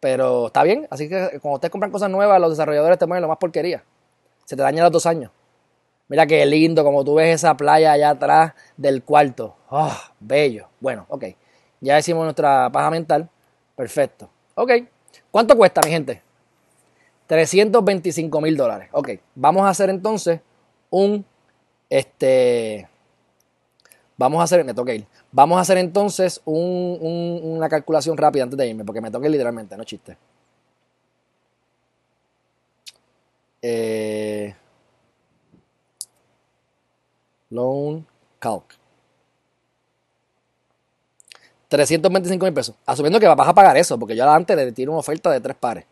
pero 0.00 0.46
está 0.46 0.62
bien. 0.62 0.86
Así 0.90 1.08
que 1.08 1.38
cuando 1.40 1.54
ustedes 1.56 1.70
compran 1.70 1.90
cosas 1.90 2.10
nuevas, 2.10 2.40
los 2.40 2.50
desarrolladores 2.50 2.98
te 2.98 3.06
mueven 3.06 3.22
lo 3.22 3.28
más 3.28 3.38
porquería. 3.38 3.84
Se 4.44 4.56
te 4.56 4.62
daña 4.62 4.82
los 4.82 4.92
dos 4.92 5.06
años. 5.06 5.30
Mira 6.08 6.26
qué 6.26 6.46
lindo, 6.46 6.84
como 6.84 7.04
tú 7.04 7.16
ves 7.16 7.34
esa 7.34 7.56
playa 7.56 7.92
allá 7.92 8.10
atrás 8.10 8.52
del 8.76 9.02
cuarto. 9.02 9.56
Oh, 9.70 9.96
bello. 10.20 10.68
Bueno, 10.80 11.04
ok. 11.08 11.24
Ya 11.80 11.98
hicimos 11.98 12.24
nuestra 12.24 12.70
paja 12.70 12.90
mental. 12.90 13.28
Perfecto. 13.74 14.30
Ok. 14.54 14.72
¿Cuánto 15.30 15.56
cuesta, 15.56 15.80
mi 15.84 15.90
gente? 15.90 16.22
325 17.26 18.40
mil 18.40 18.56
dólares. 18.56 18.88
Ok. 18.92 19.10
Vamos 19.34 19.64
a 19.64 19.70
hacer 19.70 19.90
entonces 19.90 20.40
un. 20.90 21.24
Este. 21.90 22.88
Vamos 24.16 24.40
a 24.40 24.44
hacer. 24.44 24.64
Me 24.64 24.74
toca 24.74 24.94
ir. 24.94 25.06
Vamos 25.36 25.58
a 25.58 25.60
hacer 25.60 25.76
entonces 25.76 26.40
un, 26.46 27.40
una 27.42 27.68
calculación 27.68 28.16
rápida 28.16 28.44
antes 28.44 28.56
de 28.56 28.68
irme, 28.68 28.86
porque 28.86 29.02
me 29.02 29.10
toca 29.10 29.28
literalmente, 29.28 29.76
no 29.76 29.84
chiste. 29.84 30.16
Eh. 33.60 34.54
Loan 37.50 38.06
Calc. 38.38 38.64
325 41.68 42.46
mil 42.46 42.54
pesos. 42.54 42.74
Asumiendo 42.86 43.20
que 43.20 43.28
vas 43.28 43.46
a 43.46 43.52
pagar 43.52 43.76
eso, 43.76 43.98
porque 43.98 44.16
yo 44.16 44.26
antes 44.30 44.56
le 44.56 44.72
tiro 44.72 44.92
una 44.92 45.00
oferta 45.00 45.30
de 45.30 45.42
tres 45.42 45.56
pares. 45.58 45.84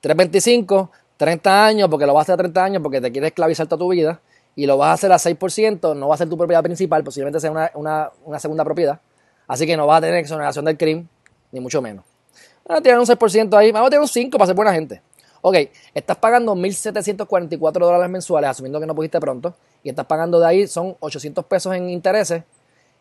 325, 0.00 0.90
30 1.18 1.66
años, 1.66 1.90
porque 1.90 2.06
lo 2.06 2.14
vas 2.14 2.20
a 2.20 2.32
hacer 2.32 2.34
a 2.36 2.38
30 2.38 2.64
años, 2.64 2.82
porque 2.82 3.02
te 3.02 3.12
quieres 3.12 3.28
esclavizar 3.28 3.66
toda 3.66 3.80
tu 3.80 3.90
vida, 3.90 4.22
y 4.58 4.66
lo 4.66 4.76
vas 4.76 4.88
a 4.88 4.92
hacer 4.94 5.12
a 5.12 5.18
6%, 5.18 5.94
no 5.94 6.08
va 6.08 6.16
a 6.16 6.18
ser 6.18 6.28
tu 6.28 6.36
propiedad 6.36 6.64
principal, 6.64 7.04
posiblemente 7.04 7.38
sea 7.38 7.70
una, 7.74 8.10
segunda 8.40 8.64
propiedad. 8.64 8.98
Así 9.46 9.64
que 9.68 9.76
no 9.76 9.86
vas 9.86 9.98
a 9.98 10.00
tener 10.00 10.16
exoneración 10.16 10.64
del 10.64 10.76
crimen, 10.76 11.08
ni 11.52 11.60
mucho 11.60 11.80
menos. 11.80 12.04
Vamos 12.66 12.80
a 12.80 12.82
tirar 12.82 12.98
un 12.98 13.06
6% 13.06 13.56
ahí, 13.56 13.70
vamos 13.70 13.86
a 13.86 13.90
tener 13.90 14.00
un 14.00 14.08
5 14.08 14.36
para 14.36 14.48
ser 14.48 14.56
buena 14.56 14.72
gente. 14.72 15.00
Ok, 15.42 15.58
estás 15.94 16.16
pagando 16.16 16.56
1.744 16.56 17.72
dólares 17.72 18.10
mensuales, 18.10 18.50
asumiendo 18.50 18.80
que 18.80 18.86
no 18.86 18.96
pudiste 18.96 19.20
pronto, 19.20 19.54
y 19.84 19.90
estás 19.90 20.06
pagando 20.06 20.40
de 20.40 20.48
ahí, 20.48 20.66
son 20.66 20.96
800 20.98 21.44
pesos 21.44 21.72
en 21.76 21.88
intereses, 21.88 22.42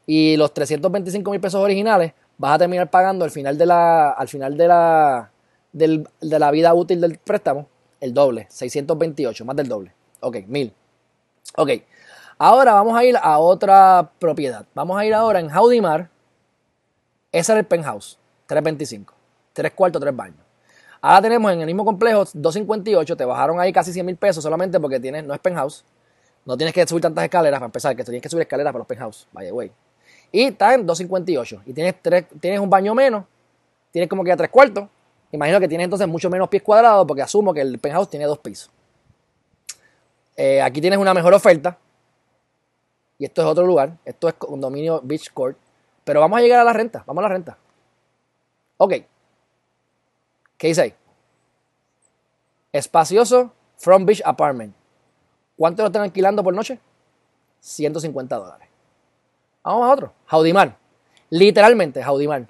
y 0.05 0.38
los 0.38 0.53
325 0.53 1.32
mil 1.32 1.41
pesos 1.41 1.60
originales 1.60 2.14
vas 2.38 2.53
a 2.53 2.60
terminar 2.60 2.91
pagando 2.91 3.26
al 3.26 3.32
final 3.32 3.58
de 3.58 3.66
la, 3.66 4.12
al 4.12 4.28
final 4.28 4.55
de 4.55 4.68
la, 4.68 5.32
de 5.72 6.05
la 6.22 6.51
vida 6.51 6.72
útil 6.76 7.01
del 7.01 7.18
préstamo 7.18 7.68
el 7.99 8.14
doble, 8.14 8.45
628, 8.47 9.43
más 9.43 9.55
del 9.55 9.68
doble. 9.68 9.91
Ok, 10.20 10.45
1000. 10.45 10.72
Ok, 11.56 11.70
ahora 12.38 12.74
vamos 12.74 12.98
a 12.98 13.04
ir 13.04 13.16
a 13.22 13.39
otra 13.39 14.12
propiedad. 14.20 14.66
Vamos 14.74 14.98
a 14.98 15.06
ir 15.06 15.14
ahora 15.14 15.39
en 15.39 15.50
Jaudimar. 15.50 16.10
Ese 17.32 17.54
es 17.54 17.58
el 17.58 17.66
penthouse, 17.66 18.18
325. 18.48 19.14
3 19.54 19.72
cuartos, 19.74 20.02
3 20.02 20.16
baños. 20.16 20.38
Ahora 21.02 21.22
tenemos 21.22 21.52
en 21.52 21.62
el 21.62 21.66
mismo 21.66 21.86
complejo 21.86 22.26
258, 22.34 23.16
te 23.16 23.26
bajaron 23.26 23.60
ahí 23.60 23.72
casi 23.72 23.91
100 23.93 24.06
mil 24.06 24.18
pesos 24.18 24.43
solamente 24.43 24.80
porque 24.80 25.00
tienes, 25.00 25.24
no 25.24 25.34
es 25.34 25.39
penthouse. 25.39 25.84
No 26.45 26.56
tienes 26.56 26.74
que 26.74 26.88
subir 26.88 27.02
tantas 27.02 27.24
escaleras 27.26 27.60
para 27.60 27.66
empezar, 27.66 27.95
que 27.95 28.04
tienes 28.04 28.22
que 28.22 28.30
subir 28.30 28.43
escaleras 28.43 28.72
para 28.72 28.80
los 28.80 28.88
penthouse, 28.88 29.28
vaya 29.34 29.52
güey. 29.52 29.72
Y 30.32 30.43
está 30.43 30.74
en 30.74 30.86
258 30.86 31.64
y 31.66 31.74
tienes, 31.74 31.95
tres, 32.02 32.26
tienes 32.39 32.60
un 32.60 32.70
baño 32.70 32.95
menos, 32.95 33.26
tienes 33.91 34.10
como 34.10 34.24
que 34.24 34.32
a 34.32 34.38
3 34.38 34.50
cuartos. 34.50 34.88
Imagino 35.32 35.60
que 35.60 35.68
tienes 35.68 35.86
entonces 35.86 36.08
mucho 36.08 36.30
menos 36.30 36.48
pies 36.48 36.64
cuadrados 36.64 37.06
porque 37.06 37.22
asumo 37.22 37.54
que 37.54 37.62
el 37.62 37.80
penthouse 37.80 38.10
tiene 38.10 38.26
dos 38.26 38.39
pisos. 38.39 38.72
Eh, 40.38 40.62
aquí 40.62 40.80
tienes 40.80 41.00
una 41.00 41.14
mejor 41.14 41.34
oferta. 41.34 41.78
Y 43.18 43.26
esto 43.26 43.42
es 43.42 43.48
otro 43.48 43.66
lugar. 43.66 43.98
Esto 44.06 44.28
es 44.28 44.36
condominio 44.36 45.02
Beach 45.04 45.34
Court. 45.34 45.58
Pero 46.04 46.22
vamos 46.22 46.38
a 46.38 46.42
llegar 46.42 46.60
a 46.60 46.64
la 46.64 46.74
renta. 46.74 47.04
Vamos 47.06 47.24
a 47.24 47.28
la 47.28 47.34
renta. 47.34 47.58
Ok. 48.78 48.94
¿Qué 50.58 50.68
dice 50.68 50.82
ahí? 50.82 50.94
Espacioso 52.72 53.52
From 53.78 54.06
Beach 54.06 54.22
Apartment. 54.24 54.76
¿Cuánto 55.56 55.82
lo 55.82 55.88
están 55.88 56.04
alquilando 56.04 56.44
por 56.44 56.54
noche? 56.54 56.80
150 57.60 58.36
dólares. 58.36 58.68
Vamos 59.64 59.88
a 59.88 59.92
otro. 59.92 60.14
Jaudimar. 60.28 60.78
Literalmente, 61.30 62.02
Jaudimar. 62.04 62.48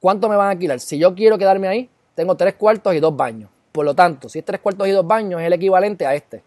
¿Cuánto 0.00 0.28
me 0.28 0.36
van 0.36 0.46
a 0.46 0.50
alquilar? 0.50 0.78
Si 0.78 0.98
yo 0.98 1.14
quiero 1.14 1.36
quedarme 1.36 1.66
ahí, 1.66 1.90
tengo 2.14 2.36
tres 2.36 2.54
cuartos 2.54 2.94
y 2.94 3.00
dos 3.00 3.16
baños. 3.16 3.50
Por 3.78 3.86
lo 3.86 3.94
tanto, 3.94 4.28
si 4.28 4.40
es 4.40 4.44
tres 4.44 4.60
cuartos 4.60 4.88
y 4.88 4.90
dos 4.90 5.06
baños, 5.06 5.40
es 5.40 5.46
el 5.46 5.52
equivalente 5.52 6.04
a 6.04 6.12
este. 6.12 6.42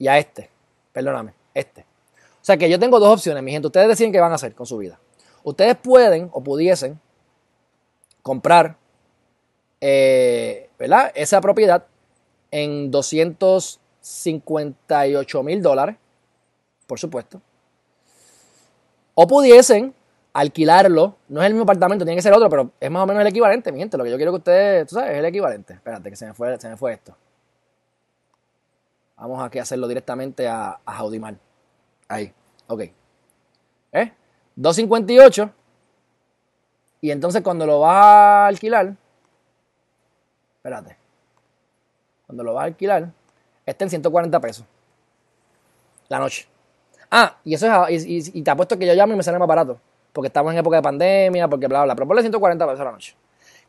Y 0.00 0.08
a 0.08 0.18
este. 0.18 0.50
Perdóname, 0.92 1.32
este. 1.54 1.82
O 1.82 2.44
sea 2.44 2.56
que 2.56 2.68
yo 2.68 2.76
tengo 2.76 2.98
dos 2.98 3.18
opciones, 3.18 3.40
mi 3.40 3.52
gente. 3.52 3.68
Ustedes 3.68 3.86
deciden 3.86 4.10
qué 4.10 4.18
van 4.18 4.32
a 4.32 4.34
hacer 4.34 4.52
con 4.52 4.66
su 4.66 4.78
vida. 4.78 4.98
Ustedes 5.44 5.76
pueden 5.76 6.28
o 6.32 6.42
pudiesen 6.42 6.98
comprar 8.20 8.76
eh, 9.80 10.70
¿verdad? 10.76 11.12
esa 11.14 11.40
propiedad 11.40 11.86
en 12.50 12.90
258 12.90 15.42
mil 15.44 15.62
dólares, 15.62 15.94
por 16.88 16.98
supuesto. 16.98 17.40
O 19.14 19.28
pudiesen 19.28 19.94
alquilarlo, 20.32 21.16
no 21.28 21.40
es 21.40 21.46
el 21.46 21.52
mismo 21.52 21.64
apartamento, 21.64 22.04
tiene 22.04 22.16
que 22.16 22.22
ser 22.22 22.32
otro, 22.32 22.48
pero 22.48 22.70
es 22.80 22.90
más 22.90 23.02
o 23.02 23.06
menos 23.06 23.20
el 23.20 23.26
equivalente, 23.26 23.70
mi 23.72 23.78
gente. 23.78 23.96
Lo 23.96 24.04
que 24.04 24.10
yo 24.10 24.16
quiero 24.16 24.32
que 24.32 24.38
ustedes, 24.38 24.86
tú 24.86 24.94
sabes, 24.94 25.12
es 25.12 25.18
el 25.18 25.24
equivalente. 25.24 25.74
Espérate, 25.74 26.10
que 26.10 26.16
se 26.16 26.26
me 26.26 26.34
fue, 26.34 26.58
se 26.58 26.68
me 26.68 26.76
fue 26.76 26.92
esto. 26.92 27.16
Vamos 29.16 29.42
aquí 29.44 29.58
a 29.58 29.62
hacerlo 29.62 29.86
directamente 29.86 30.48
a, 30.48 30.80
a 30.84 30.92
Jaudimar. 30.94 31.36
Ahí, 32.08 32.32
ok. 32.66 32.80
¿Eh? 33.92 34.12
258 34.56 35.50
y 37.02 37.10
entonces 37.10 37.42
cuando 37.42 37.66
lo 37.66 37.80
vas 37.80 37.96
a 37.96 38.46
alquilar, 38.46 38.94
espérate, 40.56 40.96
cuando 42.26 42.44
lo 42.44 42.54
vas 42.54 42.62
a 42.62 42.66
alquilar, 42.66 43.10
está 43.66 43.84
en 43.84 43.90
140 43.90 44.40
pesos 44.40 44.64
la 46.08 46.18
noche. 46.18 46.46
Ah, 47.10 47.38
y 47.44 47.54
eso 47.54 47.86
es, 47.88 48.06
y, 48.06 48.42
te 48.42 48.50
apuesto 48.50 48.78
que 48.78 48.86
yo 48.86 48.94
llamo 48.94 49.14
y 49.14 49.16
me 49.16 49.22
sale 49.22 49.38
más 49.38 49.48
barato, 49.48 49.80
porque 50.12 50.28
estamos 50.28 50.52
en 50.52 50.58
época 50.58 50.76
de 50.76 50.82
pandemia, 50.82 51.48
porque 51.48 51.66
bla, 51.66 51.84
bla, 51.84 51.94
pero 51.94 52.06
ponle 52.06 52.22
140 52.22 52.66
pesos 52.66 52.80
a 52.80 52.84
la 52.84 52.92
noche. 52.92 53.14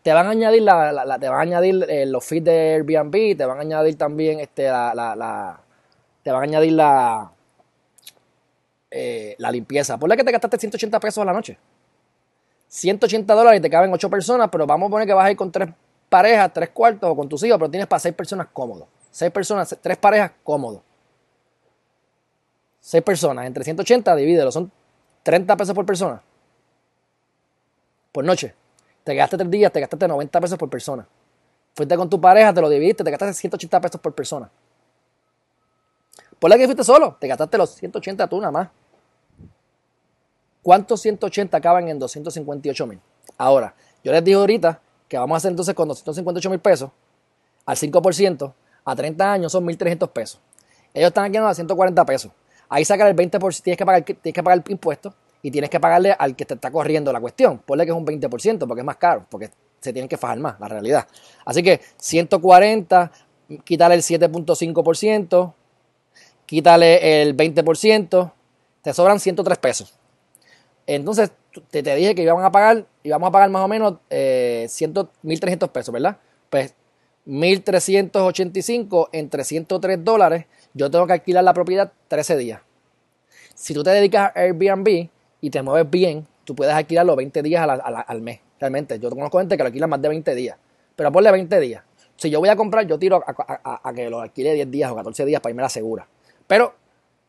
Te 0.02 0.12
van 0.12 0.28
a 0.28 0.32
añadir, 0.32 0.64
la, 0.64 1.18
te 1.20 1.30
van 1.30 1.39
a 1.39 1.41
añadir 1.41 1.86
eh, 1.88 2.06
los 2.06 2.26
feeds 2.26 2.46
de 2.46 2.74
Airbnb, 2.74 3.38
te 3.38 3.46
van 3.46 3.58
a 3.58 3.62
añadir 3.62 3.98
también 3.98 4.41
este, 4.41 4.68
la, 4.68 4.94
la, 4.94 5.60
te 6.22 6.32
van 6.32 6.41
a 6.41 6.44
añadir 6.44 6.74
la, 6.74 7.32
eh, 8.91 9.36
la 9.38 9.50
limpieza. 9.50 9.98
Ponle 9.98 10.18
que 10.18 10.24
te 10.24 10.32
gastaste 10.32 10.60
180 10.60 11.00
pesos 11.00 11.22
a 11.22 11.26
la 11.26 11.34
noche. 11.34 11.58
180 12.68 13.34
dólares 13.34 13.60
y 13.60 13.62
te 13.62 13.70
caben 13.70 13.94
8 13.94 14.10
personas, 14.10 14.50
pero 14.52 14.68
vamos 14.68 14.88
a 14.88 14.91
poner 14.91 15.08
que 15.08 15.14
vas 15.14 15.26
a 15.26 15.32
ir 15.32 15.38
con 15.38 15.52
tres 15.52 15.70
parejas, 16.10 16.52
tres 16.54 16.70
cuartos 16.70 17.10
o 17.10 17.16
con 17.16 17.30
tus 17.30 17.44
hijos, 17.44 17.58
pero 17.58 17.72
tienes 17.72 17.88
para 17.88 18.00
6 18.00 18.14
personas 18.14 18.48
cómodos. 18.52 18.88
6 19.12 19.32
personas, 19.32 19.78
tres 19.82 19.98
parejas 19.98 20.32
cómodos. 20.44 20.82
6 22.82 23.04
personas, 23.04 23.46
entre 23.46 23.64
180, 23.64 24.16
divídelo, 24.16 24.52
son 24.52 24.72
30 25.24 25.56
pesos 25.56 25.74
por 25.74 25.86
persona. 25.86 26.22
Por 28.14 28.24
noche. 28.24 28.55
Te 29.03 29.14
gastaste 29.14 29.43
3 29.43 29.51
días, 29.51 29.72
te 29.74 29.82
gastaste 29.82 30.07
90 30.07 30.39
pesos 30.39 30.57
por 30.57 30.70
persona. 30.70 31.05
Fuiste 31.76 31.97
con 31.97 32.09
tu 32.09 32.22
pareja, 32.22 32.53
te 32.53 32.61
lo 32.61 32.70
dividiste, 32.70 33.03
te 33.03 33.11
gastaste 33.11 33.34
180 33.34 33.82
pesos 33.82 33.99
por 33.99 34.14
persona. 34.14 34.49
Por 36.39 36.49
la 36.49 36.57
que 36.57 36.66
fuiste 36.66 36.84
solo, 36.84 37.18
te 37.20 37.28
gastaste 37.28 37.57
los 37.57 37.72
180 37.72 38.28
tú 38.28 38.39
nada 38.39 38.51
más. 38.51 38.70
¿Cuántos 40.61 41.01
180 41.01 41.57
acaban 41.57 41.89
en 41.89 41.99
258 41.99 42.88
mil? 42.88 43.01
Ahora, 43.38 43.76
yo 44.03 44.11
les 44.14 44.24
digo 44.24 44.39
ahorita 44.39 44.80
que 45.09 45.18
vamos 45.18 45.36
a 45.36 45.38
hacer 45.38 45.51
entonces 45.51 45.74
con 45.74 45.88
258 45.88 46.49
mil 46.49 46.59
pesos 46.59 46.91
al 47.66 47.76
5%, 47.76 48.53
a 48.86 48.95
30 48.95 49.32
años 49.32 49.51
son 49.51 49.66
1.300 49.66 50.09
pesos. 50.09 50.39
Ellos 50.93 51.07
están 51.07 51.26
aquí 51.26 51.38
a 51.38 51.53
140 51.53 52.05
pesos. 52.05 52.32
Ahí 52.70 52.86
sacar 52.86 53.07
el 53.07 53.16
20%, 53.16 53.61
tienes 53.61 53.78
que 53.78 53.86
pagar, 53.86 54.03
tienes 54.03 54.34
que 54.34 54.43
pagar 54.43 54.61
el 54.66 54.72
impuesto 54.72 55.14
y 55.44 55.52
tienes 55.52 55.70
que 55.70 55.80
pagarle 55.80 56.16
al 56.18 56.36
que 56.36 56.46
te 56.46 56.56
está 56.56 56.72
corriendo 56.72 57.12
la 57.12 57.20
cuestión. 57.20 57.60
Ponle 57.60 57.86
que 57.86 57.91
es 57.91 57.98
un 57.98 58.06
20% 58.06 58.66
porque 58.66 58.80
es 58.80 58.86
más 58.86 58.96
caro, 58.96 59.28
porque 59.30 59.52
se 59.82 59.91
tienen 59.91 60.08
que 60.08 60.18
fajar 60.18 60.39
más, 60.39 60.58
la 60.60 60.70
realidad. 60.70 61.06
Así 61.46 61.62
que 61.62 61.82
140, 61.98 63.12
quítale 63.66 63.96
el 63.96 64.02
7.5%, 64.02 65.54
quítale 66.46 67.22
el 67.22 67.36
20%, 67.36 68.32
te 68.82 68.94
sobran 68.94 69.20
103 69.20 69.58
pesos. 69.58 69.94
Entonces, 70.88 71.32
te, 71.70 71.84
te 71.84 71.96
dije 71.96 72.16
que 72.16 72.24
íbamos 72.24 72.46
a 72.46 72.52
pagar, 72.52 72.86
íbamos 73.04 73.28
a 73.28 73.32
pagar 73.32 73.50
más 73.50 73.64
o 73.64 73.68
menos 73.68 73.96
eh, 74.10 74.66
1.300 74.70 75.70
pesos, 75.70 75.94
¿verdad? 75.94 76.18
Pues 76.50 76.74
1.385 77.28 79.10
entre 79.12 79.44
103 79.44 80.04
dólares, 80.06 80.46
yo 80.74 80.89
tengo 80.89 81.06
que 81.06 81.14
alquilar 81.14 81.44
la 81.44 81.54
propiedad 81.54 81.91
13 82.08 82.38
días. 82.38 82.62
Si 83.56 83.74
tú 83.74 83.84
te 83.84 83.89
dedicas 83.89 84.32
a 84.34 84.39
Airbnb 84.39 85.10
y 85.44 85.50
te 85.50 85.62
mueves 85.62 85.91
bien, 85.91 86.26
tú 86.44 86.56
puedes 86.56 86.74
alquilarlo 86.74 87.16
20 87.16 87.44
días 87.44 87.68
al 87.68 88.22
mes. 88.22 88.39
Realmente, 88.60 88.98
yo 88.98 89.10
conozco 89.10 89.38
gente 89.39 89.58
que 89.58 89.64
lo 89.64 89.68
alquila 89.68 89.88
más 89.88 90.02
de 90.02 90.08
20 90.08 90.34
días. 90.34 90.58
Pero 90.96 91.12
ponle 91.12 91.32
20 91.32 91.59
días. 91.59 91.84
Si 92.16 92.30
yo 92.30 92.39
voy 92.39 92.50
a 92.50 92.55
comprar, 92.55 92.88
yo 92.88 92.97
tiro 92.97 93.24
a, 93.26 93.82
a 93.84 93.93
que 93.93 94.09
lo 94.09 94.22
alquile 94.22 94.54
10 94.54 94.72
días 94.72 94.92
o 94.92 94.96
14 94.96 95.26
días 95.26 95.42
para 95.42 95.51
irme 95.51 95.62
a 95.62 95.66
la 95.66 95.70
segura. 95.70 96.08
Pero 96.47 96.74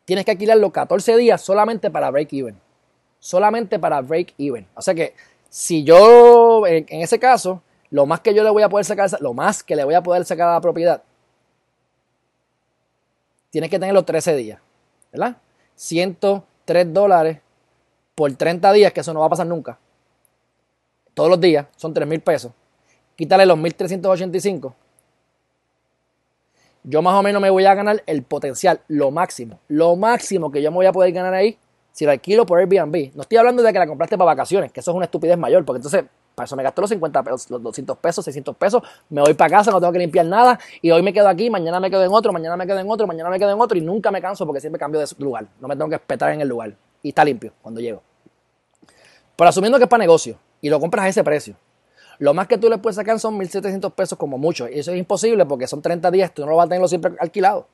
tienes 0.05 0.25
que 0.25 0.31
alquilarlo 0.31 0.71
14 0.71 1.17
días 1.17 1.41
solamente 1.41 1.91
para 1.91 2.09
break 2.09 2.33
even 2.33 2.55
solamente 3.25 3.79
para 3.79 4.01
break 4.01 4.35
even. 4.37 4.67
O 4.75 4.81
sea 4.83 4.93
que 4.93 5.15
si 5.49 5.83
yo, 5.83 6.67
en, 6.67 6.85
ese 7.01 7.17
caso, 7.17 7.63
lo 7.89 8.05
más 8.05 8.19
que 8.19 8.35
yo 8.35 8.43
le 8.43 8.51
voy 8.51 8.61
a 8.61 8.69
poder 8.69 8.85
sacar, 8.85 9.09
lo 9.19 9.33
más 9.33 9.63
que 9.63 9.75
le 9.75 9.83
voy 9.83 9.95
a 9.95 10.03
poder 10.03 10.25
sacar 10.25 10.47
a 10.47 10.53
la 10.53 10.61
propiedad, 10.61 11.01
tienes 13.49 13.71
que 13.71 13.79
tener 13.79 13.95
los 13.95 14.05
13 14.05 14.35
días, 14.35 14.59
¿verdad? 15.11 15.37
103 15.75 16.93
dólares 16.93 17.39
por 18.15 18.33
30 18.33 18.71
días, 18.73 18.93
que 18.93 19.01
eso 19.01 19.13
no 19.13 19.19
va 19.19 19.27
a 19.27 19.29
pasar 19.29 19.45
nunca. 19.45 19.77
Todos 21.13 21.29
los 21.29 21.39
días 21.39 21.67
son 21.75 21.93
3 21.93 22.07
mil 22.07 22.21
pesos. 22.21 22.51
Quítale 23.15 23.45
los 23.45 23.57
1385. 23.57 24.75
Yo 26.83 27.01
más 27.01 27.15
o 27.15 27.23
menos 27.23 27.41
me 27.41 27.49
voy 27.49 27.65
a 27.65 27.73
ganar 27.73 28.03
el 28.05 28.23
potencial, 28.23 28.81
lo 28.87 29.11
máximo. 29.11 29.59
Lo 29.67 29.95
máximo 29.95 30.51
que 30.51 30.61
yo 30.61 30.71
me 30.71 30.75
voy 30.75 30.85
a 30.85 30.91
poder 30.91 31.11
ganar 31.11 31.33
ahí 31.33 31.57
si 31.95 32.03
lo 32.03 32.11
alquilo 32.11 32.45
por 32.45 32.59
Airbnb, 32.59 33.15
no 33.15 33.21
estoy 33.21 33.37
hablando 33.37 33.63
de 33.63 33.71
que 33.71 33.79
la 33.79 33.87
compraste 33.87 34.17
para 34.17 34.25
vacaciones, 34.25 34.69
que 34.73 34.81
eso 34.81 34.91
es 34.91 34.95
una 34.95 35.05
estupidez 35.05 35.37
mayor, 35.37 35.63
porque 35.63 35.77
entonces 35.77 36.03
para 36.35 36.43
eso 36.43 36.57
me 36.57 36.63
gasto 36.63 36.81
los 36.81 36.89
50 36.89 37.23
pesos, 37.23 37.49
los 37.49 37.63
200 37.63 37.97
pesos, 37.99 38.25
600 38.25 38.57
pesos, 38.57 38.83
me 39.09 39.21
voy 39.21 39.33
para 39.33 39.49
casa, 39.49 39.71
no 39.71 39.79
tengo 39.79 39.93
que 39.93 39.99
limpiar 39.99 40.25
nada, 40.25 40.59
y 40.81 40.91
hoy 40.91 41.01
me 41.01 41.13
quedo 41.13 41.29
aquí, 41.29 41.49
mañana 41.49 41.79
me 41.79 41.89
quedo 41.89 42.03
en 42.03 42.11
otro, 42.11 42.33
mañana 42.33 42.57
me 42.57 42.67
quedo 42.67 42.79
en 42.79 42.91
otro, 42.91 43.07
mañana 43.07 43.29
me 43.29 43.39
quedo 43.39 43.49
en 43.49 43.61
otro, 43.61 43.77
y 43.77 43.81
nunca 43.81 44.11
me 44.11 44.21
canso 44.21 44.45
porque 44.45 44.59
siempre 44.59 44.77
cambio 44.77 44.99
de 44.99 45.07
lugar, 45.19 45.47
no 45.61 45.69
me 45.69 45.77
tengo 45.77 45.87
que 45.87 45.95
espetar 45.95 46.33
en 46.33 46.41
el 46.41 46.49
lugar, 46.49 46.75
y 47.05 47.09
está 47.09 47.23
limpio 47.23 47.53
cuando 47.61 47.79
llego. 47.79 48.01
Pero 49.35 49.47
asumiendo 49.47 49.77
que 49.77 49.83
es 49.83 49.89
para 49.89 50.01
negocio, 50.01 50.39
y 50.59 50.69
lo 50.69 50.79
compras 50.79 51.05
a 51.05 51.09
ese 51.09 51.23
precio, 51.23 51.55
lo 52.17 52.33
más 52.33 52.47
que 52.47 52.57
tú 52.57 52.67
le 52.67 52.79
puedes 52.79 52.95
sacar 52.95 53.19
son 53.19 53.37
1.700 53.37 53.91
pesos 53.93 54.17
como 54.17 54.39
mucho, 54.39 54.67
y 54.67 54.79
eso 54.79 54.91
es 54.91 54.97
imposible 54.97 55.45
porque 55.45 55.67
son 55.67 55.83
30 55.83 56.09
días, 56.09 56.33
tú 56.33 56.41
no 56.41 56.49
lo 56.49 56.55
vas 56.55 56.65
a 56.65 56.69
tenerlo 56.69 56.87
siempre 56.87 57.13
alquilado. 57.19 57.67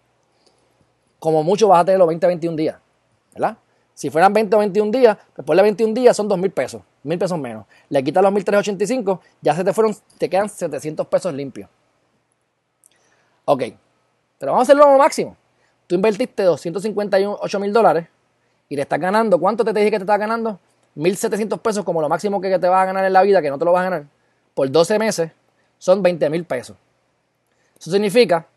Como 1.18 1.44
mucho 1.44 1.70
vas 1.70 1.80
a 1.80 1.86
tenerlo 1.86 2.08
20, 2.08 2.28
21 2.28 2.58
días, 2.58 2.78
¿verdad? 3.32 3.58
Si 3.94 4.10
fueran 4.10 4.34
20 4.34 4.54
o 4.54 4.60
21 4.60 4.92
días, 4.92 5.18
después 5.38 5.56
de 5.56 5.64
21 5.64 5.94
días 5.94 6.18
son 6.18 6.28
2 6.28 6.38
mil 6.38 6.52
pesos, 6.52 6.82
mil 7.04 7.18
pesos 7.18 7.40
menos. 7.40 7.66
Le 7.88 8.04
quitas 8.04 8.22
los 8.22 8.34
1.385, 8.34 9.20
ya 9.40 9.56
se 9.56 9.64
te 9.64 9.72
fueron, 9.72 9.96
te 10.18 10.30
quedan 10.30 10.50
700 10.50 11.08
pesos 11.08 11.34
limpios. 11.34 11.70
Ok, 13.46 13.64
pero 14.38 14.52
vamos 14.52 14.68
a 14.68 14.74
hacerlo 14.74 14.92
lo 14.92 14.98
máximo. 14.98 15.38
Tú 15.88 15.96
invertiste 15.96 16.44
258 16.44 17.60
mil 17.62 17.72
dólares 17.72 18.10
y 18.72 18.78
le 18.78 18.84
estás 18.84 19.02
ganando, 19.02 19.38
¿cuánto 19.38 19.66
te, 19.66 19.74
te 19.74 19.82
dije 19.82 19.92
que 19.92 19.98
te 19.98 20.04
estás 20.04 20.18
ganando? 20.18 20.58
1.700 20.96 21.60
pesos 21.60 21.84
como 21.84 22.00
lo 22.00 22.08
máximo 22.08 22.40
que 22.40 22.58
te 22.58 22.70
vas 22.70 22.84
a 22.84 22.86
ganar 22.86 23.04
en 23.04 23.12
la 23.12 23.22
vida, 23.22 23.42
que 23.42 23.50
no 23.50 23.60
te 23.60 23.66
lo 23.66 23.74
vas 23.74 23.82
a 23.82 23.90
ganar, 23.90 24.06
por 24.54 24.72
12 24.72 24.98
meses, 24.98 25.32
son 25.78 26.02
20 26.02 26.30
mil 26.30 26.46
pesos. 26.46 26.78
Eso 27.78 27.92
significa 27.92 28.48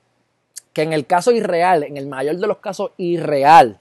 que 0.73 0.82
en 0.82 0.93
el 0.93 1.05
caso 1.05 1.32
irreal, 1.32 1.82
en 1.82 1.97
el 1.97 2.07
mayor 2.07 2.36
de 2.36 2.47
los 2.47 2.59
casos 2.59 2.93
irreal, 2.97 3.81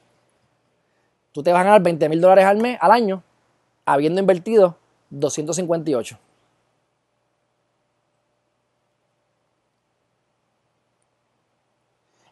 tú 1.34 1.44
te 1.44 1.52
vas 1.52 1.62
a 1.62 1.66
ganar 1.66 1.84
20 1.84 2.10
mil 2.10 2.20
dólares 2.20 2.46
al 2.46 2.58
mes, 2.58 2.80
al 2.82 2.90
año, 2.90 3.22
habiendo 3.86 4.20
invertido 4.20 4.76
258. 5.12 6.18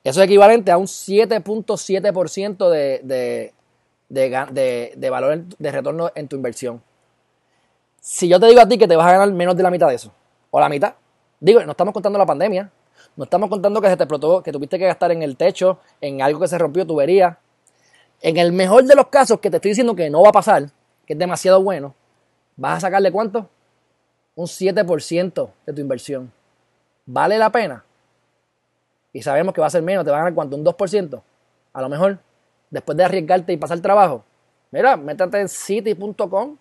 Eso 0.03 0.21
es 0.21 0.25
equivalente 0.25 0.71
a 0.71 0.79
un 0.79 0.87
7.7% 0.87 2.67
de, 2.71 3.01
de, 3.03 3.53
de, 4.13 4.93
de, 4.95 5.09
valor 5.09 5.43
de 5.57 5.71
retorno 5.71 6.11
en 6.15 6.27
tu 6.27 6.35
inversión. 6.35 6.81
Si 7.99 8.27
yo 8.27 8.39
te 8.39 8.47
digo 8.47 8.61
a 8.61 8.67
ti 8.67 8.77
que 8.77 8.87
te 8.87 8.95
vas 8.95 9.07
a 9.07 9.13
ganar 9.13 9.31
menos 9.31 9.55
de 9.55 9.63
la 9.63 9.71
mitad 9.71 9.87
de 9.87 9.95
eso, 9.95 10.11
o 10.49 10.59
la 10.59 10.69
mitad, 10.69 10.93
digo, 11.39 11.63
no 11.63 11.71
estamos 11.71 11.93
contando 11.93 12.19
la 12.19 12.25
pandemia, 12.25 12.71
no 13.15 13.23
estamos 13.23 13.49
contando 13.49 13.81
que 13.81 13.89
se 13.89 13.97
te 13.97 14.03
explotó, 14.03 14.43
que 14.43 14.51
tuviste 14.51 14.77
que 14.77 14.85
gastar 14.85 15.11
en 15.11 15.23
el 15.23 15.37
techo, 15.37 15.79
en 15.99 16.21
algo 16.21 16.39
que 16.39 16.47
se 16.47 16.57
rompió, 16.57 16.85
tubería. 16.85 17.39
En 18.21 18.37
el 18.37 18.51
mejor 18.51 18.83
de 18.83 18.95
los 18.95 19.07
casos 19.07 19.39
que 19.39 19.49
te 19.49 19.57
estoy 19.57 19.71
diciendo 19.71 19.95
que 19.95 20.09
no 20.09 20.21
va 20.21 20.29
a 20.29 20.33
pasar, 20.33 20.69
que 21.05 21.13
es 21.13 21.19
demasiado 21.19 21.61
bueno, 21.63 21.95
vas 22.55 22.77
a 22.77 22.79
sacarle 22.81 23.11
cuánto? 23.11 23.49
Un 24.35 24.45
7% 24.45 25.49
de 25.65 25.73
tu 25.73 25.81
inversión. 25.81 26.31
¿Vale 27.05 27.37
la 27.37 27.51
pena? 27.51 27.83
y 29.13 29.21
sabemos 29.21 29.53
que 29.53 29.61
va 29.61 29.67
a 29.67 29.71
ser 29.71 29.81
menos, 29.81 30.05
te 30.05 30.11
va 30.11 30.17
a 30.17 30.19
ganar 30.21 30.33
cuánto, 30.33 30.55
un 30.55 30.63
2%, 30.63 31.21
a 31.73 31.81
lo 31.81 31.89
mejor, 31.89 32.19
después 32.71 32.97
de 32.97 33.03
arriesgarte 33.03 33.53
y 33.53 33.57
pasar 33.57 33.79
trabajo. 33.81 34.23
Mira, 34.71 34.97
métete 34.97 35.39
en 35.39 35.49
city.com, 35.49 36.57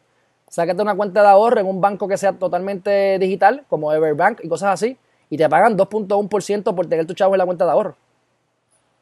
sácate 0.48 0.82
una 0.82 0.94
cuenta 0.94 1.22
de 1.22 1.28
ahorro 1.28 1.60
en 1.60 1.66
un 1.66 1.80
banco 1.80 2.06
que 2.06 2.18
sea 2.18 2.32
totalmente 2.32 3.18
digital, 3.18 3.64
como 3.68 3.92
Everbank 3.92 4.40
y 4.44 4.48
cosas 4.48 4.74
así, 4.74 4.98
y 5.30 5.36
te 5.38 5.48
pagan 5.48 5.78
2.1% 5.78 6.74
por 6.74 6.86
tener 6.86 7.06
tu 7.06 7.14
chavo 7.14 7.34
en 7.34 7.38
la 7.38 7.46
cuenta 7.46 7.64
de 7.64 7.70
ahorro. 7.70 7.96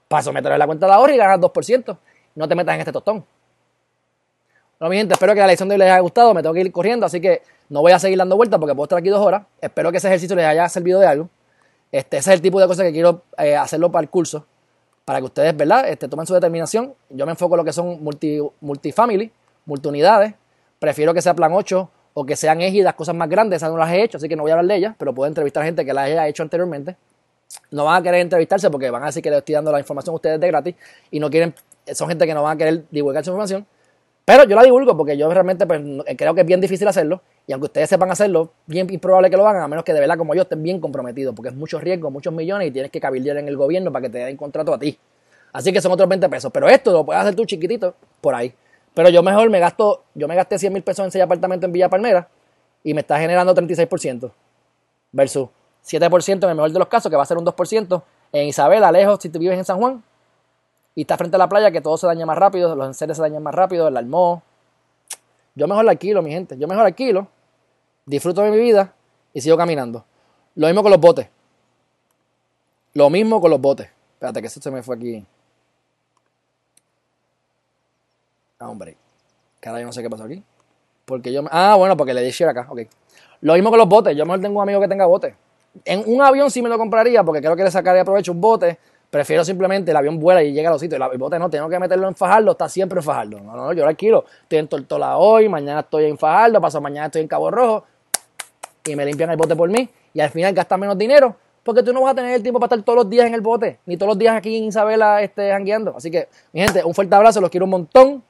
Paso, 0.08 0.32
mételo 0.32 0.54
en 0.54 0.58
la 0.58 0.66
cuenta 0.66 0.86
de 0.86 0.92
ahorro 0.92 1.12
y 1.12 1.16
ganas 1.16 1.40
2%. 1.40 1.98
No 2.34 2.48
te 2.48 2.54
metas 2.54 2.74
en 2.74 2.80
este 2.80 2.92
tostón. 2.92 3.24
Bueno, 4.78 4.90
mi 4.90 4.96
gente, 4.96 5.14
espero 5.14 5.34
que 5.34 5.40
la 5.40 5.46
lección 5.46 5.68
de 5.68 5.74
hoy 5.74 5.78
les 5.80 5.90
haya 5.90 6.00
gustado. 6.00 6.32
Me 6.34 6.42
tengo 6.42 6.54
que 6.54 6.60
ir 6.60 6.70
corriendo, 6.70 7.04
así 7.04 7.20
que 7.20 7.42
no 7.68 7.80
voy 7.80 7.92
a 7.92 7.98
seguir 7.98 8.16
dando 8.16 8.36
vueltas 8.36 8.60
porque 8.60 8.74
puedo 8.74 8.84
estar 8.84 8.98
aquí 8.98 9.08
dos 9.08 9.24
horas. 9.24 9.42
Espero 9.60 9.90
que 9.90 9.98
ese 9.98 10.08
ejercicio 10.08 10.36
les 10.36 10.46
haya 10.46 10.68
servido 10.68 11.00
de 11.00 11.06
algo. 11.06 11.28
Este, 11.90 12.18
ese 12.18 12.30
es 12.30 12.34
el 12.36 12.42
tipo 12.42 12.60
de 12.60 12.66
cosas 12.66 12.84
que 12.86 12.92
quiero 12.92 13.22
eh, 13.38 13.56
hacerlo 13.56 13.90
para 13.90 14.02
el 14.02 14.10
curso, 14.10 14.46
para 15.08 15.20
que 15.20 15.24
ustedes, 15.24 15.56
¿verdad? 15.56 15.88
Este, 15.88 16.06
tomen 16.06 16.26
su 16.26 16.34
determinación. 16.34 16.92
Yo 17.08 17.24
me 17.24 17.32
enfoco 17.32 17.54
en 17.54 17.56
lo 17.56 17.64
que 17.64 17.72
son 17.72 18.04
multi, 18.04 18.40
multifamily, 18.60 19.32
multiunidades. 19.64 20.34
Prefiero 20.78 21.14
que 21.14 21.22
sea 21.22 21.32
plan 21.32 21.50
8 21.50 21.90
o 22.12 22.26
que 22.26 22.36
sean 22.36 22.60
égidas, 22.60 22.92
cosas 22.92 23.14
más 23.14 23.26
grandes. 23.30 23.56
Esas 23.56 23.70
no 23.70 23.78
las 23.78 23.90
he 23.90 24.02
hecho, 24.02 24.18
así 24.18 24.28
que 24.28 24.36
no 24.36 24.42
voy 24.42 24.50
a 24.50 24.56
hablar 24.56 24.66
de 24.66 24.76
ellas, 24.76 24.94
pero 24.98 25.14
puedo 25.14 25.26
entrevistar 25.26 25.64
gente 25.64 25.82
que 25.86 25.94
las 25.94 26.04
haya 26.04 26.28
hecho 26.28 26.42
anteriormente. 26.42 26.94
No 27.70 27.86
van 27.86 28.02
a 28.02 28.02
querer 28.02 28.20
entrevistarse 28.20 28.68
porque 28.68 28.90
van 28.90 29.02
a 29.02 29.06
decir 29.06 29.22
que 29.22 29.30
les 29.30 29.38
estoy 29.38 29.54
dando 29.54 29.72
la 29.72 29.78
información 29.78 30.12
a 30.12 30.16
ustedes 30.16 30.38
de 30.38 30.46
gratis 30.46 30.74
y 31.10 31.20
no 31.20 31.30
quieren, 31.30 31.54
son 31.94 32.06
gente 32.06 32.26
que 32.26 32.34
no 32.34 32.42
van 32.42 32.56
a 32.56 32.58
querer 32.58 32.84
divulgar 32.90 33.24
su 33.24 33.30
información. 33.30 33.66
Pero 34.28 34.44
yo 34.44 34.56
la 34.56 34.62
divulgo 34.62 34.94
porque 34.94 35.16
yo 35.16 35.32
realmente 35.32 35.66
pues, 35.66 35.80
creo 36.18 36.34
que 36.34 36.42
es 36.42 36.46
bien 36.46 36.60
difícil 36.60 36.86
hacerlo 36.86 37.22
y 37.46 37.52
aunque 37.54 37.64
ustedes 37.64 37.88
sepan 37.88 38.10
hacerlo, 38.10 38.50
bien 38.66 38.86
improbable 38.92 39.30
que 39.30 39.38
lo 39.38 39.48
hagan, 39.48 39.62
a 39.62 39.68
menos 39.68 39.86
que 39.86 39.94
de 39.94 40.00
verdad 40.00 40.18
como 40.18 40.34
yo 40.34 40.42
estén 40.42 40.62
bien 40.62 40.82
comprometidos, 40.82 41.34
porque 41.34 41.48
es 41.48 41.54
mucho 41.54 41.80
riesgo, 41.80 42.10
muchos 42.10 42.30
millones 42.30 42.68
y 42.68 42.70
tienes 42.70 42.90
que 42.90 43.00
cabildear 43.00 43.38
en 43.38 43.48
el 43.48 43.56
gobierno 43.56 43.90
para 43.90 44.02
que 44.02 44.10
te 44.10 44.18
den 44.18 44.36
contrato 44.36 44.74
a 44.74 44.78
ti. 44.78 44.98
Así 45.50 45.72
que 45.72 45.80
son 45.80 45.92
otros 45.92 46.06
20 46.10 46.28
pesos. 46.28 46.52
Pero 46.52 46.68
esto 46.68 46.92
lo 46.92 47.06
puedes 47.06 47.22
hacer 47.22 47.34
tú 47.34 47.46
chiquitito 47.46 47.94
por 48.20 48.34
ahí. 48.34 48.52
Pero 48.92 49.08
yo 49.08 49.22
mejor 49.22 49.48
me 49.48 49.60
gasto, 49.60 50.04
yo 50.14 50.28
me 50.28 50.34
gasté 50.34 50.58
100 50.58 50.74
mil 50.74 50.82
pesos 50.82 51.06
en 51.06 51.10
6 51.10 51.24
apartamentos 51.24 51.66
en 51.66 51.72
Villa 51.72 51.88
Palmera 51.88 52.28
y 52.84 52.92
me 52.92 53.00
está 53.00 53.18
generando 53.18 53.54
36% 53.54 54.30
versus 55.10 55.48
7% 55.86 56.44
en 56.44 56.50
el 56.50 56.54
mejor 56.54 56.70
de 56.70 56.78
los 56.78 56.88
casos, 56.88 57.08
que 57.08 57.16
va 57.16 57.22
a 57.22 57.26
ser 57.26 57.38
un 57.38 57.46
2% 57.46 58.02
en 58.32 58.46
Isabela, 58.46 58.92
lejos, 58.92 59.20
si 59.22 59.30
tú 59.30 59.38
vives 59.38 59.56
en 59.56 59.64
San 59.64 59.78
Juan 59.78 60.02
y 60.98 61.02
estás 61.02 61.16
frente 61.16 61.36
a 61.36 61.38
la 61.38 61.48
playa, 61.48 61.70
que 61.70 61.80
todo 61.80 61.96
se 61.96 62.08
daña 62.08 62.26
más 62.26 62.36
rápido, 62.36 62.74
los 62.74 62.88
enseres 62.88 63.16
se 63.16 63.22
dañan 63.22 63.40
más 63.40 63.54
rápido, 63.54 63.86
el 63.86 63.96
almohado. 63.96 64.42
Yo 65.54 65.68
mejor 65.68 65.84
la 65.84 65.92
alquilo, 65.92 66.22
mi 66.22 66.32
gente. 66.32 66.58
Yo 66.58 66.66
mejor 66.66 66.86
alquilo 66.86 67.28
disfruto 68.04 68.42
de 68.42 68.50
mi 68.50 68.58
vida 68.58 68.92
y 69.32 69.40
sigo 69.40 69.56
caminando. 69.56 70.04
Lo 70.56 70.66
mismo 70.66 70.82
con 70.82 70.90
los 70.90 71.00
botes. 71.00 71.28
Lo 72.94 73.10
mismo 73.10 73.40
con 73.40 73.48
los 73.48 73.60
botes. 73.60 73.88
Espérate 74.14 74.40
que 74.40 74.48
eso 74.48 74.60
se 74.60 74.72
me 74.72 74.82
fue 74.82 74.96
aquí. 74.96 75.24
Ah, 78.58 78.68
hombre. 78.68 78.96
Cada 79.60 79.78
yo 79.78 79.86
no 79.86 79.92
sé 79.92 80.02
qué 80.02 80.10
pasó 80.10 80.24
aquí. 80.24 80.42
Porque 81.04 81.32
yo 81.32 81.44
Ah, 81.52 81.76
bueno, 81.78 81.96
porque 81.96 82.12
le 82.12 82.22
di 82.22 82.30
share 82.32 82.50
acá. 82.50 82.66
Ok. 82.68 82.80
Lo 83.42 83.54
mismo 83.54 83.70
con 83.70 83.78
los 83.78 83.88
botes. 83.88 84.16
Yo 84.16 84.26
mejor 84.26 84.40
tengo 84.40 84.56
un 84.56 84.62
amigo 84.64 84.80
que 84.80 84.88
tenga 84.88 85.06
bote. 85.06 85.36
En 85.84 86.02
un 86.12 86.20
avión 86.22 86.50
sí 86.50 86.60
me 86.60 86.68
lo 86.68 86.76
compraría 86.76 87.22
porque 87.22 87.40
creo 87.40 87.54
que 87.54 87.62
le 87.62 87.70
sacaría 87.70 88.04
provecho 88.04 88.32
un 88.32 88.40
bote. 88.40 88.80
Prefiero 89.10 89.44
simplemente 89.44 89.90
el 89.90 89.96
avión 89.96 90.18
vuela 90.18 90.42
y 90.42 90.52
llega 90.52 90.68
a 90.68 90.72
los 90.72 90.80
sitios. 90.80 91.00
El 91.00 91.18
bote 91.18 91.38
no, 91.38 91.48
tengo 91.48 91.68
que 91.68 91.78
meterlo 91.78 92.08
en 92.08 92.14
Fajardo, 92.14 92.52
está 92.52 92.68
siempre 92.68 92.98
en 92.98 93.02
Fajardo. 93.02 93.40
No, 93.40 93.56
no, 93.56 93.72
yo 93.72 93.82
lo 93.82 93.88
alquilo. 93.88 94.24
Estoy 94.42 94.58
en 94.58 94.68
Tortola 94.68 95.16
hoy, 95.16 95.48
mañana 95.48 95.80
estoy 95.80 96.04
en 96.04 96.18
Fajardo, 96.18 96.60
paso 96.60 96.80
mañana 96.80 97.06
estoy 97.06 97.22
en 97.22 97.28
Cabo 97.28 97.50
Rojo 97.50 97.84
y 98.84 98.96
me 98.96 99.04
limpian 99.06 99.30
el 99.30 99.36
bote 99.36 99.56
por 99.56 99.68
mí 99.68 99.88
y 100.14 100.20
al 100.20 100.30
final 100.30 100.52
gastas 100.54 100.78
menos 100.78 100.96
dinero 100.96 101.36
porque 101.68 101.82
tú 101.82 101.92
no 101.92 102.00
vas 102.00 102.12
a 102.12 102.14
tener 102.14 102.34
el 102.34 102.42
tiempo 102.42 102.58
para 102.58 102.74
estar 102.74 102.82
todos 102.82 102.96
los 102.96 103.10
días 103.10 103.26
en 103.26 103.34
el 103.34 103.42
bote, 103.42 103.78
ni 103.84 103.98
todos 103.98 104.08
los 104.08 104.18
días 104.18 104.34
aquí 104.34 104.56
en 104.56 104.64
Isabela 104.64 105.20
este, 105.20 105.50
jangueando. 105.50 105.94
Así 105.94 106.10
que, 106.10 106.26
mi 106.50 106.62
gente, 106.62 106.82
un 106.82 106.94
fuerte 106.94 107.14
abrazo, 107.14 107.42
los 107.42 107.50
quiero 107.50 107.64
un 107.64 107.70
montón. 107.70 108.22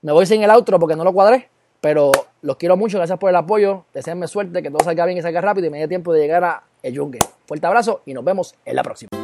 Me 0.00 0.12
voy 0.12 0.24
sin 0.24 0.42
el 0.42 0.48
outro 0.48 0.78
porque 0.78 0.96
no 0.96 1.04
lo 1.04 1.12
cuadré, 1.12 1.50
pero 1.82 2.10
los 2.40 2.56
quiero 2.56 2.78
mucho, 2.78 2.96
gracias 2.96 3.18
por 3.18 3.28
el 3.28 3.36
apoyo. 3.36 3.84
Deseenme 3.92 4.26
suerte, 4.28 4.62
que 4.62 4.70
todo 4.70 4.82
salga 4.82 5.04
bien 5.04 5.18
y 5.18 5.20
salga 5.20 5.42
rápido 5.42 5.66
y 5.66 5.70
me 5.70 5.78
dé 5.78 5.88
tiempo 5.88 6.10
de 6.14 6.20
llegar 6.20 6.42
a 6.42 6.62
el 6.82 6.94
yunque. 6.94 7.18
Fuerte 7.46 7.66
abrazo 7.66 8.00
y 8.06 8.14
nos 8.14 8.24
vemos 8.24 8.54
en 8.64 8.76
la 8.76 8.82
próxima. 8.82 9.19